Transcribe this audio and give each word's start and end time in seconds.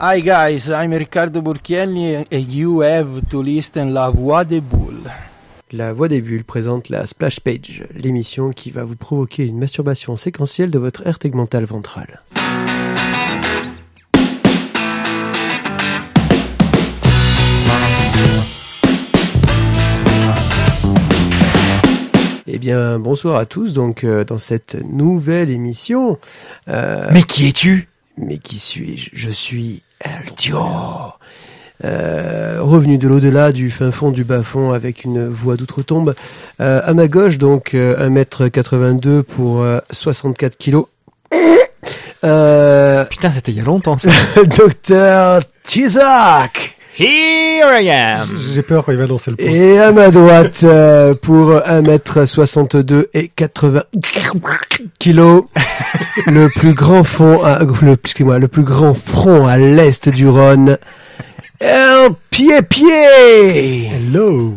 Hi 0.00 0.22
guys, 0.22 0.70
I'm 0.70 0.94
Riccardo 0.94 1.42
Burchielli 1.42 2.26
and 2.32 2.50
you 2.50 2.80
have 2.80 3.28
to 3.28 3.42
listen 3.42 3.92
La 3.92 4.08
Voix 4.08 4.42
des 4.42 4.62
Boules. 4.62 5.10
La 5.70 5.92
Voix 5.92 6.08
des 6.08 6.22
Bulles 6.22 6.44
présente 6.44 6.88
la 6.88 7.04
Splash 7.04 7.40
Page, 7.40 7.84
l'émission 7.94 8.50
qui 8.50 8.70
va 8.70 8.84
vous 8.84 8.96
provoquer 8.96 9.46
une 9.46 9.58
masturbation 9.58 10.16
séquentielle 10.16 10.70
de 10.70 10.78
votre 10.78 11.06
aire 11.06 11.18
tegmentale 11.18 11.64
ventrale. 11.64 12.22
Eh 22.46 22.58
bien, 22.58 22.98
bonsoir 22.98 23.36
à 23.36 23.44
tous. 23.44 23.72
Donc, 23.74 24.04
euh, 24.04 24.24
dans 24.24 24.38
cette 24.38 24.76
nouvelle 24.84 25.50
émission, 25.50 26.18
euh, 26.68 27.08
Mais 27.12 27.22
qui 27.22 27.48
es-tu? 27.48 27.88
Mais 28.16 28.38
qui 28.38 28.58
suis-je? 28.58 29.10
Je 29.12 29.30
suis 29.30 29.82
Eldio. 30.00 30.58
Euh, 31.84 32.58
revenu 32.60 32.96
de 32.96 33.08
l'au-delà 33.08 33.50
du 33.50 33.68
fin 33.70 33.90
fond 33.90 34.10
du 34.12 34.22
bas 34.22 34.42
fond 34.42 34.72
avec 34.72 35.04
une 35.04 35.26
voix 35.26 35.56
d'outre-tombe. 35.56 36.14
Euh, 36.60 36.80
à 36.84 36.94
ma 36.94 37.08
gauche, 37.08 37.38
donc, 37.38 37.74
euh, 37.74 38.08
1m82 38.08 39.22
pour 39.22 39.62
euh, 39.62 39.80
64 39.90 40.56
kilos. 40.56 40.86
Euh, 42.24 43.04
Putain, 43.06 43.32
c'était 43.32 43.50
il 43.50 43.58
y 43.58 43.60
a 43.60 43.64
longtemps 43.64 43.98
ça. 43.98 44.10
Docteur 44.56 45.42
Tizak 45.64 46.78
Here 46.98 47.80
I 47.80 47.88
am. 47.90 48.26
J'ai 48.54 48.62
peur 48.62 48.84
quand 48.84 48.92
il 48.92 48.98
va 48.98 49.06
lancer 49.06 49.30
le 49.30 49.36
point. 49.38 49.46
Et 49.46 49.78
à 49.78 49.92
ma 49.92 50.10
droite, 50.10 50.60
euh, 50.64 51.14
pour 51.14 51.52
1m62 51.52 53.06
et 53.14 53.28
80 53.28 53.84
kilos, 54.98 55.44
le 56.26 56.48
plus 56.48 56.74
grand 56.74 57.02
front, 57.02 57.42
à, 57.42 57.60
le, 57.60 57.92
excusez-moi, 57.92 58.38
le 58.38 58.48
plus 58.48 58.62
grand 58.62 58.92
front 58.94 59.46
à 59.46 59.56
l'est 59.56 60.08
du 60.10 60.28
Rhône, 60.28 60.76
un 61.62 62.08
pied-pied 62.30 63.88
Hello 63.94 64.56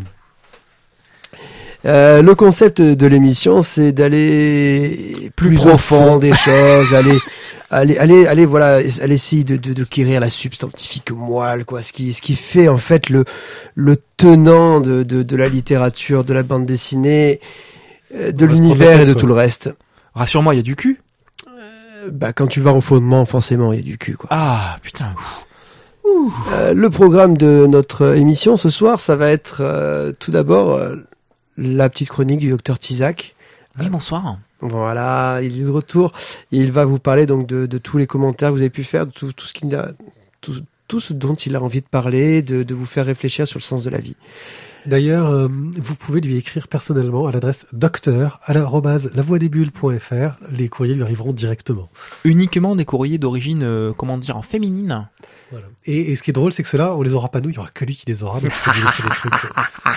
Euh, 1.86 2.22
le 2.22 2.36
concept 2.36 2.81
de 2.81 3.08
l'émission, 3.08 3.62
c'est 3.62 3.92
d'aller 3.92 5.31
plus, 5.36 5.50
Plus 5.50 5.62
au 5.62 5.70
profond. 5.70 6.06
fond 6.12 6.18
des 6.18 6.34
choses, 6.34 6.94
aller, 6.96 7.18
aller, 7.78 7.98
aller, 7.98 8.26
aller, 8.28 8.45
voilà, 8.45 8.76
aller 8.76 9.14
essayer 9.14 9.44
de, 9.44 9.56
de, 9.58 9.73
de 9.73 9.84
quérir 9.84 10.20
la 10.20 10.30
substantifique 10.30 11.12
moelle, 11.12 11.66
quoi, 11.66 11.81
ce 11.81 11.94
qui, 11.94 12.14
ce 12.14 12.22
qui 12.22 12.36
fait 12.36 12.68
en 12.68 12.78
fait 12.78 13.09
le, 13.09 13.26
le 13.76 13.98
tenant 14.18 14.80
de, 14.80 15.04
de, 15.04 15.23
de 15.23 15.36
la 15.38 15.50
littérature, 15.50 16.23
de 16.23 16.34
la 16.34 16.44
bande 16.44 16.66
dessinée, 16.66 17.40
euh, 18.16 18.31
de 18.31 18.46
l'univers 18.46 19.02
et 19.02 19.06
de 19.06 19.14
tout 19.14 19.28
le 19.28 19.34
reste. 19.34 19.70
Rassure-moi, 20.14 20.53
il 20.53 20.58
y 20.58 20.59
a 20.59 20.64
du 20.64 20.76
cul? 20.76 21.02
Euh, 21.48 22.09
Bah, 22.12 22.34
quand 22.34 22.48
tu 22.48 22.62
vas 22.62 22.72
au 22.73 22.81
fondement, 22.81 23.26
forcément, 23.26 23.73
il 23.73 23.80
y 23.80 23.81
a 23.81 23.86
du 23.86 23.98
cul, 23.98 24.16
quoi. 24.16 24.30
Ah, 24.31 24.78
putain. 24.81 25.14
Euh, 26.53 26.73
le 26.73 26.90
programme 26.90 27.36
de 27.36 27.66
notre 27.68 28.16
émission 28.16 28.56
ce 28.56 28.70
soir, 28.70 29.00
ça 29.00 29.16
va 29.16 29.31
être 29.31 29.58
euh, 29.62 30.12
tout 30.20 30.31
d'abord 30.31 30.76
euh, 30.76 30.96
la 31.58 31.90
petite 31.90 32.09
chronique 32.09 32.40
du 32.40 32.50
docteur 32.52 32.78
Tizak. 32.80 33.34
Oui, 33.80 33.90
bonsoir. 33.90 34.38
Voilà, 34.62 35.40
il 35.44 35.59
est 35.59 35.66
de 35.66 35.70
retour. 35.70 36.12
Et 36.52 36.58
il 36.58 36.72
va 36.72 36.86
vous 36.86 37.00
parler 37.00 37.26
donc 37.26 37.45
de, 37.48 37.66
de 37.66 37.78
tous 37.78 37.98
les 37.98 38.08
commentaires 38.08 38.50
que 38.50 38.54
vous 38.56 38.62
avez 38.62 38.70
pu 38.70 38.84
faire, 38.84 39.06
de 39.06 39.12
tout, 39.12 39.34
tout 39.34 39.45
ce 39.45 39.54
qu'il 39.54 39.76
a, 39.76 39.92
tout, 40.42 40.54
tout 40.88 41.00
ce 41.00 41.14
dont 41.14 41.34
il 41.36 41.56
a 41.56 41.62
envie 41.62 41.81
de 41.81 41.88
parler, 41.88 42.42
de, 42.42 42.64
de 42.64 42.73
vous 42.76 42.86
faire 42.86 43.06
réfléchir 43.06 43.48
sur 43.48 43.58
le 43.59 43.64
sens 43.64 43.84
de 43.84 43.90
la 43.90 44.00
vie. 44.00 44.16
D'ailleurs, 44.86 45.30
euh, 45.31 45.48
vous 45.50 45.96
pouvez 45.96 46.22
lui 46.22 46.38
écrire 46.38 46.68
personnellement 46.68 47.26
à 47.28 47.31
l'adresse 47.31 47.66
docteur 47.73 48.40
à 48.44 48.53
lavoidesbulles.fr. 48.53 50.38
Les 50.52 50.70
courriers 50.70 50.94
lui 50.94 51.02
arriveront 51.03 51.34
directement. 51.34 51.90
Uniquement 52.23 52.76
des 52.76 52.86
courriers 52.86 53.18
d'origine, 53.18 53.64
euh, 53.64 53.94
comment 53.94 54.18
dire, 54.20 54.40
féminine. 54.46 55.08
Voilà. 55.52 55.66
Et, 55.86 56.12
et 56.12 56.16
ce 56.16 56.23
qui 56.23 56.30
est 56.30 56.34
drôle, 56.34 56.52
c'est 56.53 56.64
que 56.64 56.70
ceux-là, 56.70 56.96
on 56.96 57.02
les 57.02 57.14
aura 57.14 57.30
pas 57.30 57.42
nous, 57.42 57.50
il 57.50 57.56
y 57.56 57.59
aura 57.59 57.70
que 57.73 57.84
lui 57.84 57.96
qui 57.96 58.06
les 58.08 58.22
aura. 58.23 58.40
Donc 58.40 58.52
je 58.52 58.64
peux 58.64 58.78
lui 58.78 58.86
laisser 58.86 59.03
des 59.03 59.09
trucs. 59.09 59.34
euh. 59.34 59.92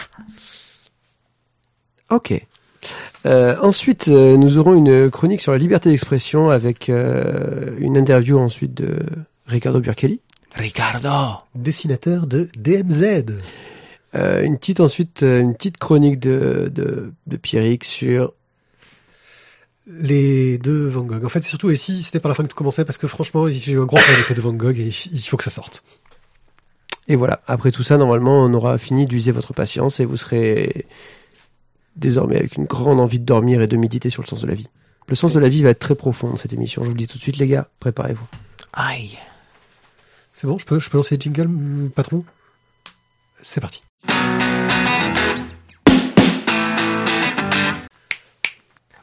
Ok. 2.16 2.42
Euh, 3.26 3.56
ensuite, 3.60 4.08
euh, 4.08 4.36
nous 4.36 4.58
aurons 4.58 4.74
une 4.74 5.10
chronique 5.10 5.40
sur 5.40 5.52
la 5.52 5.58
liberté 5.58 5.90
d'expression 5.90 6.50
avec 6.50 6.88
euh, 6.88 7.74
une 7.78 7.96
interview 7.96 8.38
ensuite 8.38 8.74
de 8.74 8.98
Ricardo 9.46 9.80
Burkelli. 9.80 10.20
Ricardo. 10.54 11.40
Dessinateur 11.54 12.26
de 12.26 12.48
DMZ. 12.56 13.24
Euh, 14.14 14.42
une 14.42 14.56
petite 14.56 14.80
ensuite, 14.80 15.22
euh, 15.22 15.40
une 15.40 15.54
petite 15.54 15.76
chronique 15.76 16.18
de, 16.18 16.70
de, 16.74 17.12
de 17.26 17.36
Pierrick 17.36 17.84
sur 17.84 18.32
Les 19.86 20.58
deux 20.58 20.86
Van 20.86 21.02
Gogh. 21.02 21.24
En 21.24 21.28
fait, 21.28 21.42
c'est 21.42 21.50
surtout 21.50 21.70
ici, 21.70 22.02
c'était 22.02 22.20
par 22.20 22.30
la 22.30 22.34
fin 22.34 22.42
que 22.44 22.48
tout 22.48 22.56
commençait 22.56 22.84
parce 22.84 22.98
que 22.98 23.06
franchement, 23.06 23.48
j'ai 23.48 23.72
eu 23.72 23.80
un 23.80 23.84
gros 23.84 23.96
problème 23.96 24.16
avec 24.16 24.28
les 24.30 24.34
deux 24.34 24.42
Van 24.42 24.54
Gogh 24.54 24.78
et 24.78 24.90
il 25.12 25.22
faut 25.22 25.36
que 25.36 25.44
ça 25.44 25.50
sorte. 25.50 25.84
Et 27.06 27.16
voilà, 27.16 27.40
après 27.46 27.70
tout 27.70 27.82
ça, 27.82 27.96
normalement, 27.96 28.42
on 28.42 28.52
aura 28.54 28.78
fini 28.78 29.06
d'user 29.06 29.32
votre 29.32 29.52
patience 29.52 30.00
et 30.00 30.04
vous 30.04 30.16
serez 30.16 30.86
désormais 31.98 32.36
avec 32.36 32.56
une 32.56 32.64
grande 32.64 33.00
envie 33.00 33.18
de 33.18 33.24
dormir 33.24 33.60
et 33.60 33.66
de 33.66 33.76
méditer 33.76 34.10
sur 34.10 34.22
le 34.22 34.26
sens 34.28 34.42
de 34.42 34.46
la 34.46 34.54
vie. 34.54 34.68
Le 35.08 35.14
sens 35.14 35.32
de 35.32 35.40
la 35.40 35.48
vie 35.48 35.62
va 35.62 35.70
être 35.70 35.78
très 35.78 35.94
profond 35.94 36.30
dans 36.30 36.36
cette 36.36 36.52
émission, 36.52 36.82
je 36.82 36.88
vous 36.88 36.94
le 36.94 36.98
dis 36.98 37.06
tout 37.06 37.16
de 37.16 37.22
suite 37.22 37.38
les 37.38 37.46
gars, 37.46 37.68
préparez-vous. 37.80 38.26
Aïe. 38.72 39.18
C'est 40.32 40.46
bon, 40.46 40.58
je 40.58 40.66
peux, 40.66 40.78
je 40.78 40.88
peux 40.90 40.98
lancer 40.98 41.16
les 41.16 41.20
jingles, 41.20 41.48
mm, 41.48 41.90
patron? 41.90 42.20
C'est 43.40 43.60
parti. 43.60 43.82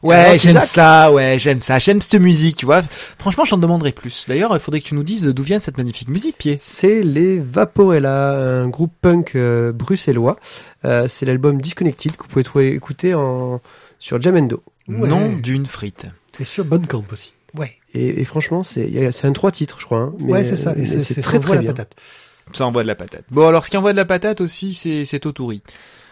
Ouais, 0.07 0.37
j'aime 0.39 0.61
ça, 0.61 1.11
ouais, 1.11 1.37
j'aime 1.39 1.61
ça. 1.61 1.79
J'aime 1.79 1.99
cette 2.01 2.15
musique, 2.21 2.57
tu 2.57 2.65
vois. 2.65 2.81
Franchement, 3.17 3.43
j'en 3.45 3.57
demanderai 3.57 3.91
plus. 3.91 4.25
D'ailleurs, 4.27 4.51
il 4.55 4.59
faudrait 4.59 4.79
que 4.81 4.85
tu 4.87 4.95
nous 4.95 5.03
dises 5.03 5.25
d'où 5.25 5.43
vient 5.43 5.59
cette 5.59 5.77
magnifique 5.77 6.09
musique, 6.09 6.37
Pied. 6.37 6.57
C'est 6.59 7.01
les 7.01 7.39
Vaporella, 7.39 8.33
un 8.33 8.67
groupe 8.69 8.93
punk 9.01 9.35
euh, 9.35 9.71
bruxellois. 9.71 10.37
Euh, 10.85 11.07
c'est 11.07 11.25
l'album 11.25 11.59
Disconnected 11.59 12.15
que 12.15 12.23
vous 12.23 12.29
pouvez 12.29 12.43
trouver, 12.43 12.73
écouter 12.73 13.13
en, 13.13 13.61
sur 13.99 14.21
Jamendo. 14.21 14.63
Ouais. 14.87 15.07
Nom 15.07 15.33
d'une 15.35 15.65
frite. 15.65 16.05
Et 16.39 16.45
sur 16.45 16.65
Bandcamp 16.65 17.03
aussi. 17.11 17.33
Ouais. 17.57 17.71
Et, 17.93 18.21
et 18.21 18.23
franchement, 18.25 18.61
c'est 18.63 18.81
il 18.81 18.93
y 18.93 19.05
a- 19.05 19.11
c'est 19.11 19.25
un 19.27 19.31
trois 19.33 19.51
titres, 19.51 19.77
je 19.79 19.85
crois. 19.85 19.99
hein, 19.99 20.13
mais- 20.19 20.33
ouais, 20.33 20.43
c'est 20.43 20.55
ça. 20.57 20.75
Et 20.77 20.85
c'est 20.85 20.99
c'est 20.99 21.13
c'est 21.15 21.21
très 21.21 21.37
ça 21.37 21.37
envoie 21.39 21.55
très 21.55 21.55
la 21.55 21.61
bien. 21.61 21.71
patate. 21.73 21.93
Ça 22.53 22.65
envoie 22.67 22.83
de 22.83 22.87
la 22.87 22.95
patate. 22.95 23.23
Bon, 23.31 23.47
alors 23.47 23.65
ce 23.65 23.71
qui 23.71 23.77
envoie 23.77 23.93
de 23.93 23.97
la 23.97 24.05
patate 24.05 24.41
aussi, 24.41 24.73
c'est 24.75 25.05
c'est 25.05 25.19
Toturi. 25.19 25.63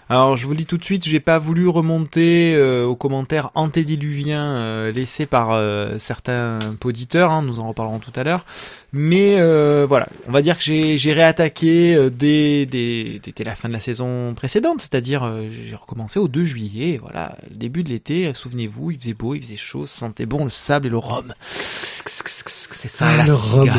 Alors, 0.09 0.35
je 0.37 0.45
vous 0.45 0.51
le 0.51 0.57
dis 0.57 0.65
tout 0.65 0.77
de 0.77 0.83
suite, 0.83 1.05
j'ai 1.05 1.19
pas 1.19 1.39
voulu 1.39 1.67
remonter 1.67 2.53
euh, 2.55 2.85
aux 2.85 2.95
commentaires 2.95 3.51
antédiluviens 3.55 4.43
euh, 4.43 4.91
laissés 4.91 5.25
par 5.25 5.51
euh, 5.51 5.95
certains 5.97 6.59
auditeurs, 6.83 7.31
hein, 7.31 7.41
nous 7.41 7.59
en 7.59 7.67
reparlerons 7.69 7.99
tout 7.99 8.11
à 8.15 8.23
l'heure. 8.23 8.45
Mais 8.91 9.37
euh, 9.39 9.85
voilà, 9.87 10.07
on 10.27 10.31
va 10.31 10.41
dire 10.41 10.57
que 10.57 10.63
j'ai 10.63 10.97
j'ai 10.99 11.13
réattaqué 11.13 11.95
euh, 11.95 12.09
dès, 12.11 12.65
dès, 12.65 13.21
dès 13.35 13.43
la 13.43 13.55
fin 13.55 13.69
de 13.69 13.73
la 13.73 13.79
saison 13.79 14.33
précédente, 14.35 14.81
c'est-à-dire 14.81 15.23
euh, 15.23 15.47
j'ai 15.49 15.75
recommencé 15.75 16.19
au 16.19 16.27
2 16.27 16.43
juillet, 16.43 16.99
voilà, 17.01 17.35
le 17.49 17.55
début 17.55 17.83
de 17.83 17.89
l'été, 17.89 18.31
souvenez-vous, 18.33 18.91
il 18.91 18.99
faisait 18.99 19.13
beau, 19.13 19.33
il 19.35 19.41
faisait 19.41 19.57
chaud, 19.57 19.85
ça 19.85 19.99
sentait 20.01 20.25
bon 20.27 20.43
le 20.43 20.49
sable 20.49 20.87
et 20.87 20.89
le 20.91 20.97
rhum. 20.97 21.33
C'est 21.49 22.89
ça, 22.89 23.07
Ah, 23.07 23.17
la 23.17 23.25
le 23.25 23.33
rhum. 23.33 23.69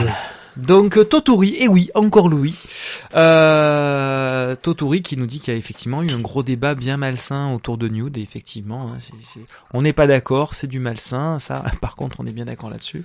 Donc 0.56 0.97
euh, 0.97 1.04
Totori, 1.04 1.56
et 1.59 1.69
oui, 1.69 1.91
encore 1.94 2.28
Louis. 2.28 2.54
Euh, 3.15 4.54
Totori 4.56 5.03
qui 5.03 5.16
nous 5.16 5.26
dit 5.26 5.41
qu'il 5.41 5.53
y 5.53 5.56
a 5.56 5.59
effectivement 5.59 6.03
eu 6.03 6.06
un 6.15 6.20
gros 6.20 6.42
débat 6.42 6.75
bien 6.75 6.97
malsain 6.97 7.53
autour 7.53 7.76
de 7.76 7.88
Nude, 7.88 8.19
effectivement, 8.19 8.92
hein, 8.92 8.98
on 9.72 9.82
n'est 9.82 9.92
pas 9.92 10.06
d'accord, 10.06 10.54
c'est 10.54 10.66
du 10.66 10.78
malsain, 10.78 11.38
ça 11.38 11.65
par 11.81 11.97
contre 11.97 12.19
on 12.20 12.26
est 12.26 12.32
bien 12.32 12.44
d'accord 12.44 12.70
là-dessus. 12.70 13.04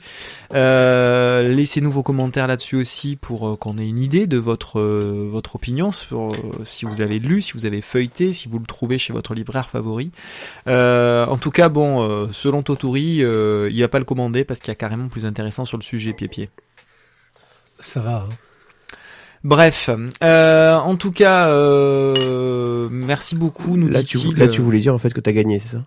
Euh, 0.53 1.49
Laissez-nous 1.49 1.91
vos 1.91 2.03
commentaires 2.03 2.47
là-dessus 2.47 2.75
aussi 2.75 3.15
pour 3.15 3.47
euh, 3.47 3.55
qu'on 3.55 3.77
ait 3.77 3.87
une 3.87 3.99
idée 3.99 4.27
de 4.27 4.37
votre 4.37 4.79
votre 4.79 5.55
opinion 5.55 5.91
sur 5.91 6.31
si 6.63 6.85
vous 6.85 7.01
avez 7.01 7.19
lu, 7.19 7.41
si 7.41 7.53
vous 7.53 7.66
avez 7.66 7.81
feuilleté, 7.81 8.31
si 8.31 8.47
vous 8.47 8.59
le 8.59 8.66
trouvez 8.66 8.97
chez 8.97 9.13
votre 9.13 9.33
libraire 9.33 9.69
favori. 9.69 10.11
En 10.67 11.37
tout 11.37 11.51
cas, 11.51 11.69
bon, 11.69 12.29
selon 12.31 12.61
Totori, 12.63 13.17
il 13.17 13.81
va 13.81 13.87
pas 13.87 13.99
le 13.99 14.05
commander 14.05 14.43
parce 14.43 14.59
qu'il 14.59 14.69
y 14.69 14.71
a 14.71 14.75
carrément 14.75 15.07
plus 15.07 15.25
intéressant 15.25 15.66
sur 15.66 15.77
le 15.77 15.83
sujet 15.83 16.13
pied-pied. 16.13 16.49
Ça 17.79 18.01
va. 18.01 18.25
hein. 18.29 18.35
Bref, 19.43 19.90
euh, 20.22 20.76
en 20.76 20.96
tout 20.97 21.11
cas, 21.14 21.47
euh, 21.49 22.90
merci 22.91 23.35
beaucoup. 23.35 23.78
Nous 23.78 23.87
Là 23.87 24.03
tu, 24.03 24.17
là, 24.35 24.47
tu 24.49 24.61
voulais 24.61 24.79
dire 24.79 24.93
en 24.93 24.97
fait 24.97 25.14
que 25.14 25.22
t'as 25.22 25.31
gagné, 25.31 25.59
c'est 25.59 25.70
ça? 25.78 25.84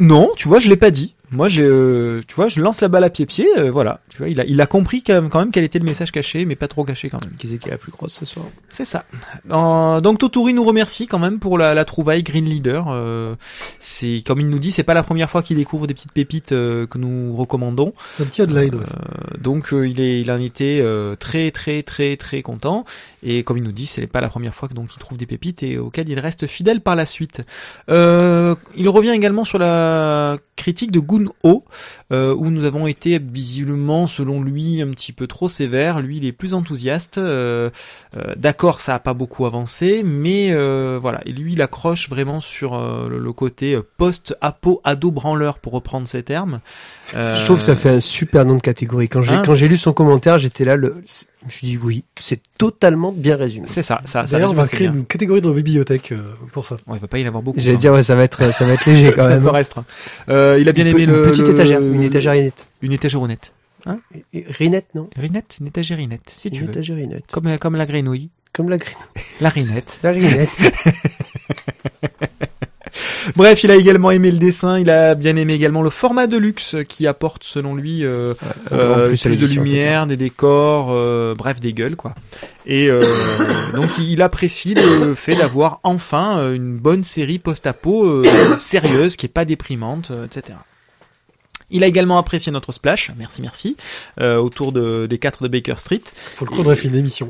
Non, 0.00 0.30
tu 0.36 0.48
vois, 0.48 0.58
je 0.58 0.68
l'ai 0.68 0.76
pas 0.76 0.90
dit. 0.90 1.14
Moi, 1.32 1.48
j'ai, 1.48 1.64
euh, 1.64 2.22
tu 2.26 2.34
vois, 2.36 2.48
je 2.48 2.60
lance 2.60 2.80
la 2.80 2.88
balle 2.88 3.04
à 3.04 3.10
pied-pied. 3.10 3.46
euh, 3.58 3.70
voilà, 3.70 4.00
tu 4.08 4.18
vois, 4.18 4.28
il 4.28 4.40
a, 4.40 4.44
il 4.44 4.60
a 4.60 4.66
compris 4.66 5.02
quand 5.02 5.14
même, 5.14 5.28
quand 5.28 5.40
même 5.40 5.50
quel 5.50 5.64
était 5.64 5.78
le 5.78 5.84
message 5.84 6.12
caché, 6.12 6.44
mais 6.44 6.54
pas 6.54 6.68
trop 6.68 6.84
caché 6.84 7.08
quand 7.10 7.22
même. 7.24 7.34
Qui 7.36 7.48
c'est 7.48 7.58
qui 7.58 7.68
est 7.68 7.72
la 7.72 7.78
plus 7.78 7.90
grosse 7.90 8.14
ce 8.14 8.24
soir? 8.24 8.46
C'est 8.68 8.84
ça. 8.84 9.04
Euh, 9.50 10.00
donc 10.00 10.18
Totori 10.18 10.54
nous 10.54 10.64
remercie 10.64 11.06
quand 11.06 11.18
même 11.18 11.38
pour 11.38 11.58
la, 11.58 11.74
la 11.74 11.84
trouvaille 11.84 12.22
Green 12.22 12.44
Leader. 12.44 12.86
Euh, 12.90 13.34
c'est 13.80 14.22
comme 14.24 14.38
il 14.40 14.48
nous 14.48 14.58
dit, 14.58 14.70
c'est 14.70 14.84
pas 14.84 14.94
la 14.94 15.02
première 15.02 15.28
fois 15.28 15.42
qu'il 15.42 15.56
découvre 15.56 15.86
des 15.86 15.94
petites 15.94 16.12
pépites 16.12 16.52
euh, 16.52 16.86
que 16.86 16.98
nous 16.98 17.34
recommandons. 17.34 17.92
C'est 18.16 18.22
un 18.22 18.26
petit 18.26 18.42
headline. 18.42 18.74
ouais. 18.76 18.80
Euh, 18.82 19.38
donc 19.38 19.72
euh, 19.72 19.88
il 19.88 20.00
est, 20.00 20.20
il 20.20 20.30
en 20.30 20.40
était 20.40 20.80
euh, 20.80 21.16
très 21.16 21.50
très 21.50 21.82
très 21.82 22.16
très 22.16 22.42
content. 22.42 22.84
Et 23.22 23.42
comme 23.42 23.56
il 23.58 23.64
nous 23.64 23.72
dit, 23.72 23.86
c'est 23.86 24.06
pas 24.06 24.20
la 24.20 24.28
première 24.28 24.54
fois 24.54 24.68
que 24.68 24.74
donc 24.74 24.94
il 24.94 24.98
trouve 24.98 25.18
des 25.18 25.26
pépites 25.26 25.62
et 25.64 25.76
auxquelles 25.78 26.08
il 26.08 26.20
reste 26.20 26.46
fidèle 26.46 26.80
par 26.80 26.94
la 26.94 27.04
suite. 27.06 27.42
Euh, 27.90 28.54
il 28.76 28.88
revient 28.88 29.10
également 29.10 29.44
sur 29.44 29.58
la 29.58 30.38
critique 30.54 30.90
de 30.90 31.00
Good 31.00 31.15
Kun-ho, 31.16 31.64
euh, 32.12 32.34
où 32.34 32.50
nous 32.50 32.64
avons 32.64 32.86
été 32.86 33.18
visiblement, 33.18 34.06
selon 34.06 34.42
lui, 34.42 34.82
un 34.82 34.88
petit 34.88 35.12
peu 35.12 35.26
trop 35.26 35.48
sévère. 35.48 36.00
Lui, 36.00 36.18
il 36.18 36.24
est 36.24 36.32
plus 36.32 36.54
enthousiaste. 36.54 37.18
Euh, 37.18 37.70
euh, 38.16 38.34
D'accord, 38.36 38.80
ça 38.80 38.94
a 38.94 38.98
pas 38.98 39.14
beaucoup 39.14 39.46
avancé, 39.46 40.02
mais 40.04 40.48
euh, 40.52 40.98
voilà. 41.00 41.20
Et 41.26 41.32
lui, 41.32 41.52
il 41.52 41.62
accroche 41.62 42.08
vraiment 42.10 42.40
sur 42.40 42.78
le, 43.08 43.18
le 43.18 43.32
côté 43.32 43.78
post-apo 43.96 44.80
ado 44.84 45.10
branleur, 45.10 45.58
pour 45.58 45.72
reprendre 45.72 46.08
ces 46.08 46.22
termes. 46.22 46.60
Je 47.12 47.44
trouve 47.44 47.58
que 47.58 47.64
ça 47.64 47.74
fait 47.76 47.90
un 47.90 48.00
super 48.00 48.44
nom 48.44 48.56
de 48.56 48.62
catégorie. 48.62 49.08
Quand 49.08 49.22
j'ai 49.22 49.36
Hein 49.36 49.42
quand 49.44 49.54
j'ai 49.54 49.68
lu 49.68 49.76
son 49.76 49.92
commentaire, 49.92 50.38
j'étais 50.38 50.64
là, 50.64 50.76
le, 50.76 51.02
je 51.46 51.48
me 51.48 51.50
suis 51.50 51.66
dit 51.68 51.78
oui, 51.78 52.02
c'est 52.18 52.40
totalement 52.58 53.12
bien 53.12 53.36
résumé. 53.36 53.66
C'est 53.70 53.82
ça, 53.82 54.00
ça. 54.04 54.26
ça 54.26 54.32
D'ailleurs, 54.32 54.50
on 54.50 54.54
va 54.54 54.66
créer 54.66 54.88
une 54.88 55.04
catégorie 55.06 55.40
dans 55.40 55.50
la 55.50 55.54
bibliothèque 55.54 56.10
euh, 56.12 56.34
pour 56.52 56.66
ça. 56.66 56.76
Ouais, 56.86 56.96
il 56.96 57.00
va 57.00 57.06
pas 57.06 57.18
y 57.18 57.24
en 57.24 57.28
avoir 57.28 57.42
beaucoup. 57.42 57.60
J'allais 57.60 57.76
hein. 57.76 57.80
dire 57.80 57.92
ouais, 57.92 58.02
ça 58.02 58.14
va 58.16 58.24
être 58.24 58.52
ça 58.52 58.64
va 58.64 58.72
être 58.72 58.84
léger 58.86 59.12
quand 59.16 59.22
Ça 59.22 59.28
même. 59.28 59.38
va 59.42 59.52
restreint. 59.52 59.84
Euh, 60.28 60.58
il 60.60 60.68
a 60.68 60.72
bien 60.72 60.84
Une 60.86 60.90
aimé 60.92 61.06
le 61.06 61.16
une 61.18 61.30
petite 61.30 61.46
le- 61.46 61.52
étagère, 61.54 61.80
une 61.80 62.02
étagérinette. 62.02 62.66
une 62.82 62.92
étagérinette. 62.92 63.52
Rinette, 64.58 64.86
non? 64.96 65.08
Rinette, 65.16 65.58
une 65.60 65.68
étagérinette, 65.68 66.28
si 66.34 66.50
tu 66.50 66.56
Une 66.58 66.64
veux. 66.64 66.70
étagérinette. 66.70 67.26
Comme 67.30 67.56
comme 67.58 67.76
la 67.76 67.86
grenouille, 67.86 68.30
Comme 68.52 68.68
la 68.68 68.78
grine. 68.78 68.96
la 69.40 69.48
rinette. 69.48 70.00
La 70.02 70.10
rinette. 70.10 70.50
Bref, 73.34 73.64
il 73.64 73.70
a 73.70 73.76
également 73.76 74.10
aimé 74.10 74.30
le 74.30 74.38
dessin, 74.38 74.78
il 74.78 74.90
a 74.90 75.14
bien 75.14 75.36
aimé 75.36 75.54
également 75.54 75.82
le 75.82 75.90
format 75.90 76.26
de 76.26 76.36
luxe 76.36 76.76
qui 76.88 77.06
apporte 77.06 77.42
selon 77.44 77.74
lui 77.74 78.04
euh, 78.04 78.34
euh, 78.72 79.06
plus 79.06 79.24
de 79.24 79.46
lumière, 79.46 80.06
des 80.06 80.16
décors, 80.16 80.88
euh, 80.90 81.34
bref 81.34 81.60
des 81.60 81.72
gueules 81.72 81.96
quoi. 81.96 82.14
Et 82.66 82.88
euh, 82.88 83.04
donc 83.74 83.90
il 83.98 84.22
apprécie 84.22 84.74
le 84.74 85.14
fait 85.14 85.34
d'avoir 85.34 85.80
enfin 85.82 86.52
une 86.52 86.76
bonne 86.76 87.04
série 87.04 87.38
post-apo 87.38 88.24
sérieuse 88.58 89.16
qui 89.16 89.26
est 89.26 89.30
pas 89.30 89.44
déprimante, 89.44 90.10
euh, 90.10 90.26
etc. 90.26 90.58
Il 91.70 91.82
a 91.82 91.88
également 91.88 92.16
apprécié 92.16 92.52
notre 92.52 92.70
splash, 92.70 93.10
merci 93.18 93.42
merci, 93.42 93.76
euh, 94.20 94.36
autour 94.38 94.70
de, 94.70 95.06
des 95.06 95.18
quatre 95.18 95.42
de 95.42 95.48
Baker 95.48 95.74
Street. 95.78 96.02
Faut 96.34 96.44
le 96.44 96.74
fait 96.76 96.88
une 96.88 96.94
émission. 96.94 97.28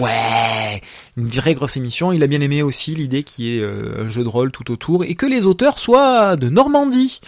Ouais, 0.00 0.80
une 1.18 1.28
vraie 1.28 1.54
grosse 1.54 1.76
émission. 1.76 2.10
Il 2.12 2.22
a 2.22 2.26
bien 2.26 2.40
aimé 2.40 2.62
aussi 2.62 2.94
l'idée 2.94 3.22
qui 3.22 3.56
est 3.56 3.60
euh, 3.60 4.04
un 4.06 4.08
jeu 4.08 4.24
de 4.24 4.28
rôle 4.28 4.50
tout 4.50 4.70
autour 4.70 5.04
et 5.04 5.14
que 5.14 5.26
les 5.26 5.44
auteurs 5.44 5.78
soient 5.78 6.36
de 6.36 6.48
Normandie. 6.48 7.20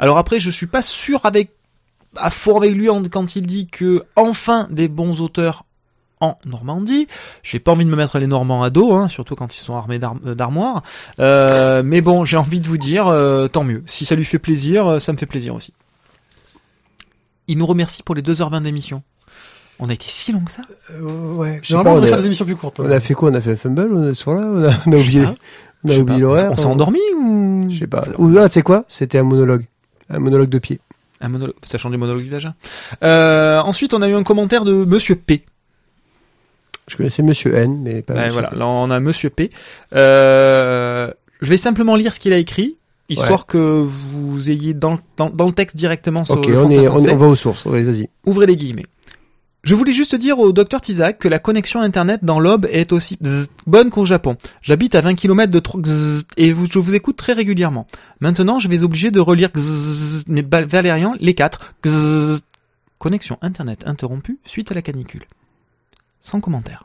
Alors 0.00 0.18
après, 0.18 0.40
je 0.40 0.50
suis 0.50 0.66
pas 0.66 0.82
sûr 0.82 1.20
avec 1.24 1.50
à 2.16 2.30
fond 2.30 2.56
avec 2.56 2.72
lui 2.72 2.88
quand 3.10 3.36
il 3.36 3.42
dit 3.46 3.68
que 3.68 4.02
enfin 4.16 4.66
des 4.70 4.88
bons 4.88 5.20
auteurs 5.20 5.64
en 6.20 6.38
Normandie. 6.44 7.06
J'ai 7.42 7.58
pas 7.58 7.72
envie 7.72 7.84
de 7.84 7.90
me 7.90 7.96
mettre 7.96 8.18
les 8.18 8.26
Normands 8.26 8.62
à 8.62 8.70
dos, 8.70 8.92
hein, 8.94 9.08
surtout 9.08 9.34
quand 9.36 9.54
ils 9.54 9.60
sont 9.60 9.76
armés 9.76 9.98
d'arm- 9.98 10.34
d'armoires. 10.34 10.82
Euh, 11.20 11.82
mais 11.84 12.00
bon, 12.00 12.24
j'ai 12.24 12.36
envie 12.36 12.60
de 12.60 12.66
vous 12.66 12.78
dire, 12.78 13.08
euh, 13.08 13.46
tant 13.48 13.62
mieux. 13.64 13.82
Si 13.86 14.04
ça 14.04 14.14
lui 14.14 14.24
fait 14.24 14.38
plaisir, 14.38 14.86
euh, 14.86 14.98
ça 15.00 15.12
me 15.12 15.18
fait 15.18 15.26
plaisir 15.26 15.54
aussi. 15.54 15.72
Il 17.48 17.58
nous 17.58 17.66
remercie 17.66 18.02
pour 18.02 18.14
les 18.14 18.22
2h20 18.22 18.62
d'émission. 18.62 19.02
On 19.80 19.88
a 19.88 19.92
été 19.92 20.06
si 20.08 20.32
long 20.32 20.40
que 20.40 20.52
ça 20.52 20.62
Euh, 20.92 21.34
ouais. 21.34 21.60
pas, 21.68 21.82
on 21.84 22.02
a- 22.02 22.06
faire 22.06 22.18
des 22.18 22.26
émissions 22.26 22.44
plus 22.44 22.54
courtes. 22.56 22.78
On 22.78 22.88
a 22.90 23.00
fait 23.00 23.14
quoi? 23.14 23.30
On 23.30 23.34
a 23.34 23.40
fait 23.40 23.52
un 23.52 23.56
fumble 23.56 23.90
on 23.92 24.02
a- 24.04 24.14
ce 24.14 24.22
soir-là 24.22 24.46
on 24.46 24.64
a, 24.64 24.72
on 24.86 24.92
a 24.92 24.96
oublié, 24.96 25.24
on 25.84 25.88
a 25.90 25.98
oublié 25.98 26.20
l'horaire. 26.20 26.50
On 26.52 26.56
s'est 26.56 26.66
endormi 26.66 27.00
ou 27.18 27.66
Je 27.70 27.80
sais 27.80 27.86
pas. 27.88 28.04
Ou 28.18 28.36
ah, 28.38 28.48
tu 28.48 28.54
sais 28.54 28.62
quoi? 28.62 28.84
C'était 28.88 29.18
un 29.18 29.24
monologue. 29.24 29.64
Un 30.10 30.20
monologue 30.20 30.48
de 30.48 30.58
pied. 30.58 30.80
Un 31.20 31.28
monologue, 31.28 31.54
ça 31.64 31.76
change 31.78 31.90
du 31.92 31.98
monologue 31.98 32.22
du 32.22 32.30
vagin. 32.30 32.54
Euh, 33.02 33.60
ensuite, 33.60 33.94
on 33.94 34.02
a 34.02 34.08
eu 34.08 34.14
un 34.14 34.22
commentaire 34.22 34.64
de 34.64 34.72
Monsieur 34.72 35.16
P. 35.16 35.44
Je 36.86 36.96
connaissais 36.96 37.22
Monsieur 37.22 37.54
N, 37.56 37.80
mais 37.82 38.02
pas. 38.02 38.12
Ouais, 38.14 38.18
Monsieur 38.20 38.32
voilà, 38.32 38.48
P. 38.50 38.56
là 38.58 38.66
on 38.66 38.90
a 38.90 39.00
Monsieur 39.00 39.30
P. 39.30 39.50
Euh, 39.94 41.10
je 41.40 41.48
vais 41.48 41.56
simplement 41.56 41.96
lire 41.96 42.12
ce 42.14 42.20
qu'il 42.20 42.32
a 42.34 42.38
écrit, 42.38 42.76
histoire 43.08 43.46
que 43.46 43.58
vous 43.58 44.50
ayez 44.50 44.74
dans, 44.74 44.92
le- 44.92 44.98
dans, 45.16 45.30
dans 45.30 45.46
le 45.46 45.52
texte 45.52 45.76
directement 45.76 46.22
Ok, 46.28 46.46
on, 46.48 46.70
est, 46.70 46.88
on, 46.88 46.96
on 46.96 47.16
va 47.16 47.26
aux 47.26 47.34
sources. 47.34 47.64
Ouais, 47.66 47.82
vas-y. 47.82 48.08
Ouvrez 48.24 48.46
les 48.46 48.56
guillemets. 48.56 48.86
Je 49.62 49.74
voulais 49.74 49.92
juste 49.92 50.14
dire 50.14 50.38
au 50.38 50.52
docteur 50.52 50.82
Tizak 50.82 51.18
que 51.18 51.26
la 51.28 51.38
connexion 51.38 51.80
internet 51.80 52.20
dans 52.22 52.38
l'Aube 52.38 52.66
est 52.70 52.92
aussi 52.92 53.18
bonne 53.66 53.88
qu'au 53.88 54.04
Japon. 54.04 54.36
J'habite 54.60 54.94
à 54.94 55.00
20 55.00 55.14
km 55.14 55.50
de 55.50 55.58
Tro- 55.58 55.78
bzzz 55.78 56.26
et 56.36 56.52
vous- 56.52 56.66
je 56.70 56.78
vous 56.78 56.94
écoute 56.94 57.16
très 57.16 57.32
régulièrement. 57.32 57.86
Maintenant, 58.20 58.58
je 58.58 58.68
vais 58.68 58.82
obligé 58.84 59.10
de 59.10 59.20
relire 59.20 59.48
bzzz, 59.54 60.24
mais 60.28 60.42
Valérian, 60.42 61.14
les 61.18 61.32
quatre. 61.34 61.74
Connexion 62.98 63.38
internet 63.42 63.84
interrompue 63.86 64.38
suite 64.44 64.70
à 64.70 64.74
la 64.74 64.82
canicule. 64.82 65.24
Sans 66.20 66.40
commentaire. 66.40 66.84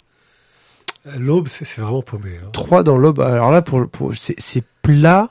L'aube, 1.17 1.47
c'est 1.47 1.65
vraiment 1.79 2.01
paumé. 2.01 2.31
hein. 2.43 2.49
3 2.51 2.83
dans 2.83 2.97
l'aube. 2.97 3.19
Alors 3.21 3.51
là, 3.51 3.61
pour, 3.61 3.87
pour 3.89 4.13
c'est 4.15 4.63
plat. 4.81 5.29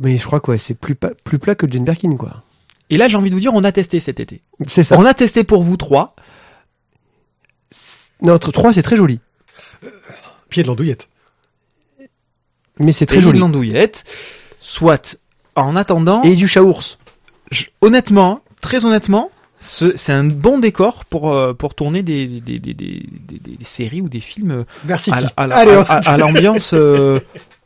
Mais 0.00 0.16
je 0.18 0.24
crois 0.26 0.40
que 0.40 0.50
ouais, 0.52 0.58
c'est 0.58 0.74
plus, 0.74 0.94
plat 0.94 1.54
que 1.54 1.70
Jane 1.70 1.84
Birkin, 1.84 2.16
quoi. 2.16 2.42
Et 2.90 2.96
là, 2.96 3.08
j'ai 3.08 3.16
envie 3.16 3.30
de 3.30 3.34
vous 3.34 3.40
dire, 3.40 3.52
on 3.54 3.64
a 3.64 3.72
testé 3.72 4.00
cet 4.00 4.20
été. 4.20 4.42
C'est 4.66 4.82
ça. 4.82 4.96
On 4.98 5.04
a 5.04 5.12
testé 5.14 5.44
pour 5.44 5.62
vous 5.62 5.76
trois. 5.76 6.14
Non, 8.22 8.38
3, 8.38 8.72
c'est 8.72 8.82
très 8.82 8.96
joli. 8.96 9.20
Pied 10.48 10.62
de 10.62 10.68
l'andouillette. 10.68 11.08
Mais 12.80 12.92
c'est 12.92 13.06
très 13.06 13.18
et 13.18 13.20
joli. 13.20 13.36
une 13.38 13.40
landouillette. 13.42 14.04
Soit, 14.60 15.18
en 15.54 15.76
attendant, 15.76 16.22
Et 16.22 16.34
du 16.34 16.48
chaours. 16.48 16.98
je- 17.50 17.64
honnêtement, 17.80 18.40
très 18.60 18.84
honnêtement, 18.84 19.30
ce- 19.60 19.96
c'est 19.96 20.12
un 20.12 20.24
bon 20.24 20.58
décor 20.58 21.04
pour 21.04 21.32
euh, 21.32 21.52
pour 21.54 21.74
tourner 21.74 22.02
des 22.02 22.26
des, 22.26 22.40
des, 22.40 22.58
des, 22.58 22.74
des, 22.74 23.38
des- 23.38 23.56
des 23.56 23.64
séries 23.64 24.00
ou 24.00 24.08
des 24.08 24.20
films 24.20 24.50
euh, 24.52 24.64
Merci. 24.84 25.10
à, 25.12 25.18
à- 25.36 25.44
à 26.10 26.16
l'ambiance 26.16 26.70
euh, 26.74 27.20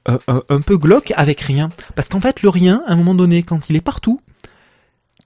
un, 0.06 0.18
un- 0.28 0.42
un 0.48 0.60
peu 0.60 0.76
glauque 0.78 1.12
avec 1.16 1.40
rien. 1.40 1.70
Parce 1.94 2.08
qu'en 2.08 2.20
fait, 2.20 2.42
le 2.42 2.48
rien, 2.48 2.82
à 2.86 2.92
un 2.92 2.96
moment 2.96 3.14
donné, 3.14 3.42
quand 3.42 3.70
il 3.70 3.76
est 3.76 3.80
partout, 3.80 4.20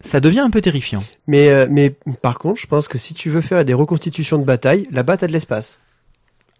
ça 0.00 0.20
devient 0.20 0.40
un 0.40 0.50
peu 0.50 0.60
terrifiant. 0.60 1.02
Mais, 1.26 1.48
euh, 1.48 1.66
mais 1.70 1.90
par 2.22 2.38
contre, 2.38 2.60
je 2.60 2.66
pense 2.66 2.86
que 2.88 2.98
si 2.98 3.14
tu 3.14 3.30
veux 3.30 3.40
faire 3.40 3.64
des 3.64 3.74
reconstitutions 3.74 4.38
de 4.38 4.44
bataille, 4.44 4.86
là-bas, 4.90 5.16
t'as 5.16 5.26
de 5.26 5.32
l'espace. 5.32 5.80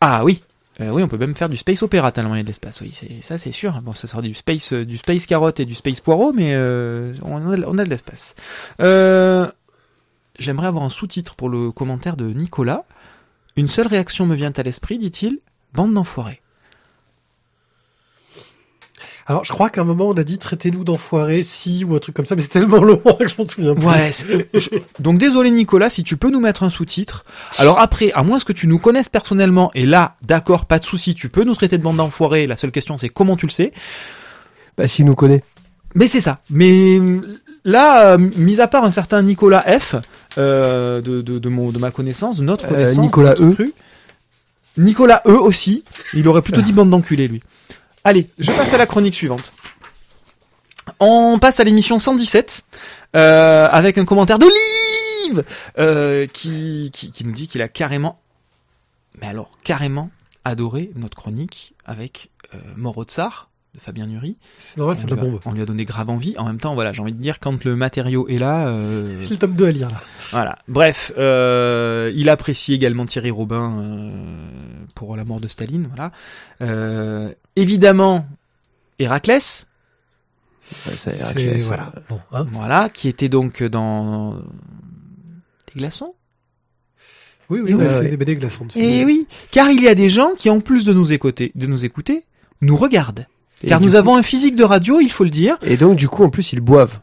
Ah 0.01 0.25
oui. 0.25 0.43
Euh, 0.81 0.91
oui, 0.91 1.03
on 1.03 1.09
peut 1.09 1.17
même 1.17 1.35
faire 1.35 1.49
du 1.49 1.57
space 1.57 1.83
opéra 1.83 2.13
tellement 2.13 2.35
il 2.35 2.39
y 2.39 2.41
a 2.41 2.43
de 2.43 2.49
l'espace. 2.49 2.81
Oui, 2.83 2.91
c'est 2.93 3.23
ça, 3.23 3.39
c'est 3.39 3.53
sûr. 3.53 3.81
Bon, 3.83 3.95
ça 3.95 4.07
sera 4.09 4.21
du 4.21 4.35
space, 4.35 4.73
euh, 4.75 4.85
du 4.85 4.99
space 4.99 5.25
carotte 5.27 5.59
et 5.61 5.65
du 5.65 5.75
space 5.75 6.01
poireau, 6.01 6.33
mais 6.35 6.53
euh, 6.55 7.15
on, 7.25 7.37
a, 7.51 7.59
on 7.67 7.79
a 7.79 7.85
de 7.85 7.89
l'espace. 7.91 8.35
Euh, 8.81 9.47
J'aimerais 10.39 10.67
avoir 10.67 10.85
un 10.85 10.91
sous-titre 10.91 11.35
pour 11.35 11.49
le 11.49 11.73
commentaire 11.73 12.15
de 12.19 12.27
Nicolas. 12.27 12.85
Une 13.57 13.69
seule 13.69 13.87
réaction 13.87 14.27
me 14.27 14.35
vient 14.35 14.53
à 14.55 14.63
l'esprit, 14.63 14.99
dit-il. 14.99 15.39
Bande 15.73 15.95
d'enfoirés. 15.95 16.43
Alors, 19.29 19.45
je 19.45 19.53
crois 19.53 19.71
qu'à 19.71 19.81
un 19.81 19.85
moment, 19.85 20.07
on 20.09 20.17
a 20.17 20.23
dit 20.23 20.39
traitez-nous 20.39 20.85
d'enfoirés, 20.85 21.43
si, 21.43 21.83
ou 21.85 21.97
un 21.97 21.99
truc 21.99 22.15
comme 22.15 22.27
ça, 22.27 22.37
mais 22.37 22.43
c'est 22.43 22.49
tellement 22.49 22.81
loin 22.83 22.97
que 23.19 23.27
je 23.27 23.35
m'en 23.39 23.45
souviens 23.47 23.75
plus. 23.75 23.85
Ouais. 23.87 24.13
c'est- 24.13 24.33
euh, 24.33 24.45
je- 24.55 24.69
Donc 25.01 25.19
désolé 25.19 25.51
Nicolas, 25.51 25.89
si 25.89 26.05
tu 26.05 26.17
peux 26.17 26.31
nous 26.31 26.39
mettre 26.41 26.63
un 26.63 26.71
sous-titre. 26.71 27.25
Alors 27.59 27.81
après, 27.81 28.13
à 28.13 28.23
moins 28.23 28.39
que 28.39 28.53
tu 28.53 28.67
nous 28.69 28.79
connaisses 28.79 29.09
personnellement, 29.09 29.71
et 29.75 29.85
là, 29.85 30.15
d'accord, 30.23 30.67
pas 30.67 30.79
de 30.79 30.85
souci, 30.85 31.15
tu 31.17 31.29
peux 31.29 31.43
nous 31.43 31.55
traiter 31.57 31.77
de 31.77 31.83
bande 31.83 31.97
d'enfoirés. 31.97 32.47
La 32.47 32.55
seule 32.57 32.71
question, 32.71 32.97
c'est 32.99 33.09
comment 33.09 33.37
tu 33.37 33.47
le 33.47 33.51
sais. 33.51 33.73
Bah, 34.79 34.87
s'il 34.87 35.07
nous 35.07 35.15
connaît. 35.15 35.43
Mais 35.97 36.07
c'est 36.07 36.21
ça. 36.21 36.39
Mais 36.51 36.99
euh, 37.01 37.21
là, 37.65 38.13
euh, 38.13 38.19
mis 38.19 38.61
à 38.61 38.69
part 38.69 38.85
un 38.85 38.91
certain 38.93 39.23
Nicolas 39.23 39.65
F, 39.81 39.97
euh, 40.39 41.01
de, 41.01 41.23
de, 41.23 41.39
de, 41.41 41.49
mon, 41.49 41.71
de 41.73 41.79
ma 41.79 41.91
connaissance, 41.91 42.37
de 42.37 42.45
notre 42.45 42.67
Euh, 42.67 42.69
connaissance, 42.69 42.99
Nicolas 42.99 43.35
de 43.35 43.43
notre 43.43 43.53
E. 43.53 43.55
cru, 43.55 43.75
Nicolas 44.79 45.23
E 45.27 45.33
aussi, 45.33 45.83
il 46.15 46.29
aurait 46.29 46.43
plutôt 46.43 46.61
dit 46.61 46.73
bande 46.73 46.91
d'enculés, 46.91 47.29
lui. 47.29 47.43
Allez, 48.07 48.29
je 48.39 48.53
passe 48.53 48.73
à 48.73 48.79
la 48.79 48.87
chronique 48.87 49.17
suivante. 49.17 49.53
On 51.01 51.41
passe 51.41 51.59
à 51.59 51.65
l'émission 51.65 51.99
117, 51.99 52.63
euh, 53.17 53.69
avec 53.69 53.99
un 53.99 54.05
commentaire 54.05 54.39
d'Olive, 54.39 55.43
euh, 55.81 56.29
qui, 56.29 56.93
qui, 56.93 57.25
nous 57.27 57.33
dit 57.33 57.49
qu'il 57.49 57.63
a 57.63 57.69
carrément, 57.69 58.21
mais 59.21 59.27
alors 59.27 59.51
carrément 59.65 60.11
adoré 60.45 60.93
notre 60.95 61.17
chronique 61.17 61.75
avec 61.85 62.31
euh, 62.55 62.59
Moreau 62.77 63.05
de 63.05 63.11
Sar, 63.11 63.51
de 63.77 63.81
Fabien 63.81 64.07
Nury. 64.07 64.37
C'est 64.59 64.79
normal, 64.79 64.97
c'est 64.97 65.05
de 65.07 65.15
la 65.15 65.21
bombe. 65.21 65.39
On 65.45 65.53
lui 65.53 65.61
a 65.63 65.67
donné 65.67 65.85
grave 65.85 66.09
envie. 66.09 66.35
En 66.39 66.47
même 66.47 66.59
temps, 66.59 66.75
voilà, 66.75 66.93
j'ai 66.93 67.03
envie 67.03 67.13
de 67.13 67.21
dire, 67.21 67.39
quand 67.41 67.65
le 67.65 67.77
matériau 67.77 68.27
est 68.29 68.39
là, 68.39 68.69
euh, 68.69 69.21
J'ai 69.23 69.29
le 69.31 69.37
tome 69.37 69.55
2 69.55 69.67
à 69.67 69.71
lire, 69.71 69.91
là. 69.91 70.01
voilà. 70.31 70.59
Bref, 70.67 71.13
euh, 71.19 72.11
il 72.15 72.29
apprécie 72.31 72.73
également 72.73 73.05
Thierry 73.05 73.31
Robin 73.31 73.79
euh, 73.79 74.11
pour 74.95 75.15
la 75.17 75.25
mort 75.25 75.41
de 75.41 75.49
Staline, 75.49 75.87
voilà. 75.89 76.11
Euh, 76.63 77.33
évidemment, 77.55 78.27
Héraclès, 78.99 79.67
C'est, 80.71 81.15
Héraclès, 81.15 81.67
voilà. 81.67 81.93
Bon, 82.09 82.19
hein. 82.33 82.47
voilà, 82.51 82.89
qui 82.89 83.09
était 83.09 83.29
donc 83.29 83.63
dans 83.63 84.37
des 85.73 85.81
glaçons. 85.81 86.15
Oui, 87.49 87.61
oui, 87.63 87.71
Et 87.71 87.75
on 87.75 87.79
a 87.81 87.83
ouais, 87.83 87.89
fait 87.91 87.99
ouais. 88.01 88.09
des 88.11 88.17
BD 88.17 88.37
glaçons 88.37 88.65
dessus. 88.65 88.79
Eh 88.81 89.05
oui, 89.05 89.29
car 89.53 89.71
il 89.71 89.83
y 89.83 89.87
a 89.89 89.95
des 89.95 90.11
gens 90.11 90.31
qui, 90.37 90.51
en 90.51 90.61
plus 90.61 90.85
de 90.85 90.93
nous 90.93 91.13
écouter, 91.13 91.53
de 91.55 91.67
nous 91.67 91.85
écouter, 91.85 92.25
nous 92.63 92.77
regardent. 92.77 93.27
Et 93.63 93.69
car 93.69 93.81
nous 93.81 93.91
coup- 93.91 93.97
avons 93.97 94.17
un 94.17 94.23
physique 94.23 94.57
de 94.57 94.65
radio, 94.65 95.01
il 95.01 95.11
faut 95.11 95.25
le 95.25 95.31
dire. 95.31 95.57
Et 95.63 95.77
donc, 95.77 95.97
du 95.97 96.09
coup, 96.09 96.23
en 96.25 96.31
plus, 96.31 96.53
ils 96.53 96.61
boivent. 96.61 96.99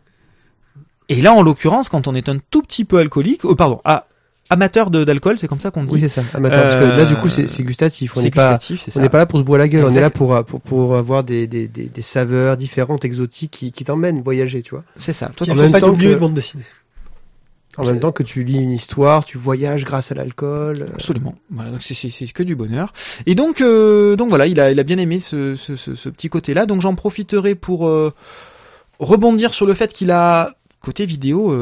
Et 1.09 1.21
là, 1.21 1.33
en 1.33 1.41
l'occurrence, 1.41 1.89
quand 1.89 2.07
on 2.07 2.15
est 2.15 2.29
un 2.29 2.37
tout 2.49 2.61
petit 2.61 2.85
peu 2.85 2.97
alcoolique, 2.97 3.43
oh, 3.43 3.55
pardon, 3.55 3.81
ah, 3.83 4.07
amateur 4.49 4.89
de 4.89 5.03
d'alcool, 5.03 5.37
c'est 5.37 5.47
comme 5.47 5.59
ça 5.59 5.69
qu'on 5.71 5.83
dit. 5.83 5.93
Oui, 5.93 5.99
c'est 5.99 6.07
ça. 6.07 6.21
Amateur. 6.33 6.63
Parce 6.63 6.75
que 6.75 6.81
là, 6.83 7.05
du 7.05 7.15
coup, 7.15 7.27
c'est 7.29 7.63
gustatif. 7.63 8.13
On 8.15 8.19
c'est 8.19 8.23
n'est 8.25 8.31
pas, 8.31 8.43
gustatif, 8.51 8.81
c'est 8.81 8.91
on 8.91 8.93
ça. 8.95 9.01
n'est 9.01 9.09
pas 9.09 9.17
là 9.17 9.25
pour 9.25 9.39
se 9.39 9.43
boire 9.43 9.59
la 9.59 9.67
gueule. 9.67 9.83
On 9.85 9.91
est 9.91 9.99
là 10.01 10.09
pour, 10.09 10.33
euh, 10.33 10.43
pour, 10.43 10.61
pour 10.61 10.95
avoir 10.95 11.23
des, 11.23 11.45
des, 11.47 11.67
des, 11.67 11.85
des 11.85 12.01
saveurs 12.01 12.55
différentes, 12.55 13.03
exotiques 13.03 13.51
qui, 13.51 13.71
qui 13.71 13.83
t'emmènent 13.83 14.21
voyager, 14.21 14.61
tu 14.61 14.71
vois. 14.71 14.83
C'est 14.97 15.13
ça. 15.13 15.29
Toi, 15.35 15.45
tu- 15.47 15.53
même 15.53 15.71
pas 15.71 15.81
temps 15.81 15.91
mieux 15.93 16.07
que- 16.09 16.13
une 16.13 16.19
bande 16.19 16.33
dessinée. 16.35 16.63
En 17.77 17.85
même 17.85 17.99
temps 17.99 18.11
que 18.11 18.23
tu 18.23 18.43
lis 18.43 18.61
une 18.61 18.71
histoire, 18.71 19.25
tu 19.25 19.37
voyages 19.37 19.83
grâce 19.83 20.11
à 20.11 20.15
l'alcool. 20.15 20.81
euh, 20.81 20.93
Absolument. 20.93 21.35
Voilà, 21.49 21.71
donc 21.71 21.81
c'est 21.81 22.27
que 22.33 22.43
du 22.43 22.55
bonheur. 22.55 22.93
Et 23.25 23.35
donc 23.35 23.61
euh, 23.61 24.15
donc 24.15 24.29
voilà, 24.29 24.45
il 24.47 24.59
a 24.59 24.83
bien 24.83 24.97
aimé 24.97 25.19
ce 25.19 25.55
petit 26.09 26.29
côté-là. 26.29 26.65
Donc 26.65 26.81
j'en 26.81 26.93
profiterai 26.95 27.55
pour 27.55 27.87
euh, 27.87 28.13
rebondir 28.99 29.53
sur 29.53 29.65
le 29.65 29.73
fait 29.73 29.91
qu'il 29.91 30.11
a 30.11 30.55
côté 30.81 31.05
vidéo 31.05 31.55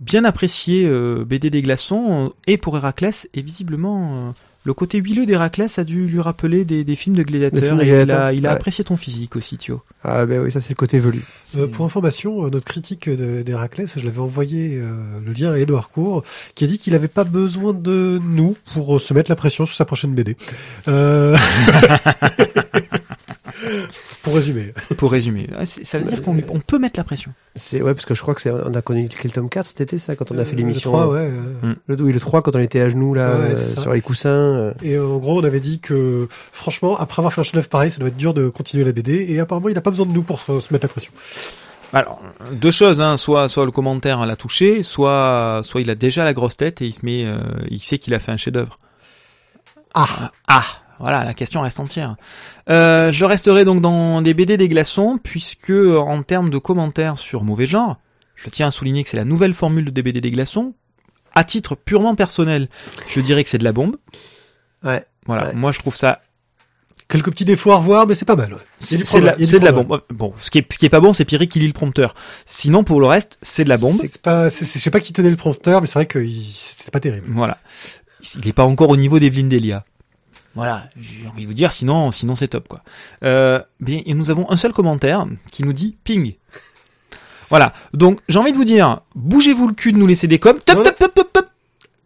bien 0.00 0.24
apprécié 0.24 0.88
BD 1.26 1.50
des 1.50 1.60
glaçons 1.60 2.32
et 2.46 2.56
pour 2.56 2.76
Héraclès 2.76 3.28
et 3.34 3.42
visiblement 3.42 4.32
le 4.64 4.72
côté 4.72 4.98
huileux 4.98 5.26
d'Héraclès 5.26 5.78
a 5.78 5.84
dû 5.84 6.06
lui 6.06 6.20
rappeler 6.20 6.64
des, 6.64 6.84
des 6.84 6.96
films 6.96 7.16
de 7.16 7.22
films 7.22 7.48
de 7.48 7.84
et 7.84 8.02
il 8.02 8.12
a, 8.12 8.32
il 8.32 8.46
a 8.46 8.48
ouais. 8.48 8.54
apprécié 8.54 8.82
ton 8.82 8.96
physique 8.96 9.36
aussi, 9.36 9.58
Thio. 9.58 9.82
Ah 10.02 10.24
ben 10.24 10.42
oui, 10.42 10.50
ça 10.50 10.60
c'est 10.60 10.70
le 10.70 10.76
côté 10.76 10.98
velu. 10.98 11.22
Euh, 11.56 11.66
pour 11.66 11.84
information, 11.84 12.46
euh, 12.46 12.50
notre 12.50 12.64
critique 12.64 13.10
d'Héraclès, 13.10 13.98
je 13.98 14.04
l'avais 14.04 14.20
envoyé 14.20 14.78
euh, 14.78 15.20
le 15.24 15.32
lien 15.32 15.52
à 15.52 15.58
Edouard 15.58 15.90
Cour, 15.90 16.24
qui 16.54 16.64
a 16.64 16.66
dit 16.66 16.78
qu'il 16.78 16.94
n'avait 16.94 17.08
pas 17.08 17.24
besoin 17.24 17.74
de 17.74 18.18
nous 18.22 18.56
pour 18.72 18.96
euh, 18.96 18.98
se 18.98 19.12
mettre 19.12 19.30
la 19.30 19.36
pression 19.36 19.66
sur 19.66 19.76
sa 19.76 19.84
prochaine 19.84 20.14
BD. 20.14 20.34
Euh... 20.88 21.36
pour 24.24 24.34
résumer. 24.34 24.72
Pour 24.98 25.12
résumer, 25.12 25.48
Ah, 25.56 25.64
ça 25.66 25.98
veut 25.98 26.04
dire 26.10 26.20
qu'on 26.22 26.34
peut 26.60 26.78
mettre 26.78 26.98
la 26.98 27.04
pression. 27.04 27.32
C'est 27.54 27.80
ouais 27.82 27.94
parce 27.94 28.04
que 28.06 28.14
je 28.14 28.20
crois 28.22 28.34
que 28.34 28.40
c'est 28.40 28.50
on 28.50 28.74
a 28.74 28.82
connu 28.82 29.08
le 29.22 29.30
tome 29.30 29.48
4 29.48 29.64
cet 29.66 29.80
été 29.82 29.98
ça 29.98 30.16
quand 30.16 30.32
on 30.32 30.38
a 30.38 30.44
fait 30.44 30.54
Euh, 30.54 30.56
l'émission. 30.56 30.90
Le 30.90 30.96
3, 30.98 31.06
ouais. 31.14 31.30
euh. 31.64 31.74
Le, 31.86 32.02
oui, 32.02 32.12
le 32.12 32.18
3 32.18 32.42
quand 32.42 32.56
on 32.56 32.58
était 32.58 32.80
à 32.80 32.90
genoux 32.90 33.14
là 33.14 33.34
Ouais, 33.36 33.54
euh, 33.56 33.76
sur 33.76 33.92
les 33.92 34.00
coussins. 34.00 34.30
euh, 34.30 34.72
Et 34.82 34.98
en 34.98 35.18
gros, 35.18 35.40
on 35.40 35.44
avait 35.44 35.60
dit 35.60 35.78
que, 35.78 36.26
franchement, 36.52 36.96
après 36.98 37.20
avoir 37.20 37.32
fait 37.32 37.42
un 37.42 37.44
chef 37.44 37.68
pareil, 37.68 37.90
ça 37.90 37.98
doit 37.98 38.08
être 38.08 38.16
dur 38.16 38.34
de 38.34 38.48
continuer 38.48 38.82
la 38.84 38.92
BD. 38.92 39.26
Et 39.28 39.38
apparemment, 39.38 39.68
il 39.68 39.74
n'a 39.74 39.80
pas 39.80 39.90
besoin 39.90 40.06
de 40.06 40.12
nous 40.12 40.22
pour 40.22 40.40
se, 40.40 40.58
se 40.58 40.72
mettre 40.72 40.84
la 40.86 40.88
pression. 40.88 41.12
Alors, 41.92 42.20
deux 42.50 42.72
choses, 42.72 43.00
hein. 43.00 43.16
soit, 43.16 43.48
soit 43.48 43.64
le 43.64 43.70
commentaire 43.70 44.24
l'a 44.26 44.34
touché, 44.36 44.82
soit, 44.82 45.60
soit 45.62 45.80
il 45.80 45.90
a 45.90 45.94
déjà 45.94 46.24
la 46.24 46.32
grosse 46.32 46.56
tête 46.56 46.82
et 46.82 46.86
il 46.86 46.92
se 46.94 47.04
met, 47.04 47.24
euh, 47.24 47.36
il 47.70 47.78
sait 47.78 47.98
qu'il 47.98 48.14
a 48.14 48.18
fait 48.18 48.32
un 48.32 48.36
chef-d'œuvre. 48.36 48.78
Ah, 49.94 50.32
Ah, 50.48 50.64
voilà, 51.00 51.24
la 51.24 51.34
question 51.34 51.60
reste 51.60 51.80
entière. 51.80 52.16
Euh, 52.70 53.10
je 53.12 53.24
resterai 53.24 53.64
donc 53.64 53.80
dans 53.80 54.22
des 54.22 54.34
BD 54.34 54.56
des 54.56 54.68
glaçons, 54.68 55.18
puisque 55.22 55.70
en 55.70 56.22
termes 56.22 56.50
de 56.50 56.58
commentaires 56.58 57.18
sur 57.18 57.42
mauvais 57.44 57.66
genre, 57.66 57.96
je 58.36 58.48
tiens 58.50 58.68
à 58.68 58.70
souligner 58.70 59.04
que 59.04 59.10
c'est 59.10 59.16
la 59.16 59.24
nouvelle 59.24 59.54
formule 59.54 59.92
de 59.92 60.02
BD 60.02 60.20
des 60.20 60.30
glaçons. 60.30 60.74
À 61.34 61.42
titre 61.44 61.74
purement 61.74 62.14
personnel, 62.14 62.68
je 63.08 63.20
dirais 63.20 63.42
que 63.42 63.50
c'est 63.50 63.58
de 63.58 63.64
la 63.64 63.72
bombe. 63.72 63.96
Ouais. 64.84 65.04
Voilà, 65.26 65.46
Ouais. 65.48 65.54
moi 65.54 65.72
je 65.72 65.78
trouve 65.80 65.96
ça 65.96 66.20
quelques 67.08 67.30
petits 67.30 67.44
défauts 67.44 67.72
à 67.72 67.76
revoir, 67.76 68.06
mais 68.06 68.14
c'est 68.14 68.24
pas 68.24 68.36
mal. 68.36 68.52
ouais. 68.54 68.60
C'est 68.78 69.04
c'est 69.06 69.20
de 69.20 69.26
la, 69.26 69.36
c'est 69.38 69.58
de 69.58 69.64
la 69.64 69.72
bombe. 69.72 70.02
Bon, 70.10 70.32
ce 70.40 70.50
qui 70.50 70.58
est, 70.58 70.72
ce 70.72 70.78
qui 70.78 70.86
est 70.86 70.90
pas 70.90 71.00
bon, 71.00 71.12
c'est 71.12 71.24
Pierrick 71.24 71.50
qui 71.50 71.58
lit 71.60 71.66
le 71.66 71.72
prompteur. 71.72 72.14
Sinon, 72.46 72.84
pour 72.84 73.00
le 73.00 73.06
reste, 73.06 73.38
c'est 73.42 73.64
de 73.64 73.68
la 73.68 73.76
bombe. 73.76 73.96
C'est 74.00 74.20
pas, 74.22 74.48
c'est, 74.50 74.64
c'est- 74.64 74.78
je 74.78 74.84
sais 74.84 74.90
pas 74.90 75.00
qui 75.00 75.12
tenait 75.12 75.30
le 75.30 75.36
prompteur, 75.36 75.80
mais 75.80 75.86
c'est 75.86 75.94
vrai 75.98 76.06
que 76.06 76.24
c'était 76.54 76.90
pas 76.90 77.00
terrible. 77.00 77.26
Voilà. 77.30 77.58
Il 78.36 78.46
n'est 78.46 78.52
pas 78.54 78.64
encore 78.64 78.88
au 78.90 78.96
niveau 78.96 79.18
d'Evelyne 79.18 79.48
Delia. 79.48 79.84
Voilà, 80.54 80.84
j'ai 81.00 81.26
envie 81.28 81.42
de 81.42 81.48
vous 81.48 81.54
dire, 81.54 81.72
sinon, 81.72 82.12
sinon 82.12 82.36
c'est 82.36 82.48
top 82.48 82.68
quoi. 82.68 82.82
Euh, 83.24 83.60
bien, 83.80 84.02
et 84.06 84.14
nous 84.14 84.30
avons 84.30 84.48
un 84.50 84.56
seul 84.56 84.72
commentaire 84.72 85.26
qui 85.50 85.64
nous 85.64 85.72
dit 85.72 85.96
ping. 86.04 86.34
Voilà. 87.50 87.72
Donc 87.92 88.20
j'ai 88.28 88.38
envie 88.38 88.52
de 88.52 88.56
vous 88.56 88.64
dire, 88.64 89.00
bougez-vous 89.14 89.68
le 89.68 89.74
cul 89.74 89.92
de 89.92 89.98
nous 89.98 90.06
laisser 90.06 90.26
des 90.28 90.38
coms. 90.38 90.58
Top, 90.64 90.78
Ouais. 90.78 90.84
top, 90.84 90.96
top, 90.96 91.14
top, 91.14 91.32
top. 91.32 91.43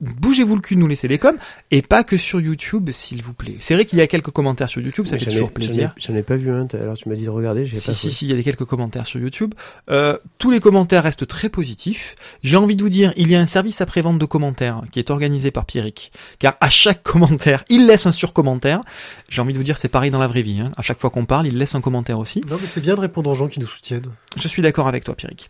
Bougez-vous 0.00 0.54
le 0.54 0.60
cul 0.60 0.74
de 0.76 0.80
nous 0.80 0.86
laisser 0.86 1.08
des 1.08 1.18
coms 1.18 1.36
et 1.70 1.82
pas 1.82 2.04
que 2.04 2.16
sur 2.16 2.40
YouTube, 2.40 2.90
s'il 2.92 3.22
vous 3.22 3.32
plaît. 3.32 3.56
C'est 3.58 3.74
vrai 3.74 3.84
qu'il 3.84 3.98
y 3.98 4.02
a 4.02 4.06
quelques 4.06 4.30
commentaires 4.30 4.68
sur 4.68 4.80
YouTube, 4.80 5.06
ça 5.06 5.12
mais 5.16 5.18
fait 5.18 5.30
ai- 5.30 5.32
toujours 5.34 5.48
ai- 5.48 5.52
plaisir. 5.52 5.94
J'en 5.98 6.14
ai 6.14 6.22
pas 6.22 6.36
vu 6.36 6.50
un. 6.52 6.66
Alors 6.80 6.96
tu 6.96 7.08
m'as 7.08 7.14
dit 7.16 7.24
de 7.24 7.30
regarder, 7.30 7.64
j'ai 7.64 7.74
Si, 7.74 7.86
pas 7.88 7.92
si, 7.94 8.06
fait. 8.08 8.12
si, 8.12 8.26
il 8.26 8.30
y 8.30 8.32
a 8.32 8.36
des 8.36 8.44
quelques 8.44 8.64
commentaires 8.64 9.06
sur 9.06 9.18
YouTube. 9.20 9.54
Euh, 9.90 10.16
tous 10.38 10.50
les 10.50 10.60
commentaires 10.60 11.02
restent 11.02 11.26
très 11.26 11.48
positifs. 11.48 12.14
J'ai 12.42 12.56
envie 12.56 12.76
de 12.76 12.82
vous 12.82 12.88
dire, 12.90 13.12
il 13.16 13.30
y 13.30 13.34
a 13.34 13.40
un 13.40 13.46
service 13.46 13.80
après-vente 13.80 14.18
de 14.18 14.24
commentaires 14.24 14.82
qui 14.92 14.98
est 15.00 15.10
organisé 15.10 15.50
par 15.50 15.64
Pierrick. 15.66 16.12
Car 16.38 16.56
à 16.60 16.70
chaque 16.70 17.02
commentaire, 17.02 17.64
il 17.68 17.86
laisse 17.86 18.06
un 18.06 18.12
sur-commentaire. 18.12 18.80
J'ai 19.28 19.42
envie 19.42 19.52
de 19.52 19.58
vous 19.58 19.64
dire, 19.64 19.76
c'est 19.78 19.88
pareil 19.88 20.10
dans 20.10 20.20
la 20.20 20.28
vraie 20.28 20.42
vie. 20.42 20.60
Hein. 20.60 20.70
À 20.76 20.82
chaque 20.82 21.00
fois 21.00 21.10
qu'on 21.10 21.24
parle, 21.24 21.46
il 21.48 21.58
laisse 21.58 21.74
un 21.74 21.80
commentaire 21.80 22.18
aussi. 22.18 22.40
Non, 22.48 22.56
mais 22.60 22.66
c'est 22.68 22.80
bien 22.80 22.94
de 22.94 23.00
répondre 23.00 23.30
aux 23.30 23.34
gens 23.34 23.48
qui 23.48 23.58
nous 23.58 23.66
soutiennent. 23.66 24.06
Je 24.36 24.46
suis 24.46 24.62
d'accord 24.62 24.86
avec 24.86 25.02
toi, 25.04 25.16
Pierrick. 25.16 25.48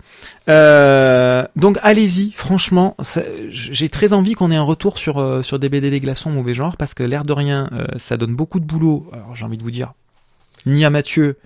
Euh, 0.49 1.47
donc 1.57 1.79
allez-y, 1.83 2.33
franchement, 2.33 2.97
j'ai 3.51 3.89
très 3.89 4.13
envie 4.13 4.35
qu'on 4.39 4.51
ait 4.51 4.57
un 4.57 4.63
retour 4.63 4.97
sur 4.97 5.19
euh, 5.19 5.43
sur 5.43 5.59
des 5.59 5.69
BD 5.69 5.91
des 5.91 6.01
glaçons 6.01 6.31
mauvais 6.31 6.55
genre 6.55 6.77
parce 6.77 6.95
que 6.95 7.03
l'air 7.03 7.25
de 7.25 7.33
rien, 7.33 7.69
euh, 7.73 7.87
ça 7.97 8.17
donne 8.17 8.35
beaucoup 8.35 8.61
de 8.61 8.65
boulot. 8.65 9.11
Alors 9.13 9.35
j'ai 9.35 9.45
envie 9.45 9.59
de 9.59 9.63
vous 9.63 9.71
dire, 9.71 9.93
ni 10.65 10.85
à 10.85 10.91
Mathieu, 10.91 11.37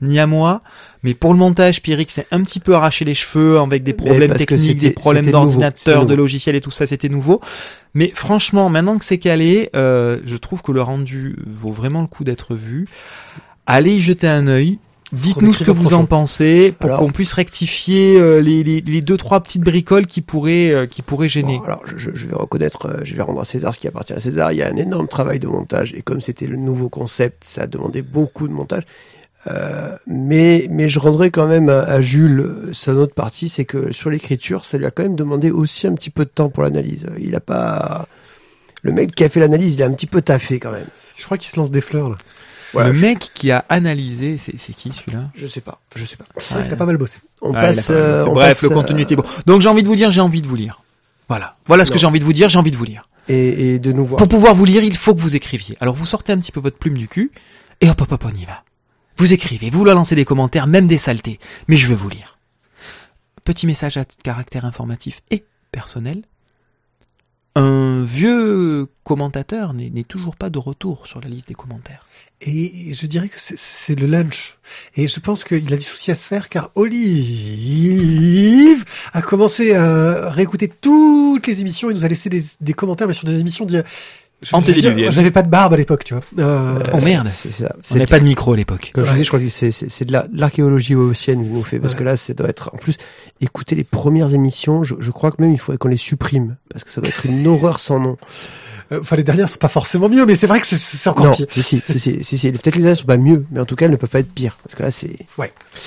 ni 0.00 0.18
à 0.18 0.26
moi, 0.26 0.60
mais 1.04 1.14
pour 1.14 1.32
le 1.32 1.38
montage, 1.38 1.80
Pierrick 1.80 2.10
s'est 2.10 2.26
un 2.32 2.42
petit 2.42 2.58
peu 2.58 2.74
arraché 2.74 3.04
les 3.04 3.14
cheveux 3.14 3.58
avec 3.58 3.84
des 3.84 3.92
problèmes 3.92 4.34
techniques, 4.34 4.78
des 4.78 4.90
problèmes 4.90 5.26
d'ordinateur, 5.26 6.04
de 6.04 6.14
logiciel 6.14 6.56
et 6.56 6.60
tout 6.60 6.72
ça, 6.72 6.86
c'était 6.86 7.08
nouveau. 7.08 7.40
Mais 7.94 8.10
franchement, 8.14 8.68
maintenant 8.68 8.98
que 8.98 9.04
c'est 9.04 9.18
calé, 9.18 9.70
euh, 9.76 10.18
je 10.24 10.36
trouve 10.36 10.62
que 10.62 10.72
le 10.72 10.82
rendu 10.82 11.36
vaut 11.46 11.72
vraiment 11.72 12.00
le 12.00 12.08
coup 12.08 12.24
d'être 12.24 12.56
vu. 12.56 12.88
Allez 13.66 13.94
y 13.94 14.00
jeter 14.00 14.26
un 14.26 14.48
œil. 14.48 14.78
Dites-nous 15.12 15.52
ce 15.52 15.62
que 15.62 15.70
vous 15.70 15.92
en 15.92 16.06
pensez 16.06 16.74
pour 16.78 16.86
Alors- 16.88 17.00
qu'on 17.00 17.10
puisse 17.10 17.34
rectifier 17.34 18.18
euh, 18.18 18.40
les, 18.40 18.64
les, 18.64 18.80
les 18.80 19.00
deux 19.02 19.18
trois 19.18 19.40
petites 19.40 19.62
bricoles 19.62 20.06
qui 20.06 20.22
pourraient 20.22 20.72
euh, 20.72 20.86
qui 20.86 21.02
pourraient 21.02 21.28
gêner. 21.28 21.58
Bon, 21.58 21.64
alors 21.64 21.82
je, 21.84 22.26
vais 22.26 22.34
reconnaître, 22.34 22.86
euh, 22.86 23.00
je 23.04 23.14
vais 23.14 23.22
rendre 23.22 23.40
à 23.40 23.44
César 23.44 23.74
ce 23.74 23.78
qui 23.78 23.86
appartient 23.88 24.14
à 24.14 24.20
César. 24.20 24.52
Il 24.52 24.58
y 24.58 24.62
a 24.62 24.68
un 24.68 24.76
énorme 24.76 25.08
travail 25.08 25.38
de 25.38 25.46
montage 25.48 25.92
et 25.94 26.00
comme 26.00 26.22
c'était 26.22 26.46
le 26.46 26.56
nouveau 26.56 26.88
concept, 26.88 27.44
ça 27.44 27.62
a 27.62 27.66
demandé 27.66 28.00
beaucoup 28.00 28.48
de 28.48 28.52
montage. 28.54 28.84
Euh, 29.48 29.96
mais 30.06 30.66
mais 30.70 30.88
je 30.88 30.98
rendrai 30.98 31.30
quand 31.30 31.46
même 31.46 31.68
à, 31.68 31.80
à 31.80 32.00
Jules 32.00 32.70
sa 32.72 32.94
autre 32.94 33.14
partie, 33.14 33.48
c'est 33.48 33.64
que 33.64 33.92
sur 33.92 34.08
l'écriture, 34.08 34.64
ça 34.64 34.78
lui 34.78 34.86
a 34.86 34.90
quand 34.90 35.02
même 35.02 35.16
demandé 35.16 35.50
aussi 35.50 35.86
un 35.86 35.94
petit 35.94 36.10
peu 36.10 36.24
de 36.24 36.30
temps 36.30 36.48
pour 36.48 36.62
l'analyse. 36.62 37.06
Il 37.18 37.34
a 37.34 37.40
pas 37.40 38.06
le 38.82 38.92
mec 38.92 39.14
qui 39.14 39.24
a 39.24 39.28
fait 39.28 39.40
l'analyse, 39.40 39.74
il 39.74 39.82
a 39.82 39.86
un 39.86 39.92
petit 39.92 40.06
peu 40.06 40.22
taffé 40.22 40.58
quand 40.58 40.72
même. 40.72 40.86
Je 41.16 41.24
crois 41.24 41.36
qu'ils 41.36 41.50
se 41.50 41.56
lancent 41.56 41.70
des 41.70 41.80
fleurs, 41.82 42.08
là. 42.08 42.16
Voilà, 42.72 42.88
le 42.90 42.94
je, 42.94 43.04
mec 43.04 43.30
qui 43.34 43.50
a 43.50 43.64
analysé, 43.68 44.38
c'est 44.38 44.58
c'est 44.58 44.72
qui 44.72 44.92
celui-là? 44.92 45.28
Je 45.34 45.46
sais 45.46 45.60
pas, 45.60 45.80
je 45.94 46.04
sais 46.04 46.16
pas. 46.16 46.24
C'est 46.38 46.54
vrai 46.54 46.64
que 46.64 46.70
t'as 46.70 46.76
pas 46.76 46.86
mal 46.86 46.96
bossé. 46.96 47.18
On 47.42 47.52
Ouais, 47.52 47.60
passe. 47.60 47.88
il 47.88 47.94
a 47.94 47.96
pas 47.96 48.00
mal 48.00 48.02
euh, 48.10 48.18
bossé. 48.18 48.30
on 48.30 48.34
Bref, 48.34 48.48
passe, 48.48 48.62
le 48.62 48.68
contenu 48.70 48.98
euh, 49.00 49.02
était 49.02 49.16
bon. 49.16 49.24
Donc 49.46 49.60
j'ai 49.60 49.68
envie 49.68 49.82
de 49.82 49.88
vous 49.88 49.96
dire, 49.96 50.10
j'ai 50.10 50.20
envie 50.20 50.40
de 50.42 50.48
vous 50.48 50.56
lire. 50.56 50.82
Voilà, 51.28 51.56
voilà 51.66 51.84
ce 51.84 51.90
que 51.90 51.98
j'ai 51.98 52.06
envie 52.06 52.18
de 52.18 52.24
vous 52.24 52.32
dire, 52.32 52.48
j'ai 52.48 52.58
envie 52.58 52.70
de 52.70 52.76
vous 52.76 52.84
lire. 52.84 53.08
et, 53.28 53.74
et 53.74 53.78
de 53.78 53.92
nous 53.92 54.04
voir. 54.04 54.18
Pour 54.18 54.28
pouvoir 54.28 54.54
vous 54.54 54.64
lire, 54.64 54.82
il 54.84 54.96
faut 54.96 55.14
que 55.14 55.20
vous 55.20 55.36
écriviez. 55.36 55.76
Alors 55.80 55.94
vous 55.94 56.06
sortez 56.06 56.32
un 56.32 56.38
petit 56.38 56.52
peu 56.52 56.60
votre 56.60 56.76
plume 56.78 56.96
du 56.98 57.08
cul 57.08 57.30
et 57.80 57.88
hop 57.90 58.00
hop 58.00 58.12
hop 58.12 58.24
on 58.26 58.34
y 58.36 58.44
va. 58.44 58.64
Vous 59.18 59.32
écrivez, 59.32 59.68
vous 59.70 59.84
lancez 59.84 60.14
des 60.14 60.24
commentaires, 60.24 60.66
même 60.66 60.86
des 60.86 60.98
saletés, 60.98 61.38
mais 61.68 61.76
je 61.76 61.86
veux 61.86 61.94
vous 61.94 62.08
lire. 62.08 62.38
Petit 63.44 63.66
message 63.66 63.96
à 63.96 64.04
caractère 64.24 64.64
informatif 64.64 65.20
et 65.30 65.44
personnel. 65.72 66.22
Un 67.54 68.02
vieux 68.02 68.86
commentateur 69.04 69.74
n'est 69.74 70.04
toujours 70.04 70.36
pas 70.36 70.48
de 70.48 70.58
retour 70.58 71.06
sur 71.06 71.20
la 71.20 71.28
liste 71.28 71.48
des 71.48 71.54
commentaires. 71.54 72.06
Et 72.40 72.94
je 72.94 73.06
dirais 73.06 73.28
que 73.28 73.36
c'est- 73.38 73.94
le 73.94 74.06
lunch. 74.06 74.56
Et 74.96 75.06
je 75.06 75.20
pense 75.20 75.44
qu'il 75.44 75.72
a 75.72 75.76
du 75.76 75.82
souci 75.82 76.10
à 76.10 76.14
se 76.14 76.26
faire 76.26 76.48
car 76.48 76.70
Olive 76.74 78.84
a 79.12 79.20
commencé 79.20 79.74
à 79.74 80.30
réécouter 80.30 80.68
toutes 80.68 81.46
les 81.46 81.60
émissions 81.60 81.90
et 81.90 81.94
nous 81.94 82.04
a 82.04 82.08
laissé 82.08 82.30
des, 82.30 82.72
commentaires, 82.72 83.06
mais 83.06 83.12
sur 83.12 83.26
des 83.26 83.38
émissions 83.38 83.66
d'il. 83.66 83.84
J'avais 85.10 85.30
pas 85.30 85.42
de 85.42 85.48
barbe 85.48 85.74
à 85.74 85.76
l'époque, 85.76 86.04
tu 86.04 86.14
vois. 86.14 86.22
Euh, 86.38 86.78
Oh 86.92 87.00
merde. 87.00 87.28
C'est 87.30 87.50
ça. 87.52 87.74
On 87.90 87.94
n'avait 87.94 88.06
pas 88.06 88.18
de 88.18 88.24
micro 88.24 88.52
à 88.52 88.56
l'époque. 88.56 88.90
Comme 88.94 89.04
je 89.04 89.12
dis, 89.14 89.24
je 89.24 89.28
crois 89.28 89.40
que 89.40 89.48
c'est, 89.48 89.70
c'est, 89.70 89.90
c'est 89.90 90.04
de 90.04 90.12
la, 90.12 90.22
de 90.28 90.38
l'archéologie 90.40 90.94
haussienne 90.94 91.42
nous 91.42 91.62
fait, 91.62 91.78
parce 91.78 91.92
Ouais. 91.94 91.98
que 92.00 92.04
là, 92.04 92.16
ça 92.16 92.34
doit 92.34 92.48
être, 92.48 92.70
en 92.72 92.76
plus, 92.78 92.96
écouter 93.40 93.74
les 93.74 93.84
premières 93.84 94.32
émissions, 94.34 94.82
je, 94.82 94.94
je 94.98 95.10
crois 95.10 95.30
que 95.30 95.40
même 95.42 95.52
il 95.52 95.58
faudrait 95.58 95.78
qu'on 95.78 95.88
les 95.88 95.96
supprime, 95.96 96.56
parce 96.70 96.84
que 96.84 96.90
ça 96.90 97.00
doit 97.00 97.10
être 97.10 97.26
une 97.26 97.46
horreur 97.46 97.78
sans 97.80 97.98
nom. 98.00 98.16
euh, 98.92 98.98
Enfin, 99.00 99.16
les 99.16 99.22
dernières 99.24 99.48
sont 99.48 99.58
pas 99.58 99.68
forcément 99.68 100.08
mieux, 100.08 100.26
mais 100.26 100.34
c'est 100.34 100.46
vrai 100.46 100.60
que 100.60 100.66
c'est- 100.66 100.76
c'est 100.78 101.08
encore 101.08 101.26
non, 101.26 101.32
pire. 101.32 101.46
si, 101.50 101.62
si, 101.62 101.82
si, 101.88 101.98
si, 101.98 102.18
si, 102.24 102.38
si, 102.38 102.52
peut-être 102.52 102.74
les 102.76 102.82
dernières 102.82 102.96
sont 102.96 103.04
pas 103.06 103.16
mieux, 103.16 103.46
mais 103.50 103.60
en 103.60 103.64
tout 103.64 103.74
cas, 103.76 103.86
elles 103.86 103.92
ne 103.92 103.96
peuvent 103.96 104.10
pas 104.10 104.18
être 104.20 104.32
pires, 104.32 104.58
parce 104.62 104.74
que 104.74 104.82
là, 104.82 104.90
c'est, 104.90 105.16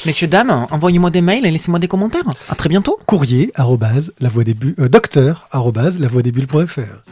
Messieurs, 0.06 0.28
dames, 0.28 0.66
envoyez-moi 0.72 1.10
des 1.12 1.22
mails 1.22 1.46
et 1.46 1.52
laissez-moi 1.52 1.80
des 1.80 1.88
commentaires. 1.88 2.24
À 2.50 2.56
très 2.56 2.70
bientôt. 2.70 2.98
Courrier, 3.06 3.52
arrobase, 3.56 4.12
la 4.20 4.30
voix 4.30 4.44
des 4.44 4.54
bulles, 4.56 4.76
euh, 4.80 4.90
docteur, 4.90 5.48
arrobase, 5.52 6.00
la 6.00 6.08
voix 6.08 6.22
des 6.24 6.32
bulles.fr. 6.32 7.04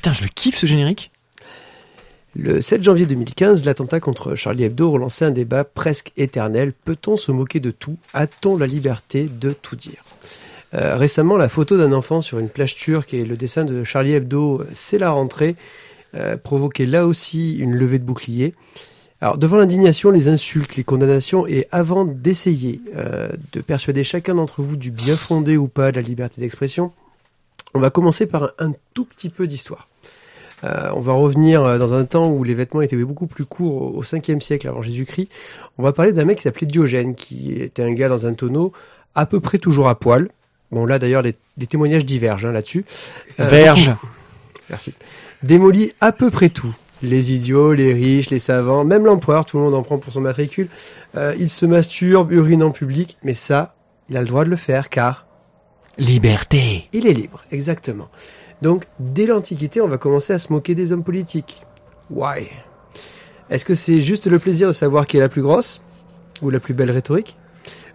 Putain, 0.00 0.14
je 0.14 0.22
le 0.22 0.30
kiffe 0.34 0.56
ce 0.56 0.64
générique. 0.64 1.10
Le 2.34 2.62
7 2.62 2.82
janvier 2.82 3.04
2015, 3.04 3.66
l'attentat 3.66 4.00
contre 4.00 4.34
Charlie 4.34 4.64
Hebdo 4.64 4.90
relançait 4.90 5.26
un 5.26 5.30
débat 5.30 5.62
presque 5.62 6.12
éternel. 6.16 6.72
Peut-on 6.72 7.18
se 7.18 7.30
moquer 7.30 7.60
de 7.60 7.70
tout? 7.70 7.98
A-t-on 8.14 8.56
la 8.56 8.66
liberté 8.66 9.28
de 9.30 9.52
tout 9.52 9.76
dire? 9.76 10.02
Euh, 10.72 10.96
Récemment, 10.96 11.36
la 11.36 11.50
photo 11.50 11.76
d'un 11.76 11.92
enfant 11.92 12.22
sur 12.22 12.38
une 12.38 12.48
plage 12.48 12.76
turque 12.76 13.12
et 13.12 13.26
le 13.26 13.36
dessin 13.36 13.66
de 13.66 13.84
Charlie 13.84 14.14
Hebdo, 14.14 14.64
c'est 14.72 14.96
la 14.96 15.10
rentrée, 15.10 15.54
euh, 16.14 16.38
provoquait 16.38 16.86
là 16.86 17.06
aussi 17.06 17.58
une 17.58 17.76
levée 17.76 17.98
de 17.98 18.04
bouclier. 18.04 18.54
Alors, 19.20 19.36
devant 19.36 19.58
l'indignation, 19.58 20.10
les 20.10 20.28
insultes, 20.28 20.76
les 20.76 20.84
condamnations, 20.84 21.46
et 21.46 21.66
avant 21.72 22.06
d'essayer 22.06 22.80
euh, 22.96 23.28
de 23.52 23.60
persuader 23.60 24.02
chacun 24.02 24.36
d'entre 24.36 24.62
vous 24.62 24.78
du 24.78 24.90
bien 24.90 25.18
fondé 25.18 25.58
ou 25.58 25.68
pas 25.68 25.92
de 25.92 25.96
la 25.96 26.08
liberté 26.08 26.40
d'expression, 26.40 26.90
on 27.74 27.80
va 27.80 27.90
commencer 27.90 28.26
par 28.26 28.52
un 28.58 28.72
tout 28.94 29.04
petit 29.04 29.28
peu 29.28 29.46
d'histoire. 29.46 29.89
Euh, 30.64 30.90
on 30.94 31.00
va 31.00 31.12
revenir 31.12 31.62
euh, 31.62 31.78
dans 31.78 31.94
un 31.94 32.04
temps 32.04 32.28
où 32.30 32.44
les 32.44 32.54
vêtements 32.54 32.82
étaient 32.82 32.96
beaucoup 32.96 33.26
plus 33.26 33.44
courts, 33.44 33.82
au 33.82 33.98
au 33.98 34.02
5e 34.02 34.40
siècle 34.40 34.68
avant 34.68 34.82
Jésus-Christ. 34.82 35.28
On 35.78 35.82
va 35.82 35.92
parler 35.92 36.12
d'un 36.12 36.24
mec 36.24 36.36
qui 36.38 36.42
s'appelait 36.42 36.66
Diogène, 36.66 37.14
qui 37.14 37.52
était 37.52 37.82
un 37.82 37.92
gars 37.92 38.08
dans 38.08 38.26
un 38.26 38.34
tonneau, 38.34 38.72
à 39.14 39.26
peu 39.26 39.40
près 39.40 39.58
toujours 39.58 39.88
à 39.88 39.98
poil. 39.98 40.28
Bon, 40.70 40.86
là 40.86 40.98
d'ailleurs, 40.98 41.22
les, 41.22 41.34
les 41.58 41.66
témoignages 41.66 42.04
divergent 42.04 42.46
hein, 42.46 42.52
là-dessus. 42.52 42.84
Euh, 43.40 43.44
Verge. 43.44 43.90
Merci. 44.70 44.94
Démolit 45.42 45.92
à 46.00 46.12
peu 46.12 46.30
près 46.30 46.48
tout. 46.48 46.74
Les 47.02 47.32
idiots, 47.32 47.72
les 47.72 47.94
riches, 47.94 48.30
les 48.30 48.38
savants, 48.38 48.84
même 48.84 49.06
l'empereur, 49.06 49.46
tout 49.46 49.56
le 49.56 49.64
monde 49.64 49.74
en 49.74 49.82
prend 49.82 49.98
pour 49.98 50.12
son 50.12 50.20
matricule. 50.20 50.68
Euh, 51.16 51.34
il 51.38 51.48
se 51.48 51.64
masturbe, 51.64 52.30
urine 52.30 52.62
en 52.62 52.70
public, 52.70 53.16
mais 53.22 53.32
ça, 53.32 53.74
il 54.10 54.16
a 54.16 54.20
le 54.20 54.26
droit 54.26 54.44
de 54.44 54.50
le 54.50 54.56
faire 54.56 54.90
car 54.90 55.26
Liberté. 55.98 56.88
il 56.92 57.06
est 57.06 57.12
libre, 57.12 57.42
exactement. 57.50 58.08
Donc, 58.62 58.86
dès 58.98 59.26
l'Antiquité, 59.26 59.80
on 59.80 59.86
va 59.86 59.98
commencer 59.98 60.32
à 60.32 60.38
se 60.38 60.52
moquer 60.52 60.74
des 60.74 60.92
hommes 60.92 61.04
politiques. 61.04 61.62
Why? 62.10 62.48
Est-ce 63.48 63.64
que 63.64 63.74
c'est 63.74 64.00
juste 64.00 64.26
le 64.26 64.38
plaisir 64.38 64.68
de 64.68 64.72
savoir 64.72 65.06
qui 65.06 65.16
est 65.16 65.20
la 65.20 65.28
plus 65.28 65.42
grosse 65.42 65.80
ou 66.42 66.50
la 66.50 66.60
plus 66.60 66.74
belle 66.74 66.90
rhétorique 66.90 67.36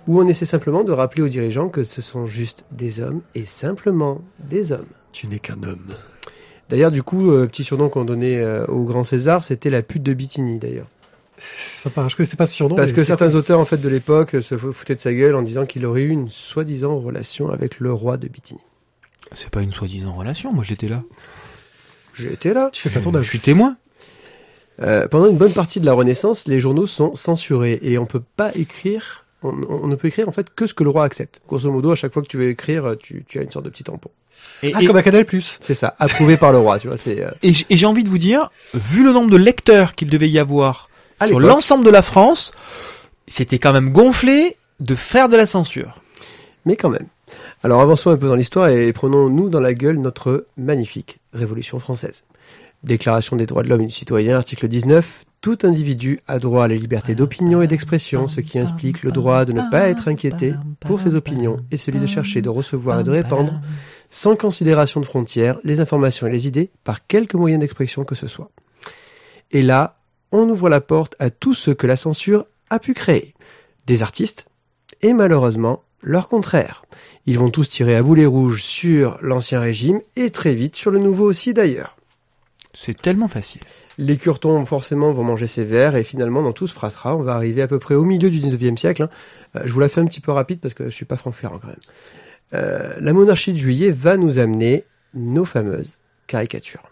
Ou 0.07 0.19
on 0.19 0.27
essaie 0.27 0.45
simplement 0.45 0.83
de 0.83 0.91
rappeler 0.91 1.23
aux 1.23 1.27
dirigeants 1.27 1.69
que 1.69 1.83
ce 1.83 2.01
sont 2.01 2.25
juste 2.25 2.65
des 2.71 2.99
hommes 2.99 3.21
et 3.35 3.45
simplement 3.45 4.21
des 4.39 4.71
hommes? 4.71 4.87
Tu 5.11 5.27
n'es 5.27 5.39
qu'un 5.39 5.61
homme. 5.63 5.95
D'ailleurs, 6.69 6.91
du 6.91 7.03
coup, 7.03 7.31
euh, 7.31 7.45
petit 7.45 7.63
surnom 7.63 7.89
qu'on 7.89 8.05
donnait 8.05 8.37
euh, 8.37 8.65
au 8.65 8.83
grand 8.83 9.03
César, 9.03 9.43
c'était 9.43 9.69
la 9.69 9.83
pute 9.83 10.03
de 10.03 10.13
Bithynie, 10.13 10.57
d'ailleurs. 10.57 10.87
Ça 11.37 11.89
paraît, 11.89 12.09
je 12.09 12.15
connaissais 12.15 12.37
pas 12.37 12.47
surnom. 12.47 12.75
Parce 12.75 12.91
que 12.91 13.01
c'est 13.01 13.07
certains 13.07 13.29
cool. 13.29 13.37
auteurs, 13.37 13.59
en 13.59 13.65
fait, 13.65 13.77
de 13.77 13.89
l'époque, 13.89 14.41
se 14.41 14.57
foutaient 14.57 14.95
de 14.95 14.99
sa 14.99 15.13
gueule 15.13 15.35
en 15.35 15.41
disant 15.41 15.65
qu'il 15.65 15.85
aurait 15.85 16.01
eu 16.01 16.09
une 16.09 16.29
soi-disant 16.29 16.99
relation 16.99 17.49
avec 17.49 17.79
le 17.79 17.93
roi 17.93 18.17
de 18.17 18.27
Bithynie. 18.27 18.61
C'est 19.35 19.49
pas 19.51 19.61
une 19.61 19.71
soi-disant 19.71 20.11
relation, 20.13 20.51
moi 20.51 20.63
j'étais 20.63 20.87
là. 20.87 21.03
J'ai 22.15 22.31
été 22.33 22.53
là. 22.53 22.69
Tu 22.73 22.87
fais 22.89 22.99
pas 22.99 23.03
ton 23.03 23.13
Je 23.21 23.27
suis 23.27 23.39
témoin. 23.39 23.75
Euh, 24.81 25.07
pendant 25.07 25.27
une 25.29 25.37
bonne 25.37 25.53
partie 25.53 25.79
de 25.79 25.85
la 25.85 25.93
Renaissance, 25.93 26.47
les 26.47 26.59
journaux 26.59 26.87
sont 26.87 27.15
censurés 27.15 27.79
et 27.81 27.97
on 27.97 28.05
peut 28.05 28.23
pas 28.35 28.51
écrire, 28.55 29.25
on, 29.43 29.53
on 29.69 29.87
ne 29.87 29.95
peut 29.95 30.07
écrire 30.09 30.27
en 30.27 30.33
fait 30.33 30.53
que 30.53 30.67
ce 30.67 30.73
que 30.73 30.83
le 30.83 30.89
roi 30.89 31.05
accepte. 31.05 31.39
Grosso 31.47 31.71
modo, 31.71 31.91
à 31.91 31.95
chaque 31.95 32.11
fois 32.13 32.21
que 32.21 32.27
tu 32.27 32.37
veux 32.37 32.49
écrire, 32.49 32.95
tu, 32.99 33.23
tu 33.27 33.39
as 33.39 33.43
une 33.43 33.51
sorte 33.51 33.65
de 33.65 33.69
petit 33.69 33.83
tampon. 33.83 34.09
Et, 34.63 34.71
Ah, 34.75 34.81
et- 34.81 34.85
comme 34.85 34.97
à 34.97 35.03
Canal 35.03 35.25
Plus. 35.25 35.57
C'est 35.61 35.73
ça, 35.73 35.95
approuvé 35.99 36.35
par 36.37 36.51
le 36.51 36.57
roi, 36.57 36.77
tu 36.79 36.87
vois. 36.87 36.97
C'est 36.97 37.23
euh, 37.23 37.31
et 37.43 37.53
j'ai 37.53 37.85
envie 37.85 38.03
de 38.03 38.09
vous 38.09 38.17
dire, 38.17 38.49
vu 38.73 39.03
le 39.03 39.11
nombre 39.13 39.29
de 39.29 39.37
lecteurs 39.37 39.95
qu'il 39.95 40.09
devait 40.09 40.29
y 40.29 40.39
avoir 40.39 40.89
à 41.21 41.27
sur 41.27 41.39
l'ensemble 41.39 41.85
de 41.85 41.89
la 41.89 42.01
France, 42.01 42.53
c'était 43.27 43.59
quand 43.59 43.71
même 43.73 43.91
gonflé 43.91 44.57
de 44.81 44.95
faire 44.95 45.29
de 45.29 45.37
la 45.37 45.45
censure. 45.47 46.01
mais 46.65 46.75
quand 46.75 46.89
même. 46.89 47.07
Alors 47.63 47.81
avançons 47.81 48.11
un 48.11 48.17
peu 48.17 48.27
dans 48.27 48.35
l'histoire 48.35 48.69
et 48.69 48.91
prenons-nous 48.93 49.49
dans 49.49 49.59
la 49.59 49.73
gueule 49.73 49.97
notre 49.97 50.47
magnifique 50.57 51.17
Révolution 51.33 51.79
française. 51.79 52.23
Déclaration 52.83 53.35
des 53.35 53.45
droits 53.45 53.63
de 53.63 53.69
l'homme 53.69 53.81
et 53.81 53.87
du 53.87 53.91
citoyen, 53.91 54.37
article 54.37 54.67
19. 54.67 55.25
Tout 55.41 55.57
individu 55.63 56.19
a 56.27 56.39
droit 56.39 56.65
à 56.65 56.67
la 56.67 56.75
liberté 56.75 57.15
d'opinion 57.15 57.61
et 57.61 57.67
d'expression, 57.67 58.27
ce 58.27 58.41
qui 58.41 58.59
implique 58.59 59.03
le 59.03 59.11
droit 59.11 59.45
de 59.45 59.53
ne 59.53 59.69
pas 59.69 59.89
être 59.89 60.07
inquiété 60.07 60.53
pour 60.79 60.99
ses 60.99 61.15
opinions 61.15 61.59
et 61.71 61.77
celui 61.77 61.99
de 61.99 62.05
chercher, 62.05 62.41
de 62.41 62.49
recevoir 62.49 62.99
et 62.99 63.03
de 63.03 63.11
répandre, 63.11 63.59
sans 64.09 64.35
considération 64.35 65.01
de 65.01 65.05
frontières, 65.05 65.59
les 65.63 65.79
informations 65.79 66.27
et 66.27 66.31
les 66.31 66.47
idées 66.47 66.71
par 66.83 67.05
quelque 67.05 67.37
moyen 67.37 67.59
d'expression 67.59 68.05
que 68.05 68.15
ce 68.15 68.27
soit. 68.27 68.49
Et 69.51 69.61
là, 69.61 69.97
on 70.31 70.49
ouvre 70.49 70.69
la 70.69 70.81
porte 70.81 71.15
à 71.19 71.29
tout 71.29 71.53
ce 71.53 71.71
que 71.71 71.87
la 71.87 71.95
censure 71.95 72.45
a 72.69 72.79
pu 72.79 72.93
créer. 72.93 73.33
Des 73.85 74.03
artistes, 74.03 74.47
et 75.01 75.13
malheureusement, 75.13 75.83
leur 76.05 76.29
contraire. 76.29 76.85
Ils 77.25 77.39
vont 77.39 77.49
tous 77.49 77.67
tirer 77.67 77.95
à 77.95 78.03
boulet 78.03 78.27
rouge 78.27 78.63
sur 78.63 79.17
l'ancien 79.21 79.59
régime 79.59 79.99
et 80.15 80.29
très 80.29 80.53
vite 80.53 80.75
sur 80.75 80.91
le 80.91 80.99
nouveau 80.99 81.25
aussi 81.25 81.53
d'ailleurs. 81.53 81.97
C'est 82.73 83.01
tellement 83.01 83.27
facile. 83.27 83.61
Les 83.97 84.15
curtons 84.17 84.63
forcément 84.65 85.11
vont 85.11 85.23
manger 85.23 85.47
ses 85.47 85.63
vers 85.63 85.95
et 85.95 86.03
finalement 86.03 86.43
dans 86.43 86.51
tout 86.51 86.67
ce 86.67 86.73
frasera, 86.73 87.15
on 87.15 87.23
va 87.23 87.33
arriver 87.33 87.61
à 87.61 87.67
peu 87.67 87.79
près 87.79 87.95
au 87.95 88.03
milieu 88.03 88.29
du 88.29 88.39
19e 88.39 88.77
siècle. 88.77 89.03
hein. 89.03 89.09
Euh, 89.55 89.61
je 89.65 89.73
vous 89.73 89.79
la 89.79 89.89
fais 89.89 89.99
un 90.01 90.05
petit 90.05 90.19
peu 90.19 90.31
rapide 90.31 90.59
parce 90.59 90.73
que 90.73 90.85
je 90.85 90.89
suis 90.89 91.05
pas 91.05 91.15
Franck 91.15 91.33
Ferrand 91.33 91.57
quand 91.57 91.69
même. 91.69 91.75
Euh, 92.53 92.93
la 92.99 93.13
monarchie 93.13 93.53
de 93.53 93.57
juillet 93.57 93.89
va 93.89 94.17
nous 94.17 94.37
amener 94.37 94.83
nos 95.15 95.45
fameuses 95.45 95.97
caricatures. 96.27 96.83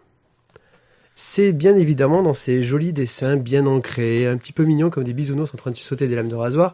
C'est 1.13 1.51
bien 1.51 1.75
évidemment 1.75 2.23
dans 2.23 2.33
ces 2.33 2.63
jolis 2.63 2.93
dessins 2.93 3.37
bien 3.37 3.67
ancrés, 3.67 4.25
un 4.27 4.37
petit 4.37 4.53
peu 4.53 4.63
mignons 4.63 4.89
comme 4.89 5.03
des 5.03 5.13
bisounours 5.13 5.53
en 5.53 5.57
train 5.57 5.69
de 5.69 5.75
sauter 5.75 6.07
des 6.07 6.15
lames 6.15 6.29
de 6.29 6.35
rasoir. 6.35 6.73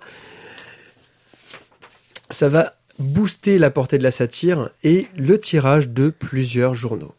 Ça 2.29 2.47
va 2.47 2.73
booster 2.99 3.57
la 3.57 3.71
portée 3.71 3.97
de 3.97 4.03
la 4.03 4.11
satire 4.11 4.69
et 4.83 5.07
le 5.17 5.39
tirage 5.39 5.89
de 5.89 6.09
plusieurs 6.09 6.75
journaux. 6.75 7.13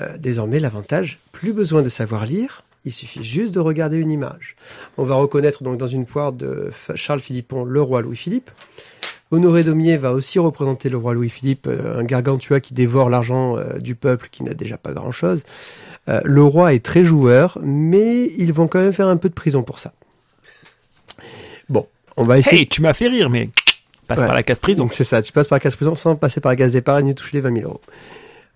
Euh, 0.00 0.16
désormais, 0.18 0.60
l'avantage, 0.60 1.18
plus 1.32 1.52
besoin 1.52 1.82
de 1.82 1.88
savoir 1.88 2.26
lire, 2.26 2.62
il 2.84 2.92
suffit 2.92 3.24
juste 3.24 3.54
de 3.54 3.60
regarder 3.60 3.96
une 3.96 4.10
image. 4.10 4.56
On 4.98 5.04
va 5.04 5.14
reconnaître 5.14 5.62
donc 5.62 5.78
dans 5.78 5.86
une 5.86 6.04
poire 6.04 6.32
de 6.32 6.70
Charles 6.94 7.20
Philippon 7.20 7.64
le 7.64 7.80
roi 7.80 8.02
Louis-Philippe. 8.02 8.50
Honoré 9.30 9.64
Daumier 9.64 9.96
va 9.96 10.12
aussi 10.12 10.38
représenter 10.38 10.90
le 10.90 10.98
roi 10.98 11.14
Louis-Philippe, 11.14 11.66
euh, 11.66 11.98
un 11.98 12.04
gargantua 12.04 12.60
qui 12.60 12.74
dévore 12.74 13.08
l'argent 13.08 13.56
euh, 13.56 13.78
du 13.78 13.94
peuple 13.94 14.28
qui 14.30 14.44
n'a 14.44 14.52
déjà 14.52 14.76
pas 14.76 14.92
grand-chose. 14.92 15.44
Le 16.24 16.42
roi 16.42 16.74
est 16.74 16.84
très 16.84 17.04
joueur, 17.04 17.58
mais 17.62 18.24
ils 18.36 18.52
vont 18.52 18.66
quand 18.66 18.80
même 18.80 18.92
faire 18.92 19.06
un 19.06 19.16
peu 19.16 19.28
de 19.28 19.34
prison 19.34 19.62
pour 19.62 19.78
ça. 19.78 19.92
Bon, 21.68 21.86
on 22.16 22.24
va 22.24 22.38
essayer. 22.38 22.66
Tu 22.66 22.82
m'as 22.82 22.92
fait 22.92 23.06
rire, 23.06 23.30
mais 23.30 23.50
passe 24.08 24.18
Ouais. 24.18 24.26
par 24.26 24.34
la 24.34 24.42
case 24.42 24.58
prison. 24.58 24.84
Donc 24.84 24.92
c'est 24.94 25.04
ça, 25.04 25.22
tu 25.22 25.32
passes 25.32 25.48
par 25.48 25.56
la 25.56 25.60
case 25.60 25.76
prison 25.76 25.94
sans 25.94 26.16
passer 26.16 26.40
par 26.40 26.52
la 26.52 26.56
case 26.56 26.72
d'épargne 26.72 27.08
et 27.08 27.14
toucher 27.14 27.36
les 27.36 27.40
20 27.40 27.54
000 27.56 27.68
euros. 27.68 27.80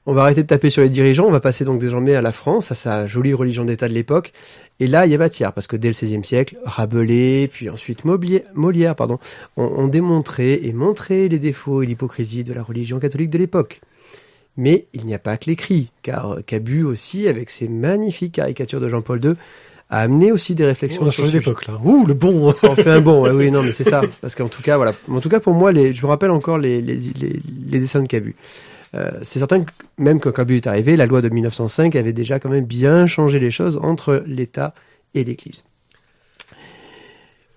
On 0.08 0.12
va 0.12 0.22
arrêter 0.22 0.42
de 0.42 0.46
taper 0.46 0.70
sur 0.70 0.82
les 0.82 0.88
dirigeants, 0.88 1.26
on 1.26 1.32
va 1.32 1.40
passer 1.40 1.64
donc 1.64 1.80
désormais 1.80 2.14
à 2.14 2.20
la 2.20 2.30
France, 2.30 2.70
à 2.70 2.76
sa 2.76 3.08
jolie 3.08 3.34
religion 3.34 3.64
d'État 3.64 3.88
de 3.88 3.92
l'époque. 3.92 4.32
Et 4.78 4.86
là, 4.86 5.04
il 5.04 5.10
y 5.10 5.16
a 5.16 5.18
matière, 5.18 5.52
parce 5.52 5.66
que 5.66 5.74
dès 5.74 5.88
le 5.88 5.94
XVIe 5.94 6.22
siècle, 6.24 6.58
Rabelais, 6.64 7.48
puis 7.52 7.68
ensuite 7.68 8.04
Molière, 8.04 8.94
pardon, 8.94 9.18
ont, 9.56 9.64
ont 9.64 9.88
démontré 9.88 10.60
et 10.62 10.72
montré 10.72 11.28
les 11.28 11.40
défauts 11.40 11.82
et 11.82 11.86
l'hypocrisie 11.86 12.44
de 12.44 12.52
la 12.52 12.62
religion 12.62 13.00
catholique 13.00 13.30
de 13.30 13.38
l'époque. 13.38 13.80
Mais 14.56 14.86
il 14.94 15.06
n'y 15.06 15.14
a 15.14 15.18
pas 15.18 15.36
que 15.36 15.50
l'écrit, 15.50 15.90
car 16.02 16.36
Cabu 16.46 16.84
aussi, 16.84 17.26
avec 17.26 17.50
ses 17.50 17.66
magnifiques 17.66 18.34
caricatures 18.34 18.80
de 18.80 18.88
Jean-Paul 18.88 19.22
II, 19.24 19.34
a 19.88 20.00
amené 20.00 20.32
aussi 20.32 20.54
des 20.54 20.64
réflexions 20.64 21.02
On 21.04 21.08
a 21.08 21.10
changé 21.10 21.38
d'époque 21.38 21.66
là. 21.66 21.78
Ouh, 21.84 22.06
le 22.06 22.14
bon. 22.14 22.52
On 22.62 22.74
fait 22.74 22.90
un 22.90 23.00
bon, 23.00 23.22
ouais, 23.22 23.30
oui, 23.30 23.50
non, 23.50 23.62
mais 23.62 23.72
c'est 23.72 23.84
ça. 23.84 24.02
Parce 24.20 24.34
qu'en 24.34 24.48
tout 24.48 24.62
cas, 24.62 24.76
voilà. 24.76 24.92
En 25.10 25.20
tout 25.20 25.28
cas, 25.28 25.40
pour 25.40 25.54
moi, 25.54 25.70
les, 25.72 25.92
je 25.92 26.02
me 26.04 26.08
rappelle 26.08 26.30
encore 26.30 26.58
les, 26.58 26.80
les, 26.80 26.96
les, 26.96 27.40
les 27.70 27.78
dessins 27.78 28.02
de 28.02 28.08
Cabu. 28.08 28.34
Euh, 28.94 29.10
c'est 29.22 29.38
certain 29.38 29.62
que 29.62 29.70
même 29.98 30.20
quand 30.20 30.32
Cabu 30.32 30.56
est 30.56 30.66
arrivé, 30.66 30.96
la 30.96 31.06
loi 31.06 31.20
de 31.20 31.28
1905 31.28 31.94
avait 31.96 32.12
déjà 32.12 32.38
quand 32.38 32.48
même 32.48 32.64
bien 32.64 33.06
changé 33.06 33.38
les 33.38 33.50
choses 33.50 33.78
entre 33.82 34.24
l'État 34.26 34.74
et 35.14 35.24
l'Église. 35.24 35.64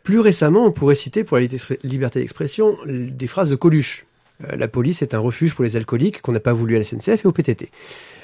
Plus 0.03 0.19
récemment, 0.19 0.65
on 0.65 0.71
pourrait 0.71 0.95
citer 0.95 1.23
pour 1.23 1.37
la 1.37 1.45
liberté 1.83 2.19
d'expression 2.19 2.77
des 2.87 3.27
phrases 3.27 3.49
de 3.49 3.55
Coluche. 3.55 4.05
Euh, 4.43 4.55
la 4.55 4.67
police 4.67 5.01
est 5.01 5.13
un 5.13 5.19
refuge 5.19 5.55
pour 5.55 5.63
les 5.63 5.75
alcooliques 5.75 6.21
qu'on 6.21 6.31
n'a 6.31 6.39
pas 6.39 6.53
voulu 6.53 6.75
à 6.75 6.79
la 6.79 6.85
SNCF 6.85 7.25
et 7.25 7.27
au 7.27 7.31
PTT. 7.31 7.69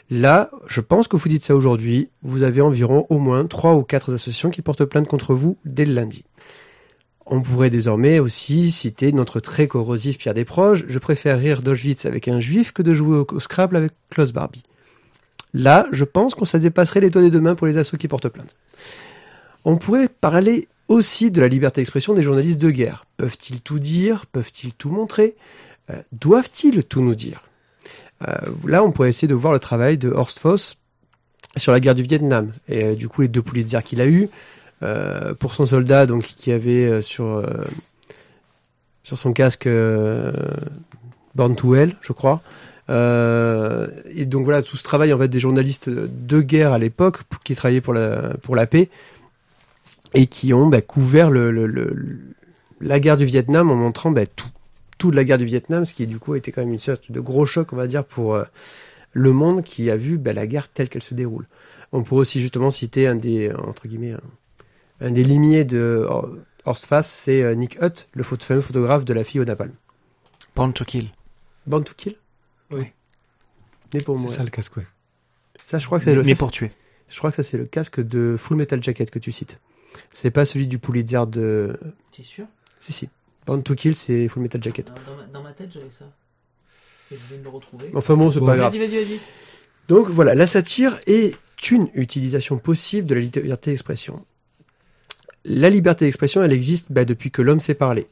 Là, 0.10 0.52
je 0.68 0.82
pense 0.82 1.08
que 1.08 1.16
vous 1.16 1.30
dites 1.30 1.44
ça 1.44 1.56
aujourd'hui, 1.56 2.10
vous 2.22 2.44
avez 2.44 2.62
environ 2.62 3.08
au 3.10 3.18
moins 3.18 3.46
trois 3.46 3.76
ou 3.76 3.84
quatre 3.84 4.14
associations 4.14 4.52
qui 4.52 4.62
portent 4.62 4.86
plainte 4.86 5.08
contre 5.08 5.34
vous 5.34 5.58
dès 5.66 5.86
le 5.86 5.94
lundi. 5.94 6.24
On 7.26 7.42
pourrait 7.42 7.72
désormais 7.72 8.20
aussi 8.20 8.72
citer 8.72 9.12
notre 9.12 9.40
très 9.40 9.68
corrosif 9.68 10.20
Pierre 10.20 10.36
Desproges. 10.36 10.86
Je 10.88 11.00
préfère 11.00 11.40
rire 11.40 11.64
d'Auschwitz 11.64 12.06
avec 12.06 12.28
un 12.28 12.40
juif 12.40 12.72
que 12.72 12.84
de 12.84 12.94
jouer 12.94 13.18
au, 13.18 13.40
Scrabble 13.40 13.78
avec 13.78 13.94
Klaus 14.12 14.32
Barbie. 14.32 14.62
Là, 15.56 15.88
je 15.92 16.04
pense 16.04 16.36
qu'on 16.36 16.46
ça 16.46 16.60
dépasserait 16.60 17.00
les 17.00 17.10
doigts 17.10 17.24
des 17.24 17.32
deux 17.32 17.56
pour 17.56 17.66
les 17.66 17.80
assos 17.80 17.98
qui 17.98 18.08
portent 18.08 18.30
plainte. 18.30 18.56
On 19.64 19.78
pourrait 19.78 20.10
parler 20.10 20.68
aussi 20.88 21.32
de 21.32 21.42
la 21.42 21.48
liberté 21.48 21.82
d'expression 21.82 22.14
des 22.14 22.22
journalistes 22.22 22.62
de 22.62 22.70
guerre. 22.70 23.06
Peuvent-ils 23.18 23.62
tout 23.62 23.80
dire? 23.80 24.28
Peuvent-ils 24.28 24.74
tout 24.74 24.92
montrer? 24.92 25.36
Euh, 25.90 26.02
Doivent-ils 26.12 26.84
tout 26.84 27.02
nous 27.02 27.16
dire? 27.16 27.48
Euh, 28.28 28.36
Là, 28.66 28.84
on 28.84 28.92
pourrait 28.92 29.10
essayer 29.10 29.28
de 29.28 29.34
voir 29.34 29.54
le 29.54 29.60
travail 29.60 29.98
de 29.98 30.10
Horst 30.10 30.40
Foss 30.40 30.78
sur 31.58 31.72
la 31.72 31.80
guerre 31.80 31.96
du 31.96 32.04
Vietnam. 32.04 32.52
Et 32.68 32.84
euh, 32.84 32.96
du 32.96 33.08
coup, 33.08 33.22
les 33.22 33.28
deux 33.28 33.42
Pulitzer 33.42 33.80
qu'il 33.84 34.02
a 34.02 34.08
eu 34.08 34.30
pour 35.40 35.56
son 35.56 35.66
soldat, 35.66 36.06
donc 36.06 36.22
qui 36.22 36.52
avait 36.52 37.02
sur 37.02 37.44
sur 39.02 39.18
son 39.18 39.34
casque 39.34 39.68
Born 41.34 41.56
to 41.56 41.76
Hell, 41.76 41.96
je 42.02 42.14
crois. 42.14 42.44
Euh, 42.90 43.88
et 44.14 44.26
donc 44.26 44.44
voilà, 44.44 44.62
tout 44.62 44.78
ce 44.78 44.84
travail 44.84 45.12
en 45.12 45.18
fait 45.18 45.28
des 45.28 45.40
journalistes 45.40 45.90
de 45.90 46.42
guerre 46.42 46.74
à 46.74 46.80
l'époque 46.80 47.22
qui 47.44 47.56
travaillaient 47.56 47.82
pour 47.82 47.94
la 47.94 48.36
pour 48.42 48.56
la 48.56 48.68
paix 48.68 48.90
et 50.14 50.28
qui 50.28 50.54
ont 50.54 50.68
bah, 50.68 50.82
couvert 50.82 51.32
la 52.82 53.00
guerre 53.00 53.18
du 53.18 53.26
Vietnam 53.26 53.72
en 53.72 53.76
montrant 53.76 54.12
bah, 54.12 54.28
tout 54.28 54.50
tout 54.98 55.12
de 55.12 55.16
la 55.16 55.24
guerre 55.24 55.38
du 55.38 55.46
Vietnam, 55.46 55.86
ce 55.86 55.94
qui 55.94 56.06
du 56.08 56.20
coup 56.20 56.34
a 56.34 56.38
été 56.38 56.52
quand 56.52 56.62
même 56.62 56.74
une 56.74 56.80
sorte 56.80 57.12
de 57.12 57.20
gros 57.20 57.46
choc, 57.46 57.74
on 57.74 57.76
va 57.76 57.88
dire, 57.88 58.06
pour 58.06 58.36
euh, 58.36 58.44
le 59.12 59.32
monde 59.34 59.64
qui 59.64 59.90
a 59.92 59.98
vu 59.98 60.18
bah, 60.18 60.34
la 60.34 60.48
guerre 60.48 60.70
telle 60.70 60.90
qu'elle 60.90 61.04
se 61.04 61.14
déroule. 61.14 61.48
On 61.92 62.04
pourrait 62.04 62.22
aussi 62.22 62.42
justement 62.42 62.72
citer 62.72 63.08
un 63.08 63.16
des 63.16 63.52
entre 63.54 63.88
guillemets 63.88 64.14
un, 64.14 64.22
Un 65.08 65.12
des 65.12 65.24
limiers 65.24 65.66
de 65.66 66.06
Hor- 66.10 66.36
Horst 66.66 66.86
Fass, 66.86 67.08
c'est 67.10 67.42
euh, 67.44 67.54
Nick 67.56 67.78
Hutt, 67.82 68.08
le 68.14 68.24
fameux 68.24 68.62
photographe 68.62 69.06
de 69.06 69.14
la 69.14 69.24
fille 69.24 69.40
au 69.42 69.46
napalm. 69.46 69.74
Born 70.56 70.74
to 70.74 70.86
Kill. 70.86 71.10
Born 71.68 71.84
to 71.84 71.94
Kill? 71.96 72.16
Oui. 72.72 72.86
Né 73.94 74.02
pour 74.02 74.16
C'est 74.16 74.22
mourir. 74.24 74.38
ça 74.38 74.44
le 74.44 74.50
casque, 74.50 74.78
ouais. 74.78 74.88
Ça, 75.64 75.80
je 75.80 75.86
crois 75.86 76.00
que 76.00 76.06
c'est 76.06 76.16
le, 76.16 76.22
Mais 76.24 76.34
ça, 76.34 76.40
pour 76.40 76.52
tuer. 76.52 76.72
Je 77.10 77.18
crois 77.18 77.30
que 77.30 77.36
ça 77.36 77.44
c'est 77.44 77.58
le 77.58 77.66
casque 77.66 78.00
de 78.02 78.36
Full 78.38 78.58
Metal 78.58 78.82
Jacket 78.84 79.12
que 79.12 79.20
tu 79.20 79.32
cites. 79.32 79.60
C'est 80.12 80.32
pas 80.32 80.46
celui 80.46 80.68
du 80.68 80.80
Pulitzer 80.80 81.24
de. 81.28 81.78
T'es 82.12 82.24
sûr? 82.24 82.46
Si 82.80 82.92
si. 82.94 83.10
Born 83.46 83.62
to 83.64 83.76
Kill 83.76 83.96
c'est 83.96 84.28
Full 84.28 84.42
Metal 84.44 84.62
Jacket. 84.64 84.92
dans, 85.34 85.42
ma, 85.44 85.52
tête, 85.52 85.70
j'avais 85.74 85.86
ça. 85.92 86.06
Et 87.12 87.16
je 87.16 87.20
viens 87.30 87.38
de 87.40 87.44
le 87.44 87.50
retrouver. 87.50 87.86
Enfin 87.94 88.16
bon, 88.16 88.32
c'est 88.32 88.40
Bon. 88.40 88.48
pas 88.48 88.58
grave. 88.58 88.72
vas-y, 88.76 88.88
vas-y. 88.88 89.20
Donc 89.88 90.08
voilà, 90.10 90.34
la 90.34 90.48
satire 90.48 90.98
est 91.06 91.36
une 91.72 91.88
utilisation 91.94 92.58
possible 92.58 93.08
de 93.08 93.16
la 93.16 93.22
liberté 93.22 93.72
d'expression. 93.72 94.26
La 95.46 95.70
liberté 95.70 96.06
d'expression, 96.06 96.44
elle 96.44 96.52
existe 96.54 96.92
bah, 96.92 97.06
depuis 97.06 97.30
que 97.32 97.42
l'homme 97.44 97.60
sait 97.60 97.76
parler. 97.76 98.08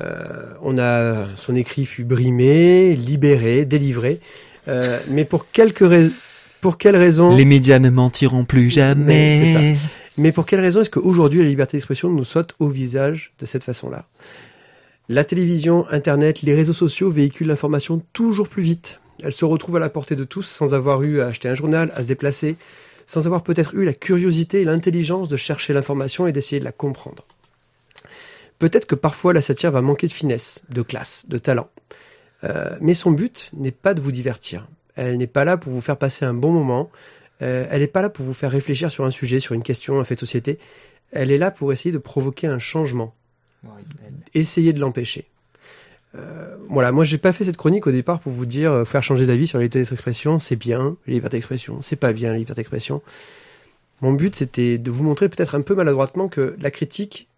Euh, 0.00 0.52
on 0.62 0.78
a 0.78 1.26
son 1.36 1.54
écrit 1.54 1.86
fut 1.86 2.04
brimé, 2.04 2.94
libéré, 2.96 3.64
délivré, 3.64 4.20
Euh, 4.68 4.98
mais 5.08 5.24
pour 5.24 5.48
quelques 5.52 5.78
rais- 5.86 6.10
pour 6.60 6.76
quelles 6.76 6.96
raisons 6.96 7.36
Les 7.36 7.44
médias 7.44 7.78
ne 7.78 7.88
mentiront 7.88 8.44
plus 8.44 8.68
jamais. 8.68 9.46
C'est 9.46 9.76
Mais 10.18 10.32
pour 10.32 10.44
quelle 10.44 10.58
raison 10.58 10.80
est-ce 10.80 10.90
qu'aujourd'hui 10.90 11.40
la 11.40 11.48
liberté 11.48 11.76
d'expression 11.76 12.10
nous 12.10 12.24
saute 12.24 12.54
au 12.58 12.68
visage 12.68 13.32
de 13.38 13.46
cette 13.46 13.62
façon-là? 13.62 14.06
La 15.08 15.22
télévision, 15.22 15.86
Internet, 15.90 16.42
les 16.42 16.54
réseaux 16.54 16.72
sociaux 16.72 17.12
véhiculent 17.12 17.46
l'information 17.46 18.02
toujours 18.12 18.48
plus 18.48 18.64
vite. 18.64 19.00
Elle 19.22 19.32
se 19.32 19.44
retrouve 19.44 19.76
à 19.76 19.78
la 19.78 19.88
portée 19.88 20.16
de 20.16 20.24
tous 20.24 20.42
sans 20.42 20.74
avoir 20.74 21.04
eu 21.04 21.20
à 21.20 21.28
acheter 21.28 21.48
un 21.48 21.54
journal, 21.54 21.92
à 21.94 22.02
se 22.02 22.08
déplacer, 22.08 22.56
sans 23.06 23.26
avoir 23.26 23.44
peut-être 23.44 23.74
eu 23.74 23.84
la 23.84 23.92
curiosité 23.92 24.62
et 24.62 24.64
l'intelligence 24.64 25.28
de 25.28 25.36
chercher 25.36 25.72
l'information 25.72 26.26
et 26.26 26.32
d'essayer 26.32 26.58
de 26.58 26.64
la 26.64 26.72
comprendre. 26.72 27.24
Peut-être 28.58 28.86
que 28.86 28.96
parfois 28.96 29.32
la 29.32 29.40
satire 29.40 29.70
va 29.70 29.80
manquer 29.80 30.08
de 30.08 30.12
finesse, 30.12 30.62
de 30.70 30.82
classe, 30.82 31.26
de 31.28 31.38
talent. 31.38 31.70
Euh, 32.42 32.76
mais 32.80 32.94
son 32.94 33.12
but 33.12 33.50
n'est 33.52 33.70
pas 33.70 33.94
de 33.94 34.00
vous 34.00 34.12
divertir. 34.12 34.66
Elle 34.96 35.18
n'est 35.18 35.28
pas 35.28 35.44
là 35.44 35.56
pour 35.56 35.72
vous 35.72 35.80
faire 35.80 35.98
passer 35.98 36.24
un 36.24 36.34
bon 36.34 36.50
moment. 36.50 36.90
Euh, 37.42 37.66
elle 37.70 37.82
n'est 37.82 37.86
pas 37.86 38.02
là 38.02 38.10
pour 38.10 38.24
vous 38.24 38.34
faire 38.34 38.50
réfléchir 38.50 38.90
sur 38.90 39.04
un 39.04 39.12
sujet, 39.12 39.38
sur 39.38 39.54
une 39.54 39.62
question, 39.62 40.00
un 40.00 40.04
fait 40.04 40.16
de 40.16 40.20
société. 40.20 40.58
Elle 41.12 41.30
est 41.30 41.38
là 41.38 41.52
pour 41.52 41.72
essayer 41.72 41.92
de 41.92 41.98
provoquer 41.98 42.48
un 42.48 42.58
changement, 42.58 43.14
essayer 44.34 44.72
de 44.72 44.80
l'empêcher. 44.80 45.26
Euh, 46.14 46.56
voilà, 46.68 46.92
moi 46.92 47.04
j'ai 47.04 47.18
pas 47.18 47.32
fait 47.32 47.44
cette 47.44 47.56
chronique 47.56 47.86
au 47.86 47.92
départ 47.92 48.20
pour 48.20 48.32
vous 48.32 48.46
dire, 48.46 48.72
euh, 48.72 48.84
faire 48.84 49.02
changer 49.02 49.26
d'avis 49.26 49.46
sur 49.46 49.58
la 49.58 49.64
liberté 49.64 49.80
d'expression, 49.90 50.38
c'est 50.38 50.56
bien, 50.56 50.96
la 51.06 51.12
liberté 51.12 51.36
d'expression, 51.36 51.82
c'est 51.82 51.96
pas 51.96 52.12
bien, 52.12 52.32
la 52.32 52.38
liberté 52.38 52.60
d'expression. 52.60 53.02
Mon 54.00 54.12
but 54.12 54.34
c'était 54.34 54.78
de 54.78 54.90
vous 54.90 55.02
montrer 55.02 55.28
peut-être 55.28 55.54
un 55.54 55.62
peu 55.62 55.74
maladroitement 55.74 56.28
que 56.28 56.56
la 56.60 56.70
critique, 56.70 57.28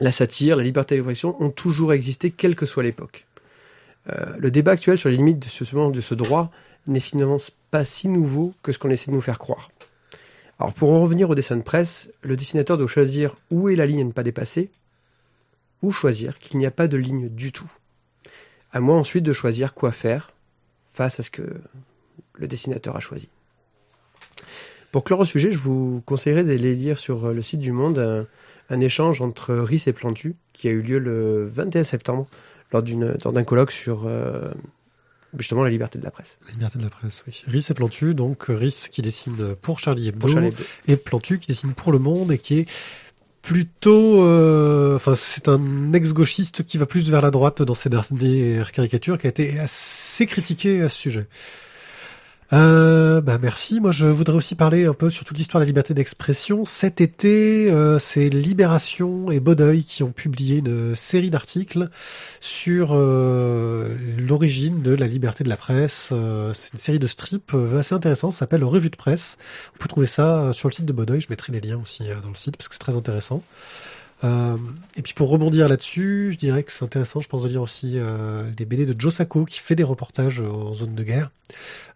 la 0.00 0.12
satire, 0.12 0.56
la 0.56 0.62
liberté 0.62 0.94
d'expression 0.94 1.40
ont 1.42 1.50
toujours 1.50 1.92
existé, 1.92 2.30
quelle 2.30 2.56
que 2.56 2.66
soit 2.66 2.82
l'époque. 2.82 3.26
Euh, 4.08 4.34
le 4.38 4.50
débat 4.50 4.72
actuel 4.72 4.96
sur 4.96 5.10
les 5.10 5.16
limites 5.16 5.38
de 5.38 6.00
ce 6.00 6.14
droit 6.14 6.50
n'est 6.86 7.00
finalement 7.00 7.36
pas 7.70 7.84
si 7.84 8.08
nouveau 8.08 8.54
que 8.62 8.72
ce 8.72 8.78
qu'on 8.78 8.90
essaie 8.90 9.10
de 9.10 9.16
nous 9.16 9.20
faire 9.20 9.38
croire. 9.38 9.70
Alors 10.58 10.72
pour 10.72 10.90
en 10.90 11.00
revenir 11.00 11.28
au 11.28 11.34
dessin 11.34 11.56
de 11.56 11.62
presse, 11.62 12.10
le 12.22 12.36
dessinateur 12.36 12.78
doit 12.78 12.86
choisir 12.86 13.36
où 13.50 13.68
est 13.68 13.76
la 13.76 13.86
ligne 13.86 14.00
à 14.00 14.04
ne 14.04 14.12
pas 14.12 14.22
dépasser, 14.22 14.70
ou 15.82 15.92
choisir 15.92 16.38
qu'il 16.38 16.58
n'y 16.58 16.66
a 16.66 16.70
pas 16.70 16.88
de 16.88 16.96
ligne 16.96 17.28
du 17.28 17.52
tout. 17.52 17.70
À 18.72 18.80
moi 18.80 18.96
ensuite 18.96 19.24
de 19.24 19.32
choisir 19.32 19.74
quoi 19.74 19.92
faire 19.92 20.32
face 20.92 21.20
à 21.20 21.22
ce 21.22 21.30
que 21.30 21.42
le 22.34 22.48
dessinateur 22.48 22.96
a 22.96 23.00
choisi. 23.00 23.28
Pour 24.92 25.04
clore 25.04 25.20
au 25.20 25.24
sujet, 25.24 25.52
je 25.52 25.58
vous 25.58 26.02
conseillerais 26.04 26.44
d'aller 26.44 26.74
lire 26.74 26.98
sur 26.98 27.32
le 27.32 27.42
site 27.42 27.60
du 27.60 27.72
Monde 27.72 27.98
un, 27.98 28.26
un 28.70 28.80
échange 28.80 29.20
entre 29.20 29.54
Rhys 29.54 29.84
et 29.86 29.92
Plantu 29.92 30.34
qui 30.52 30.68
a 30.68 30.70
eu 30.72 30.82
lieu 30.82 30.98
le 30.98 31.46
21 31.46 31.84
septembre 31.84 32.26
lors 32.72 32.82
d'un 32.82 33.44
colloque 33.44 33.72
sur 33.72 34.06
euh, 34.06 34.50
justement 35.38 35.64
la 35.64 35.70
liberté 35.70 35.98
de 35.98 36.04
la 36.04 36.10
presse. 36.10 36.38
La 36.46 36.52
liberté 36.52 36.78
de 36.78 36.84
la 36.84 36.90
presse, 36.90 37.24
oui. 37.26 37.42
Rhys 37.46 37.66
et 37.70 37.74
Plantu, 37.74 38.14
donc 38.14 38.46
Rhys 38.48 38.88
qui 38.90 39.02
dessine 39.02 39.54
pour 39.62 39.78
Charlie 39.78 40.08
Hebdo, 40.08 40.20
Pour 40.20 40.30
Charlie 40.30 40.48
Hebdo. 40.48 40.62
et 40.88 40.96
Plantu 40.96 41.38
qui 41.38 41.48
dessine 41.48 41.74
pour 41.74 41.92
Le 41.92 41.98
Monde 41.98 42.32
et 42.32 42.38
qui 42.38 42.60
est 42.60 42.70
plutôt, 43.42 44.22
euh, 44.24 44.96
enfin 44.96 45.14
c'est 45.14 45.48
un 45.48 45.92
ex-gauchiste 45.92 46.64
qui 46.64 46.78
va 46.78 46.86
plus 46.86 47.10
vers 47.10 47.22
la 47.22 47.30
droite 47.30 47.62
dans 47.62 47.74
ses 47.74 47.88
dernières 47.88 48.72
caricatures, 48.72 49.18
qui 49.18 49.26
a 49.26 49.30
été 49.30 49.58
assez 49.58 50.26
critiqué 50.26 50.82
à 50.82 50.88
ce 50.88 50.96
sujet. 50.96 51.26
Euh, 52.52 53.20
bah 53.20 53.38
merci. 53.40 53.80
Moi, 53.80 53.92
je 53.92 54.06
voudrais 54.06 54.36
aussi 54.36 54.54
parler 54.56 54.84
un 54.86 54.94
peu 54.94 55.08
sur 55.08 55.24
toute 55.24 55.38
l'histoire 55.38 55.60
de 55.60 55.64
la 55.64 55.68
liberté 55.68 55.94
d'expression. 55.94 56.64
Cet 56.64 57.00
été, 57.00 57.70
euh, 57.70 57.98
c'est 57.98 58.28
Libération 58.28 59.30
et 59.30 59.38
Bodeuil 59.38 59.84
qui 59.84 60.02
ont 60.02 60.10
publié 60.10 60.58
une 60.58 60.96
série 60.96 61.30
d'articles 61.30 61.90
sur 62.40 62.90
euh, 62.92 63.94
l'origine 64.18 64.82
de 64.82 64.94
la 64.94 65.06
liberté 65.06 65.44
de 65.44 65.48
la 65.48 65.56
presse. 65.56 66.10
Euh, 66.12 66.52
c'est 66.52 66.72
une 66.72 66.78
série 66.78 66.98
de 66.98 67.06
strips 67.06 67.54
assez 67.78 67.94
intéressante, 67.94 68.32
ça 68.32 68.40
s'appelle 68.40 68.64
Revue 68.64 68.90
de 68.90 68.96
presse. 68.96 69.36
On 69.76 69.78
peut 69.78 69.88
trouver 69.88 70.06
ça 70.06 70.52
sur 70.52 70.68
le 70.68 70.74
site 70.74 70.86
de 70.86 70.92
Bodeuil. 70.92 71.20
Je 71.20 71.28
mettrai 71.30 71.52
les 71.52 71.60
liens 71.60 71.80
aussi 71.80 72.04
dans 72.22 72.30
le 72.30 72.34
site 72.34 72.56
parce 72.56 72.68
que 72.68 72.74
c'est 72.74 72.80
très 72.80 72.96
intéressant. 72.96 73.42
Euh, 74.22 74.56
et 74.96 75.02
puis 75.02 75.14
pour 75.14 75.30
rebondir 75.30 75.68
là-dessus, 75.68 76.30
je 76.32 76.38
dirais 76.38 76.62
que 76.62 76.70
c'est 76.72 76.84
intéressant, 76.84 77.20
je 77.20 77.28
pense, 77.28 77.42
de 77.44 77.48
lire 77.48 77.62
aussi 77.62 77.94
euh, 77.96 78.50
les 78.58 78.64
BD 78.66 78.84
de 78.86 78.98
Joe 79.00 79.14
Sacco 79.14 79.44
qui 79.46 79.60
fait 79.60 79.74
des 79.76 79.82
reportages 79.84 80.40
en 80.40 80.74
zone 80.74 80.94
de 80.94 81.02
guerre 81.02 81.30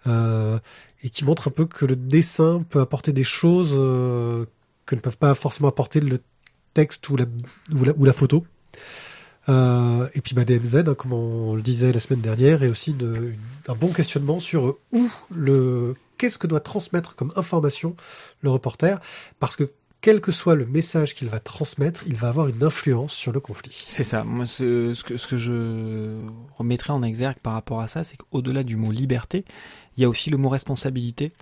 euh, 0.07 0.59
et 1.03 1.11
qui 1.11 1.25
montre 1.25 1.49
un 1.49 1.51
peu 1.51 1.67
que 1.67 1.85
le 1.85 1.97
dessin 1.97 2.65
peut 2.71 2.81
apporter 2.81 3.13
des 3.13 3.25
choses 3.25 3.73
euh, 3.75 4.47
que 4.87 4.95
ne 4.95 5.01
peuvent 5.01 5.19
pas 5.19 5.35
forcément 5.35 5.69
apporter 5.69 6.01
le 6.01 6.19
texte 6.73 7.09
ou 7.11 7.17
la, 7.17 7.27
ou 7.73 7.85
la, 7.85 7.93
ou 7.97 8.05
la 8.07 8.13
photo. 8.15 8.45
Euh, 9.51 10.09
et 10.15 10.23
puis 10.23 10.35
bah, 10.35 10.45
DMZ, 10.47 10.77
hein, 10.89 10.95
comme 10.95 11.13
on 11.13 11.55
le 11.55 11.61
disait 11.63 11.93
la 11.93 12.01
semaine 12.01 12.23
dernière, 12.23 12.63
est 12.63 12.69
aussi 12.69 12.93
une- 12.93 13.35
un 13.69 13.75
bon 13.75 13.89
questionnement 13.93 14.41
sur 14.41 14.67
euh, 14.69 14.79
où 14.93 15.11
le 15.35 15.95
qu'est-ce 16.17 16.39
que 16.39 16.47
doit 16.47 16.61
transmettre 16.61 17.15
comme 17.17 17.33
information 17.37 17.95
le 18.41 18.49
reporter, 18.51 18.99
parce 19.41 19.57
que 19.57 19.71
quel 20.05 20.21
que 20.21 20.33
soit 20.33 20.55
le 20.55 20.67
message 20.67 21.15
qu'il 21.15 21.31
va 21.31 21.41
transmettre, 21.41 22.03
il 22.07 22.15
va 22.15 22.29
avoir 22.29 22.49
une 22.49 22.63
influence 22.63 23.15
sur 23.15 23.33
le 23.33 23.41
conflit. 23.41 23.87
C'est 23.89 24.05
ça. 24.05 24.23
Moi, 24.23 24.45
ce, 24.45 25.03
que, 25.03 25.39
je 25.39 26.21
remettrais 26.59 26.93
en 26.93 27.03
exergue 27.03 27.39
par 27.39 27.55
rapport 27.55 27.81
à 27.81 27.89
ça, 27.89 28.05
c'est 28.05 28.19
qu'au-delà 28.19 28.65
du 28.65 28.77
mot 28.77 28.93
liberté, 28.93 29.47
il 29.97 30.03
y 30.03 30.05
a 30.05 30.11
aussi 30.11 30.29
le 30.29 30.37
mot 30.37 30.51
responsabilité. 30.51 31.33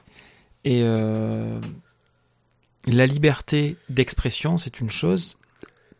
Et 0.62 0.82
euh, 0.84 1.58
la 2.86 3.06
liberté 3.06 3.76
d'expression, 3.88 4.58
c'est 4.58 4.78
une 4.78 4.90
chose. 4.90 5.38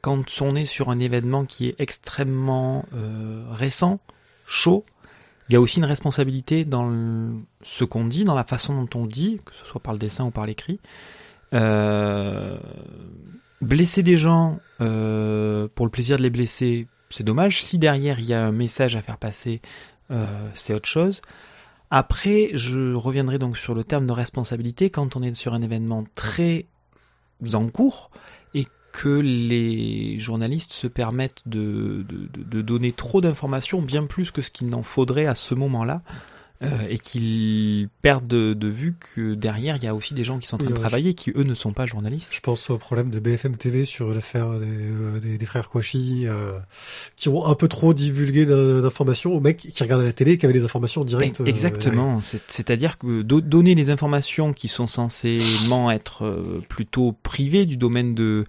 Quand 0.01 0.23
on 0.41 0.55
est 0.55 0.65
sur 0.65 0.89
un 0.89 1.01
événement 1.01 1.45
qui 1.45 1.67
est 1.67 1.75
extrêmement 1.81 2.85
euh, 2.95 3.43
récent, 3.51 3.99
chaud, 4.47 4.85
il 5.49 5.55
y 5.55 5.57
a 5.57 5.61
aussi 5.61 5.79
une 5.79 5.85
responsabilité 5.85 6.65
dans 6.65 7.43
ce 7.65 7.83
qu'on 7.83 8.05
dit, 8.05 8.23
dans 8.23 8.37
la 8.37 8.45
façon 8.45 8.81
dont 8.85 9.01
on 9.01 9.07
dit, 9.07 9.41
que 9.45 9.53
ce 9.53 9.67
soit 9.67 9.83
par 9.83 9.95
le 9.95 9.99
dessin 9.99 10.27
ou 10.27 10.31
par 10.31 10.47
l'écrit. 10.47 10.79
Euh, 11.55 12.59
blesser 13.61 14.03
des 14.03 14.17
gens 14.17 14.59
euh, 14.81 15.69
pour 15.75 15.87
le 15.87 15.91
plaisir 15.91 16.17
de 16.17 16.23
les 16.23 16.31
blesser, 16.31 16.89
c'est 17.11 17.25
dommage. 17.25 17.63
Si 17.63 17.79
derrière 17.79 18.19
il 18.21 18.27
y 18.27 18.35
a 18.35 18.45
un 18.45 18.53
message 18.53 18.97
à 18.97 19.03
faire 19.03 19.19
passer, 19.19 19.61
euh, 20.11 20.27
c'est 20.55 20.75
autre 20.75 20.89
chose. 20.89 21.23
Après, 21.91 22.51
je 22.55 22.95
reviendrai 22.95 23.39
donc 23.39 23.59
sur 23.59 23.75
le 23.75 23.85
terme 23.85 24.07
de 24.07 24.13
responsabilité 24.13 24.89
quand 24.89 25.15
on 25.15 25.23
est 25.23 25.35
sur 25.35 25.53
un 25.53 25.61
événement 25.61 26.05
très 26.15 26.67
en 27.53 27.69
cours 27.69 28.11
et 28.55 28.67
que 28.93 29.09
les 29.21 30.19
journalistes 30.19 30.73
se 30.73 30.87
permettent 30.87 31.43
de, 31.47 32.07
de, 32.09 32.29
de- 32.45 32.63
donner 32.63 32.93
trop 32.93 33.21
d'informations, 33.21 33.83
bien 33.83 34.07
plus 34.07 34.31
que 34.31 34.43
ce 34.43 34.51
qu'il 34.51 34.69
n'en 34.69 34.83
faudrait 34.83 35.27
à 35.27 35.35
ce 35.35 35.55
moment-là, 35.55 36.03
euh, 36.63 36.67
et 36.89 36.99
qu'ils 36.99 37.89
perdent 38.03 38.27
de, 38.27 38.55
de 38.55 38.69
vue 38.69 38.95
que 39.15 39.35
derrière 39.35 39.77
il 39.77 39.85
y 39.85 39.87
a 39.87 39.95
aussi 39.95 40.15
des 40.15 40.25
gens 40.25 40.39
qui 40.39 40.47
sont 40.47 40.57
en 40.57 40.59
train 40.59 40.67
Oui, 40.69 40.73
de 40.75 40.79
travailler, 40.79 41.15
qui 41.15 41.31
eux 41.37 41.43
ne 41.43 41.55
sont 41.55 41.73
pas 41.73 41.87
journalistes. 41.87 42.33
Je 42.35 42.41
pense 42.41 42.71
au 42.71 42.79
problème 42.79 43.11
de 43.11 43.19
BFM 43.19 43.57
TV 43.57 43.85
sur 43.85 44.13
l'affaire 44.15 44.59
des, 44.61 44.67
euh, 44.67 45.19
des, 45.21 45.39
des 45.39 45.47
frères 45.47 45.69
Kouachi, 45.71 46.25
euh, 46.27 46.53
qui 47.17 47.29
ont 47.29 47.45
un 47.47 47.55
peu 47.55 47.69
trop 47.69 47.95
divulgué 47.95 48.47
d'in- 48.47 48.81
d'informations 48.81 49.33
aux 49.35 49.41
mecs 49.41 49.59
qui 49.59 49.83
regardaient 49.83 50.05
la 50.05 50.13
télé 50.13 50.33
et 50.33 50.39
qui 50.39 50.47
avaient 50.47 50.55
les 50.55 50.65
informations 50.65 51.05
directes. 51.05 51.41
euh, 51.41 51.47
Exactement. 51.47 52.21
C'est- 52.21 52.43
C'est-à-dire 52.49 52.99
que 52.99 53.23
do- 53.23 53.41
donner 53.41 53.75
les 53.75 53.91
informations 53.91 54.53
qui 54.53 54.69
sont 54.69 54.87
censément 54.87 55.91
être 55.91 56.63
plutôt 56.69 57.13
privées 57.23 57.67
du 57.67 57.77
domaine 57.77 58.15
de, 58.15 58.45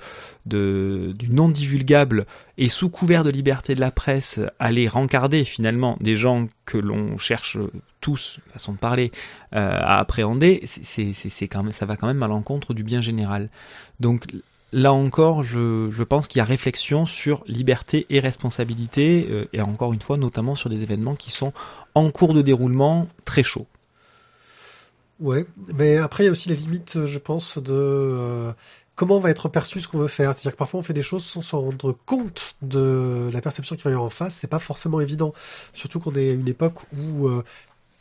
de 0.46 1.14
du 1.18 1.30
non 1.32 1.50
divulgable 1.50 2.26
et 2.58 2.70
sous 2.70 2.90
couvert 2.90 3.24
de 3.24 3.32
liberté 3.32 3.74
de 3.76 3.80
la 3.82 3.92
presse, 3.92 4.40
aller 4.60 4.88
rencarder 4.88 5.44
finalement 5.44 5.98
des 6.02 6.16
gens 6.16 6.48
que 6.66 6.78
l'on 6.78 7.18
cherche 7.18 7.58
tous, 8.00 8.40
façon 8.52 8.74
de 8.74 8.78
parler, 8.78 9.12
euh, 9.56 9.70
à 9.72 9.98
appréhender, 10.00 10.62
c'est- 10.66 11.48
quand 11.48 11.64
même, 11.64 11.72
ça 11.72 11.86
va 11.86 11.96
quand 11.96 12.08
même 12.08 12.22
à 12.22 12.28
l'encontre 12.28 12.74
du 12.74 12.84
bien 12.84 13.02
général. 13.02 13.50
Donc 14.00 14.26
là 14.72 14.94
encore, 14.94 15.42
je, 15.44 15.90
je 15.92 16.04
pense 16.04 16.28
qu'il 16.28 16.40
y 16.40 16.42
a 16.42 16.46
réflexion 16.46 17.06
sur 17.06 17.44
liberté 17.48 18.06
et 18.10 18.20
responsabilité, 18.20 19.28
euh, 19.30 19.46
et 19.54 19.62
encore 19.62 19.94
une 19.94 20.02
fois, 20.02 20.18
notamment 20.18 20.56
sur 20.56 20.70
des 20.70 20.82
événements 20.82 21.16
qui 21.16 21.32
sont 21.32 21.54
en 21.96 22.12
cours 22.12 22.34
de 22.34 22.42
déroulement 22.42 23.08
très 23.26 23.44
chauds. 23.44 23.68
Ouais, 25.20 25.46
mais 25.76 25.98
après 25.98 26.24
il 26.24 26.26
y 26.26 26.30
a 26.30 26.32
aussi 26.32 26.50
les 26.50 26.56
limites, 26.56 27.06
je 27.06 27.20
pense, 27.20 27.58
de 27.58 27.72
euh, 27.72 28.52
comment 28.96 29.20
va 29.20 29.30
être 29.30 29.50
perçu 29.50 29.82
ce 29.82 29.88
qu'on 29.88 30.00
veut 30.00 30.08
faire. 30.08 30.34
C'est-à-dire 30.34 30.54
que 30.54 30.58
parfois 30.58 30.80
on 30.80 30.84
fait 30.84 30.94
des 30.94 31.02
choses 31.02 31.26
sans 31.26 31.42
se 31.42 31.56
rendre 31.56 31.96
compte 32.06 32.56
de 32.62 33.30
la 33.32 33.42
perception 33.42 33.76
qu'il 33.76 33.84
va 33.84 33.92
y 33.92 33.94
avoir 33.94 34.08
en 34.08 34.12
face. 34.12 34.36
C'est 34.40 34.48
pas 34.48 34.60
forcément 34.60 35.00
évident. 35.00 35.34
Surtout 35.74 36.00
qu'on 36.00 36.16
est 36.16 36.30
à 36.30 36.34
une 36.34 36.48
époque 36.48 36.80
où 36.98 37.28
euh, 37.28 37.44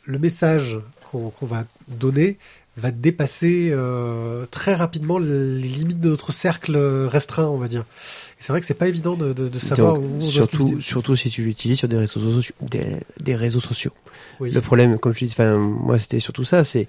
le 0.05 0.19
message 0.19 0.79
qu'on 1.11 1.31
va 1.41 1.65
donner 1.87 2.37
va 2.75 2.89
dépasser 2.89 3.69
euh, 3.71 4.47
très 4.47 4.73
rapidement 4.73 5.19
les 5.19 5.59
limites 5.59 5.99
de 5.99 6.09
notre 6.09 6.31
cercle 6.31 6.75
restreint, 6.75 7.45
on 7.45 7.57
va 7.57 7.67
dire. 7.67 7.81
Et 7.81 8.39
c'est 8.39 8.51
vrai 8.51 8.61
que 8.61 8.65
c'est 8.65 8.73
pas 8.73 8.87
évident 8.87 9.15
de, 9.15 9.31
de, 9.31 9.47
de 9.47 9.59
savoir 9.59 9.93
Donc, 9.93 10.03
où 10.03 10.17
on 10.17 10.21
surtout, 10.21 10.81
surtout 10.81 11.15
si 11.15 11.29
tu 11.29 11.43
l'utilises 11.43 11.77
sur 11.77 11.87
des 11.87 11.97
réseaux 11.97 12.19
sociaux, 12.19 12.55
des, 12.61 12.97
des 13.21 13.35
réseaux 13.35 13.59
sociaux. 13.59 13.91
Oui. 14.39 14.49
Le 14.49 14.59
problème, 14.59 14.97
comme 14.97 15.13
je 15.13 15.25
dis, 15.25 15.31
enfin, 15.31 15.55
moi, 15.55 15.99
c'était 15.99 16.19
surtout 16.19 16.43
ça, 16.43 16.63
c'est 16.63 16.87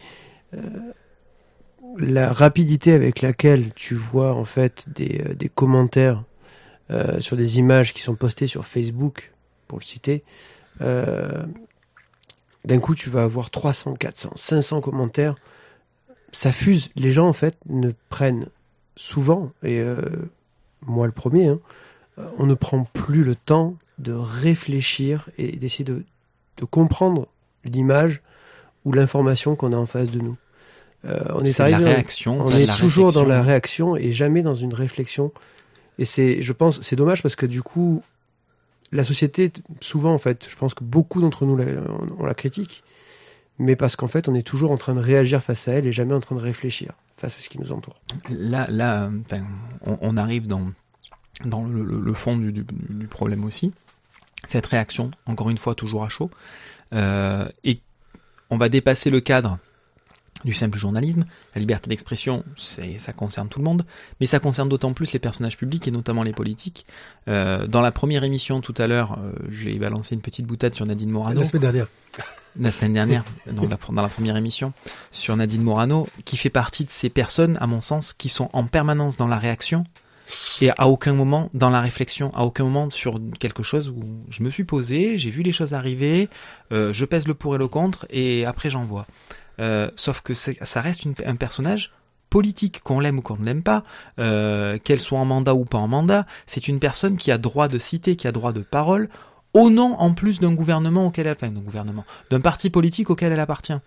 euh, 0.55 0.61
la 1.99 2.33
rapidité 2.33 2.93
avec 2.93 3.23
laquelle 3.23 3.73
tu 3.75 3.95
vois 3.95 4.35
en 4.35 4.45
fait 4.45 4.87
des, 4.89 5.23
euh, 5.27 5.35
des 5.35 5.49
commentaires 5.49 6.25
euh, 6.91 7.21
sur 7.21 7.37
des 7.37 7.59
images 7.59 7.93
qui 7.93 8.03
sont 8.03 8.15
postées 8.15 8.47
sur 8.47 8.67
Facebook, 8.67 9.33
pour 9.69 9.79
le 9.79 9.85
citer. 9.85 10.25
Euh, 10.81 11.45
D'un 12.65 12.81
coup, 12.81 12.95
tu 12.95 13.11
vas 13.11 13.23
avoir 13.23 13.51
300, 13.51 13.95
400, 13.95 14.33
500 14.35 14.81
commentaires. 14.81 15.35
Ça 16.33 16.53
fuse. 16.53 16.91
Les 16.97 17.11
gens, 17.11 17.29
en 17.29 17.33
fait, 17.33 17.57
ne 17.67 17.93
prennent 18.09 18.49
souvent, 18.97 19.53
et 19.63 19.85
moi 20.83 21.07
le 21.07 21.13
premier, 21.13 21.49
hein, 21.49 21.61
on 22.39 22.47
ne 22.47 22.55
prend 22.55 22.85
plus 22.85 23.23
le 23.23 23.35
temps 23.35 23.77
de 23.99 24.13
réfléchir 24.13 25.29
et 25.37 25.57
d'essayer 25.57 25.85
de, 25.85 26.05
de 26.57 26.65
comprendre 26.65 27.29
l'image 27.65 28.23
ou 28.85 28.93
l'information 28.93 29.57
qu'on 29.57 29.73
a 29.73 29.77
en 29.77 29.87
face 29.87 30.11
de 30.11 30.21
nous. 30.21 30.37
Euh, 31.07 31.21
on 31.35 31.45
est, 31.45 31.53
la 31.59 31.79
réaction. 31.79 32.41
on 32.41 32.51
toujours 32.79 33.13
dans 33.13 33.25
la 33.25 33.43
réaction 33.43 33.97
et 33.97 34.11
jamais 34.13 34.43
dans 34.43 34.55
une 34.55 34.73
réflexion. 34.75 35.33
Et 35.99 36.05
c'est, 36.05 36.41
je 36.43 36.53
pense, 36.53 36.81
c'est 36.81 36.97
dommage 36.97 37.23
parce 37.23 37.37
que 37.37 37.47
du 37.47 37.63
coup, 37.63 38.03
la 38.91 39.05
société, 39.05 39.53
souvent 39.81 40.15
en 40.15 40.19
fait, 40.19 40.47
je 40.49 40.57
pense 40.57 40.75
que 40.75 40.83
beaucoup 40.85 41.21
d'entre 41.21 41.45
nous, 41.47 41.57
la, 41.57 41.65
on, 41.67 42.23
on 42.23 42.27
la 42.27 42.35
critique, 42.35 42.83
mais 43.59 43.77
parce 43.77 43.97
qu'en 43.97 44.09
fait, 44.09 44.29
on 44.29 44.35
est 44.35 44.43
toujours 44.43 44.73
en 44.73 44.77
train 44.77 44.95
de 44.95 45.01
réagir 45.01 45.43
face 45.43 45.69
à 45.69 45.73
elle 45.73 45.87
et 45.87 45.93
jamais 45.93 46.15
en 46.15 46.21
train 46.21 46.35
de 46.37 46.41
réfléchir 46.41 46.93
face 47.17 47.37
à 47.39 47.41
ce 47.41 47.49
qui 47.49 47.61
nous 47.61 47.71
entoure. 47.71 48.01
Là, 48.31 48.67
là, 48.71 49.11
on, 49.87 49.99
on 50.01 50.17
arrive 50.17 50.47
dans 50.47 50.63
dans 51.45 51.65
le, 51.65 51.85
le- 51.85 52.01
le 52.01 52.15
fond 52.15 52.37
du, 52.37 52.53
du, 52.53 52.65
du 52.91 53.07
problème 53.09 53.45
aussi. 53.45 53.73
Cette 54.47 54.67
réaction, 54.67 55.11
encore 55.27 55.51
une 55.51 55.59
fois, 55.59 55.75
toujours 55.75 56.05
à 56.05 56.09
chaud, 56.09 56.31
euh, 56.93 57.49
et 57.65 57.81
on 58.51 58.57
va 58.57 58.69
dépasser 58.69 59.11
le 59.11 59.21
cadre 59.21 59.59
du 60.45 60.53
simple 60.55 60.79
journalisme. 60.79 61.25
La 61.55 61.61
liberté 61.61 61.89
d'expression, 61.89 62.45
c'est 62.57 62.99
ça 62.99 63.13
concerne 63.13 63.49
tout 63.49 63.59
le 63.61 63.65
monde, 63.65 63.85
mais 64.21 64.27
ça 64.27 64.41
concerne 64.41 64.69
d'autant 64.69 64.93
plus 64.93 65.13
les 65.13 65.19
personnages 65.19 65.57
publics 65.57 65.87
et 65.89 65.91
notamment 65.91 66.23
les 66.23 66.33
politiques. 66.33 66.87
Euh, 67.29 67.67
dans 67.67 67.81
la 67.81 67.93
première 67.93 68.25
émission 68.25 68.61
tout 68.61 68.75
à 68.79 68.87
l'heure, 68.87 69.19
euh, 69.23 69.33
j'ai 69.51 69.75
balancé 69.79 70.15
une 70.15 70.21
petite 70.21 70.47
boutade 70.47 70.75
sur 70.75 70.87
Nadine 70.87 71.11
Morano 71.11 71.41
La 71.41 71.47
semaine 71.47 71.63
dernière. 71.63 71.87
la 72.61 72.71
semaine 72.71 72.93
dernière, 72.93 73.25
la- 73.47 73.53
dans 73.53 74.03
la 74.03 74.09
première 74.09 74.37
émission, 74.37 74.73
sur 75.13 75.37
Nadine 75.37 75.63
Morano, 75.63 76.09
qui 76.25 76.37
fait 76.37 76.51
partie 76.51 76.85
de 76.85 76.91
ces 76.91 77.11
personnes, 77.11 77.57
à 77.61 77.67
mon 77.67 77.81
sens, 77.81 78.13
qui 78.13 78.29
sont 78.29 78.51
en 78.53 78.65
permanence 78.65 79.17
dans 79.17 79.29
la 79.29 79.39
réaction 79.39 79.85
et 80.63 80.71
à 80.71 80.89
aucun 80.89 81.13
moment 81.13 81.51
dans 81.53 81.69
la 81.71 81.81
réflexion, 81.81 82.35
à 82.35 82.45
aucun 82.45 82.65
moment 82.65 82.89
sur 82.91 83.21
quelque 83.39 83.63
chose 83.63 83.91
où 83.91 84.03
je 84.31 84.43
me 84.43 84.51
suis 84.51 84.65
posé, 84.65 85.19
j'ai 85.19 85.31
vu 85.31 85.43
les 85.43 85.53
choses 85.53 85.75
arriver, 85.75 86.29
euh, 86.73 86.93
je 86.93 87.05
pèse 87.05 87.27
le 87.29 87.35
pour 87.35 87.55
et 87.55 87.59
le 87.59 87.69
contre 87.69 88.07
et 88.11 88.47
après 88.47 88.71
j'envoie. 88.71 89.07
Euh, 89.61 89.91
sauf 89.97 90.21
que 90.21 90.35
ça 90.35 90.81
reste 90.81 91.07
un 91.25 91.37
personnage 91.37 91.93
politique, 92.35 92.81
qu'on 92.83 92.99
l'aime 92.99 93.19
ou 93.19 93.23
qu'on 93.23 93.37
ne 93.37 93.45
l'aime 93.45 93.63
pas, 93.63 93.85
euh, 94.19 94.77
qu'elle 94.83 95.01
soit 95.01 95.21
en 95.21 95.25
mandat 95.25 95.55
ou 95.55 95.65
pas 95.65 95.79
en 95.79 95.87
mandat, 95.87 96.27
c'est 96.47 96.67
une 96.67 96.81
personne 96.81 97.17
qui 97.17 97.31
a 97.31 97.39
droit 97.39 97.69
de 97.69 97.79
citer, 97.79 98.17
qui 98.17 98.27
a 98.27 98.33
droit 98.33 98.53
de 98.53 98.63
parole, 98.63 99.09
au 99.53 99.71
nom 99.71 99.95
en 100.01 100.13
plus 100.15 100.41
d'un 100.41 100.53
gouvernement 100.53 101.07
auquel 101.07 101.29
elle, 101.29 101.53
d'un 102.31 102.41
parti 102.41 102.71
politique 102.71 103.09
auquel 103.09 103.33
elle 103.33 103.39
appartient. 103.39 103.79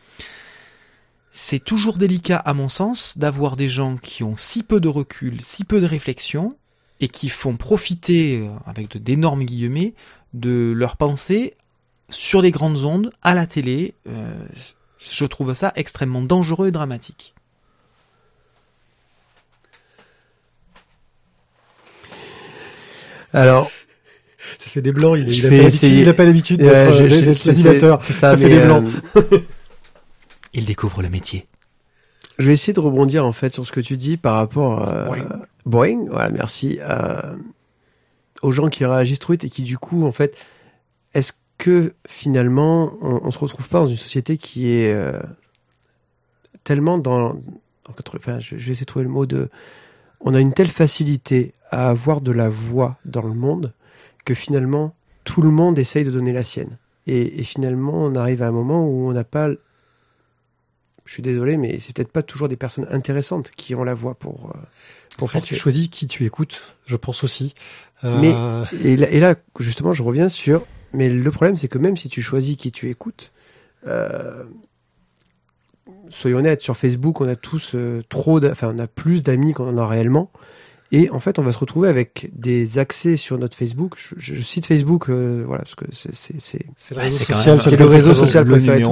C'est 1.30 1.60
toujours 1.60 1.98
délicat, 1.98 2.38
à 2.38 2.54
mon 2.54 2.70
sens, 2.70 3.18
d'avoir 3.18 3.58
des 3.58 3.68
gens 3.68 3.98
qui 3.98 4.24
ont 4.24 4.38
si 4.38 4.64
peu 4.64 4.80
de 4.80 4.88
recul, 4.88 5.42
si 5.42 5.66
peu 5.66 5.82
de 5.82 5.86
réflexion, 5.86 6.56
et 7.02 7.10
qui 7.10 7.28
font 7.28 7.58
profiter, 7.58 8.40
euh, 8.40 8.48
avec 8.66 8.98
d'énormes 8.98 9.44
guillemets, 9.44 9.94
de 10.34 10.74
leurs 10.74 10.96
pensées 10.96 11.54
sur 12.10 12.42
les 12.42 12.52
grandes 12.52 12.86
ondes, 12.86 13.12
à 13.22 13.34
la 13.36 13.46
télé. 13.46 13.94
Je 15.00 15.26
trouve 15.26 15.54
ça 15.54 15.72
extrêmement 15.76 16.22
dangereux 16.22 16.68
et 16.68 16.72
dramatique. 16.72 17.34
Alors, 23.34 23.70
Ça 24.58 24.70
fait 24.70 24.82
des 24.82 24.92
blancs, 24.92 25.18
il, 25.20 25.30
Je 25.32 25.40
il 25.42 25.46
a 25.46 25.50
vais 25.50 26.14
pas 26.14 26.24
l'habitude- 26.26 26.62
euh, 26.62 26.70
d'être 26.70 27.02
euh, 27.02 27.08
l'animateur. 27.52 28.02
ça, 28.02 28.14
Ça 28.14 28.38
fait 28.38 28.50
des 28.50 28.60
blancs. 28.60 28.86
euh, 29.18 29.22
Il 30.54 30.66
découvre 30.66 31.02
le 31.02 31.10
métier. 31.10 31.46
Je 32.40 32.48
vais 32.48 32.54
essayer 32.54 32.74
de 32.74 32.80
rebondir 32.80 33.26
en 33.26 33.32
fait 33.32 33.50
sur 33.50 33.66
ce 33.66 33.72
que 33.72 33.80
tu 33.80 33.98
dis 33.98 34.18
par 34.18 34.36
rapport 34.36 34.88
à 34.88 35.06
Boing. 35.06 35.26
Boeing, 35.66 36.06
voilà, 36.10 36.30
merci, 36.30 36.78
euh, 36.82 37.20
aux 38.42 38.52
gens 38.52 38.70
qui 38.70 38.86
réagissent 38.86 39.20
trop 39.20 39.34
vite 39.34 39.44
et 39.44 39.50
qui 39.50 39.64
du 39.64 39.78
coup 39.78 40.06
en 40.06 40.12
fait, 40.12 40.38
est-ce 41.14 41.34
que 41.58 41.94
finalement 42.08 42.94
on, 43.02 43.22
on 43.24 43.32
se 43.32 43.40
retrouve 43.40 43.68
pas 43.70 43.80
dans 43.80 43.88
une 43.88 43.98
société 43.98 44.38
qui 44.38 44.70
est 44.72 44.94
euh, 44.94 45.20
tellement 46.64 46.98
dans, 46.98 47.36
enfin, 48.16 48.40
je, 48.40 48.58
je 48.58 48.66
vais 48.66 48.72
essayer 48.72 48.82
de 48.82 48.86
trouver 48.86 49.06
le 49.06 49.12
mot 49.12 49.26
de, 49.26 49.50
on 50.22 50.34
a 50.34 50.40
une 50.40 50.54
telle 50.54 50.68
facilité 50.68 51.54
à 51.72 51.90
avoir 51.90 52.22
de 52.22 52.32
la 52.32 52.50
voix 52.50 52.98
dans 53.06 53.22
le 53.24 53.34
monde 53.34 53.74
que 54.26 54.34
finalement 54.34 54.94
tout 55.24 55.42
le 55.42 55.50
monde 55.50 55.80
essaye 55.80 56.06
de 56.06 56.12
donner 56.12 56.34
la 56.34 56.44
sienne 56.44 56.78
et, 57.08 57.40
et 57.40 57.44
finalement 57.44 57.94
on 57.96 58.16
arrive 58.16 58.42
à 58.44 58.48
un 58.48 58.52
moment 58.52 58.86
où 58.88 59.08
on 59.10 59.14
n'a 59.14 59.24
pas 59.24 59.50
je 61.06 61.14
suis 61.14 61.24
désolé, 61.24 61.56
mais 61.56 61.80
c'est 61.80 61.96
peut-être 61.96 62.12
pas 62.12 62.22
toujours 62.22 62.50
des 62.50 62.58
personnes 62.58 62.86
intéressantes 62.92 63.50
qui 63.52 63.74
ont 63.76 63.86
la 63.86 63.94
voix 63.94 64.14
pour, 64.14 64.48
euh, 64.54 64.60
pour 65.18 65.32
faire 65.32 65.42
tu 65.42 65.56
choisis 65.56 65.88
qui 65.88 66.06
tu 66.06 66.26
écoutes, 66.26 66.76
je 66.86 66.98
pense 66.98 67.24
aussi. 67.24 67.56
Euh, 68.04 68.20
Mais- 68.20 68.84
Et 68.84 68.98
là, 68.98 69.10
et 69.10 69.20
là, 69.22 69.36
justement, 69.58 69.94
je 69.94 70.04
reviens 70.04 70.28
sur. 70.28 70.66
Mais 70.94 71.10
le 71.10 71.32
problème, 71.32 71.56
c'est 71.58 71.68
que 71.68 71.78
même 71.78 71.98
si 71.98 72.10
tu 72.10 72.22
choisis 72.22 72.56
qui 72.56 72.72
tu 72.72 72.90
écoutes, 72.90 73.32
euh, 73.86 74.44
soyons 76.10 76.38
honnêtes, 76.40 76.62
sur 76.62 76.78
Facebook, 76.78 77.22
on 77.22 77.28
a 77.28 77.36
tous 77.36 77.74
euh, 77.76 78.02
trop, 78.10 78.44
enfin, 78.46 78.72
on 78.76 78.80
a 78.80 78.88
plus 78.88 79.24
d'amis 79.24 79.54
qu'on 79.54 79.68
en 79.70 79.78
a 79.78 79.86
réellement. 79.88 80.32
Et 80.94 81.10
en 81.10 81.20
fait, 81.20 81.38
on 81.38 81.42
va 81.44 81.52
se 81.52 81.58
retrouver 81.60 81.90
avec 81.90 82.30
des 82.34 82.80
accès 82.80 83.18
sur 83.18 83.38
notre 83.38 83.58
Facebook. 83.58 83.96
Je, 83.98 84.16
je- 84.18 84.36
je 84.36 84.42
cite 84.42 84.66
Facebook, 84.66 85.10
euh, 85.10 85.44
voilà, 85.46 85.64
parce 85.64 85.76
que 85.76 85.84
c'est, 85.92 86.14
le 86.96 87.02
réseau 87.02 87.18
social, 87.34 87.62
c'est 87.62 87.72
le 87.76 87.86
réseau 87.86 88.08
présent. 88.12 88.26
social 88.26 88.46
préféré. 88.52 88.84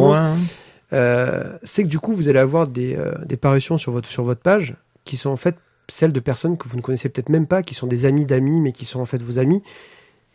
Euh, 0.93 1.57
c'est 1.63 1.83
que 1.83 1.87
du 1.87 1.99
coup, 1.99 2.13
vous 2.13 2.27
allez 2.27 2.39
avoir 2.39 2.67
des, 2.67 2.95
euh, 2.95 3.13
des 3.25 3.37
parutions 3.37 3.77
sur 3.77 3.91
votre, 3.93 4.09
sur 4.09 4.23
votre 4.23 4.41
page 4.41 4.75
qui 5.05 5.15
sont 5.17 5.29
en 5.29 5.37
fait 5.37 5.55
celles 5.87 6.11
de 6.11 6.19
personnes 6.19 6.57
que 6.57 6.67
vous 6.67 6.77
ne 6.77 6.81
connaissez 6.81 7.09
peut-être 7.09 7.29
même 7.29 7.47
pas, 7.47 7.61
qui 7.63 7.73
sont 7.75 7.87
des 7.87 8.05
amis 8.05 8.25
d'amis, 8.25 8.59
mais 8.59 8.71
qui 8.71 8.85
sont 8.85 8.99
en 8.99 9.05
fait 9.05 9.21
vos 9.21 9.37
amis. 9.39 9.61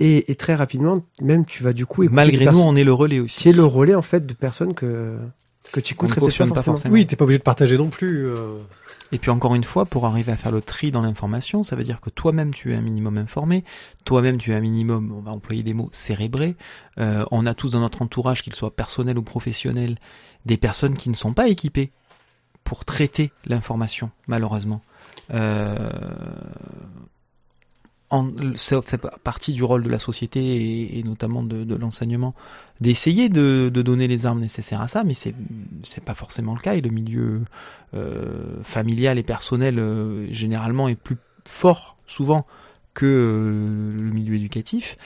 Et, 0.01 0.31
et 0.31 0.35
très 0.35 0.55
rapidement, 0.55 0.99
même 1.21 1.45
tu 1.45 1.63
vas 1.63 1.73
du 1.73 1.87
coup 1.87 2.03
écouter 2.03 2.17
Malgré 2.17 2.47
nous, 2.47 2.61
on 2.61 2.75
est 2.75 2.85
le 2.85 2.93
relais 2.93 3.21
aussi. 3.21 3.41
c'est 3.41 3.53
le 3.53 3.65
relais 3.65 3.95
en 3.95 4.03
fait 4.03 4.27
de 4.27 4.33
personnes 4.35 4.75
que 4.75 5.19
que 5.73 5.79
tu 5.79 5.93
écouterais 5.95 6.17
pas 6.21 6.27
pas 6.27 6.31
forcément. 6.33 6.55
forcément. 6.55 6.93
Oui, 6.95 7.07
t'es 7.07 7.15
pas 7.17 7.25
obligé 7.25 7.39
de 7.39 7.45
partager 7.45 7.77
non 7.79 7.89
plus. 7.89 8.27
euh. 8.27 8.57
Et 9.13 9.19
puis 9.19 9.31
encore 9.31 9.55
une 9.55 9.65
fois, 9.65 9.85
pour 9.87 10.07
arriver 10.07 10.33
à 10.33 10.37
faire 10.37 10.53
le 10.53 10.61
tri 10.61 10.91
dans 10.91 11.03
l'information, 11.03 11.63
ça 11.65 11.77
veut 11.77 11.83
dire 11.85 12.01
que 12.01 12.11
toi-même 12.11 12.53
tu 12.55 12.73
es 12.73 12.77
un 12.77 12.81
minimum 12.81 13.19
informé, 13.19 13.65
toi-même 14.05 14.39
tu 14.39 14.53
es 14.53 14.55
un 14.55 14.61
minimum, 14.61 15.13
on 15.17 15.21
va 15.21 15.33
employer 15.33 15.63
des 15.65 15.75
mots, 15.75 15.89
cérébré. 15.93 16.57
Euh, 16.99 17.25
on 17.31 17.45
a 17.45 17.55
tous 17.55 17.73
dans 17.73 17.81
notre 17.81 18.03
entourage, 18.03 18.43
qu'il 18.43 18.55
soit 18.55 18.75
personnel 18.75 19.19
ou 19.19 19.23
professionnel, 19.23 19.97
des 20.47 20.57
personnes 20.57 20.95
qui 20.97 21.11
ne 21.11 21.15
sont 21.15 21.33
pas 21.35 21.49
équipées 21.49 21.91
pour 22.65 22.85
traiter 22.85 23.33
l'information, 23.47 24.11
malheureusement. 24.29 24.81
Euh, 25.35 25.89
en, 28.11 28.29
ça 28.57 28.83
fait 28.83 29.01
partie 29.23 29.53
du 29.53 29.63
rôle 29.63 29.85
de 29.85 29.89
la 29.89 30.01
société 30.01 30.99
et, 30.99 31.03
notamment 31.05 31.43
de, 31.43 31.75
l'enseignement 31.75 32.35
d'essayer 32.81 33.29
de, 33.29 33.69
donner 33.69 34.09
les 34.09 34.27
armes 34.27 34.41
nécessaires 34.41 34.81
à 34.81 34.89
ça, 34.89 35.05
mais 35.05 35.15
c'est 35.15 35.35
c'est 35.83 36.03
pas 36.03 36.15
forcément 36.15 36.55
le 36.55 36.61
cas 36.61 36.75
et 36.75 36.81
le 36.81 36.91
milieu 36.91 37.43
euh, 37.95 38.63
familial 38.63 39.19
et 39.19 39.23
personnel 39.23 39.79
euh, 39.79 40.27
généralement 40.33 40.89
est 40.89 40.97
plus 40.97 41.17
fort 41.47 41.97
souvent 42.07 42.47
que 42.95 43.07
euh, 43.07 44.03
le 44.03 44.11
milieu 44.11 44.35
éducatif 44.35 44.97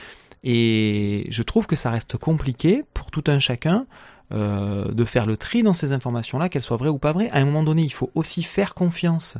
et 0.43 1.27
je 1.29 1.43
trouve 1.43 1.67
que 1.67 1.75
ça 1.75 1.91
reste 1.91 2.17
compliqué 2.17 2.83
pour 2.93 3.11
tout 3.11 3.23
un 3.27 3.39
chacun 3.39 3.85
de 4.31 5.03
faire 5.05 5.27
le 5.27 5.37
tri 5.37 5.61
dans 5.61 5.73
ces 5.73 5.91
informations-là, 5.91 6.49
qu'elles 6.49 6.63
soient 6.63 6.77
vraies 6.77 6.89
ou 6.89 6.97
pas 6.97 7.11
vraies. 7.11 7.29
À 7.29 7.37
un 7.37 7.45
moment 7.45 7.61
donné, 7.61 7.83
il 7.83 7.93
faut 7.93 8.09
aussi 8.15 8.41
faire 8.41 8.73
confiance 8.73 9.37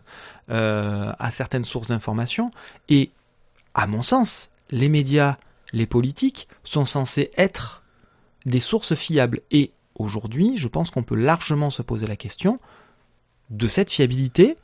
à 0.48 1.32
certaines 1.32 1.64
sources 1.64 1.88
d'informations 1.88 2.52
et 2.88 3.10
à 3.76 3.88
mon 3.88 4.02
sens, 4.02 4.50
les 4.72 4.90
médias, 4.90 5.38
les 5.74 5.86
politiques 5.86 6.48
sont 6.64 6.86
censés 6.86 7.30
être 7.38 7.84
des 8.46 8.60
sources 8.60 8.96
fiables. 8.96 9.42
Et 9.52 9.72
aujourd'hui, 9.96 10.58
je 10.58 10.68
pense 10.68 10.90
qu'on 10.90 11.04
peut 11.04 11.16
largement 11.16 11.70
se 11.70 11.82
poser 11.82 12.08
la 12.08 12.16
question 12.16 12.60
de 13.52 13.68
cette 13.68 13.92
fiabilité 13.92 14.58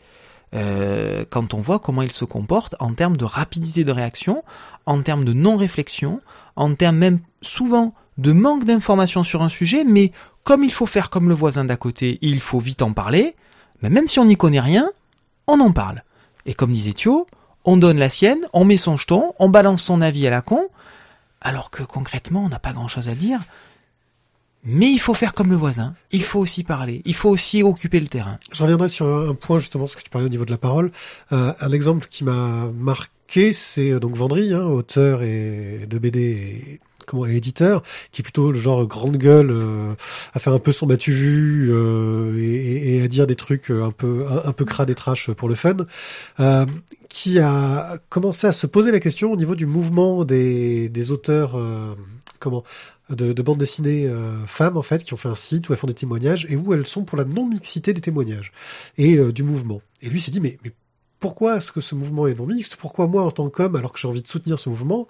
euh, 0.54 1.24
quand 1.30 1.54
on 1.54 1.60
voit 1.60 1.80
comment 1.80 2.02
il 2.02 2.12
se 2.12 2.26
comporte 2.26 2.76
en 2.80 2.94
termes 2.94 3.18
de 3.18 3.26
rapidité 3.26 3.84
de 3.84 3.92
réaction, 3.92 4.44
en 4.86 5.02
termes 5.02 5.24
de 5.24 5.34
non-réflexion, 5.34 6.22
en 6.56 6.74
termes 6.74 6.98
même 6.98 7.20
souvent 7.42 7.94
de 8.18 8.34
manque 8.34 8.66
d'informations 8.66 9.24
sur 9.24 9.42
un 9.42 9.50
sujet, 9.50 9.84
mais 9.84 10.12
comme 10.44 10.64
il 10.64 10.72
faut 10.72 10.86
faire 10.86 11.10
comme 11.10 11.30
le 11.30 11.36
voisin 11.36 11.66
d'à 11.66 11.78
côté, 11.78 12.18
il 12.22 12.42
faut 12.42 12.60
vite 12.60 12.82
en 12.82 12.92
parler, 12.92 13.36
mais 13.82 13.90
même 13.90 14.08
si 14.08 14.20
on 14.20 14.26
n'y 14.26 14.36
connaît 14.36 14.60
rien, 14.60 14.90
on 15.48 15.60
en 15.60 15.72
parle. 15.72 16.04
Et 16.46 16.54
comme 16.54 16.72
disait 16.72 16.94
Thio, 16.94 17.28
on 17.66 17.78
donne 17.78 17.98
la 17.98 18.10
sienne, 18.10 18.40
on 18.54 18.66
met 18.66 18.78
son 18.78 18.98
jeton, 18.98 19.34
on 19.40 19.50
balance 19.50 19.84
son 19.84 20.02
avis 20.02 20.28
à 20.28 20.30
la 20.30 20.42
con, 20.42 20.68
alors 21.42 21.72
que 21.72 21.84
concrètement 21.84 22.44
on 22.44 22.50
n'a 22.50 22.60
pas 22.60 22.74
grand 22.74 22.88
chose 22.88 23.08
à 23.08 23.16
dire. 23.16 23.40
Mais 24.64 24.92
il 24.92 25.00
faut 25.00 25.16
faire 25.16 25.34
comme 25.34 25.50
le 25.50 25.56
voisin, 25.56 25.96
il 26.12 26.24
faut 26.24 26.40
aussi 26.40 26.64
parler, 26.64 27.02
il 27.06 27.16
faut 27.16 27.30
aussi 27.30 27.64
occuper 27.64 28.00
le 28.00 28.08
terrain. 28.08 28.38
Je 28.52 28.62
reviendrai 28.62 28.90
sur 28.90 29.08
un 29.08 29.34
point 29.34 29.58
justement, 29.58 29.88
ce 29.88 29.96
que 29.96 30.04
tu 30.04 30.10
parlais 30.12 30.28
au 30.28 30.30
niveau 30.30 30.46
de 30.46 30.52
la 30.52 30.60
parole. 30.60 30.92
Euh, 31.32 31.52
un 31.60 31.72
exemple 31.72 32.08
qui 32.08 32.24
m'a 32.24 32.68
marqué, 32.76 33.54
c'est 33.54 33.90
euh, 33.90 34.00
donc 34.00 34.16
Vendry, 34.16 34.54
hein, 34.54 34.62
auteur 34.62 35.22
de 35.22 35.98
BD 35.98 36.80
comment 37.06 37.26
éditeur, 37.26 37.82
qui 38.12 38.22
est 38.22 38.24
plutôt 38.24 38.52
le 38.52 38.60
genre 38.60 38.86
grande 38.86 39.18
gueule, 39.18 39.50
euh, 39.52 39.94
à 40.34 40.40
faire 40.40 40.54
un 40.54 40.60
peu 40.60 40.72
son 40.72 40.88
battu 40.88 41.12
vu 41.12 41.70
euh, 41.72 42.38
et, 42.40 42.98
et, 42.98 43.02
à 43.04 43.08
dire 43.08 43.28
des 43.28 43.36
trucs 43.36 43.70
un 43.70 43.92
peu 43.92 44.26
un, 44.30 44.50
un 44.50 44.54
peu 44.54 44.66
crade 44.66 44.90
et 44.90 44.96
trash 44.96 45.32
pour 45.32 45.50
le 45.50 45.56
fun, 45.56 45.78
euh, 46.40 46.66
qui 47.10 47.40
a 47.40 47.98
commencé 48.10 48.48
à 48.48 48.54
se 48.54 48.68
poser 48.68 48.92
la 48.92 49.00
question 49.00 49.32
au 49.32 49.36
niveau 49.36 49.56
du 49.56 49.66
mouvement 49.66 50.24
des, 50.24 50.90
des 50.90 51.12
auteurs, 51.12 51.58
euh, 51.58 51.96
comment 52.40 52.64
de, 53.10 53.34
de 53.34 53.42
bandes 53.42 53.58
dessinées 53.58 54.08
euh, 54.08 54.46
femmes 54.46 54.78
en 54.78 54.82
fait 54.82 55.04
qui 55.04 55.14
ont 55.14 55.18
fait 55.18 55.30
un 55.30 55.36
site 55.36 55.68
où 55.68 55.74
elles 55.74 55.80
font 55.80 55.88
des 55.88 55.94
témoignages 55.94 56.48
et 56.50 56.56
où 56.56 56.74
elles 56.74 56.88
sont 56.88 57.04
pour 57.04 57.18
la 57.18 57.26
non 57.26 57.46
mixité 57.48 57.94
des 57.94 58.02
témoignages 58.02 58.54
et 58.98 59.18
euh, 59.18 59.32
du 59.32 59.44
mouvement. 59.44 59.82
Et 60.02 60.10
lui 60.10 60.22
s'est 60.22 60.32
dit 60.32 60.40
mais, 60.40 60.58
mais 60.64 60.72
pourquoi 61.20 61.58
est-ce 61.58 61.72
que 61.72 61.82
ce 61.82 61.94
mouvement 61.94 62.28
est 62.28 62.36
non 62.36 62.48
mixte 62.48 62.78
Pourquoi 62.78 63.08
moi 63.08 63.24
en 63.24 63.32
tant 63.32 63.50
qu'homme 63.50 63.76
alors 63.76 63.94
que 63.94 64.00
j'ai 64.00 64.08
envie 64.08 64.22
de 64.22 64.28
soutenir 64.28 64.58
ce 64.58 64.70
mouvement, 64.70 65.08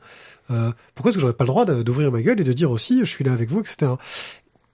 euh, 0.52 0.72
pourquoi 0.96 1.10
est-ce 1.10 1.18
que 1.18 1.22
j'aurais 1.22 1.34
pas 1.34 1.44
le 1.44 1.50
droit 1.50 1.66
d'ouvrir 1.66 2.12
ma 2.12 2.22
gueule 2.22 2.40
et 2.42 2.44
de 2.44 2.54
dire 2.54 2.72
aussi 2.72 3.00
je 3.00 3.06
suis 3.06 3.24
là 3.24 3.34
avec 3.34 3.50
vous 3.50 3.60
etc. 3.62 3.94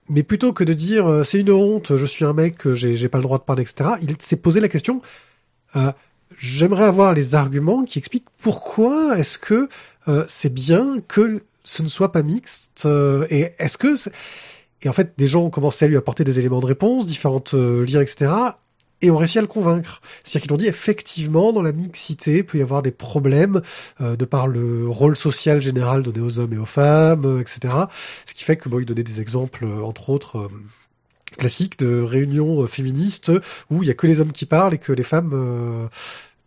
Mais 0.09 0.23
plutôt 0.23 0.53
que 0.53 0.63
de 0.63 0.73
dire 0.73 1.21
c'est 1.25 1.39
une 1.39 1.51
honte, 1.51 1.97
je 1.97 2.05
suis 2.05 2.25
un 2.25 2.33
mec, 2.33 2.71
j'ai, 2.73 2.95
j'ai 2.95 3.09
pas 3.09 3.17
le 3.17 3.23
droit 3.23 3.37
de 3.37 3.43
parler 3.43 3.63
etc. 3.63 3.91
Il 4.01 4.15
s'est 4.19 4.37
posé 4.37 4.59
la 4.59 4.69
question. 4.69 5.01
J'aimerais 6.37 6.85
avoir 6.85 7.13
les 7.13 7.35
arguments 7.35 7.83
qui 7.83 7.99
expliquent 7.99 8.27
pourquoi 8.37 9.17
est-ce 9.17 9.37
que 9.37 9.67
c'est 10.27 10.53
bien 10.53 11.01
que 11.07 11.41
ce 11.67 11.83
ne 11.83 11.89
soit 11.89 12.11
pas 12.11 12.23
mixte 12.23 12.83
euh, 12.85 13.27
Et 13.29 13.51
est-ce 13.59 13.77
que... 13.77 13.95
Et 14.83 14.89
en 14.89 14.93
fait, 14.93 15.13
des 15.17 15.27
gens 15.27 15.43
ont 15.43 15.49
commencé 15.49 15.85
à 15.85 15.87
lui 15.87 15.97
apporter 15.97 16.23
des 16.23 16.39
éléments 16.39 16.59
de 16.59 16.65
réponse, 16.65 17.05
différentes 17.05 17.53
euh, 17.53 17.85
liens, 17.85 18.01
etc. 18.01 18.31
Et 19.01 19.11
ont 19.11 19.17
réussi 19.17 19.37
à 19.37 19.41
le 19.41 19.47
convaincre. 19.47 20.01
C'est-à-dire 20.23 20.41
qu'ils 20.41 20.53
ont 20.53 20.57
dit 20.57 20.67
effectivement 20.67 21.53
dans 21.53 21.61
la 21.61 21.71
mixité 21.71 22.37
il 22.37 22.45
peut 22.45 22.57
y 22.57 22.61
avoir 22.61 22.81
des 22.81 22.91
problèmes 22.91 23.61
euh, 24.01 24.15
de 24.15 24.25
par 24.25 24.47
le 24.47 24.87
rôle 24.89 25.15
social 25.15 25.61
général 25.61 26.03
donné 26.03 26.19
aux 26.19 26.39
hommes 26.39 26.53
et 26.53 26.57
aux 26.57 26.65
femmes, 26.65 27.25
euh, 27.25 27.39
etc. 27.41 27.73
Ce 28.25 28.33
qui 28.33 28.43
fait 28.43 28.57
que 28.57 28.69
bon, 28.69 28.79
il 28.79 28.85
donnait 28.85 29.03
des 29.03 29.21
exemples, 29.21 29.65
entre 29.65 30.09
autres 30.09 30.49
classiques 31.37 31.77
de 31.77 32.01
réunions 32.01 32.65
féministes 32.67 33.31
où 33.69 33.83
il 33.83 33.87
y 33.87 33.91
a 33.91 33.93
que 33.93 34.07
les 34.07 34.21
hommes 34.21 34.31
qui 34.31 34.45
parlent 34.45 34.73
et 34.73 34.77
que 34.79 34.93
les 34.93 35.03
femmes 35.03 35.89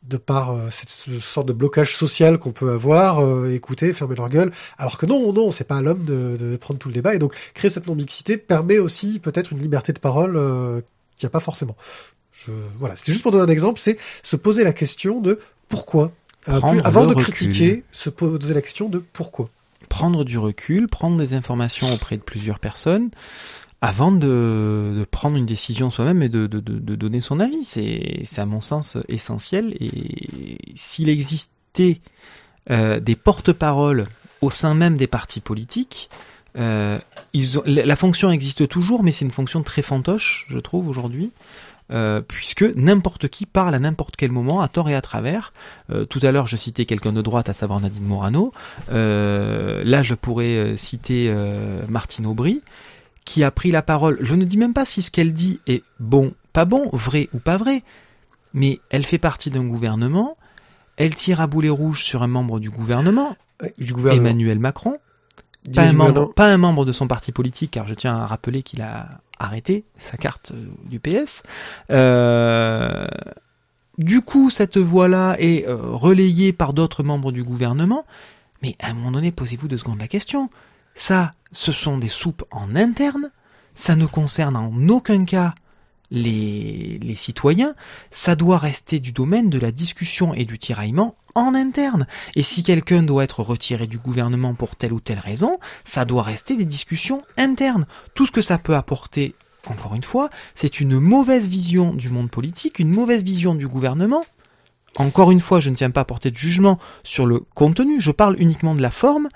de 0.02 0.16
par 0.16 0.52
euh, 0.52 0.68
cette, 0.70 0.88
sorte 0.88 1.46
de 1.46 1.52
blocage 1.52 1.96
social 1.96 2.38
qu'on 2.38 2.52
peut 2.52 2.70
avoir, 2.70 3.20
euh, 3.20 3.52
écouter, 3.52 3.92
fermer 3.92 4.14
leur 4.14 4.28
gueule, 4.28 4.50
alors 4.78 4.98
que 4.98 5.06
non, 5.06 5.32
non, 5.32 5.50
c'est 5.50 5.64
pas 5.64 5.76
à 5.76 5.82
l'homme 5.82 6.04
de, 6.04 6.36
de, 6.38 6.56
prendre 6.56 6.78
tout 6.78 6.88
le 6.88 6.94
débat, 6.94 7.14
et 7.14 7.18
donc 7.18 7.34
créer 7.54 7.70
cette 7.70 7.86
non-mixité 7.86 8.36
permet 8.36 8.78
aussi 8.78 9.18
peut-être 9.18 9.52
une 9.52 9.58
liberté 9.58 9.92
de 9.92 9.98
parole 9.98 10.36
euh, 10.36 10.80
qu'il 11.16 11.26
n'y 11.26 11.28
a 11.28 11.30
pas 11.30 11.40
forcément. 11.40 11.76
Je, 12.32 12.52
voilà, 12.78 12.96
c'était 12.96 13.12
juste 13.12 13.22
pour 13.22 13.32
donner 13.32 13.44
un 13.44 13.52
exemple, 13.52 13.78
c'est 13.78 13.98
se 14.22 14.36
poser 14.36 14.64
la 14.64 14.72
question 14.72 15.20
de 15.20 15.38
pourquoi, 15.68 16.12
euh, 16.48 16.60
plus, 16.60 16.80
avant 16.80 17.06
de 17.06 17.14
recul. 17.14 17.34
critiquer, 17.34 17.84
se 17.92 18.10
poser 18.10 18.54
la 18.54 18.62
question 18.62 18.88
de 18.88 18.98
pourquoi. 18.98 19.50
Prendre 19.88 20.24
du 20.24 20.38
recul, 20.38 20.88
prendre 20.88 21.16
des 21.18 21.34
informations 21.34 21.92
auprès 21.92 22.16
de 22.16 22.22
plusieurs 22.22 22.60
personnes, 22.60 23.10
avant 23.80 24.12
de, 24.12 24.94
de, 24.98 25.06
prendre 25.10 25.36
une 25.36 25.46
décision 25.46 25.90
soi-même 25.90 26.22
et 26.22 26.28
de, 26.28 26.46
de, 26.46 26.60
de, 26.60 26.94
donner 26.94 27.20
son 27.20 27.40
avis. 27.40 27.64
C'est, 27.64 28.20
c'est 28.24 28.40
à 28.40 28.46
mon 28.46 28.60
sens 28.60 28.98
essentiel. 29.08 29.74
Et 29.80 30.58
s'il 30.74 31.08
existait 31.08 32.00
euh, 32.70 33.00
des 33.00 33.16
porte-paroles 33.16 34.06
au 34.42 34.50
sein 34.50 34.74
même 34.74 34.96
des 34.96 35.06
partis 35.06 35.40
politiques, 35.40 36.10
euh, 36.58 36.98
ils 37.32 37.58
ont, 37.58 37.62
la 37.66 37.96
fonction 37.96 38.30
existe 38.30 38.68
toujours, 38.68 39.02
mais 39.02 39.12
c'est 39.12 39.24
une 39.24 39.30
fonction 39.30 39.62
très 39.62 39.82
fantoche, 39.82 40.46
je 40.48 40.58
trouve, 40.58 40.88
aujourd'hui. 40.88 41.32
Euh, 41.92 42.20
puisque 42.20 42.62
n'importe 42.76 43.28
qui 43.28 43.46
parle 43.46 43.74
à 43.74 43.80
n'importe 43.80 44.14
quel 44.16 44.30
moment, 44.30 44.60
à 44.60 44.68
tort 44.68 44.88
et 44.88 44.94
à 44.94 45.00
travers. 45.00 45.52
Euh, 45.90 46.04
tout 46.04 46.20
à 46.22 46.30
l'heure, 46.30 46.46
je 46.46 46.56
citais 46.56 46.84
quelqu'un 46.84 47.12
de 47.12 47.20
droite, 47.20 47.48
à 47.48 47.52
savoir 47.52 47.80
Nadine 47.80 48.04
Morano. 48.04 48.52
Euh, 48.92 49.82
là, 49.84 50.02
je 50.02 50.14
pourrais 50.14 50.76
citer 50.76 51.34
Martine 51.88 52.26
Aubry 52.26 52.62
qui 53.24 53.44
a 53.44 53.50
pris 53.50 53.70
la 53.70 53.82
parole. 53.82 54.18
Je 54.20 54.34
ne 54.34 54.44
dis 54.44 54.56
même 54.56 54.72
pas 54.72 54.84
si 54.84 55.02
ce 55.02 55.10
qu'elle 55.10 55.32
dit 55.32 55.60
est 55.66 55.84
bon, 55.98 56.32
pas 56.52 56.64
bon, 56.64 56.88
vrai 56.92 57.28
ou 57.32 57.38
pas 57.38 57.56
vrai, 57.56 57.82
mais 58.54 58.80
elle 58.90 59.04
fait 59.04 59.18
partie 59.18 59.50
d'un 59.50 59.64
gouvernement, 59.64 60.36
elle 60.96 61.14
tire 61.14 61.40
à 61.40 61.46
boulet 61.46 61.68
rouge 61.68 62.02
sur 62.02 62.22
un 62.22 62.26
membre 62.26 62.58
du 62.58 62.70
gouvernement, 62.70 63.36
du 63.78 63.92
gouvernement. 63.92 64.26
Emmanuel 64.26 64.58
Macron, 64.58 64.96
pas 65.74 65.82
un, 65.82 65.92
membre, 65.92 66.32
pas 66.34 66.52
un 66.52 66.56
membre 66.56 66.84
de 66.84 66.92
son 66.92 67.06
parti 67.06 67.30
politique, 67.30 67.72
car 67.72 67.86
je 67.86 67.94
tiens 67.94 68.16
à 68.16 68.26
rappeler 68.26 68.62
qu'il 68.62 68.82
a 68.82 69.20
arrêté 69.40 69.84
sa 69.98 70.16
carte 70.16 70.52
euh, 70.54 70.66
du 70.84 71.00
PS. 71.00 71.42
Euh, 71.90 73.06
du 73.98 74.22
coup, 74.22 74.50
cette 74.50 74.76
voix-là 74.78 75.36
est 75.38 75.66
euh, 75.66 75.76
relayée 75.76 76.52
par 76.52 76.72
d'autres 76.72 77.02
membres 77.02 77.32
du 77.32 77.42
gouvernement, 77.42 78.06
mais 78.62 78.76
à 78.78 78.90
un 78.90 78.94
moment 78.94 79.12
donné, 79.12 79.32
posez-vous 79.32 79.66
deux 79.66 79.78
secondes 79.78 79.98
la 79.98 80.08
question. 80.08 80.50
Ça, 80.94 81.34
ce 81.50 81.72
sont 81.72 81.98
des 81.98 82.08
soupes 82.08 82.44
en 82.50 82.76
interne, 82.76 83.30
ça 83.74 83.96
ne 83.96 84.06
concerne 84.06 84.56
en 84.56 84.88
aucun 84.88 85.24
cas 85.24 85.54
les, 86.10 87.14
citoyens, 87.14 87.74
ça 88.10 88.36
doit 88.36 88.58
rester 88.58 88.98
du 88.98 89.12
domaine 89.12 89.50
de 89.50 89.58
la 89.58 89.70
discussion 89.70 90.34
et 90.34 90.44
du 90.44 90.58
tiraillement 90.58 91.16
en 91.34 91.54
interne. 91.54 92.06
Et 92.34 92.42
si 92.42 92.62
quelqu'un 92.62 93.02
doit 93.02 93.24
être 93.24 93.42
retiré 93.42 93.86
du 93.86 93.98
gouvernement 93.98 94.54
pour 94.54 94.76
telle 94.76 94.92
ou 94.92 95.00
telle 95.00 95.18
raison, 95.18 95.58
ça 95.84 96.04
doit 96.04 96.22
rester 96.22 96.56
des 96.56 96.64
discussions 96.64 97.22
internes. 97.36 97.86
Tout 98.14 98.26
ce 98.26 98.32
que 98.32 98.42
ça 98.42 98.58
peut 98.58 98.74
apporter, 98.74 99.34
encore 99.66 99.94
une 99.94 100.02
fois, 100.02 100.30
c'est 100.54 100.80
une 100.80 100.98
mauvaise 100.98 101.48
vision 101.48 101.94
du 101.94 102.08
monde 102.08 102.30
politique, 102.30 102.78
une 102.78 102.90
mauvaise 102.90 103.22
vision 103.22 103.54
du 103.54 103.68
gouvernement. 103.68 104.24
Encore 104.96 105.30
une 105.30 105.40
fois, 105.40 105.60
je 105.60 105.70
ne 105.70 105.76
tiens 105.76 105.90
pas 105.90 106.00
à 106.00 106.04
porter 106.04 106.30
de 106.30 106.36
jugement 106.36 106.78
sur 107.04 107.26
le 107.26 107.40
contenu, 107.54 108.00
je 108.00 108.10
parle 108.10 108.36
uniquement 108.40 108.74
de 108.74 108.82
la 108.82 108.90
forme 108.90 109.28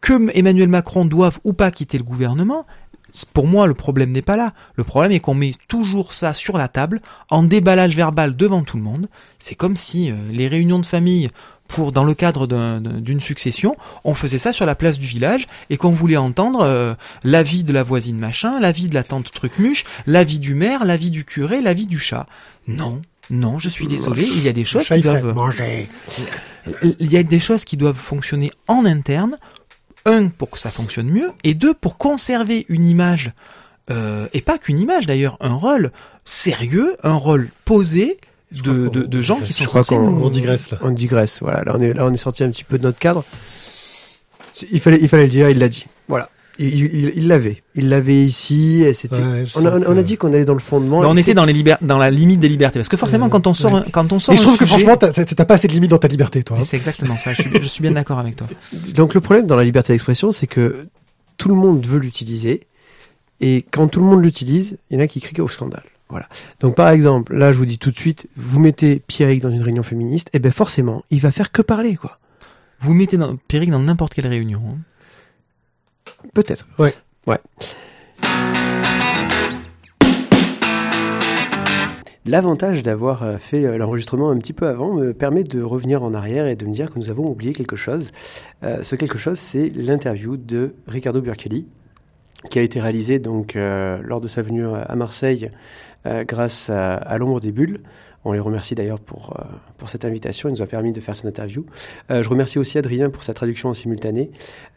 que 0.00 0.30
Emmanuel 0.36 0.68
Macron 0.68 1.04
doive 1.04 1.38
ou 1.44 1.52
pas 1.52 1.70
quitter 1.70 1.98
le 1.98 2.04
gouvernement, 2.04 2.66
pour 3.32 3.46
moi, 3.46 3.66
le 3.66 3.74
problème 3.74 4.10
n'est 4.10 4.22
pas 4.22 4.36
là. 4.36 4.52
Le 4.76 4.84
problème 4.84 5.12
est 5.12 5.20
qu'on 5.20 5.34
met 5.34 5.52
toujours 5.66 6.12
ça 6.12 6.34
sur 6.34 6.58
la 6.58 6.68
table, 6.68 7.00
en 7.30 7.42
déballage 7.42 7.96
verbal 7.96 8.36
devant 8.36 8.62
tout 8.62 8.76
le 8.76 8.82
monde. 8.82 9.08
C'est 9.38 9.54
comme 9.54 9.76
si 9.76 10.10
euh, 10.10 10.14
les 10.30 10.48
réunions 10.48 10.78
de 10.78 10.86
famille, 10.86 11.30
pour 11.68 11.92
dans 11.92 12.04
le 12.04 12.14
cadre 12.14 12.46
d'une 12.46 13.20
succession, 13.20 13.76
on 14.02 14.14
faisait 14.14 14.38
ça 14.38 14.52
sur 14.52 14.66
la 14.66 14.74
place 14.74 14.98
du 14.98 15.06
village 15.06 15.46
et 15.70 15.76
qu'on 15.76 15.90
voulait 15.90 16.16
entendre 16.16 16.62
euh, 16.62 16.94
l'avis 17.22 17.62
de 17.62 17.72
la 17.72 17.82
voisine 17.82 18.18
machin, 18.18 18.58
l'avis 18.58 18.88
de 18.88 18.94
la 18.94 19.04
tante 19.04 19.30
trucmuche, 19.30 19.84
l'avis 20.06 20.38
du 20.38 20.54
maire, 20.54 20.84
l'avis 20.84 21.10
du 21.10 21.24
curé, 21.24 21.60
l'avis 21.60 21.86
du 21.86 21.98
chat. 21.98 22.26
Non, 22.66 23.02
non, 23.30 23.58
je 23.58 23.68
suis 23.68 23.86
désolé, 23.86 24.24
il 24.24 24.42
y 24.42 24.48
a 24.48 24.52
des 24.52 24.64
choses 24.64 24.88
qui 24.88 25.00
doivent 25.00 25.34
manger. 25.34 25.88
Il 26.82 27.12
y 27.12 27.16
a 27.16 27.22
des 27.22 27.38
choses 27.38 27.64
qui 27.64 27.76
doivent 27.76 27.96
fonctionner 27.96 28.50
en 28.66 28.84
interne 28.84 29.36
un, 30.08 30.28
pour 30.28 30.50
que 30.50 30.58
ça 30.58 30.70
fonctionne 30.70 31.08
mieux, 31.08 31.30
et 31.44 31.54
deux, 31.54 31.74
pour 31.74 31.98
conserver 31.98 32.66
une 32.68 32.88
image, 32.88 33.32
euh, 33.90 34.26
et 34.32 34.40
pas 34.40 34.58
qu'une 34.58 34.78
image 34.78 35.06
d'ailleurs, 35.06 35.36
un 35.40 35.54
rôle 35.54 35.92
sérieux, 36.24 36.96
un 37.02 37.14
rôle 37.14 37.50
posé 37.64 38.18
de, 38.50 38.88
de, 38.88 39.02
de, 39.02 39.20
gens 39.20 39.36
qui 39.36 39.52
sont 39.52 39.66
censés 39.66 39.94
on, 39.94 40.24
on 40.24 40.28
digresse 40.28 40.70
là. 40.70 40.78
On 40.82 40.90
digresse, 40.90 41.40
voilà. 41.42 41.64
Là 41.64 41.72
on 41.76 41.82
est 41.82 41.92
là 41.92 42.06
on 42.06 42.12
est 42.12 42.18
sorti 42.18 42.42
un 42.44 42.50
petit 42.50 42.64
peu 42.64 42.78
de 42.78 42.82
notre 42.82 42.98
cadre. 42.98 43.24
Il 44.72 44.80
fallait 44.80 44.98
il 45.00 45.08
fallait 45.08 45.24
le 45.24 45.30
dire, 45.30 45.50
il 45.50 45.58
l'a 45.58 45.68
dit. 45.68 45.86
Il 46.58 47.28
l'avait. 47.28 47.62
Il 47.74 47.88
l'avait 47.88 48.24
ici. 48.24 48.84
C'était. 48.92 49.16
Ouais, 49.16 49.44
on, 49.56 49.64
a, 49.64 49.78
on 49.88 49.96
a 49.96 50.02
dit 50.02 50.16
qu'on 50.16 50.32
allait 50.32 50.44
dans 50.44 50.54
le 50.54 50.58
fondement. 50.58 50.98
on 50.98 51.14
était 51.14 51.34
dans 51.34 51.44
les 51.44 51.52
liber... 51.52 51.76
dans 51.82 51.98
la 51.98 52.10
limite 52.10 52.40
des 52.40 52.48
libertés, 52.48 52.78
parce 52.78 52.88
que 52.88 52.96
forcément, 52.96 53.26
ouais, 53.26 53.30
quand 53.30 53.46
on 53.46 53.54
sort, 53.54 53.72
ouais. 53.72 53.82
quand 53.92 54.12
on 54.12 54.18
sort. 54.18 54.34
Et 54.34 54.36
je 54.36 54.42
trouve 54.42 54.58
que 54.58 54.66
franchement, 54.66 54.96
t'as 54.96 55.44
pas 55.44 55.54
assez 55.54 55.68
de 55.68 55.72
limites 55.72 55.90
dans 55.90 55.98
ta 55.98 56.08
liberté, 56.08 56.42
toi. 56.42 56.58
Hein. 56.58 56.64
C'est 56.64 56.76
exactement 56.76 57.16
ça. 57.16 57.32
Je 57.32 57.42
suis, 57.42 57.50
je 57.54 57.68
suis 57.68 57.82
bien 57.82 57.92
d'accord 57.92 58.18
avec 58.18 58.36
toi. 58.36 58.46
Donc 58.94 59.14
le 59.14 59.20
problème 59.20 59.46
dans 59.46 59.56
la 59.56 59.64
liberté 59.64 59.92
d'expression, 59.92 60.32
c'est 60.32 60.46
que 60.46 60.86
tout 61.36 61.48
le 61.48 61.54
monde 61.54 61.86
veut 61.86 62.00
l'utiliser, 62.00 62.66
et 63.40 63.64
quand 63.70 63.88
tout 63.88 64.00
le 64.00 64.06
monde 64.06 64.24
l'utilise, 64.24 64.78
il 64.90 64.98
y 64.98 65.00
en 65.00 65.04
a 65.04 65.06
qui 65.06 65.20
crient 65.20 65.40
au 65.40 65.48
scandale. 65.48 65.84
Voilà. 66.08 66.26
Donc 66.60 66.74
par 66.74 66.88
exemple, 66.88 67.36
là, 67.36 67.52
je 67.52 67.58
vous 67.58 67.66
dis 67.66 67.78
tout 67.78 67.90
de 67.90 67.96
suite, 67.96 68.26
vous 68.34 68.58
mettez 68.58 68.98
Pierrick 69.06 69.42
dans 69.42 69.50
une 69.50 69.62
réunion 69.62 69.82
féministe, 69.82 70.28
et 70.28 70.36
eh 70.36 70.38
ben 70.40 70.50
forcément, 70.50 71.04
il 71.10 71.20
va 71.20 71.30
faire 71.30 71.52
que 71.52 71.62
parler, 71.62 71.96
quoi. 71.96 72.18
Vous 72.80 72.94
mettez 72.94 73.16
dans, 73.16 73.36
Pierrick 73.36 73.70
dans 73.70 73.78
n'importe 73.78 74.14
quelle 74.14 74.26
réunion. 74.26 74.62
Hein. 74.66 74.78
Peut-être. 76.34 76.66
Ouais. 76.78 76.92
Ouais. 77.26 77.38
L'avantage 82.28 82.82
d'avoir 82.82 83.22
euh, 83.22 83.38
fait 83.38 83.64
euh, 83.64 83.78
l'enregistrement 83.78 84.28
un 84.28 84.36
petit 84.36 84.52
peu 84.52 84.68
avant 84.68 84.92
me 84.92 85.14
permet 85.14 85.44
de 85.44 85.62
revenir 85.62 86.02
en 86.02 86.12
arrière 86.12 86.46
et 86.46 86.56
de 86.56 86.66
me 86.66 86.74
dire 86.74 86.92
que 86.92 86.98
nous 86.98 87.10
avons 87.10 87.26
oublié 87.26 87.54
quelque 87.54 87.74
chose. 87.74 88.10
Euh, 88.62 88.82
ce 88.82 88.96
quelque 88.96 89.16
chose, 89.16 89.38
c'est 89.38 89.70
l'interview 89.74 90.36
de 90.36 90.74
Ricardo 90.86 91.22
Burkelli, 91.22 91.66
qui 92.50 92.58
a 92.58 92.62
été 92.62 92.82
réalisé 92.82 93.18
donc 93.18 93.56
lors 93.56 94.20
de 94.20 94.28
sa 94.28 94.42
venue 94.42 94.66
à 94.68 94.94
Marseille 94.94 95.50
grâce 96.04 96.70
à, 96.70 96.94
à 96.94 97.18
l'ombre 97.18 97.40
des 97.40 97.50
bulles. 97.50 97.80
On 98.28 98.32
les 98.32 98.40
remercie 98.40 98.74
d'ailleurs 98.74 99.00
pour, 99.00 99.34
euh, 99.38 99.42
pour 99.78 99.88
cette 99.88 100.04
invitation. 100.04 100.50
Il 100.50 100.52
nous 100.52 100.60
a 100.60 100.66
permis 100.66 100.92
de 100.92 101.00
faire 101.00 101.16
cette 101.16 101.24
interview. 101.24 101.64
Euh, 102.10 102.22
je 102.22 102.28
remercie 102.28 102.58
aussi 102.58 102.76
Adrien 102.76 103.08
pour 103.08 103.22
sa 103.22 103.32
traduction 103.32 103.70
en 103.70 103.74
simultané, 103.74 104.30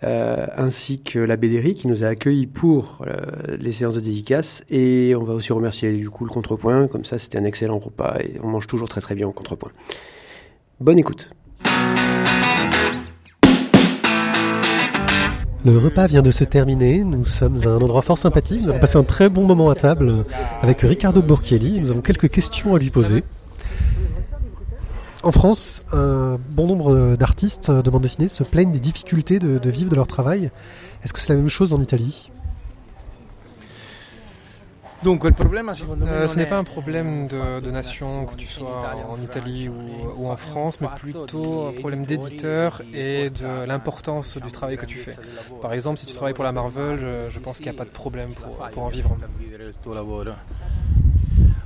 euh, 0.06 0.48
ainsi 0.56 1.02
que 1.02 1.20
la 1.20 1.36
BDRI 1.36 1.74
qui 1.74 1.90
nous 1.90 2.06
a 2.06 2.08
accueillis 2.08 2.48
pour 2.48 3.06
les 3.50 3.74
séances 3.74 3.96
de 3.96 4.00
dédicace. 4.00 4.64
Et 4.70 5.16
on 5.18 5.24
va 5.24 5.34
aussi 5.34 5.52
remercier 5.52 5.92
du 5.92 6.10
coup 6.10 6.24
le 6.24 6.32
contrepoint. 6.32 6.88
Comme 6.88 7.04
ça, 7.04 7.20
c'était 7.20 7.40
un 7.40 7.44
excellent 7.44 7.78
repas 7.78 8.20
et 8.22 8.40
on 8.42 8.48
mange 8.48 8.68
toujours 8.68 8.88
très 8.88 9.02
très 9.02 9.16
bien 9.16 9.28
au 9.28 9.34
contrepoint. 9.34 9.72
Bonne 10.80 11.00
écoute. 11.00 11.30
Le 15.66 15.78
repas 15.78 16.08
vient 16.08 16.22
de 16.22 16.32
se 16.32 16.46
terminer. 16.46 17.04
Nous 17.04 17.26
sommes 17.26 17.58
à 17.68 17.70
un 17.70 17.82
endroit 17.82 18.02
fort 18.02 18.18
sympathique. 18.18 18.62
Nous 18.62 18.70
avons 18.70 18.80
passé 18.80 18.98
un 18.98 19.04
très 19.04 19.28
bon 19.28 19.46
moment 19.46 19.70
à 19.70 19.76
table 19.76 20.24
avec 20.62 20.80
Ricardo 20.80 21.22
Burchielli. 21.22 21.82
Nous 21.82 21.92
avons 21.92 22.02
quelques 22.02 22.30
questions 22.30 22.76
à 22.76 22.80
lui 22.80 22.90
poser. 22.90 23.26
En 25.24 25.32
France, 25.32 25.84
un 25.92 26.40
bon 26.50 26.66
nombre 26.66 27.16
d'artistes 27.16 27.70
de 27.70 27.90
bande 27.92 28.02
dessinée 28.02 28.28
se 28.28 28.44
plaignent 28.44 28.72
des 28.72 28.80
difficultés 28.80 29.38
de, 29.38 29.70
vivre 29.70 29.92
de 29.92 29.96
leur 29.96 30.08
travail. 30.08 30.50
Est-ce 31.04 31.14
que 31.14 31.20
c'est 31.20 31.34
la 31.34 31.38
même 31.38 31.48
chose 31.48 31.74
en 31.74 31.82
Italie 31.82 32.32
Donc, 35.04 35.24
le 35.24 35.32
problème, 35.32 35.72
euh, 36.08 36.28
ce 36.28 36.38
n'est 36.38 36.48
pas 36.48 36.58
un 36.58 36.64
problème 36.64 37.28
de, 37.28 37.70
nation, 37.70 38.26
que 38.26 38.34
tu 38.34 38.48
sois 38.48 38.96
en 39.08 39.22
Italie 39.22 39.70
ou, 40.18 40.28
en 40.28 40.38
France, 40.38 40.82
mais 40.82 40.88
plutôt 40.96 41.68
un 41.68 41.80
problème 41.80 42.04
d'éditeur 42.04 42.82
et 42.92 43.30
de 43.30 43.66
l'importance 43.66 44.40
du 44.40 44.52
travail 44.52 44.78
que 44.78 44.88
tu 44.88 44.98
fais. 44.98 45.14
Par 45.62 45.74
exemple, 45.74 46.00
si 46.00 46.08
tu 46.08 46.16
travailles 46.16 46.34
pour 46.34 46.44
la 46.44 46.52
Marvel, 46.52 47.28
je, 47.30 47.40
pense 47.40 47.58
qu'il 47.58 47.68
n'y 47.68 47.76
a 47.76 47.78
pas 47.78 47.86
de 47.86 47.92
problème 47.92 48.32
pour 48.74 48.84
en 48.84 48.90
vivre. 48.90 49.16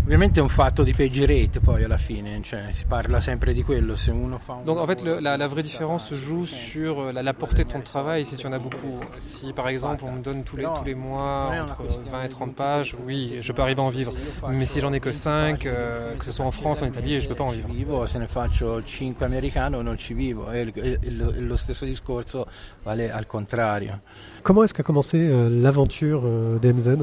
Ovviamente 0.06 0.40
è 0.40 0.44
un 0.44 0.50
fatto 0.50 0.84
di 0.84 0.94
page 0.94 1.26
rate 1.26 1.60
poi 1.60 1.84
alla 1.84 1.98
fine, 1.98 2.40
cioè 2.44 2.68
si 2.70 2.86
parla 2.86 3.20
sempre 3.20 3.54
di 3.54 3.64
quello, 3.64 3.96
se 3.96 4.12
uno 4.12 4.38
fa 4.38 4.54
un 4.54 4.64
Donc 4.64 4.78
en 4.78 4.86
fait 4.86 5.02
le, 5.02 5.20
la, 5.20 5.36
la, 5.36 5.48
vraie 5.48 5.64
différence 5.64 6.06
se 6.06 6.16
joue 6.16 6.46
sur 6.46 7.00
euh, 7.00 7.12
la, 7.12 7.24
la, 7.24 7.34
portée 7.34 7.64
de 7.64 7.70
ton 7.70 7.82
travail 7.82 8.24
si 8.24 8.36
tu 8.36 8.46
en 8.46 8.52
as 8.52 8.60
beaucoup. 8.60 9.00
Si 9.18 9.52
par 9.52 9.68
exemple 9.68 10.04
on 10.06 10.12
me 10.12 10.22
donne 10.22 10.44
tous 10.44 10.58
les, 10.58 10.66
tous 10.66 10.84
les 10.84 10.94
mois 10.94 11.50
entre 11.60 11.82
20 12.12 12.24
et 12.24 12.30
30 12.30 12.54
pages, 12.54 12.96
oui, 13.04 13.38
je 13.42 13.52
peux 13.52 13.64
arriver 13.64 13.82
à 13.82 13.84
en 13.86 13.90
vivre. 13.90 14.14
Mais 14.48 14.68
si 14.68 14.80
j'en 14.80 14.94
ai 14.94 15.00
que 15.00 15.12
5, 15.12 15.66
euh, 15.66 16.16
que 16.20 16.26
ce 16.26 16.32
soit 16.32 16.46
en 16.46 16.52
France, 16.52 16.84
en 16.84 16.86
Italie, 16.86 17.20
je 17.20 17.28
peux 17.28 17.34
pas 17.34 17.44
en 17.44 17.50
vivre. 17.50 18.06
Se 18.06 18.20
ne 18.20 18.28
faccio 18.28 18.82
5 18.82 19.24
americano 19.24 19.82
non 19.82 19.98
ci 19.98 20.14
vivo 20.14 20.52
e, 20.52 20.72
e, 20.76 21.00
e 21.02 21.10
lo 21.10 21.56
stesso 21.56 21.84
discorso 21.84 22.46
vale 22.84 23.12
al 23.12 23.26
contrario. 23.26 24.00
Comment 24.44 24.66
est-ce 24.66 24.76
qu'a 24.76 24.84
commencé 24.84 25.18
euh, 25.18 25.50
l'aventure 25.50 26.22
DMZ 26.62 26.96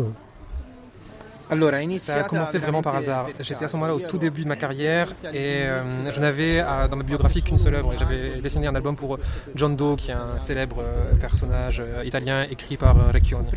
ça 1.92 2.16
a 2.16 2.22
commencé 2.24 2.58
vraiment 2.58 2.82
par 2.82 2.96
hasard. 2.96 3.26
J'étais 3.40 3.64
à 3.64 3.68
ce 3.68 3.76
moment-là 3.76 3.94
au 3.94 4.00
tout 4.00 4.18
début 4.18 4.42
de 4.42 4.48
ma 4.48 4.56
carrière 4.56 5.08
et 5.32 5.64
euh, 5.64 6.10
je 6.10 6.20
n'avais 6.20 6.60
euh, 6.60 6.88
dans 6.88 6.96
ma 6.96 7.02
biographie 7.02 7.42
qu'une 7.42 7.58
seule 7.58 7.76
œuvre. 7.76 7.94
J'avais 7.98 8.40
dessiné 8.40 8.66
un 8.66 8.74
album 8.74 8.96
pour 8.96 9.18
John 9.54 9.76
Doe, 9.76 9.96
qui 9.96 10.10
est 10.10 10.14
un 10.14 10.38
célèbre 10.38 10.76
euh, 10.80 11.14
personnage 11.14 11.82
italien 12.04 12.46
écrit 12.50 12.76
par 12.76 12.96
Recchioni. 13.12 13.48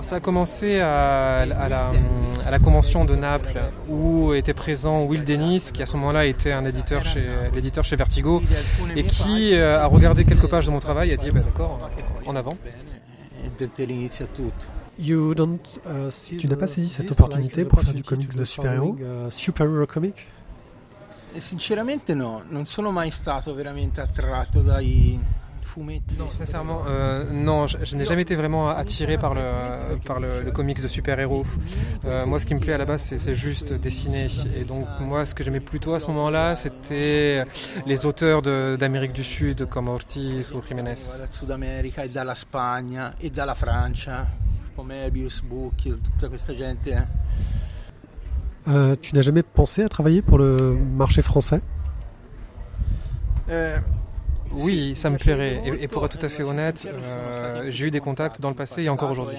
Ça 0.00 0.16
a 0.16 0.20
commencé 0.20 0.80
à, 0.80 1.46
la, 1.46 1.90
à, 2.46 2.50
la, 2.50 2.58
convention 2.58 3.04
de 3.04 3.14
Naples 3.14 3.60
où 3.88 4.34
était 4.34 4.54
présent 4.54 5.02
Will 5.04 5.24
Dennis, 5.24 5.70
qui 5.72 5.82
à 5.82 5.86
ce 5.86 5.96
moment-là 5.96 6.26
était 6.26 6.52
un 6.52 6.64
éditeur 6.64 7.04
chez 7.04 7.24
l'éditeur 7.54 7.84
chez 7.84 7.96
Vertigo 7.96 8.42
et 8.94 9.04
qui 9.04 9.54
a 9.56 9.86
regardé 9.86 10.24
quelques 10.24 10.48
pages 10.48 10.66
de 10.66 10.70
mon 10.70 10.80
travail 10.80 11.10
et 11.10 11.14
a 11.14 11.16
dit 11.16 11.30
bah, 11.30 11.40
d'accord, 11.40 11.78
en 12.26 12.36
avant. 12.36 12.56
You 14.98 15.34
don't, 15.34 15.60
uh, 15.84 16.10
tu 16.38 16.48
n'as 16.48 16.56
pas 16.56 16.66
saisi 16.66 16.88
cette 16.88 17.10
opportunité 17.10 17.64
pour 17.66 17.80
faire 17.80 17.92
du 17.92 18.02
comics 18.02 18.34
de 18.34 18.44
super-héros 18.44 18.96
uh, 18.98 19.30
Super-hero 19.30 19.86
comic? 19.86 20.26
Sinceramente 21.36 22.14
no, 22.14 22.42
non 22.48 22.64
sono 22.64 22.90
mai 22.90 23.10
stato 23.10 23.52
veramente 23.52 24.00
attratto 24.00 24.62
dai 24.62 25.20
non, 26.18 26.28
sincèrement, 26.30 26.82
euh, 26.86 27.30
non, 27.30 27.66
je, 27.66 27.96
n'ai 27.96 28.04
jamais 28.04 28.22
été 28.22 28.34
vraiment 28.34 28.70
attiré 28.70 29.18
par 29.18 29.34
le, 29.34 29.42
par 30.04 30.20
le, 30.20 30.50
comics 30.50 30.80
de 30.80 30.88
super-héros. 30.88 31.44
Euh, 32.04 32.24
moi, 32.24 32.38
ce 32.38 32.46
qui 32.46 32.54
me 32.54 32.60
plaît 32.60 32.72
à 32.72 32.78
la 32.78 32.84
base, 32.84 33.14
c'est 33.18 33.34
juste 33.34 33.72
dessiner. 33.72 34.26
Et 34.56 34.64
donc, 34.64 34.86
moi, 35.00 35.24
ce 35.24 35.34
que 35.34 35.44
j'aimais 35.44 35.60
plutôt 35.60 35.94
à 35.94 36.00
ce 36.00 36.06
moment-là, 36.08 36.56
c'était 36.56 37.44
les 37.86 38.06
auteurs 38.06 38.42
d'Amérique 38.42 39.12
du 39.12 39.24
Sud, 39.24 39.68
comme 39.68 39.88
Ortiz 39.88 40.52
ou 40.52 40.62
Jiménez. 40.66 40.94
Sud-América 41.30 42.04
et 42.04 42.08
de 42.08 42.14
la 42.14 42.34
Spagna 42.34 43.14
et 43.20 43.30
de 43.30 43.36
la 43.36 43.54
France, 43.54 44.08
comme 44.74 44.92
Book, 45.48 45.88
toute 46.18 46.36
cette 46.38 46.58
gente. 46.58 46.88
Euh, 48.68 48.96
tu 49.00 49.14
n'as 49.14 49.22
jamais 49.22 49.42
pensé 49.42 49.82
à 49.82 49.88
travailler 49.88 50.22
pour 50.22 50.38
le 50.38 50.76
marché 50.76 51.22
français? 51.22 51.60
Euh, 53.48 53.78
oui, 54.52 54.96
ça 54.96 55.10
me 55.10 55.18
plairait. 55.18 55.62
Et, 55.80 55.88
pour 55.88 56.04
être 56.04 56.18
tout 56.18 56.24
à 56.24 56.28
fait 56.28 56.42
honnête, 56.42 56.86
euh, 56.86 57.66
j'ai 57.68 57.86
eu 57.86 57.90
des 57.90 58.00
contacts 58.00 58.40
dans 58.40 58.48
le 58.48 58.54
passé 58.54 58.84
et 58.84 58.88
encore 58.88 59.10
aujourd'hui. 59.10 59.36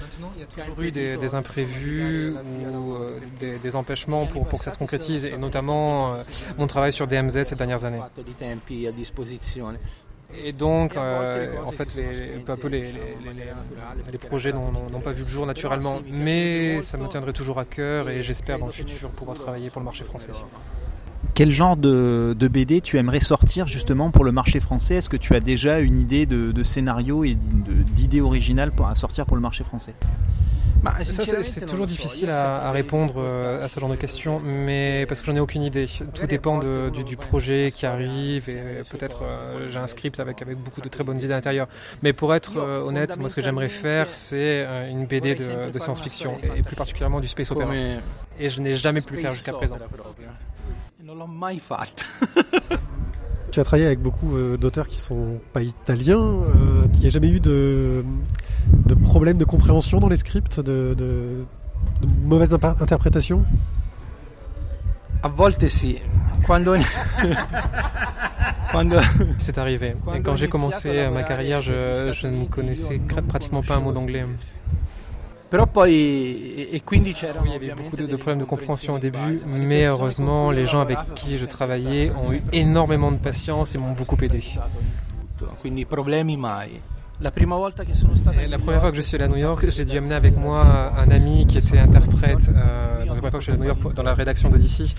Maintenant, 0.00 0.32
il 0.36 0.40
y 0.40 0.42
a 0.42 0.46
toujours 0.46 0.80
eu 0.82 0.90
des, 0.90 1.34
imprévus 1.34 2.34
ou 2.72 2.94
euh, 2.94 3.18
des, 3.38 3.76
empêchements 3.76 4.26
pour, 4.26 4.46
pour 4.46 4.58
que 4.58 4.64
ça 4.64 4.70
se 4.70 4.78
concrétise, 4.78 5.24
et 5.24 5.36
notamment 5.36 6.14
euh, 6.14 6.22
mon 6.58 6.66
travail 6.66 6.92
sur 6.92 7.06
DMZ 7.06 7.44
ces 7.44 7.56
dernières 7.56 7.84
années. 7.84 8.00
Et 10.44 10.52
donc, 10.52 10.96
en 10.96 11.72
fait, 11.72 11.94
les, 11.96 12.38
peu 12.44 12.52
à 12.52 12.56
peu, 12.56 12.68
les, 12.68 12.92
les 14.12 14.18
projets 14.18 14.52
n'ont 14.52 15.00
pas 15.00 15.12
vu 15.12 15.22
le 15.22 15.28
jour 15.28 15.46
naturellement. 15.46 16.00
Mais 16.08 16.82
ça 16.82 16.96
me 16.96 17.08
tiendrait 17.08 17.32
toujours 17.32 17.58
à 17.58 17.64
cœur 17.64 18.08
et 18.08 18.22
j'espère 18.22 18.58
dans 18.58 18.66
le 18.66 18.72
futur 18.72 19.10
pouvoir 19.10 19.36
travailler 19.36 19.70
pour 19.70 19.80
le 19.80 19.86
marché 19.86 20.04
français. 20.04 20.30
Quel 21.34 21.50
genre 21.50 21.76
de, 21.76 22.34
BD 22.50 22.80
tu 22.80 22.98
aimerais 22.98 23.20
sortir 23.20 23.66
justement 23.66 24.10
pour 24.10 24.24
le 24.24 24.32
marché 24.32 24.60
français? 24.60 24.96
Est-ce 24.96 25.08
que 25.08 25.16
tu 25.16 25.34
as 25.34 25.40
déjà 25.40 25.80
une 25.80 25.98
idée 25.98 26.26
de, 26.26 26.62
scénario 26.62 27.24
et 27.24 27.34
d'idée 27.34 28.20
originale 28.20 28.72
pour, 28.72 28.88
à 28.88 28.94
sortir 28.94 29.26
pour 29.26 29.36
le 29.36 29.42
marché 29.42 29.64
français? 29.64 29.94
Bah, 30.82 30.94
c'est 31.02 31.66
toujours 31.66 31.86
difficile 31.86 32.30
à, 32.30 32.70
répondre 32.72 33.14
euh, 33.18 33.62
à 33.64 33.68
ce 33.68 33.78
genre 33.80 33.90
de 33.90 33.96
questions, 33.96 34.40
mais 34.40 35.04
parce 35.06 35.20
que 35.20 35.26
j'en 35.26 35.36
ai 35.36 35.40
aucune 35.40 35.62
idée. 35.62 35.86
Tout 36.14 36.26
dépend 36.26 36.58
du, 36.58 37.16
projet 37.16 37.70
qui 37.74 37.86
arrive 37.86 38.48
et 38.48 38.82
peut-être 38.88 39.24
euh, 39.24 39.68
j'ai 39.68 39.78
un 39.78 39.86
script 39.86 40.20
avec, 40.20 40.40
avec 40.40 40.56
beaucoup 40.56 40.80
de 40.80 40.88
très 40.88 41.04
bonnes 41.04 41.18
idées 41.18 41.32
à 41.32 41.36
l'intérieur. 41.36 41.68
Mais 42.02 42.12
pour 42.12 42.34
être 42.34 42.56
euh, 42.56 42.82
honnête, 42.82 43.18
moi 43.18 43.28
ce 43.28 43.36
que 43.36 43.42
j'aimerais 43.42 43.68
faire, 43.68 44.08
c'est 44.12 44.64
une 44.90 45.06
BD 45.06 45.34
de, 45.34 45.78
science-fiction 45.78 46.38
et, 46.56 46.62
plus 46.62 46.76
particulièrement 46.76 47.20
du 47.20 47.28
space 47.28 47.50
opera. 47.50 47.70
Et 48.38 48.48
je 48.48 48.60
n'ai 48.60 48.74
jamais 48.74 49.00
pu 49.00 49.14
le 49.14 49.20
faire 49.20 49.32
jusqu'à 49.32 49.52
présent. 49.52 49.78
tu 53.50 53.58
as 53.58 53.64
travaillé 53.64 53.86
avec 53.86 54.00
beaucoup 54.00 54.36
euh, 54.36 54.56
d'auteurs 54.56 54.86
qui 54.86 54.96
sont 54.96 55.40
pas 55.52 55.62
italiens. 55.62 56.20
Euh, 56.20 56.86
il 56.94 57.00
n'y 57.00 57.06
a 57.06 57.10
jamais 57.10 57.30
eu 57.30 57.40
de, 57.40 58.04
de 58.86 58.94
problème 58.94 59.36
de 59.36 59.44
compréhension 59.44 59.98
dans 59.98 60.08
les 60.08 60.18
scripts, 60.18 60.60
de, 60.60 60.94
de, 60.94 61.44
de 62.02 62.08
mauvaise 62.22 62.54
interprétation? 62.54 63.44
A 65.24 65.28
volte 65.28 65.66
si. 65.66 65.98
Quando... 66.46 66.76
C'est 69.38 69.58
arrivé. 69.58 69.96
Et 70.14 70.20
quand 70.20 70.36
j'ai 70.36 70.48
commencé 70.48 71.08
ma 71.12 71.24
carrière, 71.24 71.60
je, 71.60 72.12
je 72.14 72.28
ne 72.28 72.44
connaissais 72.44 73.00
pratiquement 73.26 73.62
pas 73.64 73.74
un 73.74 73.80
mot 73.80 73.92
d'anglais. 73.92 74.24
Poi, 75.50 75.90
e 75.90 76.80
quindi 76.84 77.12
c'era. 77.12 77.40
il 77.44 77.50
y 77.50 77.54
avait 77.54 77.74
beaucoup 77.74 77.96
de, 77.96 78.06
de, 78.06 78.16
problèmes 78.16 78.38
de 78.38 78.44
compréhension 78.44 78.94
au 78.94 78.98
début, 79.00 79.40
mais 79.46 79.84
heureusement, 79.84 80.52
les 80.52 80.64
gens 80.66 80.80
avec 80.80 80.98
qui 81.16 81.38
je 81.38 81.46
travaillais 81.46 82.12
ont 82.12 82.32
eu 82.32 82.40
énormément 82.52 83.10
de 83.10 83.16
patience 83.16 83.74
et 83.74 83.78
m'ont 83.78 83.92
beaucoup 83.92 84.16
aidé. 84.22 84.42
Quindi 85.60 85.84
problemi 85.84 86.36
mai. 86.36 86.80
La 88.48 88.58
première 88.58 88.80
fois 88.80 88.90
que 88.90 88.96
je 88.96 89.02
suis 89.02 89.16
allé 89.16 89.24
à 89.24 89.28
New 89.28 89.36
York, 89.36 89.66
j'ai 89.68 89.84
dû 89.84 89.98
amener 89.98 90.14
avec 90.14 90.36
moi 90.36 90.64
un 90.96 91.10
ami 91.10 91.46
qui 91.46 91.58
était 91.58 91.78
interprète. 91.78 92.48
Euh, 92.48 93.04
la 93.04 93.14
première 93.14 93.30
fois 93.30 93.40
que 93.40 93.44
je 93.44 93.44
suis 93.44 93.52
allé 93.52 93.60
à 93.60 93.64
New 93.64 93.68
York 93.82 93.94
dans 93.94 94.02
la 94.02 94.14
rédaction 94.14 94.48
de 94.48 94.56
DC, 94.56 94.94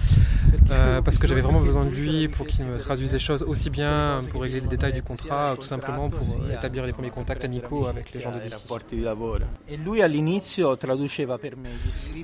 euh, 0.70 1.02
parce 1.02 1.18
que 1.18 1.28
j'avais 1.28 1.42
vraiment 1.42 1.62
besoin 1.62 1.86
de 1.86 1.90
lui 1.90 2.28
pour 2.28 2.46
qu'il 2.46 2.68
me 2.68 2.78
traduise 2.78 3.12
les 3.12 3.20
choses 3.20 3.44
aussi 3.44 3.70
bien 3.70 4.20
pour 4.30 4.42
régler 4.44 4.60
les 4.60 4.68
détails 4.68 4.94
du 4.94 5.02
contrat, 5.02 5.56
tout 5.56 5.66
simplement 5.66 6.10
pour 6.10 6.40
établir 6.52 6.86
les 6.86 6.94
premiers 6.94 7.10
contacts 7.10 7.44
amicaux 7.44 7.88
avec 7.88 8.14
les 8.14 8.22
gens 8.22 8.32
de 8.32 8.40
DC. 8.40 8.54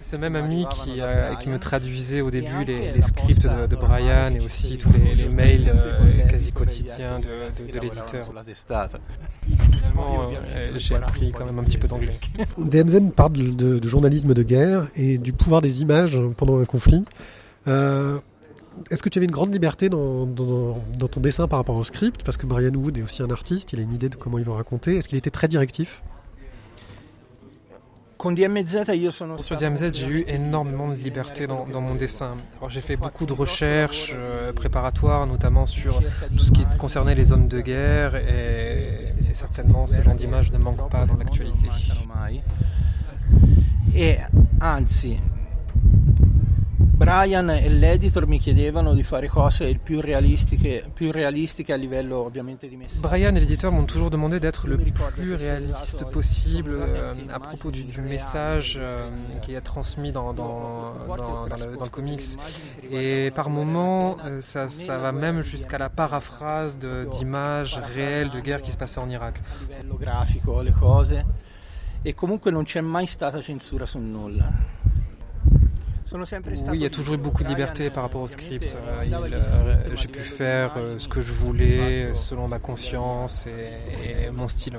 Ce 0.04 0.16
même 0.16 0.36
ami 0.36 0.66
qui, 0.72 1.02
euh, 1.02 1.36
qui 1.36 1.50
me 1.50 1.60
traduisait 1.60 2.22
au 2.22 2.30
début 2.32 2.66
les, 2.66 3.02
scripts 3.02 3.48
de, 3.48 3.76
Brian 3.76 4.34
et 4.34 4.40
aussi 4.40 4.78
tous 4.78 4.92
les, 4.94 5.28
mails 5.28 5.70
euh, 5.76 6.28
quasi 6.30 6.52
quotidiens 6.52 7.20
de, 7.20 7.72
de 7.72 7.80
l'éditeur. 7.80 8.28
Finalement, 9.92 10.32
j'ai 10.76 10.96
appris 10.96 11.32
quand 11.32 11.46
même 11.46 11.60
un 11.60 11.64
petit 11.64 11.78
peu 11.78 11.88
d'anglais. 11.88 12.20
DMZ 12.58 13.12
parle 13.16 13.34
de, 13.34 13.80
de, 13.80 13.88
journalisme 13.88 14.34
de 14.34 14.44
guerre 14.44 14.90
et 14.96 15.18
du 15.18 15.34
pouvoir 15.34 15.62
des 15.62 15.82
images 15.82 16.20
pendant 16.38 16.60
un 16.60 16.66
conflit. 16.66 17.06
Euh, 17.68 18.20
est-ce 18.92 19.02
que 19.02 19.10
tu 19.10 19.20
avais 19.20 19.26
une 19.26 19.32
grande 19.32 19.52
liberté 19.52 19.90
dans, 19.90 20.26
dans, 20.26 20.84
dans, 20.98 21.08
ton 21.08 21.20
dessin 21.20 21.48
par 21.48 21.60
rapport 21.60 21.76
au 21.76 21.84
script? 21.84 22.24
Parce 22.24 22.38
que 22.38 22.46
Brian 22.46 22.74
Wood 22.74 22.98
est 22.98 23.02
aussi 23.02 23.24
un 23.24 23.30
artiste, 23.30 23.74
il 23.74 23.80
a 23.80 23.84
une 23.84 23.94
idée 23.94 24.10
de 24.10 24.16
comment 24.16 24.38
il 24.38 24.46
va 24.46 24.54
raconter. 24.54 24.98
Est-ce 24.98 25.10
qu'il 25.10 25.18
était 25.18 25.32
très 25.32 25.48
directif? 25.48 26.04
Sur 29.38 29.58
DMZ, 29.58 29.94
j'ai 29.94 30.08
eu 30.08 30.26
énormément 30.28 30.90
de 30.90 30.96
liberté 30.96 31.48
dans, 31.48 31.66
dans 31.66 31.82
mon 31.82 31.96
dessin. 31.96 32.36
J'ai 32.70 32.82
fait 32.82 32.96
beaucoup 32.96 33.26
de 33.26 33.34
recherches 33.34 34.14
euh, 34.16 34.52
préparatoires, 34.54 35.28
notamment 35.28 35.66
sur 35.66 36.02
tout 36.36 36.44
ce 36.44 36.52
qui 36.52 36.66
concernait 36.78 37.16
les 37.16 37.26
zones 37.26 37.48
de 37.48 37.62
guerre, 37.62 38.16
et, 38.16 39.06
et 39.30 39.34
certainement 39.34 39.88
ce 39.88 40.02
genre 40.02 40.16
d'image 40.16 40.52
ne 40.52 40.58
manque 40.58 40.90
pas 40.90 41.06
dans 41.06 41.16
l'actualité. 41.16 41.68
Et 43.96 44.18
anzi, 44.62 45.18
Brian 46.98 47.52
e 47.52 47.70
l'editor 47.70 48.26
mi 48.26 48.40
chiedevano 48.40 48.96
di 48.96 49.04
fare 49.04 49.28
cose 49.28 49.66
il 49.66 49.80
più 49.80 50.02
realistiche, 50.02 50.84
più 50.92 51.12
realistiche 51.12 51.72
a 51.72 51.76
livello 51.76 52.18
ovviamente 52.26 52.68
di 52.68 52.76
messaggio. 52.76 53.08
Brian 53.08 53.36
et 53.36 53.40
l'éditeur 53.40 53.72
m'ont 53.72 53.86
toujours 53.86 54.10
demandé 54.10 54.40
d'être 54.40 54.68
le 54.68 54.78
plus 54.78 55.36
réaliste 55.36 56.06
possible 56.06 56.72
euh, 56.74 57.14
à 57.30 57.40
propos 57.40 57.70
du, 57.70 57.84
du 57.84 58.02
message 58.02 58.80
euh, 58.82 59.12
qui 59.44 59.54
est 59.54 59.62
transmis 59.62 60.12
dans, 60.12 60.34
dans, 60.34 60.96
dans, 61.08 61.46
dans, 61.46 61.56
le, 61.56 61.78
dans 61.78 61.84
le 61.84 61.90
comics. 61.92 62.24
Et 62.90 63.30
par 63.36 63.52
moments, 63.52 64.18
euh, 64.26 64.42
ça, 64.42 64.68
ça 64.68 64.98
va 64.98 65.12
même 65.12 65.42
jusqu'à 65.42 65.78
la 65.78 65.90
paraphrase 65.90 66.80
d'images 66.80 67.80
réelles 67.94 68.32
de 68.32 68.40
guerre 68.40 68.64
qui 68.64 68.72
se 68.72 68.78
passait 68.78 69.00
en 69.00 69.10
Irak. 69.10 69.44
grafico, 70.00 70.64
le 70.64 70.72
cose. 70.72 71.14
E 72.04 72.14
comunque 72.14 72.52
non 72.52 72.64
c'è 72.64 72.80
mai 72.80 73.06
stata 73.06 73.42
censura 73.42 73.86
su 73.86 74.00
nulla. 74.00 74.50
Oui, 76.72 76.78
il 76.78 76.82
y 76.82 76.86
a 76.86 76.90
toujours 76.90 77.16
eu 77.16 77.18
beaucoup 77.18 77.44
de 77.44 77.50
liberté 77.50 77.90
par 77.90 78.04
rapport 78.04 78.22
au 78.22 78.28
script. 78.28 78.76
Euh, 78.76 79.96
J'ai 79.96 80.08
pu 80.08 80.20
faire 80.20 80.74
euh, 80.78 81.00
ce 81.00 81.08
que 81.08 81.22
je 81.22 81.34
voulais 81.34 82.14
selon 82.16 82.48
ma 82.48 82.60
conscience 82.60 83.48
et, 83.48 84.26
et 84.26 84.32
mon 84.32 84.48
style. 84.48 84.78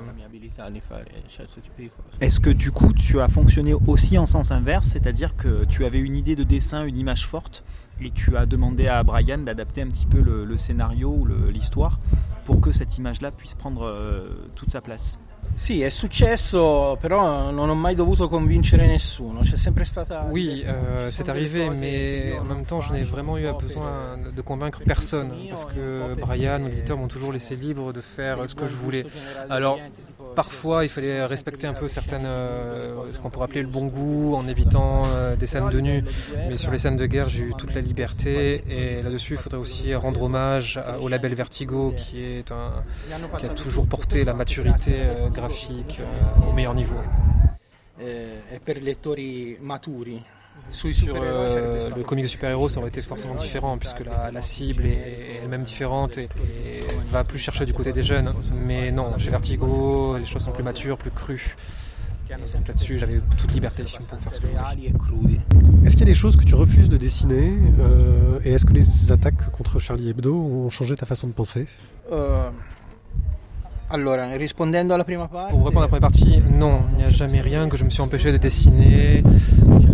Est-ce 2.21 2.39
que 2.39 2.49
du 2.49 2.71
coup 2.71 2.93
tu 2.93 3.19
as 3.21 3.27
fonctionné 3.27 3.73
aussi 3.73 4.17
en 4.17 4.25
sens 4.25 4.51
inverse, 4.51 4.87
c'est-à-dire 4.87 5.35
que 5.35 5.65
tu 5.65 5.85
avais 5.85 5.99
une 5.99 6.15
idée 6.15 6.35
de 6.35 6.43
dessin, 6.43 6.83
une 6.85 6.97
image 6.97 7.25
forte, 7.25 7.63
et 8.01 8.11
tu 8.11 8.35
as 8.37 8.45
demandé 8.45 8.87
à 8.87 9.03
Brian 9.03 9.39
d'adapter 9.39 9.81
un 9.81 9.87
petit 9.87 10.05
peu 10.05 10.21
le, 10.21 10.45
le 10.45 10.57
scénario 10.57 11.09
ou 11.09 11.25
l'histoire 11.49 11.99
pour 12.45 12.61
que 12.61 12.71
cette 12.71 12.97
image-là 12.97 13.31
puisse 13.31 13.55
prendre 13.55 13.85
euh, 13.85 14.49
toute 14.55 14.71
sa 14.71 14.81
place? 14.81 15.19
Sì, 15.55 15.81
è 15.81 15.89
successo, 15.89 16.97
però 17.01 17.51
non 17.51 17.69
ho 17.69 17.75
mai 17.75 17.93
dovuto 17.93 18.29
convincere 18.29 18.87
nessuno. 18.87 19.41
C'è 19.41 19.57
sempre 19.57 19.83
stata. 19.83 20.29
Oui, 20.31 20.63
euh, 20.65 21.09
c'est 21.09 21.27
arrivé, 21.27 21.69
mais 21.69 22.39
en 22.39 22.45
même 22.45 22.65
temps, 22.65 22.79
je 22.79 22.93
n'ai 22.93 23.03
vraiment 23.03 23.37
eu 23.37 23.51
besoin 23.59 24.17
de 24.33 24.41
convaincre 24.41 24.81
personne, 24.85 25.33
parce 25.49 25.65
que 25.65 26.15
Brian 26.17 26.61
ou 26.61 26.67
l'éditeur 26.67 26.97
m'ont 26.97 27.09
toujours 27.09 27.33
laissé 27.33 27.55
libre 27.57 27.91
de 27.91 27.99
faire 27.99 28.37
ce 28.47 28.55
que 28.55 28.67
je 28.67 28.75
voulais. 28.75 29.05
Alors, 29.49 29.79
parfois, 30.43 30.85
il 30.85 30.89
fallait 30.89 31.25
respecter 31.25 31.67
un 31.67 31.73
peu 31.73 31.89
certaines, 31.89 32.25
euh, 32.25 32.95
ce 33.13 33.19
qu'on 33.19 33.29
pourrait 33.29 33.43
appeler 33.43 33.61
le 33.61 33.67
bon 33.67 33.87
goût, 33.87 34.35
en 34.35 34.47
évitant 34.47 35.01
euh, 35.05 35.35
des 35.35 35.47
scènes 35.47 35.69
de 35.69 35.81
nu. 35.81 36.01
Mais 36.47 36.55
sur 36.55 36.71
les 36.71 36.79
scènes 36.79 36.95
de 36.95 37.07
guerre, 37.07 37.27
j'ai 37.27 37.43
eu 37.43 37.53
toute 37.57 37.73
la 37.75 37.81
liberté, 37.81 38.63
et 38.69 39.01
là-dessus, 39.01 39.33
il 39.33 39.37
faudrait 39.37 39.59
aussi 39.59 39.93
rendre 39.93 40.21
hommage 40.21 40.79
au 41.01 41.09
label 41.09 41.33
Vertigo, 41.33 41.93
qui 41.97 42.41
a 42.49 43.49
toujours 43.49 43.85
porté 43.85 44.23
la 44.23 44.33
maturité 44.33 44.93
euh, 44.95 45.27
graphique 45.27 45.99
au 46.47 46.53
meilleur 46.53 46.73
niveau. 46.73 47.01
E 48.01 48.59
per 48.63 48.81
lettori 48.81 49.57
maturi. 49.59 50.23
Sur 50.71 51.15
euh, 51.15 51.89
le 51.95 52.03
comic 52.03 52.25
de 52.25 52.29
super-héros, 52.29 52.69
ça 52.69 52.79
aurait 52.79 52.89
été 52.89 53.01
forcément 53.01 53.35
différent, 53.35 53.77
puisque 53.77 54.01
la, 54.01 54.31
la 54.31 54.41
cible 54.41 54.85
est 54.85 55.39
elle-même 55.43 55.63
différente 55.63 56.17
et, 56.17 56.23
et, 56.23 56.79
va 57.11 57.23
plus 57.23 57.39
chercher 57.39 57.65
du 57.65 57.73
côté 57.73 57.91
des 57.91 58.03
jeunes. 58.03 58.33
Mais 58.65 58.91
non, 58.91 59.17
chez 59.17 59.31
Vertigo, 59.31 60.17
les 60.17 60.25
choses 60.25 60.43
sont 60.43 60.51
plus 60.51 60.63
matures, 60.63 60.97
plus 60.97 61.11
crues. 61.11 61.55
Donc 62.29 62.67
là-dessus, 62.67 62.99
j'avais 62.99 63.21
toute 63.39 63.51
liberté 63.53 63.83
pour 63.83 64.19
faire 64.19 64.33
ce 64.33 64.41
que 64.41 64.47
je 64.47 65.13
voulais. 65.13 65.39
Est-ce 65.83 65.93
qu'il 65.93 66.01
y 66.01 66.09
a 66.09 66.11
des 66.11 66.13
choses 66.13 66.35
que 66.35 66.43
tu 66.43 66.53
refuses 66.53 66.89
de 66.89 66.97
dessiner 66.97 67.51
euh, 67.79 68.39
Et 68.43 68.51
est-ce 68.51 68.65
que 68.65 68.73
les 68.73 69.11
attaques 69.11 69.49
contre 69.51 69.79
Charlie 69.79 70.09
Hebdo 70.09 70.35
ont 70.35 70.69
changé 70.69 70.95
ta 70.95 71.07
façon 71.07 71.27
de 71.27 71.33
penser? 71.33 71.67
Euh... 72.11 72.51
Allora, 73.91 74.35
rispondendo 74.35 74.93
alla 74.93 75.03
prima 75.03 75.27
parte... 75.27 75.51
Pour 75.51 75.65
répondre 75.65 75.79
à 75.79 75.87
la 75.87 75.87
première 75.87 76.11
partie, 76.11 76.39
non, 76.47 76.89
il 76.91 76.97
n'y 76.97 77.03
a 77.05 77.09
jamais 77.09 77.41
rien 77.41 77.67
que 77.67 77.75
je 77.75 77.83
me 77.83 77.89
suis 77.89 78.03
empêché 78.03 78.31
de 78.31 78.37
dessiner, 78.37 79.23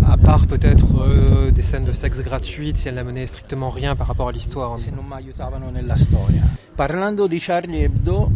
à 0.05 0.17
part 0.17 0.47
peut-être 0.47 1.01
euh, 1.01 1.49
des 1.49 1.61
scènes 1.61 1.85
de 1.85 1.93
sexe 1.93 2.21
gratuites 2.21 2.75
si 2.75 2.89
elles 2.89 2.95
n'amenaient 2.95 3.25
strictement 3.25 3.69
rien 3.69 3.95
par 3.95 4.07
rapport 4.07 4.27
à 4.27 4.33
l'histoire. 4.33 4.77
Se 4.77 4.89
non 4.89 5.05
mi 5.05 5.13
aiutavano 5.13 5.69
nella 5.69 5.95
storia. 5.95 6.43
Parlando 6.75 7.27
di 7.27 7.39
Charlie 7.39 7.83
Hebdo, 7.83 8.31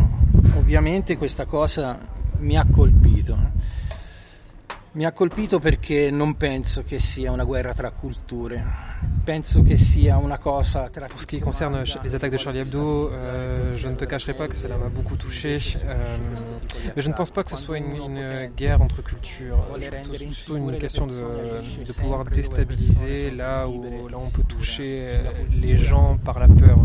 ovviamente 0.58 1.18
questa 1.18 1.44
cosa 1.44 2.00
mi 2.38 2.58
ha 2.58 2.66
colpito. 2.66 3.38
Mi 4.94 5.06
ha 5.06 5.12
colpito 5.12 5.60
perché 5.60 6.10
non 6.10 6.38
penso 6.38 6.84
che 6.86 7.00
sia 7.00 7.32
una 7.32 7.44
guerra 7.44 7.74
tra 7.74 7.92
culture. 7.92 8.89
Pour 11.10 11.22
ce 11.22 11.28
qui 11.28 11.40
concerne 11.40 11.84
les 12.04 12.16
attaques 12.16 12.32
de 12.32 12.38
Charlie 12.38 12.60
Hebdo, 12.60 13.12
euh, 13.12 13.78
je 13.78 13.88
ne 13.88 13.96
te 13.96 14.06
cacherai 14.06 14.34
pas 14.34 14.48
que 14.48 14.56
cela 14.56 14.76
m'a 14.78 14.90
beaucoup 14.90 15.16
touché. 15.16 15.60
Euh, 15.86 16.18
mais 16.96 17.02
je 17.02 17.10
ne 17.10 17.14
pense 17.14 17.30
pas 17.30 17.44
que 17.44 17.52
ce 17.52 17.58
soit 17.58 17.78
une, 17.78 17.96
une 17.96 18.50
guerre 18.58 18.82
entre 18.82 19.04
cultures. 19.04 19.64
C'est 19.80 20.04
plutôt 20.04 20.58
une 20.58 20.78
question 20.80 21.06
de, 21.06 21.14
de, 21.86 21.94
pouvoir 21.94 22.26
déstabiliser 22.26 23.30
là 23.30 23.68
où 23.68 24.08
là 24.08 24.18
on 24.20 24.30
peut 24.32 24.44
toucher 24.44 25.20
les 25.52 25.78
gens 25.78 26.18
par 26.18 26.40
la 26.40 26.48
peur. 26.48 26.80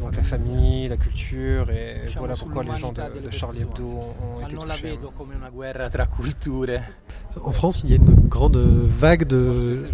Donc 0.00 0.16
la 0.16 0.22
famille, 0.22 0.88
la 0.88 0.96
culture, 0.96 1.70
et 1.70 2.02
voilà 2.16 2.34
pourquoi 2.34 2.64
les 2.64 2.76
gens 2.76 2.92
de, 2.92 3.02
de 3.20 3.30
Charlie 3.30 3.62
Hebdo 3.62 3.84
ont, 3.84 4.14
ont 4.38 4.46
été 4.46 4.56
touchés. 4.56 4.98
En 7.42 7.52
France, 7.52 7.82
il 7.84 7.90
y 7.90 7.92
a 7.92 7.96
une 7.96 8.28
grande 8.28 8.56
vague 8.56 9.24
de, 9.24 9.86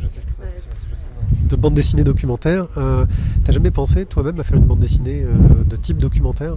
de 1.52 1.56
bande 1.56 1.74
dessinée 1.74 2.04
documentaire. 2.04 2.66
Euh, 2.76 3.04
T'as 3.44 3.52
jamais 3.52 3.70
pensé 3.70 4.06
toi-même 4.06 4.40
à 4.40 4.44
faire 4.44 4.56
une 4.56 4.64
bande 4.64 4.80
dessinée 4.80 5.22
euh, 5.24 5.64
de 5.64 5.76
type 5.76 5.98
documentaire? 5.98 6.56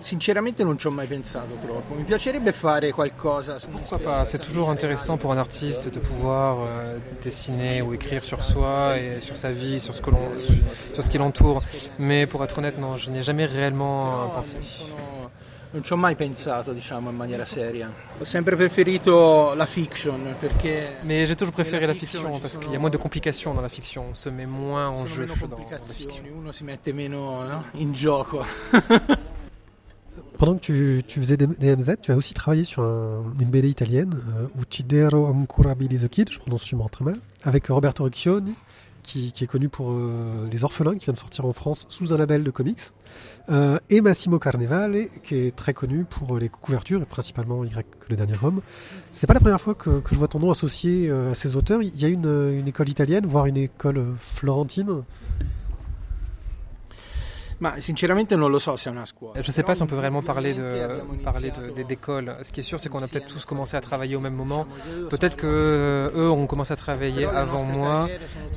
Sinceramente 0.00 0.62
non 0.62 0.78
ci 0.78 0.86
ho 0.86 0.92
mai 0.92 1.06
pensato 1.06 1.54
troppo. 1.60 1.96
Mi 1.96 2.04
piacerebbe 2.04 2.52
fare 2.52 2.92
qualcosa. 2.92 3.56
Pourquoi 3.68 3.98
pas? 3.98 4.24
C'est 4.24 4.38
toujours 4.38 4.70
intéressant 4.70 5.16
pour 5.16 5.32
un 5.32 5.38
artiste 5.38 5.92
de 5.92 5.98
pouvoir 5.98 6.58
euh, 6.60 6.98
dessiner 7.20 7.82
ou 7.82 7.92
écrire 7.94 8.22
sur 8.22 8.44
soi 8.44 8.96
et 8.96 9.20
sur 9.20 9.36
sa 9.36 9.50
vie, 9.50 9.80
sur 9.80 9.94
ce 9.96 10.00
que 10.00 10.10
l'on, 10.10 10.18
sur, 10.40 10.54
sur, 10.94 11.02
ce 11.02 11.10
qui 11.10 11.18
l'entoure. 11.18 11.62
Mais 11.98 12.26
pour 12.26 12.44
être 12.44 12.58
honnête, 12.58 12.78
non, 12.78 12.96
je 12.96 13.10
n'y 13.10 13.18
ai 13.18 13.22
jamais 13.24 13.44
réellement 13.44 14.30
pensé. 14.36 14.58
Non 15.70 15.82
ci 15.82 15.92
ho 15.92 15.96
mai 15.96 16.14
pensato, 16.14 16.72
diciamo, 16.72 17.10
in 17.10 17.16
maniera 17.16 17.44
seria. 17.44 17.92
Ho 18.18 18.24
sempre 18.24 18.56
preferito 18.56 19.52
la 19.54 19.66
fiction 19.66 20.34
perché. 20.38 20.96
Mais 21.02 21.26
j'ai 21.26 21.36
toujours 21.36 21.52
préféré 21.52 21.86
la 21.86 21.94
fiction 21.94 22.38
parce 22.40 22.58
qu'il 22.58 22.72
y 22.72 22.76
a 22.76 22.78
moins 22.78 22.90
de 22.90 22.96
complications 22.96 23.52
dans 23.52 23.60
la 23.60 23.68
fiction. 23.68 24.06
On 24.10 24.14
se 24.14 24.30
met 24.30 24.46
moins 24.46 24.88
en 24.88 25.06
jeu 25.06 25.26
dans, 25.26 25.34
dans 25.46 25.58
la 25.70 25.78
fiction. 25.78 26.24
Uno 26.24 26.52
si 26.52 26.64
mette 26.64 26.92
meno 26.92 27.44
no? 27.46 27.64
in 27.74 27.92
gioco. 27.94 28.42
Pendant 30.38 30.54
que 30.54 30.60
tu, 30.60 31.02
tu, 31.06 31.18
faisais 31.18 31.36
DMZ, 31.36 31.96
tu 32.00 32.12
as 32.12 32.16
aussi 32.16 32.32
travaillé 32.32 32.62
sur 32.64 32.82
un, 32.82 33.24
une 33.40 33.50
BD 33.50 33.68
italienne, 33.68 34.14
euh, 34.36 34.46
Uccidero 34.60 35.26
ancora 35.26 35.74
Billy 35.74 35.98
the 35.98 36.08
Kid, 36.08 36.30
je 36.30 36.38
prononce 36.38 36.62
sûrement 36.62 36.88
très 36.88 37.04
mal, 37.04 37.18
avec 37.42 37.66
Roberto 37.66 38.04
Riccioni, 38.04 38.54
qui, 39.02 39.32
qui, 39.32 39.42
est 39.42 39.46
connu 39.48 39.68
pour 39.68 39.90
euh, 39.90 40.48
Les 40.52 40.62
Orphelins, 40.62 40.96
qui 40.96 41.06
vient 41.06 41.12
de 41.12 41.18
sortir 41.18 41.44
en 41.44 41.52
France 41.52 41.86
sous 41.88 42.12
un 42.12 42.16
label 42.16 42.44
de 42.44 42.52
comics, 42.52 42.82
euh, 43.50 43.78
et 43.88 44.00
Massimo 44.00 44.38
Carnevale, 44.38 45.08
qui 45.24 45.36
est 45.36 45.56
très 45.56 45.72
connu 45.72 46.04
pour 46.04 46.38
les 46.38 46.48
couvertures, 46.48 47.02
et 47.02 47.06
principalement 47.06 47.64
Y 47.64 47.86
le 48.08 48.16
dernier 48.16 48.34
homme. 48.42 48.60
C'est 49.12 49.26
pas 49.26 49.34
la 49.34 49.40
première 49.40 49.60
fois 49.60 49.74
que, 49.74 50.02
je 50.10 50.14
vois 50.14 50.28
ton 50.28 50.38
nom 50.38 50.50
associé 50.50 51.08
euh, 51.08 51.32
à 51.32 51.34
ces 51.34 51.56
auteurs. 51.56 51.82
Il 51.82 51.98
y 52.00 52.04
a 52.04 52.08
une, 52.08 52.52
une 52.58 52.68
école 52.68 52.88
italienne, 52.88 53.26
voire 53.26 53.46
une 53.46 53.56
école 53.56 54.04
florentine 54.18 54.86
Ma 54.88 54.96
sinceramente 54.98 55.16
non 55.96 55.96
lo 55.96 55.96
so 55.96 55.96
se 55.96 55.96
è 55.96 55.96
una 55.96 55.96
scuola. 57.38 57.47
Je 59.34 59.40
ne 59.40 59.52
sais 59.52 59.62
pas 59.62 59.74
si 59.74 59.82
on 59.82 59.86
peut 59.86 59.96
vraiment 59.96 60.22
parler 60.22 60.54
de 60.54 61.02
parler 61.24 61.52
d'école. 61.88 62.36
Ce 62.42 62.52
qui 62.52 62.60
est 62.60 62.62
sûr, 62.62 62.78
c'est 62.78 62.88
qu'on 62.88 63.02
a 63.02 63.08
peut-être 63.08 63.26
tous 63.26 63.44
commencé 63.44 63.76
à 63.76 63.80
travailler 63.80 64.16
au 64.16 64.20
même 64.20 64.34
moment. 64.34 64.66
Peut-être 65.10 65.36
que 65.36 65.46
euh, 65.46 66.10
eux 66.14 66.30
ont 66.30 66.46
commencé 66.46 66.72
à 66.72 66.76
travailler 66.76 67.24
avant 67.24 67.64
moi, 67.64 68.08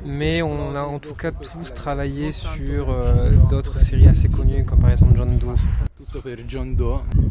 mais 0.04 0.42
on 0.42 0.74
a 0.74 0.82
en 0.82 0.98
tout 0.98 1.14
cas 1.14 1.32
tous 1.32 1.74
travaillé 1.74 2.32
sur 2.32 2.90
euh, 2.90 3.30
d'autres 3.50 3.78
séries 3.80 4.08
assez 4.08 4.28
connues, 4.28 4.64
comme 4.64 4.80
par 4.80 4.90
exemple 4.90 5.16
John 5.16 5.36
Doe. 5.36 5.54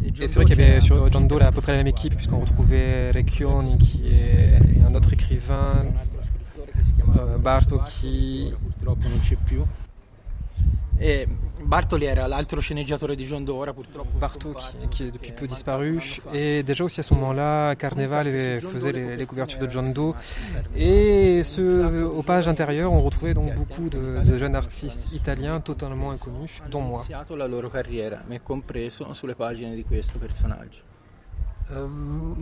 Et 0.03 0.27
c'est 0.27 0.35
vrai 0.35 0.45
qu'il 0.45 0.59
y 0.59 0.63
avait 0.63 0.81
sur 0.81 1.11
John 1.11 1.27
Doe 1.27 1.39
là, 1.39 1.47
à 1.47 1.51
peu 1.51 1.61
près 1.61 1.71
la 1.71 1.77
même 1.79 1.87
équipe, 1.87 2.15
puisqu'on 2.15 2.39
retrouvait 2.39 3.11
Recchioni, 3.11 3.77
qui 3.77 4.09
est 4.09 4.59
un 4.87 4.93
autre 4.95 5.13
écrivain, 5.13 5.85
euh, 7.17 7.37
Bartocchi. 7.37 8.53
Et 10.99 11.27
Bartoli 11.63 12.05
era 12.05 12.27
l'altro 12.27 12.59
sceneggiatore 12.59 13.15
di 13.15 13.23
John 13.23 13.43
Doe, 13.43 13.73
purtroppo. 13.73 14.17
Barto 14.17 14.53
qui, 14.53 14.87
qui, 14.89 15.03
est 15.03 15.11
depuis 15.11 15.31
peu 15.31 15.47
disparu. 15.47 15.99
Et 16.33 16.63
déjà 16.63 16.83
aussi 16.83 16.99
à 16.99 17.03
ce 17.03 17.13
moment-là, 17.13 17.75
Carneval 17.75 18.27
faisait 18.61 18.91
les, 18.91 19.15
les, 19.15 19.25
couvertures 19.25 19.59
de 19.59 19.69
John 19.69 19.93
Doe. 19.93 20.13
Et 20.75 21.43
ce, 21.43 22.03
aux 22.03 22.23
pages 22.23 22.47
intérieures, 22.47 22.91
on 22.91 22.99
retrouvait 22.99 23.33
donc 23.33 23.53
beaucoup 23.55 23.89
de, 23.89 24.23
de 24.23 24.37
jeunes 24.37 24.55
artistes 24.55 25.11
italiens 25.13 25.59
totalement 25.59 26.11
inconnus, 26.11 26.61
dont 26.69 26.81
moi. 26.81 27.03
la 27.37 27.47
loro 27.47 27.69
carriera, 27.69 28.17
me 28.27 28.39
compreso 28.39 29.13
sulle 29.13 29.35
pagine 29.35 29.75
di 29.75 29.83
questo 29.83 30.19
personaggio. 30.19 30.83
Euh, 31.71 31.87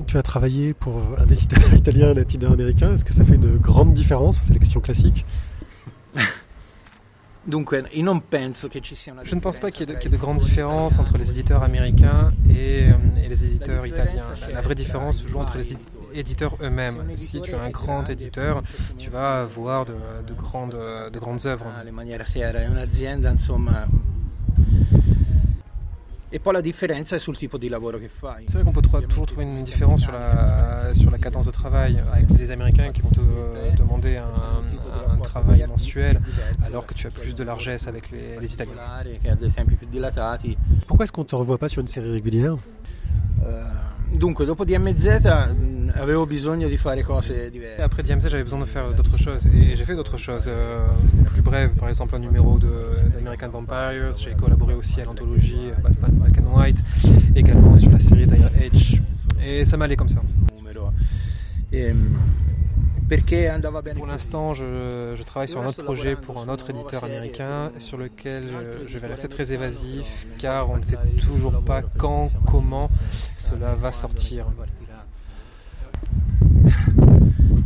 tu 0.07 0.17
as 0.17 0.23
travaillé 0.23 0.73
pour 0.73 0.97
un 1.19 1.27
éditeur 1.27 1.73
italien, 1.75 2.09
un 2.09 2.15
éditeur 2.15 2.51
américain. 2.51 2.93
Est-ce 2.93 3.05
que 3.05 3.13
ça 3.13 3.23
fait 3.23 3.35
une 3.35 3.57
grande 3.57 3.93
différence 3.93 4.41
C'est 4.41 4.53
la 4.53 4.59
question 4.59 4.79
classique. 4.81 5.23
Je 9.23 9.35
ne 9.35 9.39
pense 9.39 9.59
pas 9.59 9.71
qu'il 9.71 9.89
y, 9.89 9.91
ait 9.91 10.09
de, 10.09 10.17
grandes 10.17 10.37
différences 10.37 10.99
entre 10.99 11.17
les 11.17 11.29
éditeurs 11.29 11.63
américains 11.63 12.31
et, 12.49 12.89
euh, 12.89 12.93
les 13.27 13.43
éditeurs 13.43 13.85
italiens. 13.85 14.23
La, 14.53 14.61
vraie 14.61 14.75
différence 14.75 15.19
se 15.23 15.27
joue 15.27 15.39
entre 15.39 15.57
les 15.57 15.75
éditeurs 16.13 16.57
eux-mêmes. 16.61 17.03
Si 17.15 17.41
tu 17.41 17.51
es 17.51 17.55
un 17.55 17.69
grand 17.69 18.09
éditeur, 18.09 18.61
tu 18.97 19.09
vas 19.09 19.41
avoir 19.41 19.85
de, 19.85 19.93
grandes, 20.35 20.77
de 21.11 21.19
grandes 21.19 21.45
œuvres. 21.45 21.67
Et 26.31 26.37
poi 26.37 26.53
la 26.53 26.61
différence 26.61 27.17
sul 27.17 27.35
tipo 27.35 27.57
di 27.57 27.69
lavoro 27.69 27.97
che 27.97 28.07
fai. 28.07 28.43
C'est 28.45 28.59
vrai 28.59 28.63
qu'on 28.63 28.71
peut 28.71 28.87
toujours 29.07 29.25
trouver 29.25 29.45
une 29.45 29.63
différence 29.63 30.01
sur 30.01 30.11
la, 30.11 30.93
sur 30.93 31.09
la 31.09 31.17
cadence 31.17 31.47
de 31.47 31.51
travail 31.51 32.03
avec 32.13 32.29
les 32.37 32.51
Américains 32.51 32.91
qui 32.91 33.01
vont 33.01 33.09
te 33.09 33.19
demander 33.75 34.17
un, 34.17 34.29
un 35.11 35.17
travail 35.17 35.65
mensuel 35.67 36.21
alors 36.63 36.85
que 36.85 36.93
tu 36.93 37.07
as 37.07 37.09
plus 37.09 37.33
de 37.33 37.43
largesse 37.43 37.87
avec 37.87 38.11
les, 38.11 38.37
les 38.39 38.53
Italiens. 38.53 38.73
Pourquoi 40.85 41.03
est-ce 41.05 41.11
qu'on 41.11 41.21
ne 41.21 41.27
te 41.27 41.35
revoit 41.35 41.57
pas 41.57 41.67
sur 41.67 41.81
une 41.81 41.87
série 41.87 42.11
régulière? 42.11 42.57
Euh, 43.45 43.63
Dunque, 44.11 44.43
dopo 44.45 44.65
DMZ 44.65 45.91
avevo 45.95 46.25
bisogno 46.25 46.67
di 46.67 46.77
fare 46.77 47.03
cose 47.03 47.49
diverse. 47.49 47.81
Après 47.81 48.03
DMZ, 48.03 48.27
j'avais 48.27 48.43
besoin 48.43 48.59
de 48.59 48.65
faire 48.65 48.93
d'autres 48.93 49.17
choses 49.17 49.47
et 49.47 49.75
j'ai 49.75 49.83
fait 49.83 49.95
d'autres 49.95 50.17
choses 50.17 50.45
euh, 50.47 50.85
plus 51.25 51.41
brèves. 51.41 51.73
Par 51.75 51.89
exemple, 51.89 52.15
un 52.15 52.19
numéro 52.19 52.57
d'American 52.57 53.49
Vampires. 53.49 54.13
J'ai 54.19 54.33
collaboré 54.33 54.73
aussi 54.73 54.99
à 55.01 55.05
l'anthologie 55.05 55.71
Batman 55.81 56.11
Black 56.13 56.37
and 56.39 56.57
White, 56.57 56.83
également 57.35 57.75
sur 57.77 57.91
la 57.91 57.99
série 57.99 58.25
Dire 58.27 58.49
Edge. 58.59 58.99
Et 59.45 59.65
ça 59.65 59.77
m'allait 59.77 59.95
comme 59.95 60.09
ça. 60.09 60.21
Et, 61.71 61.93
pour 63.95 64.07
l'instant, 64.07 64.53
je, 64.53 65.21
travaille 65.23 65.49
sur 65.49 65.61
un 65.61 65.67
autre 65.67 65.83
projet 65.83 66.15
pour 66.15 66.39
un 66.39 66.49
autre 66.49 66.69
éditeur 66.69 67.03
américain 67.03 67.71
sur 67.77 67.97
lequel 67.97 68.43
je 68.87 68.97
vais 68.97 69.07
rester 69.07 69.27
très 69.27 69.51
évasif 69.51 70.27
car 70.37 70.69
on 70.69 70.77
ne 70.77 70.83
sait 70.83 70.97
toujours 71.19 71.61
pas 71.61 71.81
quand, 71.81 72.29
comment 72.45 72.89
cela 73.37 73.75
va 73.75 73.91
sortir. 73.91 74.45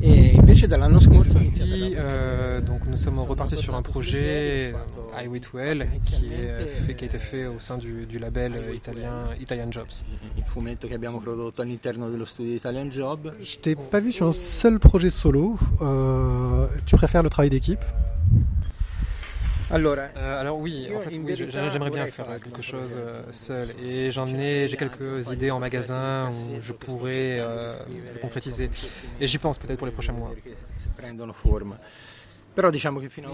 Et 0.06 0.68
dall'anno 0.68 1.00
scorso 1.00 1.38
euh, 1.38 2.60
donc 2.60 2.86
nous 2.88 2.98
sommes 2.98 3.20
repartis 3.20 3.56
sur 3.56 3.74
un 3.74 3.82
projet 3.82 4.74
I 5.18 5.28
Wait 5.28 5.42
Well 5.54 5.88
qui, 6.06 6.26
est 6.26 6.66
fait, 6.66 6.96
qui 6.96 7.06
a 7.06 7.08
été 7.08 7.20
fait 7.20 7.46
au 7.46 7.60
sein 7.60 7.78
du, 7.78 8.06
du 8.06 8.20
label 8.20 8.54
italien 8.76 9.34
Italian 9.40 9.72
Jobs. 9.72 10.04
Il 10.38 10.44
fumetto 10.44 10.88
che 10.88 10.96
abbiamo 10.96 11.20
prodotto 11.20 11.62
all'interno 11.62 12.10
dello 12.10 12.26
studio 12.26 12.54
Italian 12.54 12.90
Job. 12.92 13.34
Je 13.42 13.58
t'ai 13.60 13.76
pas 13.76 14.02
vu 14.02 14.12
sur 14.12 14.28
un 14.28 14.34
seul 14.34 14.78
projet 14.80 15.10
solo. 15.10 15.58
Euh, 15.82 16.68
tu 16.86 16.96
préfères 16.96 17.24
le 17.24 17.30
travail 17.30 17.50
d'équipe? 17.50 17.84
Alors, 19.72 19.96
euh, 19.98 20.42
alors 20.42 20.60
oui, 20.60 20.90
en 20.96 21.00
fait, 21.00 21.18
oui, 21.18 21.36
j'aimerais 21.36 21.90
bien 21.90 22.06
faire 22.08 22.40
quelque 22.42 22.62
chose 22.62 22.98
euh, 23.00 23.22
seul. 23.32 23.70
Et 23.84 24.12
j'en 24.12 24.28
ai, 24.28 24.68
j'ai 24.68 24.78
quelques 24.78 25.32
idées 25.32 25.52
en 25.52 25.60
magasin 25.60 26.30
où 26.32 26.62
je 26.62 26.74
pourrais 26.74 27.38
euh, 27.40 27.72
concrétiser. 28.22 28.70
Et 29.20 29.28
j'y 29.28 29.38
pense 29.38 29.58
peut-être 29.58 29.78
pour 29.78 29.88
les 29.88 29.94
prochains 29.94 30.14
mois. 30.14 30.32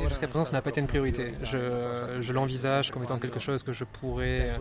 Jusqu'à 0.07 0.28
présent, 0.28 0.45
ça 0.45 0.53
n'a 0.53 0.61
pas 0.61 0.70
été 0.70 0.82
une 0.82 0.88
priorité. 0.88 1.34
Je, 1.43 1.57
je 2.22 2.34
l'envisage 2.34 2.91
comme 2.91 3.03
étant 3.03 3.20
quelque 3.20 3.39
chose 3.39 3.63
que 3.63 3.74
je 3.74 3.84
pourrais, 3.84 4.57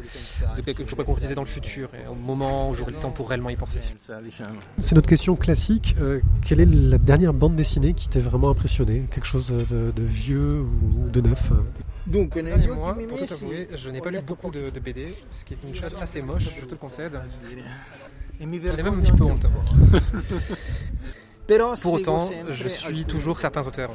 que 0.56 0.72
je 0.86 0.94
pourrais 0.94 1.04
concrétiser 1.04 1.34
dans 1.34 1.42
le 1.42 1.48
futur, 1.48 1.88
et 1.94 2.08
au 2.08 2.14
moment 2.14 2.70
où 2.70 2.74
j'aurai 2.74 2.92
le 2.92 2.98
temps 2.98 3.10
pour 3.10 3.28
réellement 3.28 3.50
y 3.50 3.56
penser. 3.56 3.80
C'est 4.78 4.94
notre 4.94 5.08
question 5.08 5.36
classique. 5.36 5.96
quelle 6.46 6.60
est 6.60 6.66
la 6.66 6.98
dernière 6.98 7.34
bande 7.34 7.56
dessinée 7.56 7.94
qui 7.94 8.08
t'ait 8.08 8.20
vraiment 8.20 8.50
impressionné? 8.50 9.04
Quelque 9.10 9.26
chose 9.26 9.48
de, 9.48 9.90
de, 9.90 10.02
vieux 10.02 10.60
ou 10.60 11.08
de 11.08 11.20
neuf 11.20 11.52
donc, 12.06 12.30
ces 12.32 12.42
derniers 12.42 12.68
mois, 12.68 12.96
pour 13.06 13.18
tout 13.18 13.34
avouer, 13.34 13.68
je 13.74 13.90
n'ai 13.90 14.00
pas 14.00 14.10
lu 14.10 14.20
beaucoup 14.26 14.50
de, 14.50 14.70
de, 14.70 14.80
BD, 14.80 15.14
ce 15.30 15.44
qui 15.44 15.52
est 15.52 15.58
une 15.62 15.74
chose 15.74 15.94
assez 16.00 16.22
moche, 16.22 16.44
je 16.58 16.64
te 16.64 16.70
le 16.70 16.76
concède. 16.78 17.20
J'en 18.40 18.50
ai 18.50 18.82
même 18.82 18.94
un 18.94 19.00
petit 19.00 19.12
peu 19.12 19.24
honte. 19.24 19.46
Pour 21.82 21.94
autant, 21.94 22.30
je 22.50 22.68
suis 22.68 23.04
toujours 23.06 23.40
certains 23.40 23.66
auteurs. 23.66 23.90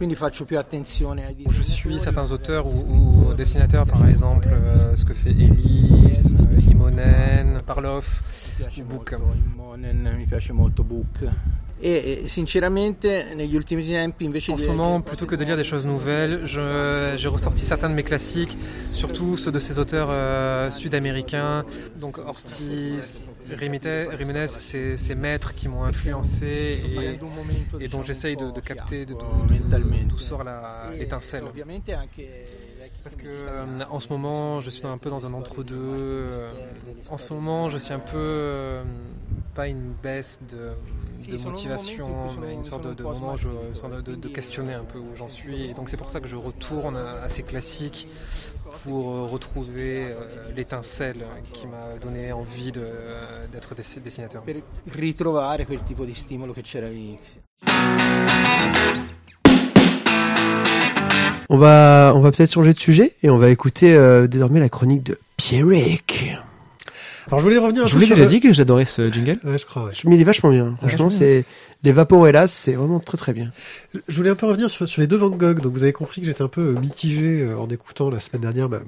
Je 0.00 1.62
suis 1.62 2.00
certains 2.00 2.30
auteurs 2.30 2.66
ou, 2.66 3.34
dessinateurs, 3.36 3.86
par 3.86 4.08
exemple, 4.08 4.48
euh, 4.52 4.94
ce 4.94 5.04
que 5.04 5.14
fait 5.14 5.30
Elise, 5.30 6.32
euh, 6.52 6.70
Imonen, 6.70 7.60
Parloff, 7.66 8.22
Book. 8.88 9.14
Et 11.80 12.26
sinceramente, 12.26 13.06
negli 13.36 13.56
ultimi 13.56 13.92
tempi, 13.92 14.26
invece 14.26 14.48
en 14.48 14.58
ce 14.58 14.66
moment, 14.66 15.00
plutôt 15.00 15.26
que 15.26 15.36
de 15.36 15.44
lire 15.44 15.56
des 15.56 15.62
choses 15.62 15.86
nouvelles, 15.86 16.44
j'ai 16.44 17.28
ressorti 17.28 17.64
certains 17.64 17.88
de 17.88 17.94
mes 17.94 18.02
classiques, 18.02 18.56
surtout 18.92 19.36
ceux 19.36 19.52
de 19.52 19.60
ces 19.60 19.78
auteurs 19.78 20.08
euh, 20.10 20.72
sud-américains, 20.72 21.64
donc 22.00 22.18
Ortiz, 22.18 23.22
Jiménez, 23.56 24.46
c'est 24.48 24.96
ces 24.96 25.14
maîtres 25.14 25.54
qui 25.54 25.68
m'ont 25.68 25.84
influencé 25.84 26.80
et, 26.84 27.84
et 27.84 27.88
dont 27.88 28.02
j'essaye 28.02 28.36
de, 28.36 28.50
de, 28.50 28.60
capter 28.60 29.06
d'où 29.06 30.18
sort 30.18 30.44
l'étincelle. 30.98 31.44
Parce 33.02 33.16
que 33.16 33.26
euh, 33.26 33.84
en 33.90 34.00
ce 34.00 34.08
moment, 34.08 34.60
je 34.60 34.70
suis 34.70 34.86
un 34.86 34.98
peu 34.98 35.08
dans 35.08 35.24
un 35.26 35.32
entre-deux. 35.32 35.76
Euh, 35.78 36.52
en 37.08 37.16
ce 37.16 37.32
moment, 37.32 37.68
je 37.68 37.78
suis 37.78 37.94
un 37.94 38.00
peu 38.00 38.16
euh, 38.16 38.82
pas 39.54 39.68
une 39.68 39.92
baisse 40.02 40.40
de 40.50 40.72
de 41.26 41.36
motivation, 41.38 42.08
mais 42.40 42.54
une 42.54 42.64
sorte 42.64 42.86
de, 42.94 43.02
moment 43.02 43.36
je, 43.36 43.48
de, 44.02 44.14
de, 44.14 44.28
questionner 44.28 44.74
un 44.74 44.84
peu 44.84 44.98
où 44.98 45.14
j'en 45.14 45.28
suis. 45.28 45.70
Et 45.70 45.74
donc 45.74 45.88
c'est 45.88 45.96
pour 45.96 46.10
ça 46.10 46.20
que 46.20 46.28
je 46.28 46.36
retourne 46.36 46.96
à 46.96 47.28
ces 47.28 47.42
classiques 47.42 48.08
pour 48.82 49.10
euh, 49.10 49.24
retrouver 49.24 50.06
euh, 50.06 50.14
l'étincelle 50.54 51.24
qui 51.52 51.66
m'a 51.66 51.98
donné 52.00 52.32
envie 52.32 52.72
d'être 52.72 53.74
dessinateur. 54.02 54.42
ritrovare 54.90 55.64
quel 55.66 55.82
tipo 55.82 56.04
di 56.04 56.14
stimolo 56.14 56.52
che 56.52 56.62
c'era 56.62 56.86
all'inizio. 56.86 57.40
On 61.50 61.56
va, 61.56 62.12
on 62.14 62.20
va 62.20 62.30
peut-être 62.30 62.52
changer 62.52 62.74
de 62.74 62.78
sujet 62.78 63.14
et 63.22 63.30
on 63.30 63.38
va 63.38 63.48
écouter 63.48 63.94
euh, 63.94 64.26
désormais 64.26 64.60
la 64.60 64.68
chronique 64.68 65.02
de 65.02 65.18
Pierrick. 65.38 66.36
Alors 67.28 67.40
je 67.40 67.44
voulais 67.44 67.58
revenir. 67.58 67.84
Un 67.84 67.86
je 67.86 67.94
vous 67.94 68.00
l'ai 68.00 68.06
déjà 68.06 68.26
dit 68.26 68.40
que 68.40 68.52
j'adorais 68.52 68.84
ce 68.84 69.12
jingle. 69.12 69.38
Ouais, 69.44 69.58
je 69.58 69.66
crois. 69.66 69.84
Ouais. 69.84 69.92
Mais 70.04 70.16
il 70.16 70.20
est 70.20 70.24
vachement 70.24 70.50
bien. 70.50 70.74
Franchement, 70.78 71.10
c'est 71.10 71.44
les 71.84 71.92
Vaporellas, 71.92 72.48
c'est 72.48 72.72
vraiment 72.72 73.00
très 73.00 73.18
très 73.18 73.32
bien. 73.32 73.52
Je 74.08 74.16
voulais 74.16 74.30
un 74.30 74.34
peu 74.34 74.46
revenir 74.46 74.70
sur, 74.70 74.88
sur 74.88 75.00
les 75.00 75.06
deux 75.06 75.16
Van 75.16 75.30
Gogh. 75.30 75.60
Donc 75.60 75.72
vous 75.72 75.82
avez 75.82 75.92
compris 75.92 76.20
que 76.20 76.26
j'étais 76.26 76.42
un 76.42 76.48
peu 76.48 76.72
mitigé 76.80 77.42
euh, 77.42 77.58
en 77.58 77.68
écoutant 77.68 78.10
la 78.10 78.18
semaine 78.18 78.42
dernière 78.42 78.68
ma, 78.68 78.78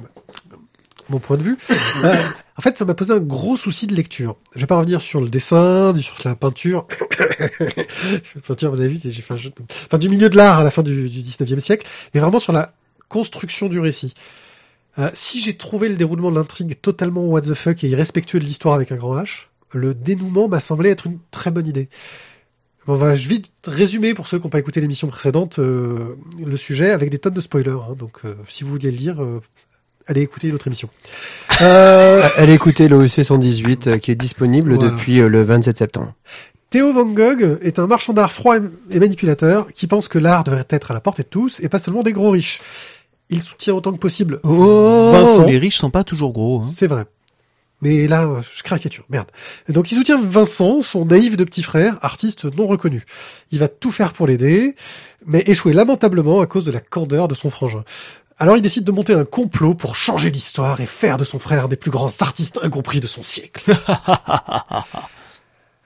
mon 1.11 1.18
point 1.18 1.36
de 1.36 1.43
vue. 1.43 1.59
euh, 2.05 2.14
en 2.57 2.62
fait, 2.62 2.78
ça 2.78 2.84
m'a 2.84 2.95
posé 2.95 3.12
un 3.12 3.20
gros 3.20 3.57
souci 3.57 3.86
de 3.86 3.95
lecture. 3.95 4.36
Je 4.55 4.61
vais 4.61 4.66
pas 4.66 4.76
revenir 4.76 5.01
sur 5.01 5.20
le 5.20 5.28
dessin, 5.28 5.95
sur 5.97 6.16
la 6.24 6.34
peinture. 6.34 6.86
peinture, 8.47 8.70
vous 8.70 8.80
avez 8.80 8.88
vu, 8.88 8.99
j'ai 9.03 9.22
fait 9.22 9.34
un 9.34 9.36
jeu. 9.36 9.53
Enfin, 9.86 9.99
du 9.99 10.09
milieu 10.09 10.30
de 10.30 10.36
l'art 10.36 10.61
à 10.61 10.64
la 10.64 10.70
fin 10.70 10.82
du, 10.82 11.09
du 11.09 11.22
19e 11.22 11.59
siècle, 11.59 11.86
mais 12.14 12.20
vraiment 12.20 12.41
sur 12.41 12.53
la 12.53 12.72
construction 13.09 13.68
du 13.68 13.80
récit. 13.80 14.14
Euh, 14.99 15.09
si 15.14 15.41
j'ai 15.41 15.57
trouvé 15.57 15.88
le 15.88 15.97
déroulement 15.97 16.30
de 16.30 16.36
l'intrigue 16.36 16.80
totalement 16.80 17.24
what 17.24 17.43
the 17.43 17.55
fuck 17.55 17.84
et 17.84 17.88
irrespectueux 17.88 18.41
de 18.41 18.45
l'histoire 18.45 18.74
avec 18.74 18.91
un 18.93 18.97
grand 18.97 19.16
H, 19.16 19.47
le 19.72 19.95
dénouement 19.95 20.49
m'a 20.49 20.61
semblé 20.61 20.91
être 20.91 21.07
une 21.07 21.18
très 21.30 21.51
bonne 21.51 21.66
idée. 21.66 21.88
On 22.88 22.97
va 22.97 23.14
vite 23.14 23.53
résumer 23.66 24.14
pour 24.14 24.26
ceux 24.26 24.38
qui 24.38 24.45
n'ont 24.45 24.51
pas 24.51 24.59
écouté 24.59 24.80
l'émission 24.80 25.07
précédente 25.07 25.59
euh, 25.59 26.16
le 26.45 26.57
sujet 26.57 26.91
avec 26.91 27.11
des 27.11 27.18
tonnes 27.18 27.34
de 27.34 27.41
spoilers. 27.41 27.70
Hein. 27.70 27.95
donc 27.97 28.18
euh, 28.24 28.34
si 28.49 28.64
vous 28.64 28.70
voulez 28.70 28.91
le 28.91 28.97
lire, 28.97 29.22
allez 30.07 30.22
écouter 30.22 30.51
notre 30.51 30.66
émission. 30.66 30.88
allez 31.61 32.55
écouter 32.55 32.88
l'OEC 32.88 33.22
118 33.22 33.99
qui 33.99 34.11
est 34.11 34.16
disponible 34.16 34.76
depuis 34.78 35.18
le 35.18 35.43
27 35.43 35.78
septembre. 35.78 36.14
Théo 36.70 36.93
Van 36.93 37.05
Gogh 37.05 37.59
est 37.62 37.80
un 37.80 37.88
marchand 37.88 38.12
d'art 38.12 38.30
froid 38.30 38.57
et 38.91 39.01
manipulateur 39.01 39.72
qui 39.72 39.88
pense 39.88 40.07
que 40.07 40.18
l'art 40.18 40.45
devrait 40.45 40.66
être 40.70 40.93
à 40.93 40.95
la 40.95 41.01
portée 41.01 41.24
de 41.24 41.28
tous 41.28 41.59
et 41.61 41.68
pas 41.68 41.80
seulement 41.80 42.05
des 42.05 42.12
gros 42.12 42.30
riches. 42.30 42.61
Il 43.31 43.43
soutient 43.43 43.74
autant 43.74 43.93
que 43.93 43.99
possible 43.99 44.41
oh, 44.43 45.11
Vincent. 45.12 45.47
Les 45.47 45.59
riches 45.59 45.78
sont 45.78 45.91
pas 45.91 46.05
toujours 46.05 46.33
gros. 46.33 46.61
Hein. 46.61 46.68
C'est 46.68 46.87
vrai. 46.87 47.07
Mais 47.83 48.07
là, 48.09 48.28
je 48.55 48.62
caricature, 48.62 49.05
merde. 49.09 49.28
Donc 49.68 49.91
il 49.91 49.95
soutient 49.95 50.20
Vincent, 50.20 50.83
son 50.83 51.07
naïf 51.07 51.37
de 51.37 51.45
petit 51.45 51.62
frère, 51.62 51.97
artiste 52.03 52.45
non 52.57 52.66
reconnu. 52.66 53.05
Il 53.53 53.59
va 53.59 53.68
tout 53.68 53.91
faire 53.91 54.12
pour 54.12 54.26
l'aider, 54.26 54.74
mais 55.24 55.43
échouer 55.47 55.72
lamentablement 55.72 56.41
à 56.41 56.47
cause 56.47 56.64
de 56.64 56.72
la 56.72 56.81
candeur 56.81 57.26
de 57.26 57.35
son 57.35 57.49
frangin. 57.49 57.85
Alors 58.39 58.57
il 58.57 58.62
décide 58.62 58.85
de 58.85 58.93
monter 58.93 59.14
un 59.14 59.24
complot 59.24 59.74
pour 59.74 59.97
changer 59.97 60.31
l'histoire 60.31 60.81
et 60.81 60.87
faire 60.87 61.16
de 61.16 61.24
son 61.24 61.39
frère 61.39 61.68
des 61.68 61.76
plus 61.76 61.91
grands 61.91 62.11
artistes 62.20 62.59
incompris 62.62 63.01
de 63.01 63.07
son 63.07 63.22
siècle. 63.22 63.74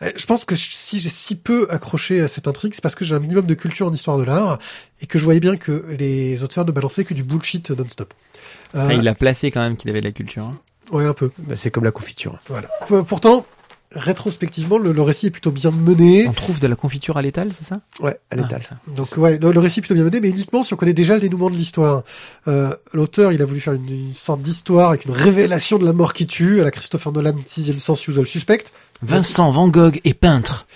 Euh, 0.04 0.12
je 0.16 0.26
pense 0.26 0.44
que 0.44 0.54
si 0.56 0.98
j'ai 0.98 1.10
si 1.10 1.36
peu 1.36 1.66
accroché 1.70 2.20
à 2.20 2.28
cette 2.28 2.48
intrigue, 2.48 2.74
c'est 2.74 2.82
parce 2.82 2.94
que 2.94 3.04
j'ai 3.04 3.14
un 3.14 3.20
minimum 3.20 3.46
de 3.46 3.54
culture 3.54 3.86
en 3.86 3.92
histoire 3.92 4.18
de 4.18 4.24
l'art 4.24 4.58
et 5.00 5.06
que 5.06 5.18
je 5.18 5.24
voyais 5.24 5.40
bien 5.40 5.56
que 5.56 5.94
les 5.98 6.42
auteurs 6.42 6.64
ne 6.64 6.72
balançaient 6.72 7.04
que 7.04 7.14
du 7.14 7.22
bullshit 7.22 7.70
non-stop. 7.70 8.12
Euh, 8.74 8.92
il 8.92 9.06
a 9.08 9.14
placé 9.14 9.50
quand 9.50 9.60
même 9.60 9.76
qu'il 9.76 9.90
avait 9.90 10.00
de 10.00 10.06
la 10.06 10.12
culture. 10.12 10.44
Hein. 10.44 10.58
Ouais, 10.92 11.04
un 11.04 11.14
peu. 11.14 11.30
Bah, 11.38 11.56
c'est 11.56 11.70
comme 11.70 11.84
la 11.84 11.90
confiture. 11.90 12.38
Voilà. 12.48 12.68
Pourtant, 13.06 13.46
rétrospectivement, 13.94 14.78
le, 14.78 14.90
récit 15.02 15.26
est 15.26 15.30
plutôt 15.30 15.50
bien 15.50 15.70
mené. 15.70 16.26
On 16.28 16.32
trouve 16.32 16.58
de 16.58 16.66
la 16.66 16.76
confiture 16.76 17.16
à 17.16 17.22
l'étal, 17.22 17.52
c'est 17.52 17.64
ça? 17.64 17.80
Ouais, 18.00 18.18
à 18.30 18.36
l'étal. 18.36 18.60
Ah, 18.70 18.74
Donc 18.96 19.16
ouais, 19.16 19.38
le, 19.38 19.58
récit 19.58 19.80
est 19.80 19.82
plutôt 19.82 19.94
bien 19.94 20.04
mené, 20.04 20.20
mais 20.20 20.28
uniquement 20.28 20.62
si 20.62 20.74
on 20.74 20.76
connaît 20.76 20.92
déjà 20.94 21.14
le 21.14 21.20
dénouement 21.20 21.50
de 21.50 21.56
l'histoire. 21.56 22.02
Euh, 22.48 22.74
L'auteur, 22.92 23.32
il 23.32 23.40
a 23.40 23.44
voulu 23.44 23.60
faire 23.60 23.74
une, 23.74 24.12
sorte 24.12 24.42
d'histoire 24.42 24.90
avec 24.90 25.04
une 25.04 25.12
révélation 25.12 25.78
de 25.78 25.84
la 25.84 25.92
mort 25.92 26.12
qui 26.12 26.26
tue, 26.26 26.60
à 26.60 26.64
la 26.64 26.70
Christopher 26.70 27.12
Nolan, 27.12 27.34
sixième 27.46 27.78
sens, 27.78 28.06
usual 28.06 28.26
suspect. 28.26 28.64
Vincent 29.02 29.50
Van 29.52 29.68
Gogh 29.68 30.00
est 30.04 30.14
peintre. 30.14 30.66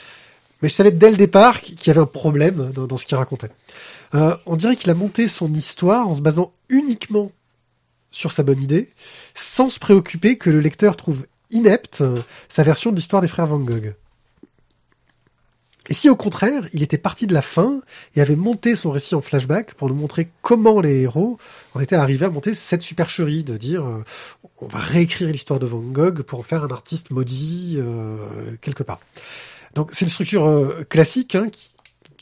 Mais 0.62 0.68
je 0.68 0.74
savais 0.74 0.90
dès 0.90 1.10
le 1.10 1.16
départ 1.16 1.60
qu'il 1.60 1.86
y 1.86 1.90
avait 1.90 2.00
un 2.00 2.06
problème 2.06 2.72
dans, 2.72 2.96
ce 2.96 3.06
qu'il 3.06 3.16
racontait. 3.16 3.50
Euh, 4.14 4.34
on 4.46 4.56
dirait 4.56 4.74
qu'il 4.74 4.90
a 4.90 4.94
monté 4.94 5.28
son 5.28 5.52
histoire 5.54 6.08
en 6.08 6.14
se 6.14 6.20
basant 6.20 6.52
uniquement 6.68 7.30
sur 8.10 8.32
sa 8.32 8.42
bonne 8.42 8.60
idée, 8.60 8.88
sans 9.34 9.70
se 9.70 9.78
préoccuper 9.78 10.36
que 10.36 10.50
le 10.50 10.60
lecteur 10.60 10.96
trouve 10.96 11.26
inepte 11.50 12.02
sa 12.48 12.62
version 12.62 12.90
de 12.90 12.96
l'histoire 12.96 13.22
des 13.22 13.28
frères 13.28 13.46
Van 13.46 13.58
Gogh. 13.58 13.94
Et 15.88 15.94
si 15.94 16.10
au 16.10 16.16
contraire, 16.16 16.68
il 16.74 16.82
était 16.82 16.98
parti 16.98 17.26
de 17.26 17.32
la 17.32 17.40
fin 17.40 17.80
et 18.14 18.20
avait 18.20 18.36
monté 18.36 18.76
son 18.76 18.90
récit 18.90 19.14
en 19.14 19.22
flashback 19.22 19.72
pour 19.74 19.88
nous 19.88 19.94
montrer 19.94 20.28
comment 20.42 20.80
les 20.80 21.00
héros 21.00 21.38
en 21.74 21.80
étaient 21.80 21.96
arrivés 21.96 22.26
à 22.26 22.30
monter 22.30 22.52
cette 22.52 22.82
supercherie 22.82 23.42
de 23.42 23.56
dire 23.56 23.86
euh, 23.86 24.04
on 24.60 24.66
va 24.66 24.78
réécrire 24.78 25.28
l'histoire 25.28 25.58
de 25.58 25.66
Van 25.66 25.80
Gogh 25.80 26.22
pour 26.22 26.40
en 26.40 26.42
faire 26.42 26.62
un 26.62 26.70
artiste 26.70 27.10
maudit 27.10 27.76
euh, 27.78 28.18
quelque 28.60 28.82
part. 28.82 29.00
Donc 29.74 29.90
c'est 29.92 30.04
une 30.04 30.10
structure 30.10 30.46
euh, 30.46 30.84
classique 30.88 31.34
hein, 31.34 31.48
qui 31.50 31.70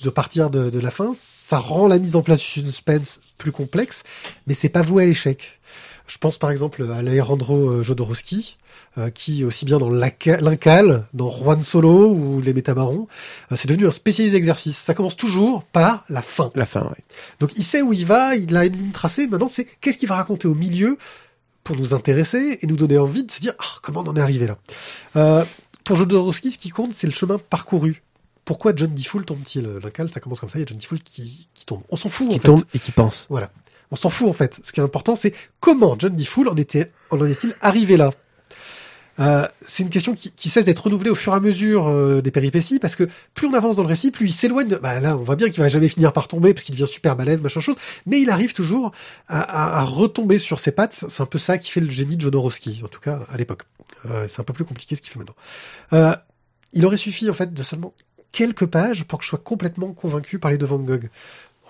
de 0.04 0.10
partir 0.10 0.50
de, 0.50 0.68
de, 0.68 0.78
la 0.78 0.90
fin, 0.90 1.12
ça 1.14 1.56
rend 1.56 1.88
la 1.88 1.98
mise 1.98 2.16
en 2.16 2.22
place 2.22 2.38
du 2.38 2.44
suspense 2.44 3.18
plus 3.38 3.50
complexe, 3.50 4.02
mais 4.46 4.52
c'est 4.52 4.68
pas 4.68 4.82
voué 4.82 5.04
à 5.04 5.06
l'échec. 5.06 5.58
Je 6.06 6.18
pense 6.18 6.38
par 6.38 6.50
exemple 6.50 6.86
à 6.90 6.96
Alejandro 6.96 7.70
euh, 7.70 7.82
Jodorowsky, 7.82 8.56
euh, 8.98 9.10
qui 9.10 9.44
aussi 9.44 9.64
bien 9.64 9.78
dans 9.78 9.90
l'Incal, 9.90 11.06
dans 11.12 11.30
Juan 11.30 11.62
Solo 11.62 12.10
ou 12.10 12.40
les 12.40 12.54
Métamarons, 12.54 13.08
euh, 13.50 13.56
c'est 13.56 13.68
devenu 13.68 13.86
un 13.86 13.90
spécialiste 13.90 14.34
d'exercice. 14.34 14.76
Ça 14.76 14.94
commence 14.94 15.16
toujours 15.16 15.64
par 15.64 16.04
la 16.08 16.22
fin. 16.22 16.50
La 16.54 16.66
fin, 16.66 16.88
oui. 16.96 17.04
Donc 17.40 17.52
il 17.56 17.64
sait 17.64 17.82
où 17.82 17.92
il 17.92 18.06
va, 18.06 18.36
il 18.36 18.56
a 18.56 18.64
une 18.64 18.76
ligne 18.76 18.92
tracée. 18.92 19.26
Maintenant, 19.26 19.48
c'est 19.48 19.66
qu'est-ce 19.80 19.98
qu'il 19.98 20.08
va 20.08 20.16
raconter 20.16 20.48
au 20.48 20.54
milieu 20.54 20.96
pour 21.64 21.76
nous 21.76 21.94
intéresser 21.94 22.58
et 22.62 22.66
nous 22.66 22.76
donner 22.76 22.96
envie 22.98 23.24
de 23.24 23.30
se 23.30 23.40
dire 23.40 23.54
ah, 23.58 23.78
comment 23.82 24.00
on 24.00 24.08
en 24.08 24.16
est 24.16 24.20
arrivé 24.20 24.46
là? 24.46 24.56
Euh, 25.16 25.44
pour 25.82 25.96
Jodorowsky, 25.96 26.52
ce 26.52 26.58
qui 26.58 26.70
compte, 26.70 26.92
c'est 26.92 27.08
le 27.08 27.12
chemin 27.12 27.38
parcouru. 27.38 28.02
Pourquoi 28.44 28.72
John 28.76 28.94
DeFool 28.94 29.24
tombe-t-il? 29.24 29.66
L'Incal, 29.82 30.08
ça 30.12 30.20
commence 30.20 30.38
comme 30.38 30.50
ça, 30.50 30.58
il 30.58 30.62
y 30.62 30.64
a 30.64 30.66
John 30.68 30.78
DeFool 30.78 31.00
qui, 31.00 31.48
qui 31.52 31.66
tombe. 31.66 31.82
On 31.88 31.96
s'en 31.96 32.08
fout, 32.08 32.28
qui 32.28 32.36
en 32.36 32.38
fait. 32.38 32.46
tombe 32.46 32.64
et 32.72 32.78
qui 32.78 32.92
pense. 32.92 33.26
Voilà. 33.28 33.50
On 33.90 33.96
s'en 33.96 34.10
fout 34.10 34.28
en 34.28 34.32
fait. 34.32 34.58
Ce 34.62 34.72
qui 34.72 34.80
est 34.80 34.84
important, 34.84 35.16
c'est 35.16 35.32
comment 35.60 35.96
John 35.98 36.14
D. 36.14 36.24
en 36.48 36.56
était, 36.56 36.90
en 37.10 37.24
est-il 37.24 37.54
arrivé 37.60 37.96
là? 37.96 38.12
Euh, 39.18 39.46
c'est 39.64 39.82
une 39.82 39.88
question 39.88 40.14
qui, 40.14 40.48
cesse 40.48 40.64
d'être 40.64 40.80
renouvelée 40.80 41.10
au 41.10 41.14
fur 41.14 41.32
et 41.32 41.36
à 41.36 41.40
mesure 41.40 41.88
euh, 41.88 42.20
des 42.20 42.30
péripéties 42.30 42.78
parce 42.78 42.96
que 42.96 43.08
plus 43.34 43.46
on 43.46 43.54
avance 43.54 43.76
dans 43.76 43.82
le 43.82 43.88
récit, 43.88 44.10
plus 44.10 44.26
il 44.26 44.32
s'éloigne. 44.32 44.68
De... 44.68 44.76
Bah 44.76 45.00
là, 45.00 45.16
on 45.16 45.22
voit 45.22 45.36
bien 45.36 45.48
qu'il 45.48 45.62
va 45.62 45.68
jamais 45.68 45.88
finir 45.88 46.12
par 46.12 46.28
tomber 46.28 46.52
parce 46.52 46.64
qu'il 46.64 46.74
devient 46.74 46.90
super 46.90 47.16
balèze, 47.16 47.40
machin 47.40 47.60
chose. 47.60 47.76
Mais 48.04 48.20
il 48.20 48.30
arrive 48.30 48.52
toujours 48.52 48.92
à, 49.28 49.82
retomber 49.84 50.38
sur 50.38 50.60
ses 50.60 50.72
pattes. 50.72 51.04
C'est 51.08 51.22
un 51.22 51.26
peu 51.26 51.38
ça 51.38 51.58
qui 51.58 51.70
fait 51.70 51.80
le 51.80 51.90
génie 51.90 52.16
de 52.16 52.20
Jodorowsky, 52.22 52.82
en 52.84 52.88
tout 52.88 53.00
cas 53.00 53.20
à 53.30 53.36
l'époque. 53.36 53.62
Euh, 54.06 54.26
c'est 54.28 54.40
un 54.40 54.44
peu 54.44 54.52
plus 54.52 54.64
compliqué 54.64 54.96
ce 54.96 55.00
qu'il 55.00 55.10
fait 55.10 55.18
maintenant. 55.18 56.16
Il 56.72 56.84
aurait 56.84 56.98
suffi 56.98 57.30
en 57.30 57.34
fait 57.34 57.54
de 57.54 57.62
seulement 57.62 57.94
quelques 58.32 58.66
pages 58.66 59.04
pour 59.04 59.18
que 59.18 59.24
je 59.24 59.30
sois 59.30 59.38
complètement 59.38 59.92
convaincu 59.92 60.38
par 60.38 60.50
les 60.50 60.58
deux 60.58 60.66
Van 60.66 60.78
Gogh. 60.78 61.08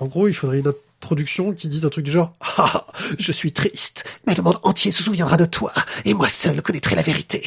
En 0.00 0.06
gros, 0.06 0.26
il 0.26 0.34
faudrait 0.34 0.58
une 0.58 0.66
introduction 1.00 1.52
qui 1.52 1.68
dise 1.68 1.84
un 1.84 1.88
truc 1.88 2.04
du 2.04 2.10
genre 2.10 2.32
Ah, 2.58 2.86
je 3.18 3.32
suis 3.32 3.52
triste, 3.52 4.04
mais 4.26 4.34
le 4.34 4.42
monde 4.42 4.58
entier 4.62 4.90
se 4.90 5.02
souviendra 5.02 5.36
de 5.36 5.44
toi, 5.44 5.72
et 6.04 6.14
moi 6.14 6.28
seul 6.28 6.62
connaîtrai 6.62 6.96
la 6.96 7.02
vérité. 7.02 7.44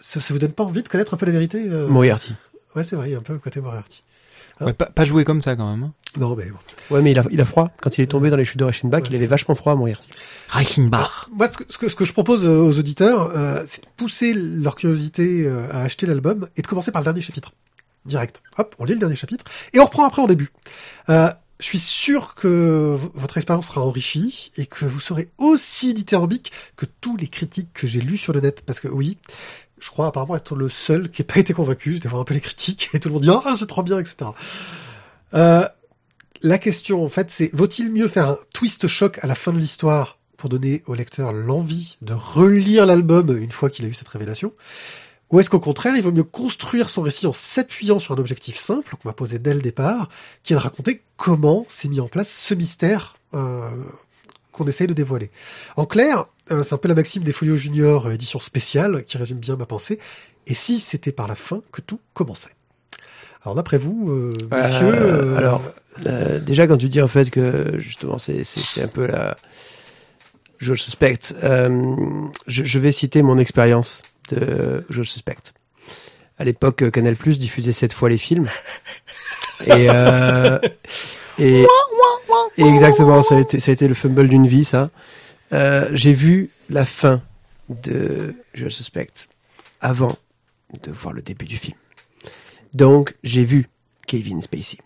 Ça, 0.00 0.20
ça 0.20 0.32
vous 0.32 0.38
donne 0.38 0.52
pas 0.52 0.64
envie 0.64 0.82
de 0.82 0.88
connaître 0.88 1.14
un 1.14 1.16
peu 1.16 1.26
la 1.26 1.32
vérité 1.32 1.66
euh 1.68 1.88
Moriarty. 1.88 2.34
Ouais, 2.74 2.84
c'est 2.84 2.96
vrai, 2.96 3.08
il 3.08 3.12
y 3.12 3.14
a 3.14 3.18
un 3.18 3.22
peu 3.22 3.38
côté 3.38 3.60
Moriarty. 3.60 4.02
Ouais, 4.60 4.72
pas, 4.72 4.86
pas 4.86 5.04
jouer 5.04 5.24
comme 5.24 5.42
ça 5.42 5.54
quand 5.54 5.70
même. 5.70 5.82
Hein. 5.82 5.92
Non, 6.16 6.34
mais 6.34 6.46
bon. 6.46 6.58
Ouais, 6.90 7.02
mais 7.02 7.10
il 7.10 7.18
a, 7.18 7.24
il 7.30 7.40
a 7.40 7.44
froid. 7.44 7.70
Quand 7.82 7.98
il 7.98 8.02
est 8.02 8.06
tombé 8.06 8.30
dans 8.30 8.36
les 8.36 8.44
chutes 8.44 8.58
de 8.58 8.64
Reichenbach, 8.64 9.02
il 9.10 9.14
avait 9.14 9.26
vachement 9.26 9.54
froid 9.54 9.72
à 9.72 9.76
Moriarty. 9.76 10.08
Reichenbach. 10.48 11.28
Moi, 11.30 11.46
ce 11.48 11.58
que, 11.58 11.64
ce 11.68 11.76
que, 11.76 11.88
ce 11.88 11.96
que 11.96 12.06
je 12.06 12.12
propose 12.14 12.44
euh, 12.44 12.60
aux 12.60 12.78
auditeurs, 12.78 13.36
euh, 13.36 13.62
c'est 13.68 13.82
de 13.82 13.88
pousser 13.96 14.32
leur 14.32 14.76
curiosité 14.76 15.44
euh, 15.44 15.70
à 15.72 15.82
acheter 15.82 16.06
l'album 16.06 16.48
et 16.56 16.62
de 16.62 16.66
commencer 16.66 16.90
par 16.90 17.02
le 17.02 17.04
dernier 17.04 17.20
chapitre 17.20 17.52
direct. 18.06 18.42
Hop, 18.56 18.74
on 18.78 18.84
lit 18.84 18.94
le 18.94 19.00
dernier 19.00 19.16
chapitre 19.16 19.44
et 19.72 19.80
on 19.80 19.84
reprend 19.84 20.06
après 20.06 20.22
en 20.22 20.26
début. 20.26 20.50
Euh, 21.10 21.28
je 21.58 21.64
suis 21.64 21.78
sûr 21.78 22.34
que 22.34 22.98
votre 23.14 23.38
expérience 23.38 23.66
sera 23.68 23.80
enrichie 23.80 24.50
et 24.56 24.66
que 24.66 24.84
vous 24.84 25.00
serez 25.00 25.30
aussi 25.38 25.94
dithyrambique 25.94 26.52
que 26.76 26.86
tous 27.00 27.16
les 27.16 27.28
critiques 27.28 27.72
que 27.72 27.86
j'ai 27.86 28.00
lus 28.00 28.18
sur 28.18 28.32
le 28.32 28.40
net. 28.40 28.62
Parce 28.66 28.80
que 28.80 28.88
oui, 28.88 29.16
je 29.78 29.88
crois 29.90 30.06
apparemment 30.06 30.36
être 30.36 30.54
le 30.54 30.68
seul 30.68 31.10
qui 31.10 31.22
n'ait 31.22 31.26
pas 31.26 31.40
été 31.40 31.54
convaincu. 31.54 31.98
Je 32.02 32.08
voir 32.08 32.20
un 32.20 32.24
peu 32.24 32.34
les 32.34 32.40
critiques 32.40 32.90
et 32.94 33.00
tout 33.00 33.08
le 33.08 33.14
monde 33.14 33.22
dit 33.22 33.30
ah 33.30 33.54
c'est 33.56 33.66
trop 33.66 33.82
bien, 33.82 33.98
etc. 33.98 34.16
Euh, 35.34 35.66
la 36.42 36.58
question 36.58 37.02
en 37.02 37.08
fait 37.08 37.30
c'est 37.30 37.50
vaut-il 37.54 37.90
mieux 37.90 38.08
faire 38.08 38.30
un 38.30 38.38
twist 38.52 38.86
choc 38.86 39.18
à 39.22 39.26
la 39.26 39.34
fin 39.34 39.52
de 39.52 39.58
l'histoire 39.58 40.18
pour 40.36 40.50
donner 40.50 40.82
au 40.86 40.94
lecteur 40.94 41.32
l'envie 41.32 41.96
de 42.02 42.12
relire 42.12 42.84
l'album 42.84 43.36
une 43.36 43.50
fois 43.50 43.70
qu'il 43.70 43.86
a 43.86 43.88
eu 43.88 43.94
cette 43.94 44.08
révélation 44.08 44.52
ou 45.30 45.40
est-ce 45.40 45.50
qu'au 45.50 45.60
contraire, 45.60 45.96
il 45.96 46.02
vaut 46.02 46.12
mieux 46.12 46.22
construire 46.22 46.88
son 46.88 47.02
récit 47.02 47.26
en 47.26 47.32
s'appuyant 47.32 47.98
sur 47.98 48.14
un 48.14 48.18
objectif 48.18 48.56
simple 48.56 48.94
qu'on 48.96 49.08
va 49.08 49.12
poser 49.12 49.38
dès 49.38 49.54
le 49.54 49.60
départ, 49.60 50.08
qui 50.42 50.52
est 50.52 50.56
de 50.56 50.60
raconter 50.60 51.02
comment 51.16 51.66
s'est 51.68 51.88
mis 51.88 51.98
en 51.98 52.08
place 52.08 52.30
ce 52.30 52.54
mystère 52.54 53.16
euh, 53.34 53.70
qu'on 54.52 54.66
essaye 54.66 54.86
de 54.86 54.94
dévoiler. 54.94 55.30
En 55.76 55.84
clair, 55.84 56.26
euh, 56.52 56.62
c'est 56.62 56.74
un 56.74 56.78
peu 56.78 56.88
la 56.88 56.94
maxime 56.94 57.24
des 57.24 57.32
Folio 57.32 57.56
Junior 57.56 58.06
euh, 58.06 58.12
édition 58.12 58.38
spéciale 58.38 59.04
qui 59.04 59.18
résume 59.18 59.38
bien 59.38 59.56
ma 59.56 59.66
pensée. 59.66 59.98
Et 60.46 60.54
si 60.54 60.78
c'était 60.78 61.12
par 61.12 61.26
la 61.26 61.34
fin 61.34 61.60
que 61.72 61.80
tout 61.80 61.98
commençait? 62.14 62.54
Alors 63.42 63.56
d'après 63.56 63.78
vous, 63.78 64.10
euh, 64.10 64.32
monsieur... 64.50 65.36
alors, 65.36 65.62
déjà 66.40 66.66
quand 66.66 66.76
tu 66.76 66.88
dis 66.88 67.00
en 67.00 67.08
fait 67.08 67.30
que 67.30 67.78
justement 67.78 68.18
c'est 68.18 68.42
un 68.82 68.88
peu 68.88 69.06
la... 69.06 69.36
Je 70.58 70.72
le 70.72 70.78
suspecte. 70.78 71.36
Je, 71.42 72.30
je 72.46 72.78
vais 72.78 72.92
citer 72.92 73.22
mon 73.22 73.38
expérience 73.38 74.02
de 74.28 74.84
Je 74.88 75.02
suspecte. 75.02 75.54
À 76.38 76.44
l'époque, 76.44 76.90
Canal 76.90 77.16
Plus 77.16 77.38
diffusait 77.38 77.72
sept 77.72 77.92
fois 77.92 78.08
les 78.08 78.18
films. 78.18 78.48
Et, 79.66 79.88
euh, 79.88 80.58
et, 81.38 81.66
exactement, 82.58 83.22
ça 83.22 83.36
a, 83.36 83.40
été, 83.40 83.58
ça 83.58 83.70
a 83.70 83.74
été 83.74 83.88
le 83.88 83.94
fumble 83.94 84.28
d'une 84.28 84.46
vie, 84.46 84.64
ça. 84.64 84.90
Euh, 85.52 85.88
j'ai 85.92 86.12
vu 86.12 86.50
la 86.68 86.84
fin 86.84 87.22
de 87.68 88.34
Je 88.52 88.68
suspecte 88.68 89.28
avant 89.80 90.16
de 90.82 90.90
voir 90.90 91.14
le 91.14 91.22
début 91.22 91.46
du 91.46 91.56
film. 91.56 91.76
Donc, 92.74 93.14
j'ai 93.22 93.44
vu 93.44 93.68
Kevin 94.06 94.42
Spacey. 94.42 94.78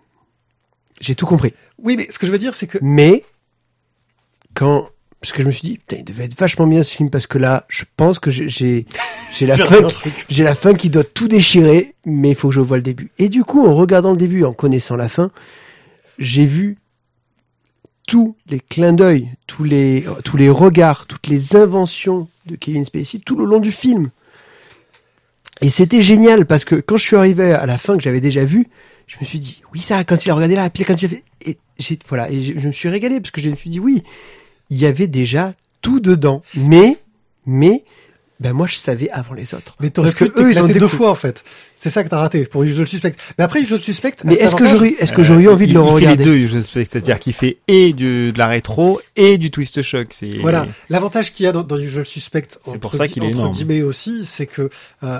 J'ai 1.01 1.14
tout 1.14 1.26
compris. 1.26 1.55
Oui, 1.78 1.97
mais 1.97 2.11
ce 2.11 2.18
que 2.18 2.26
je 2.26 2.32
veux 2.32 2.38
dire, 2.38 2.55
c'est 2.55 2.66
que... 2.66 2.78
Mais, 2.82 3.24
quand 4.55 4.91
parce 5.21 5.33
que 5.33 5.43
je 5.43 5.47
me 5.47 5.53
suis 5.53 5.68
dit 5.68 5.79
putain 5.79 5.97
il 5.97 6.05
devait 6.05 6.25
être 6.25 6.39
vachement 6.39 6.66
bien 6.66 6.83
ce 6.83 6.95
film 6.95 7.11
parce 7.11 7.27
que 7.27 7.39
là 7.39 7.66
je 7.68 7.85
pense 7.97 8.18
que 8.18 8.31
j'ai 8.31 8.87
j'ai 9.33 9.47
la 9.47 9.57
fin 9.57 9.87
j'ai 10.29 10.45
la 10.45 10.55
fin 10.55 10.73
qui 10.73 10.89
doit 10.89 11.05
tout 11.05 11.29
déchirer 11.29 11.95
mais 12.07 12.31
il 12.31 12.35
faut 12.35 12.49
que 12.49 12.55
je 12.55 12.61
vois 12.61 12.79
le 12.79 12.83
début. 12.83 13.11
Et 13.18 13.29
du 13.29 13.45
coup 13.45 13.64
en 13.64 13.75
regardant 13.75 14.12
le 14.12 14.16
début 14.16 14.45
en 14.45 14.53
connaissant 14.53 14.97
la 14.97 15.09
fin 15.09 15.31
j'ai 16.18 16.47
vu 16.47 16.79
tous 18.07 18.35
les 18.49 18.61
clins 18.61 18.95
d'œil 18.95 19.29
tous 19.47 19.64
les 19.64 20.05
tous 20.25 20.39
les 20.39 20.49
regards 20.49 21.07
toutes 21.07 21.27
les 21.27 21.55
inventions 21.55 22.29
de 22.47 22.57
Kevin 22.57 22.85
Spacey 22.85 23.18
tout 23.18 23.37
le 23.37 23.45
long 23.45 23.61
du 23.61 23.73
film. 23.73 24.11
Et 25.62 25.68
c'était 25.68 26.01
génial 26.01 26.47
parce 26.47 26.64
que 26.64 26.77
quand 26.77 26.97
je 26.97 27.05
suis 27.05 27.16
arrivé 27.16 27.53
à 27.53 27.66
la 27.66 27.77
fin 27.77 27.99
que 27.99 28.03
j'avais 28.03 28.23
déjà 28.23 28.47
vu 28.47 28.68
je 29.07 29.16
me 29.21 29.27
suis 29.27 29.39
dit 29.39 29.61
oui 29.75 29.81
ça 29.81 30.03
quand 30.05 30.25
il 30.25 30.31
a 30.31 30.35
regardé 30.35 30.57
là 30.57 30.71
puis 30.71 30.85
quand 30.85 31.01
il 31.03 31.05
a 31.05 31.09
fait 31.11 31.25
et 31.45 31.59
j'ai 31.79 31.99
voilà 32.09 32.31
et 32.31 32.41
je 32.41 32.66
me 32.66 32.73
suis 32.73 32.89
régalé 32.89 33.21
parce 33.21 33.33
que 33.33 33.43
je 33.43 33.51
me 33.51 33.57
suis 33.57 33.68
dit 33.68 33.81
oui 33.81 34.03
il 34.71 34.79
y 34.79 34.87
avait 34.87 35.09
déjà 35.09 35.55
tout 35.83 36.01
dedans. 36.01 36.43
Mais, 36.55 36.99
mais, 37.47 37.85
ben 38.39 38.55
moi 38.55 38.66
je 38.66 38.77
savais 38.77 39.11
avant 39.11 39.35
les 39.35 39.55
autres. 39.55 39.77
Mais 39.81 39.91
t'aurais 39.91 40.12
que 40.12 40.25
eux 40.25 40.51
ils 40.51 40.62
ont 40.62 40.66
deux 40.66 40.89
fois 40.89 41.11
en 41.11 41.14
fait. 41.14 41.45
C'est 41.77 41.91
ça 41.91 42.03
que 42.05 42.09
t'as 42.09 42.18
raté 42.18 42.45
pour 42.45 42.62
Usual 42.62 42.87
Suspect. 42.87 43.14
Mais 43.39 43.45
après 43.45 43.62
Usual 43.62 43.81
Suspect. 43.81 44.16
Mais 44.25 44.35
est-ce 44.35 44.57
que 44.57 44.66
j'aurais 44.66 44.95
est-ce 44.99 45.12
que 45.12 45.23
j'aurais 45.23 45.43
eu 45.43 45.49
envie 45.49 45.66
de 45.66 45.75
le 45.75 45.81
regarder 45.81 46.05
Il 46.05 46.09
fait 46.11 46.16
les 46.16 46.25
deux 46.25 46.37
Usual 46.37 46.62
Suspect, 46.62 46.89
c'est-à-dire 46.91 47.18
qu'il 47.18 47.35
fait 47.35 47.59
et 47.68 47.93
du, 47.93 48.33
de 48.33 48.39
la 48.39 48.47
rétro 48.47 49.01
et 49.16 49.37
du 49.37 49.51
twist 49.51 49.83
shock. 49.83 50.09
C'est 50.11 50.39
voilà 50.39 50.66
l'avantage 50.89 51.33
qu'il 51.33 51.45
y 51.45 51.49
a 51.49 51.53
dans, 51.53 51.62
dans 51.62 51.79
Usual 51.79 52.07
Suspect. 52.07 52.49
C'est 52.64 52.79
pour 52.79 52.95
ça 52.95 53.09
qu'il 53.09 53.25
est 53.25 53.29
énorme. 53.29 53.53
guillemets 53.53 53.83
aussi, 53.83 54.25
c'est 54.25 54.47
que 54.47 54.71
euh, 55.03 55.18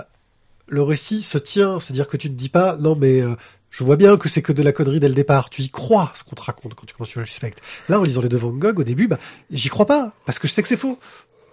le 0.69 0.83
récit 0.83 1.21
se 1.21 1.37
tient, 1.37 1.79
c'est-à-dire 1.79 2.09
que 2.09 2.17
tu 2.17 2.29
te 2.29 2.35
dis 2.35 2.49
pas, 2.49 2.77
non 2.79 2.97
mais 2.97 3.21
euh, 3.21 3.35
je 3.71 3.85
vois 3.85 3.97
bien 3.97 4.17
que 4.17 4.29
c'est 4.29 4.43
que 4.43 4.53
de 4.53 4.63
la 4.63 4.73
connerie 4.73 5.01
dès 5.01 5.09
le 5.09 5.15
départ. 5.15 5.49
Tu 5.49 5.63
y 5.63 5.71
crois 5.71 6.11
ce 6.15 6.25
qu'on 6.25 6.35
te 6.35 6.43
raconte 6.43 6.75
quand 6.75 6.87
tu 6.87 6.95
commences 6.95 7.11
sur 7.11 7.21
le 7.21 7.27
suspect. 7.27 7.55
Là, 7.89 8.01
en 8.01 8.03
lisant 8.03 8.21
les 8.21 8.29
deux 8.29 8.37
Van 8.37 8.51
Gogh 8.51 8.81
au 8.81 8.85
début, 8.85 9.09
bah, 9.09 9.19
j'y 9.51 9.69
crois 9.69 9.87
pas 9.87 10.13
parce 10.27 10.39
que 10.39 10.49
je 10.49 10.53
sais 10.53 10.63
que 10.63 10.69
c'est 10.69 10.77
faux. 10.77 10.99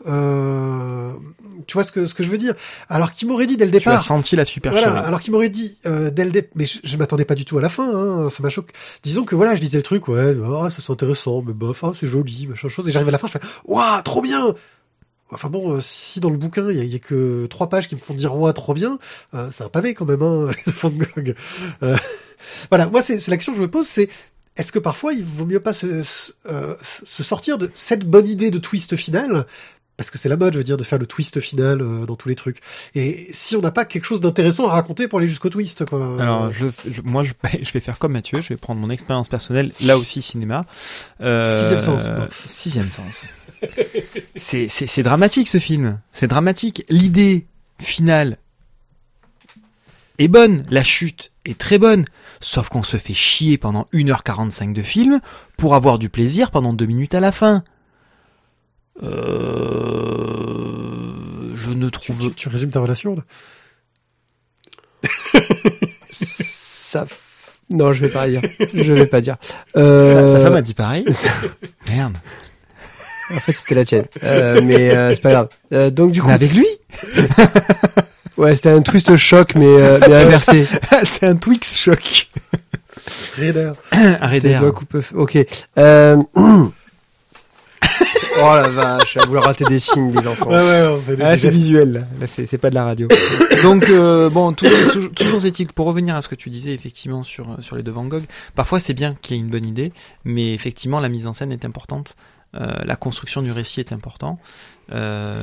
Euh, 0.05 1.11
tu 1.65 1.73
vois 1.73 1.83
ce 1.83 1.91
que 1.91 2.05
ce 2.05 2.13
que 2.13 2.23
je 2.23 2.29
veux 2.29 2.37
dire? 2.37 2.53
Alors 2.87 3.11
qu'il 3.11 3.27
m'aurait 3.27 3.45
dit 3.45 3.57
dès 3.57 3.65
le 3.65 3.71
départ. 3.71 3.93
Tu 3.93 3.99
as 3.99 4.03
senti 4.03 4.35
la 4.35 4.45
supercherie. 4.45 4.85
Voilà. 4.85 5.05
Alors 5.05 5.19
qu'il 5.19 5.31
m'aurait 5.31 5.49
dit 5.49 5.77
euh, 5.85 6.09
dès 6.09 6.23
le 6.23 6.31
départ, 6.31 6.51
mais 6.55 6.65
je, 6.65 6.97
m'attendais 6.97 7.25
pas 7.25 7.35
du 7.35 7.45
tout 7.45 7.57
à 7.57 7.61
la 7.61 7.69
fin. 7.69 7.89
Hein, 7.93 8.29
ça 8.29 8.43
m'a 8.43 8.49
choqué. 8.49 8.73
Disons 9.03 9.23
que 9.23 9.35
voilà, 9.35 9.55
je 9.55 9.61
disais 9.61 9.77
le 9.77 9.83
truc, 9.83 10.07
ouais, 10.07 10.35
ah, 10.61 10.69
ça 10.69 10.77
c'est 10.79 10.91
intéressant, 10.91 11.43
mais 11.45 11.53
bof, 11.53 11.83
ah, 11.83 11.91
c'est 11.93 12.07
joli, 12.07 12.47
machin 12.47 12.69
chose. 12.69 12.87
Et 12.87 12.91
j'arrive 12.91 13.09
à 13.09 13.11
la 13.11 13.17
fin, 13.17 13.27
je 13.27 13.33
fais, 13.33 13.41
waouh, 13.65 14.01
trop 14.03 14.21
bien. 14.21 14.55
Enfin 15.31 15.49
bon, 15.49 15.73
euh, 15.73 15.81
si 15.81 16.19
dans 16.19 16.29
le 16.29 16.37
bouquin 16.37 16.69
il 16.71 16.83
y, 16.83 16.95
a, 16.95 16.99
que 16.99 17.47
trois 17.47 17.67
pages 17.69 17.89
qui 17.89 17.95
me 17.95 17.99
font 17.99 18.13
dire 18.13 18.35
ouais 18.35 18.53
trop 18.53 18.73
bien, 18.73 18.97
euh, 19.33 19.49
c'est 19.51 19.63
un 19.63 19.69
pavé 19.69 19.93
quand 19.93 20.05
même, 20.05 20.21
hein, 20.21 20.51
les 20.65 20.71
Van 20.71 20.89
Gogh. 20.89 21.35
Euh, 21.83 21.97
voilà, 22.69 22.87
moi 22.87 23.01
c'est 23.01 23.27
l'action 23.27 23.51
que 23.51 23.57
je 23.57 23.63
me 23.63 23.69
pose, 23.69 23.87
c'est 23.87 24.09
est-ce 24.55 24.71
que 24.71 24.79
parfois 24.79 25.13
il 25.13 25.23
vaut 25.23 25.45
mieux 25.45 25.59
pas 25.59 25.73
se, 25.73 26.03
se 26.03 27.23
sortir 27.23 27.57
de 27.57 27.69
cette 27.75 28.09
bonne 28.09 28.27
idée 28.27 28.51
de 28.51 28.57
twist 28.57 28.95
final? 28.95 29.45
Parce 29.97 30.11
que 30.11 30.19
c'est 30.19 30.29
la 30.29 30.37
mode, 30.37 30.53
je 30.53 30.59
veux 30.59 30.63
dire, 30.63 30.77
de 30.77 30.83
faire 30.83 30.99
le 30.99 31.07
twist 31.07 31.39
final 31.39 31.79
dans 32.05 32.15
tous 32.15 32.29
les 32.29 32.35
trucs. 32.35 32.59
Et 32.93 33.29
si 33.31 33.55
on 33.55 33.61
n'a 33.61 33.71
pas 33.71 33.83
quelque 33.83 34.05
chose 34.05 34.21
d'intéressant 34.21 34.67
à 34.67 34.73
raconter 34.73 35.07
pour 35.07 35.17
aller 35.17 35.27
jusqu'au 35.27 35.49
twist, 35.49 35.85
quoi. 35.85 36.21
Alors, 36.21 36.51
je, 36.51 36.67
moi, 37.03 37.23
je, 37.23 37.33
je, 37.63 37.71
vais 37.71 37.79
faire 37.79 37.97
comme 37.97 38.13
Mathieu, 38.13 38.39
je 38.41 38.49
vais 38.49 38.57
prendre 38.57 38.79
mon 38.79 38.91
expérience 38.91 39.27
personnelle, 39.27 39.73
là 39.81 39.97
aussi 39.97 40.21
cinéma. 40.21 40.65
sixième 41.19 41.81
sens. 41.81 42.11
sixième 42.45 42.89
sens 42.89 43.27
c'est 44.35 45.03
dramatique 45.03 45.47
ce 45.47 45.59
film. 45.59 45.99
C'est 46.11 46.27
dramatique. 46.27 46.83
L'idée 46.89 47.47
finale 47.79 48.37
est 50.19 50.27
bonne. 50.27 50.63
La 50.69 50.83
chute 50.83 51.31
est 51.45 51.57
très 51.57 51.77
bonne. 51.77 52.05
Sauf 52.39 52.69
qu'on 52.69 52.83
se 52.83 52.97
fait 52.97 53.13
chier 53.13 53.57
pendant 53.57 53.87
1h45 53.93 54.73
de 54.73 54.81
film 54.81 55.21
pour 55.57 55.75
avoir 55.75 55.97
du 55.99 56.09
plaisir 56.09 56.51
pendant 56.51 56.73
2 56.73 56.85
minutes 56.85 57.15
à 57.15 57.19
la 57.19 57.31
fin. 57.31 57.63
Euh... 59.03 59.87
Je 61.55 61.69
ne 61.69 61.89
trouve... 61.89 62.33
Tu, 62.35 62.49
résumes 62.49 62.71
ta 62.71 62.79
relation 62.79 63.15
là 63.15 63.23
Ça... 66.09 67.05
Non, 67.69 67.91
je 67.91 68.05
vais 68.05 68.11
pas 68.11 68.27
dire. 68.29 68.41
Je 68.73 68.93
vais 68.93 69.07
pas 69.07 69.19
dire. 69.19 69.35
Euh... 69.75 70.31
Sa, 70.31 70.39
femme 70.39 70.55
a 70.55 70.61
dit 70.61 70.73
pareil. 70.73 71.05
Merde. 71.87 72.17
En 73.33 73.39
fait, 73.39 73.51
c'était 73.51 73.75
la 73.75 73.85
tienne. 73.85 74.05
Euh, 74.23 74.61
mais 74.63 74.95
euh, 74.95 75.13
c'est 75.13 75.21
pas 75.21 75.31
grave. 75.31 75.49
Euh, 75.73 75.89
donc 75.89 76.11
du 76.11 76.21
coup. 76.21 76.27
Mais 76.27 76.33
avec 76.33 76.53
lui 76.53 76.67
Ouais, 78.37 78.53
c'était 78.53 78.69
un 78.69 78.81
twist 78.83 79.15
choc, 79.17 79.55
mais, 79.55 79.65
euh, 79.65 79.99
mais 80.07 80.15
inversé. 80.15 80.67
c'est 81.03 81.25
un 81.25 81.35
Twix 81.35 81.75
choc. 81.75 82.29
Raider. 83.35 83.71
un 83.91 84.27
Raider. 84.27 84.59
Ok. 85.15 85.39
Euh... 85.79 86.17
oh 86.35 86.71
la 88.39 88.67
vache, 88.67 89.17
à 89.17 89.25
vouloir 89.25 89.45
rater 89.45 89.65
des 89.65 89.79
signes 89.79 90.11
des 90.11 90.27
enfants. 90.27 90.49
Ouais, 90.49 90.55
ouais, 90.55 90.87
on 90.87 91.01
fait 91.01 91.15
des 91.15 91.23
ah, 91.23 91.35
c'est 91.35 91.49
visuel, 91.49 91.93
là, 91.93 91.99
là 92.19 92.27
c'est, 92.27 92.45
c'est 92.45 92.59
pas 92.59 92.69
de 92.69 92.75
la 92.75 92.83
radio. 92.83 93.07
Donc, 93.63 93.89
euh, 93.89 94.29
bon, 94.29 94.53
toujours, 94.53 94.91
toujours, 94.91 95.11
toujours 95.13 95.45
est-il, 95.45 95.73
pour 95.73 95.87
revenir 95.87 96.15
à 96.15 96.21
ce 96.21 96.27
que 96.27 96.35
tu 96.35 96.51
disais 96.51 96.73
effectivement 96.73 97.23
sur, 97.23 97.57
sur 97.59 97.75
les 97.75 97.81
deux 97.81 97.91
Van 97.91 98.05
Gogh, 98.05 98.25
parfois 98.53 98.79
c'est 98.79 98.93
bien 98.93 99.15
qu'il 99.19 99.35
y 99.35 99.39
ait 99.39 99.41
une 99.41 99.49
bonne 99.49 99.65
idée, 99.65 99.93
mais 100.25 100.53
effectivement 100.53 100.99
la 100.99 101.09
mise 101.09 101.25
en 101.25 101.33
scène 101.33 101.51
est 101.51 101.65
importante. 101.65 102.15
Euh, 102.59 102.83
la 102.85 102.95
construction 102.95 103.41
du 103.41 103.51
récit 103.51 103.79
est 103.79 103.91
important. 103.91 104.39
Euh, 104.91 105.39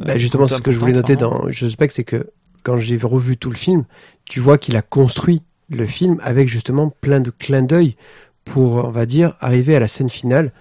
bah 0.00 0.16
justement, 0.16 0.46
c'est 0.46 0.56
ce 0.56 0.62
que 0.62 0.72
je 0.72 0.78
voulais 0.78 0.92
noter 0.92 1.16
dans 1.16 1.48
Je 1.48 1.66
suspecte, 1.66 1.94
c'est 1.94 2.04
que 2.04 2.30
quand 2.62 2.76
j'ai 2.76 2.96
revu 2.96 3.36
tout 3.36 3.50
le 3.50 3.56
film, 3.56 3.84
tu 4.24 4.40
vois 4.40 4.56
qu'il 4.56 4.76
a 4.76 4.82
construit 4.82 5.42
le 5.68 5.86
film 5.86 6.20
avec 6.22 6.48
justement 6.48 6.88
plein 6.88 7.20
de 7.20 7.30
clins 7.30 7.62
d'œil 7.62 7.96
pour, 8.44 8.84
on 8.84 8.90
va 8.90 9.06
dire, 9.06 9.36
arriver 9.40 9.76
à 9.76 9.80
la 9.80 9.88
scène 9.88 10.10
finale. 10.10 10.52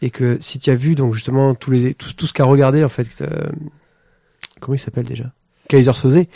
Et 0.00 0.10
que 0.10 0.36
si 0.40 0.58
tu 0.58 0.70
as 0.70 0.74
vu 0.74 0.96
donc 0.96 1.14
justement 1.14 1.54
tous 1.54 1.70
les, 1.70 1.94
tout, 1.94 2.12
tout 2.12 2.26
ce 2.26 2.32
qu'a 2.32 2.44
regardé 2.44 2.82
en 2.82 2.88
fait, 2.88 3.08
euh, 3.20 3.28
comment 4.60 4.74
il 4.74 4.80
s'appelle 4.80 5.06
déjà? 5.06 5.32
Kaiser 5.68 5.92
Sosé. 5.92 6.28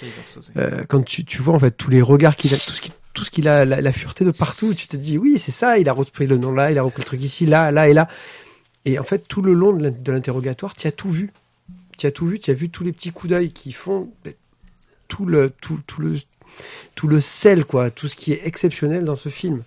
Euh, 0.57 0.85
quand 0.89 1.05
tu, 1.05 1.25
tu 1.25 1.43
vois 1.43 1.55
en 1.55 1.59
fait 1.59 1.73
tous 1.73 1.91
les 1.91 2.01
regards 2.01 2.37
qu'il 2.37 2.55
a, 2.55 2.57
tout 2.57 2.73
ce 2.73 2.81
qui 2.81 2.93
tout 3.13 3.25
ce 3.25 3.31
qu'il 3.31 3.49
a, 3.49 3.65
la, 3.65 3.81
la, 3.81 3.93
fureté 3.93 4.25
de 4.25 4.31
partout, 4.31 4.73
tu 4.75 4.87
te 4.87 4.97
dis 4.97 5.19
oui 5.19 5.39
c'est 5.39 5.51
ça, 5.51 5.79
il 5.79 5.89
a 5.89 5.93
repris 5.93 6.27
le 6.27 6.37
nom 6.37 6.53
là, 6.53 6.71
il 6.71 6.79
a 6.79 6.83
repris 6.83 7.01
le 7.01 7.07
truc 7.07 7.25
ici, 7.25 7.45
là, 7.45 7.73
là 7.73 7.89
et 7.89 7.95
là. 7.95 8.09
Et 8.87 8.99
en 8.99 9.05
fait, 9.05 9.27
tout 9.29 9.43
le 9.43 9.53
long 9.53 9.73
de 9.75 10.13
l'interrogatoire, 10.13 10.75
tu 10.75 10.87
as 10.87 10.93
tout 10.93 11.11
vu. 11.11 11.33
Tu 11.99 12.07
as 12.07 12.13
tout 12.13 12.27
vu, 12.27 12.39
tu 12.39 12.51
as 12.51 12.55
vu 12.55 12.71
tous 12.71 12.85
les 12.85 12.93
petits 12.93 13.11
coups 13.11 13.31
d'œil 13.31 13.51
qui 13.51 13.73
font 13.73 14.11
tout 15.09 15.27
le, 15.27 15.51
tout, 15.51 15.81
tout, 15.87 16.01
le, 16.01 16.17
tout 16.95 17.09
le 17.09 17.21
sel, 17.21 17.65
quoi, 17.65 17.91
tout 17.91 18.07
ce 18.07 18.17
qui 18.17 18.33
est 18.33 18.47
exceptionnel 18.47 19.05
dans 19.05 19.17
ce 19.17 19.29
film. 19.29 19.65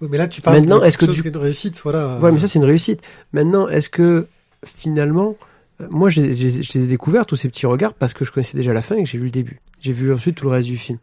Oui, 0.00 0.08
mais 0.10 0.18
là, 0.18 0.26
tu 0.26 0.40
parles 0.40 0.58
Maintenant, 0.58 0.82
est-ce 0.82 0.98
que 0.98 1.06
du... 1.06 1.20
une 1.20 1.36
réussite, 1.36 1.80
voilà. 1.82 2.18
Ouais, 2.18 2.32
mais 2.32 2.38
ça, 2.38 2.48
c'est 2.48 2.58
une 2.58 2.64
réussite. 2.64 3.02
Maintenant, 3.32 3.68
est-ce 3.68 3.90
que 3.90 4.26
finalement, 4.64 5.36
euh, 5.80 5.86
moi, 5.90 6.08
j'ai 6.08 6.86
découvert 6.86 7.26
tous 7.26 7.36
ces 7.36 7.48
petits 7.48 7.66
regards 7.66 7.94
parce 7.94 8.14
que 8.14 8.24
je 8.24 8.32
connaissais 8.32 8.56
déjà 8.56 8.72
la 8.72 8.82
fin 8.82 8.96
et 8.96 9.02
que 9.02 9.08
j'ai 9.08 9.18
vu 9.18 9.24
le 9.24 9.30
début. 9.30 9.60
J'ai 9.80 9.92
vu 9.92 10.12
ensuite 10.12 10.36
tout 10.36 10.46
le 10.46 10.52
reste 10.52 10.68
du 10.68 10.78
film. 10.78 10.98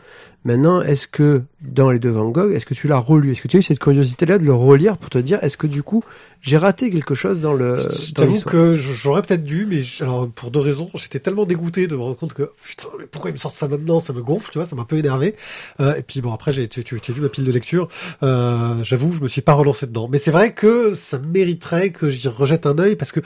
Maintenant, 0.45 0.82
est-ce 0.82 1.07
que 1.07 1.43
dans 1.61 1.89
les 1.89 1.99
deux 1.99 2.09
Van 2.09 2.30
Gogh, 2.30 2.51
est-ce 2.51 2.65
que 2.65 2.74
tu 2.74 2.89
l'as 2.89 2.97
relu? 2.97 3.32
Est-ce 3.32 3.41
que 3.41 3.47
tu 3.47 3.55
as 3.55 3.59
eu 3.61 3.63
cette 3.63 3.80
curiosité-là 3.80 4.38
de 4.39 4.43
le 4.43 4.53
relire 4.53 4.97
pour 4.97 5.09
te 5.09 5.17
dire, 5.17 5.41
est-ce 5.41 5.55
que 5.55 5.67
du 5.67 5.84
coup, 5.84 6.03
j'ai 6.41 6.57
raté 6.57 6.89
quelque 6.89 7.15
chose 7.15 7.39
dans 7.39 7.53
le 7.53 7.78
Je 7.78 8.11
t'avoue 8.11 8.41
que 8.41 8.76
j'aurais 8.76 9.21
peut-être 9.21 9.45
dû, 9.45 9.65
mais 9.65 9.80
alors 10.01 10.30
pour 10.30 10.51
deux 10.51 10.59
raisons. 10.59 10.89
J'étais 10.95 11.19
tellement 11.19 11.45
dégoûté 11.45 11.88
de 11.88 11.95
me 11.95 12.01
rendre 12.01 12.17
compte 12.17 12.34
que 12.34 12.51
putain, 12.61 12.89
mais 12.99 13.05
pourquoi 13.09 13.30
ils 13.30 13.34
me 13.34 13.38
sortent 13.39 13.55
ça 13.55 13.69
maintenant? 13.69 14.01
Ça 14.01 14.11
me 14.11 14.21
gonfle, 14.21 14.51
tu 14.51 14.57
vois, 14.57 14.65
ça 14.65 14.76
m'a 14.76 14.82
un 14.82 14.86
peu 14.86 14.97
énervé. 14.97 15.36
Euh, 15.80 15.95
et 15.95 16.03
puis 16.03 16.19
bon, 16.19 16.34
après, 16.34 16.51
j'ai 16.51 16.67
tu, 16.67 16.84
tu, 16.84 16.95
as 16.95 17.13
vu 17.13 17.21
ma 17.21 17.30
pile 17.30 17.45
de 17.45 17.51
lecture. 17.51 17.88
Euh, 18.21 18.84
J'avoue, 18.84 19.13
je 19.13 19.21
me 19.21 19.30
suis 19.30 19.41
pas 19.41 19.53
relancé 19.53 19.88
dedans. 19.88 20.09
Mais 20.09 20.17
c'est 20.17 20.32
vrai 20.32 20.51
que 20.53 20.93
ça 20.93 21.19
mériterait 21.19 21.91
que 21.91 22.09
j'y 22.09 22.28
rejette 22.28 22.65
un 22.65 22.78
œil 22.80 22.97
parce 22.97 23.13
que 23.13 23.21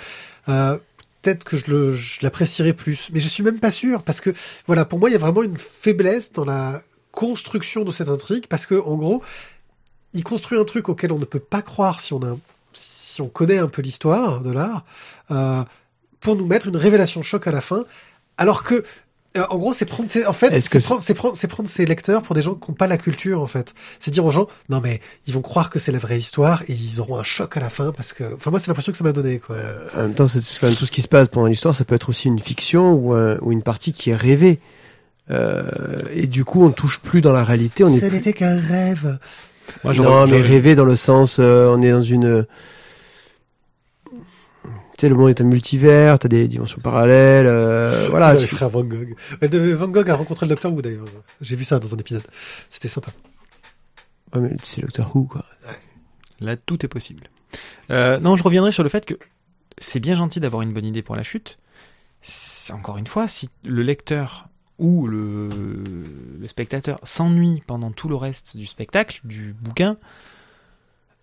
euh, 0.50 0.78
peut-être 1.28 1.44
que 1.44 1.58
je, 1.58 2.20
l'apprécierais 2.22 2.72
plus. 2.72 3.10
Mais 3.12 3.20
je 3.20 3.28
suis 3.28 3.44
même 3.44 3.60
pas 3.60 3.72
sûr 3.72 4.04
parce 4.04 4.22
que 4.22 4.34
voilà, 4.66 4.86
pour 4.86 4.98
moi, 4.98 5.10
il 5.10 5.14
y 5.14 5.16
a 5.16 5.20
vraiment 5.20 5.44
une 5.44 5.58
faiblesse 5.58 6.32
dans 6.32 6.46
la 6.46 6.82
construction 7.12 7.84
de 7.84 7.92
cette 7.92 8.08
intrigue 8.08 8.48
parce 8.48 8.66
que 8.66 8.76
en 8.76 8.96
gros, 8.96 9.22
il 10.14 10.24
construit 10.24 10.58
un 10.58 10.64
truc 10.64 10.88
auquel 10.88 11.12
on 11.12 11.20
ne 11.20 11.26
peut 11.26 11.40
pas 11.40 11.62
croire 11.62 12.00
si 12.00 12.14
on 12.14 12.24
a 12.24 12.38
si 12.72 13.22
on 13.22 13.28
connaît 13.28 13.58
un 13.58 13.68
peu 13.68 13.82
l'histoire 13.82 14.42
de 14.42 14.52
l'art 14.52 14.86
euh, 15.32 15.64
pour 16.20 16.36
nous 16.36 16.46
mettre 16.46 16.68
une 16.68 16.78
révélation 16.78 17.24
choc 17.24 17.48
à 17.48 17.52
la 17.52 17.60
fin 17.60 17.86
alors 18.38 18.64
que 18.64 18.84
en 19.36 19.58
gros, 19.58 19.74
c'est 19.74 19.86
prendre 19.86 20.10
ses, 20.10 20.26
en 20.26 20.34
fait, 20.34 20.60
c'est 20.60 20.80
prendre, 20.80 21.02
c'est 21.02 21.14
prendre, 21.14 21.38
c'est 21.38 21.48
prendre 21.48 21.70
ses 21.70 21.86
lecteurs 21.86 22.22
pour 22.22 22.34
des 22.34 22.42
gens 22.42 22.56
qui 22.56 22.72
n'ont 22.72 22.76
pas 22.76 22.88
la 22.88 22.98
culture, 22.98 23.42
en 23.42 23.48
fait. 23.48 23.74
C'est 24.00 24.12
dire 24.12 24.26
aux 24.26 24.32
gens, 24.32 24.48
non 24.70 24.82
mais 24.82 25.00
ils 25.28 25.34
vont 25.34 25.42
croire 25.42 25.70
que 25.70 25.80
c'est 25.80 25.92
la 25.92 26.00
vraie 26.00 26.18
histoire 26.18 26.64
et 26.68 26.74
ils 26.74 27.00
auront 27.00 27.18
un 27.18 27.24
choc 27.24 27.56
à 27.56 27.60
la 27.60 27.70
fin 27.70 27.92
parce 27.92 28.14
que, 28.14 28.24
enfin 28.36 28.50
moi 28.50 28.60
c'est 28.60 28.68
l'impression 28.68 28.92
que 28.92 28.98
ça 28.98 29.04
m'a 29.04 29.12
donné 29.12 29.40
quoi. 29.40 29.58
En 29.96 30.04
même 30.04 30.14
temps, 30.14 30.28
c'est 30.28 30.40
tout 30.40 30.86
ce 30.86 30.92
qui 30.92 31.02
se 31.02 31.08
passe 31.08 31.28
pendant 31.28 31.48
l'histoire, 31.48 31.76
ça 31.76 31.86
peut 31.86 31.96
être 31.96 32.10
aussi 32.10 32.28
une 32.28 32.40
fiction 32.40 32.94
ou, 32.94 33.16
ou 33.16 33.52
une 33.52 33.64
partie 33.64 33.94
qui 33.94 34.10
est 34.10 34.16
rêvée. 34.16 34.60
Euh, 35.30 35.70
et 36.14 36.28
du 36.28 36.46
coup, 36.46 36.64
on 36.64 36.72
touche 36.72 37.00
plus 37.02 37.22
dans 37.22 37.34
la 37.34 37.44
réalité. 37.44 37.84
On 37.84 37.96
ça 37.96 38.10
n'était 38.10 38.34
qu'un 38.34 38.60
rêve. 38.60 39.18
Moi, 39.84 39.94
non, 39.94 40.28
mais 40.28 40.42
rêver 40.42 40.76
dans 40.76 40.86
le 40.86 40.96
sens, 40.96 41.38
euh, 41.40 41.68
on 41.76 41.82
est 41.82 41.92
dans 41.92 42.02
une 42.02 42.46
tu 44.98 45.02
sais, 45.02 45.10
le 45.10 45.16
monde 45.16 45.30
est 45.30 45.42
un 45.42 45.44
multivers, 45.44 46.18
t'as 46.18 46.28
des 46.28 46.48
dimensions 46.48 46.82
parallèles, 46.82 47.46
euh, 47.46 48.08
voilà. 48.10 48.36
Tu... 48.36 48.48
frère 48.48 48.70
Van 48.70 48.84
Gogh. 48.84 49.16
Van 49.42 49.88
Gogh 49.90 50.10
a 50.10 50.16
rencontré 50.16 50.48
le 50.48 50.50
Docteur 50.50 50.74
Who 50.74 50.82
d'ailleurs. 50.82 51.06
J'ai 51.40 51.56
vu 51.56 51.66
ça 51.66 51.78
dans 51.78 51.94
un 51.94 51.98
épisode. 51.98 52.24
C'était 52.68 52.88
sympa. 52.88 53.12
Ouais, 54.34 54.42
mais 54.42 54.56
c'est 54.64 54.82
le 54.82 54.88
Docteur 54.88 55.16
Who, 55.16 55.26
quoi. 55.26 55.46
Là, 56.40 56.58
tout 56.58 56.84
est 56.84 56.90
possible. 56.90 57.30
Euh, 57.92 58.20
non, 58.20 58.36
je 58.36 58.42
reviendrai 58.42 58.72
sur 58.72 58.82
le 58.82 58.90
fait 58.90 59.06
que 59.06 59.14
c'est 59.78 60.00
bien 60.00 60.16
gentil 60.16 60.40
d'avoir 60.40 60.64
une 60.64 60.74
bonne 60.74 60.86
idée 60.86 61.04
pour 61.04 61.16
la 61.16 61.22
chute. 61.22 61.60
Encore 62.72 62.98
une 62.98 63.08
fois, 63.08 63.28
si 63.28 63.50
le 63.66 63.84
lecteur 63.84 64.50
ou 64.80 65.06
le, 65.06 65.50
le 66.40 66.48
spectateur 66.48 67.00
s'ennuie 67.04 67.62
pendant 67.68 67.92
tout 67.92 68.10
le 68.10 68.16
reste 68.16 68.58
du 68.58 68.66
spectacle, 68.66 69.22
du 69.24 69.54
bouquin, 69.54 69.98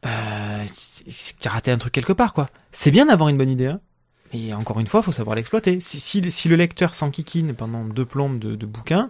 euh, 0.07 0.65
tu 1.41 1.49
as 1.49 1.51
raté 1.51 1.71
un 1.71 1.79
truc 1.79 1.93
quelque 1.93 2.13
part, 2.13 2.33
quoi. 2.33 2.51
C'est 2.73 2.91
bien 2.91 3.07
d'avoir 3.07 3.29
une 3.29 3.37
bonne 3.37 3.51
idée, 3.51 3.67
hein. 3.67 3.81
Encore 4.57 4.81
une 4.81 4.89
fois, 4.89 5.01
faut 5.01 5.13
savoir 5.13 5.37
l'exploiter. 5.37 5.79
Si, 5.81 6.21
le 6.21 6.57
lecteur 6.57 6.97
s'enquiquine 6.97 7.55
pendant 7.55 7.85
deux 7.85 8.05
plombes 8.05 8.41
de, 8.41 8.57
de 8.57 8.67
bouquins, 8.67 9.09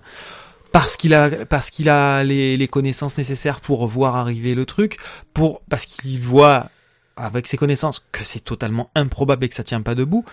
parce 0.71 0.99
qu'il 0.99 1.15
a, 1.15 1.47
parce 1.47 1.71
qu'il 1.71 1.89
a 1.89 2.23
les, 2.25 2.59
les, 2.59 2.69
connaissances 2.69 3.17
nécessaires 3.17 3.61
pour 3.61 3.87
voir 3.87 4.17
arriver 4.17 4.55
le 4.55 4.67
truc, 4.67 4.99
pour, 5.33 5.63
parce 5.71 5.87
qu'il 5.87 6.21
voit 6.21 6.69
avec 7.17 7.47
ses 7.47 7.57
connaissances 7.57 8.07
que 8.13 8.25
c'est 8.25 8.41
totalement 8.41 8.91
improbable 8.95 9.45
et 9.45 9.49
que 9.49 9.55
ça 9.55 9.65
tient 9.65 9.81
pas 9.81 9.95
debout, 9.95 10.25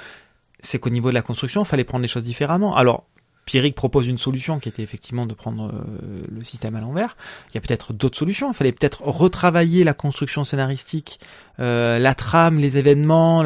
c'est 0.60 0.80
qu'au 0.80 0.90
niveau 0.90 1.10
de 1.10 1.14
la 1.14 1.22
construction, 1.22 1.64
il 1.64 1.68
fallait 1.68 1.84
prendre 1.84 2.02
les 2.02 2.08
choses 2.08 2.24
différemment. 2.24 2.76
Alors, 2.76 3.06
Pierrick 3.46 3.76
propose 3.76 4.08
une 4.08 4.18
solution 4.18 4.60
qui 4.60 4.70
était 4.70 4.84
effectivement 4.84 5.26
de 5.26 5.34
prendre 5.34 5.72
euh, 5.74 6.24
le 6.32 6.44
système 6.44 6.76
à 6.76 6.82
l'envers. 6.82 7.18
Il 7.50 7.56
y 7.56 7.58
a 7.58 7.62
peut-être 7.62 7.92
d'autres 7.92 8.18
solutions. 8.18 8.52
Il 8.52 8.54
fallait 8.54 8.72
peut-être 8.72 9.02
retravailler 9.02 9.84
la 9.84 9.94
construction 9.94 10.44
scénaristique, 10.44 11.20
euh, 11.60 11.98
la 11.98 12.14
trame, 12.14 12.60
les 12.60 12.78
événements, 12.78 13.44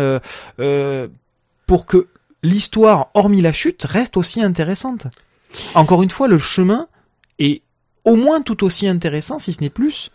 euh, 0.59 1.07
pour 1.65 1.85
que 1.85 2.07
l'histoire, 2.43 3.09
hormis 3.13 3.41
la 3.41 3.53
chute, 3.53 3.83
reste 3.83 4.17
aussi 4.17 4.41
intéressante. 4.41 5.07
Encore 5.73 6.03
une 6.03 6.09
fois, 6.09 6.27
le 6.27 6.37
chemin 6.37 6.87
est 7.39 7.61
au 8.03 8.15
moins 8.15 8.41
tout 8.41 8.63
aussi 8.63 8.87
intéressant, 8.87 9.39
si 9.39 9.53
ce 9.53 9.61
n'est 9.61 9.69
plus, 9.69 10.11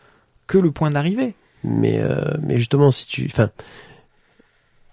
que 0.47 0.59
le 0.59 0.70
point 0.70 0.91
d'arrivée. 0.91 1.35
Mais, 1.64 2.01
justement, 2.51 2.91
si 2.91 3.07
tu, 3.07 3.26
enfin, 3.26 3.51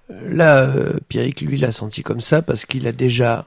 là, 0.09 0.73
Pierrick, 1.07 1.41
lui, 1.41 1.57
l'a 1.57 1.71
senti 1.71 2.01
comme 2.01 2.21
ça 2.21 2.41
parce 2.41 2.65
qu'il 2.65 2.87
a 2.87 2.91
déjà, 2.91 3.45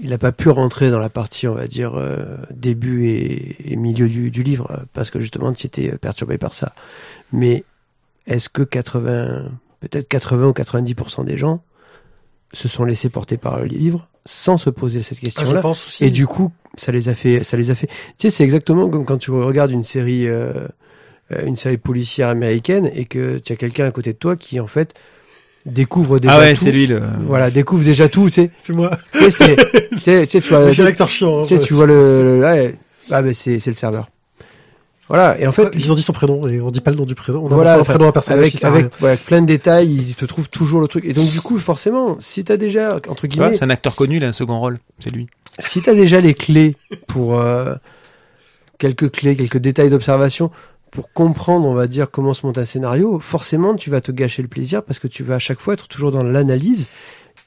il 0.00 0.10
n'a 0.10 0.18
pas 0.18 0.32
pu 0.32 0.48
rentrer 0.48 0.90
dans 0.90 0.98
la 0.98 1.10
partie, 1.10 1.46
on 1.46 1.54
va 1.54 1.66
dire, 1.66 1.92
euh, 1.94 2.36
début 2.50 3.08
et, 3.08 3.72
et 3.72 3.76
milieu 3.76 4.08
du, 4.08 4.30
du, 4.30 4.42
livre 4.42 4.84
parce 4.92 5.10
que 5.10 5.20
justement, 5.20 5.52
tu 5.52 5.66
étais 5.66 5.96
perturbé 5.98 6.38
par 6.38 6.54
ça. 6.54 6.74
Mais 7.32 7.64
est-ce 8.26 8.48
que 8.48 8.62
80, 8.62 9.50
peut-être 9.80 10.08
80 10.08 10.46
ou 10.46 10.52
90% 10.52 11.24
des 11.24 11.36
gens 11.36 11.62
se 12.52 12.68
sont 12.68 12.84
laissés 12.84 13.10
porter 13.10 13.36
par 13.36 13.60
le 13.60 13.66
livre 13.66 14.08
sans 14.26 14.56
se 14.56 14.70
poser 14.70 15.02
cette 15.02 15.20
question-là. 15.20 15.62
Ah, 15.64 15.72
et 16.00 16.10
du 16.10 16.26
coup, 16.26 16.52
ça 16.76 16.92
les 16.92 17.08
a 17.08 17.14
fait, 17.14 17.42
ça 17.42 17.56
les 17.56 17.70
a 17.70 17.74
fait. 17.74 17.86
Tu 17.86 17.94
sais, 18.18 18.30
c'est 18.30 18.44
exactement 18.44 18.88
comme 18.88 19.04
quand 19.04 19.18
tu 19.18 19.30
regardes 19.30 19.70
une 19.70 19.84
série, 19.84 20.26
euh, 20.28 20.52
une 21.44 21.56
série 21.56 21.78
policière 21.78 22.28
américaine 22.28 22.90
et 22.94 23.04
que 23.04 23.38
tu 23.38 23.52
as 23.52 23.56
quelqu'un 23.56 23.86
à 23.86 23.90
côté 23.90 24.12
de 24.12 24.18
toi 24.18 24.36
qui 24.36 24.60
en 24.60 24.66
fait 24.66 24.94
découvre 25.66 26.18
déjà 26.18 26.34
ah 26.34 26.38
ouais, 26.40 26.54
tout. 26.54 26.64
c'est 26.64 26.72
lui 26.72 26.86
le. 26.86 27.00
Voilà, 27.26 27.50
découvre 27.50 27.84
déjà 27.84 28.08
tout. 28.08 28.28
C'est. 28.28 28.50
C'est 28.58 28.72
moi. 28.72 28.90
Tu 29.12 29.30
sais, 29.30 29.56
tu 30.02 30.26
sais, 30.26 30.26
tu 30.26 30.40
vois. 30.48 30.70
J'ai 30.70 30.82
l'acteur 30.82 31.08
chiant. 31.08 31.44
Tu 31.44 31.56
sais, 31.56 31.62
tu 31.62 31.74
vois 31.74 31.86
le. 31.86 32.22
le 32.22 32.40
ouais, 32.40 32.74
ah 33.10 33.22
ben 33.22 33.32
c'est 33.32 33.58
c'est 33.58 33.70
le 33.70 33.76
serveur. 33.76 34.08
Voilà, 35.08 35.36
et 35.40 35.46
en 35.48 35.50
fait, 35.50 35.68
ils 35.74 35.90
ont 35.90 35.96
dit 35.96 36.02
son 36.02 36.12
prénom 36.12 36.46
et 36.46 36.60
on 36.60 36.70
dit 36.70 36.80
pas 36.80 36.92
le 36.92 36.96
nom 36.96 37.04
du 37.04 37.16
prénom. 37.16 37.44
On 37.44 37.48
voilà, 37.48 37.72
a 37.72 37.74
pas 37.74 37.80
un 37.80 37.84
prénom 37.84 38.06
à 38.06 38.12
personnage. 38.12 38.42
Avec, 38.42 38.52
si 38.52 38.64
avec 38.64 38.86
voilà, 39.00 39.16
plein 39.16 39.42
de 39.42 39.46
détails, 39.46 39.92
ils 39.92 40.14
te 40.14 40.24
trouvent 40.24 40.48
toujours 40.48 40.80
le 40.80 40.86
truc. 40.86 41.04
Et 41.04 41.12
donc 41.12 41.28
du 41.28 41.40
coup, 41.40 41.58
forcément, 41.58 42.16
si 42.20 42.44
t'as 42.44 42.56
déjà 42.56 42.94
entre 43.08 43.26
guillemets, 43.26 43.46
ouais, 43.46 43.54
c'est 43.54 43.64
un 43.64 43.70
acteur 43.70 43.96
connu, 43.96 44.18
il 44.18 44.24
a 44.24 44.28
un 44.28 44.32
second 44.32 44.60
rôle, 44.60 44.78
c'est 45.00 45.10
lui. 45.10 45.26
Si 45.58 45.82
t'as 45.82 45.94
déjà 45.94 46.20
les 46.20 46.34
clés 46.34 46.76
pour 47.08 47.40
euh, 47.40 47.74
quelques 48.78 49.10
clés, 49.10 49.34
quelques 49.34 49.58
détails 49.58 49.90
d'observation 49.90 50.52
pour 50.90 51.12
comprendre, 51.12 51.66
on 51.66 51.74
va 51.74 51.86
dire, 51.86 52.10
comment 52.10 52.34
se 52.34 52.46
monte 52.46 52.58
un 52.58 52.64
scénario, 52.64 53.20
forcément, 53.20 53.74
tu 53.74 53.90
vas 53.90 54.00
te 54.00 54.12
gâcher 54.12 54.42
le 54.42 54.48
plaisir 54.48 54.82
parce 54.82 54.98
que 54.98 55.08
tu 55.08 55.22
vas 55.22 55.36
à 55.36 55.38
chaque 55.38 55.60
fois 55.60 55.74
être 55.74 55.88
toujours 55.88 56.10
dans 56.10 56.22
l'analyse 56.22 56.88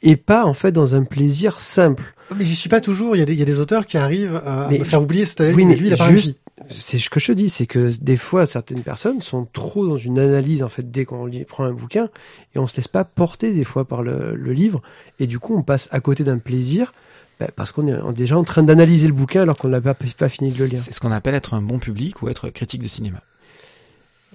et 0.01 0.17
pas 0.17 0.45
en 0.45 0.53
fait 0.53 0.71
dans 0.71 0.95
un 0.95 1.03
plaisir 1.03 1.59
simple. 1.59 2.13
Mais 2.35 2.43
j'y 2.43 2.55
suis 2.55 2.69
pas 2.69 2.81
toujours. 2.81 3.15
Il 3.15 3.19
y 3.19 3.21
a 3.21 3.25
des, 3.25 3.33
il 3.33 3.39
y 3.39 3.41
a 3.41 3.45
des 3.45 3.59
auteurs 3.59 3.87
qui 3.87 3.97
arrivent 3.97 4.41
à 4.45 4.67
mais, 4.69 4.79
me 4.79 4.83
faire 4.83 5.01
oublier 5.01 5.25
cette 5.25 5.41
analyse. 5.41 5.57
Oui, 5.57 5.65
mais 5.65 5.75
lui, 5.75 5.87
il 5.87 5.93
a 5.93 6.09
juste. 6.09 6.35
C'est 6.69 6.99
ce 6.99 7.09
que 7.09 7.19
je 7.19 7.27
te 7.27 7.31
dis, 7.31 7.49
c'est 7.49 7.65
que 7.65 7.91
des 8.01 8.15
fois 8.15 8.45
certaines 8.45 8.81
personnes 8.81 9.21
sont 9.21 9.47
trop 9.51 9.85
dans 9.85 9.97
une 9.97 10.19
analyse 10.19 10.63
en 10.63 10.69
fait 10.69 10.89
dès 10.91 11.03
qu'on 11.03 11.29
prend 11.47 11.65
un 11.65 11.73
bouquin 11.73 12.09
et 12.55 12.59
on 12.59 12.67
se 12.67 12.77
laisse 12.77 12.87
pas 12.87 13.03
porter 13.03 13.53
des 13.53 13.63
fois 13.63 13.85
par 13.85 14.01
le, 14.01 14.35
le 14.35 14.53
livre 14.53 14.81
et 15.19 15.27
du 15.27 15.39
coup 15.39 15.57
on 15.57 15.63
passe 15.63 15.89
à 15.91 15.99
côté 15.99 16.23
d'un 16.23 16.37
plaisir 16.37 16.93
bah, 17.39 17.47
parce 17.55 17.71
qu'on 17.71 17.87
est 17.87 18.13
déjà 18.13 18.37
en 18.37 18.43
train 18.43 18.63
d'analyser 18.63 19.07
le 19.07 19.13
bouquin 19.13 19.41
alors 19.41 19.57
qu'on 19.57 19.69
n'a 19.69 19.81
pas, 19.81 19.93
pas 19.93 20.29
fini 20.29 20.53
de 20.53 20.59
le 20.59 20.65
lire. 20.69 20.79
C'est 20.79 20.93
ce 20.93 20.99
qu'on 20.99 21.11
appelle 21.11 21.35
être 21.35 21.53
un 21.53 21.61
bon 21.61 21.79
public 21.79 22.21
ou 22.21 22.29
être 22.29 22.49
critique 22.49 22.83
de 22.83 22.87
cinéma. 22.87 23.19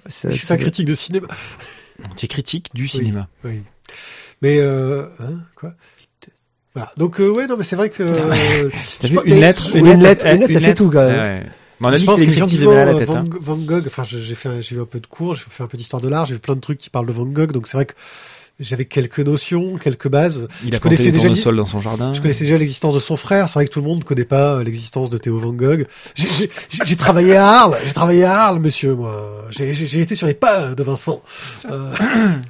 Ça, 0.09 0.29
je 0.29 0.35
suis 0.35 0.47
pas 0.47 0.57
critique 0.57 0.85
de 0.85 0.93
cinéma. 0.95 1.27
Tu 2.15 2.25
es 2.25 2.27
critique 2.27 2.69
du 2.73 2.87
cinéma. 2.87 3.27
Oui. 3.43 3.51
oui. 3.51 3.63
Mais 4.41 4.57
euh, 4.59 5.05
hein, 5.19 5.41
quoi? 5.55 5.73
Voilà. 6.73 6.91
Donc 6.97 7.19
euh, 7.19 7.29
ouais 7.29 7.47
non 7.47 7.57
mais 7.57 7.63
c'est 7.63 7.75
vrai 7.75 7.89
que 7.89 8.03
euh, 8.03 8.69
une 9.25 9.39
lettre, 9.39 9.75
une, 9.75 9.87
une 9.87 10.03
lettre, 10.03 10.25
une 10.27 10.39
lettre, 10.41 10.53
ça 10.53 10.61
fait 10.61 10.75
tout 10.75 10.89
quand 10.89 11.05
même. 11.05 11.43
Ouais. 11.43 11.49
Bon, 11.81 11.89
on 11.89 11.91
a 11.91 11.97
dit 11.97 12.05
que 12.05 12.11
faisait 12.11 12.65
mal 12.65 12.77
à 12.77 12.85
la 12.85 12.95
tête. 12.95 13.07
Van, 13.07 13.17
hein. 13.17 13.25
Van 13.41 13.57
Gogh, 13.57 13.83
enfin 13.87 14.03
j'ai 14.03 14.35
fait 14.35 14.61
j'ai 14.61 14.75
eu 14.75 14.81
un 14.81 14.85
peu 14.85 14.99
de 14.99 15.07
cours, 15.07 15.35
j'ai 15.35 15.43
fait 15.49 15.63
un 15.63 15.67
peu 15.67 15.77
d'histoire 15.77 16.01
de 16.01 16.09
l'art, 16.09 16.25
j'ai 16.25 16.33
vu 16.33 16.39
plein 16.39 16.55
de 16.55 16.59
trucs 16.59 16.77
qui 16.77 16.89
parlent 16.89 17.07
de 17.07 17.11
Van 17.11 17.25
Gogh, 17.25 17.51
donc 17.51 17.67
c'est 17.67 17.77
vrai 17.77 17.85
que 17.85 17.93
j'avais 18.59 18.85
quelques 18.85 19.19
notions, 19.19 19.77
quelques 19.77 20.09
bases. 20.09 20.47
Il 20.65 20.73
a 20.73 20.77
je 20.77 20.81
connaissais 20.81 21.11
déjà 21.11 21.29
le 21.29 21.35
sol 21.35 21.55
dans 21.55 21.65
son 21.65 21.79
jardin. 21.81 22.11
Je 22.13 22.21
connaissais 22.21 22.43
déjà 22.43 22.57
l'existence 22.57 22.93
de 22.93 22.99
son 22.99 23.15
frère. 23.17 23.47
C'est 23.47 23.53
vrai 23.53 23.65
que 23.65 23.71
tout 23.71 23.79
le 23.79 23.87
monde 23.87 23.99
ne 23.99 24.03
connaît 24.03 24.25
pas 24.25 24.61
l'existence 24.63 25.09
de 25.09 25.17
Théo 25.17 25.39
Van 25.39 25.53
Gogh. 25.53 25.87
J'ai 26.15 26.95
travaillé 26.95 27.35
à 27.35 27.47
Arles. 27.47 27.77
J'ai 27.85 27.93
travaillé 27.93 28.23
à 28.25 28.37
Arles, 28.43 28.59
monsieur. 28.59 28.93
Moi, 28.95 29.45
j'ai 29.51 30.01
été 30.01 30.15
sur 30.15 30.27
les 30.27 30.33
pas 30.33 30.73
de 30.75 30.83
Vincent. 30.83 31.21
Euh... 31.71 31.91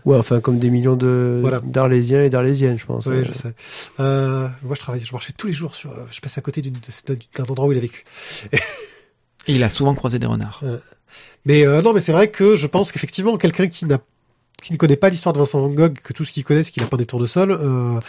Ouais, 0.05 0.17
enfin 0.17 0.39
comme 0.39 0.59
des 0.59 0.69
millions 0.69 0.95
de 0.95 1.39
Voilà. 1.41 1.59
d'Arlésiens 1.63 2.23
et 2.23 2.29
d'Arlésiennes, 2.29 2.79
je 2.79 2.85
pense. 2.85 3.05
Oui, 3.05 3.15
Euh, 3.17 3.23
je 3.25 3.31
sais. 3.31 3.53
Euh, 3.99 4.47
moi, 4.63 4.75
je 4.75 4.79
travaillais, 4.79 5.05
je 5.05 5.11
marchais 5.13 5.33
tous 5.37 5.47
les 5.47 5.53
jours 5.53 5.75
sur. 5.75 5.91
Je 6.11 6.19
passais 6.21 6.39
à 6.39 6.41
côté 6.41 6.61
d'une- 6.61 6.73
d'un 7.37 7.43
endroit 7.45 7.67
où 7.67 7.71
il 7.71 7.77
a 7.77 7.81
vécu. 7.81 8.03
Et 9.47 9.53
il 9.55 9.63
a 9.63 9.69
souvent 9.69 9.93
croisé 9.95 10.19
des 10.19 10.27
renards. 10.27 10.63
Mais 11.45 11.65
euh, 11.65 11.81
non, 11.81 11.93
mais 11.93 12.01
c'est 12.01 12.11
vrai 12.11 12.29
que 12.29 12.55
je 12.55 12.67
pense 12.67 12.91
qu'effectivement, 12.91 13.37
quelqu'un 13.37 13.67
qui 13.67 13.85
n'a 13.85 13.99
qui 14.61 14.73
ne 14.73 14.77
connaît 14.77 14.95
pas 14.95 15.09
l'histoire 15.09 15.33
de 15.33 15.39
Vincent 15.39 15.61
Van 15.61 15.69
Gogh, 15.69 15.93
que 15.93 16.13
tout 16.13 16.25
ce 16.25 16.31
qu'il 16.31 16.43
connaît, 16.43 16.63
c'est 16.63 16.71
qu'il 16.71 16.83
a 16.83 16.87
peint 16.87 16.97
des 16.97 17.05
tours 17.05 17.19
de 17.19 17.25
sol, 17.25 17.51
euh, 17.51 17.99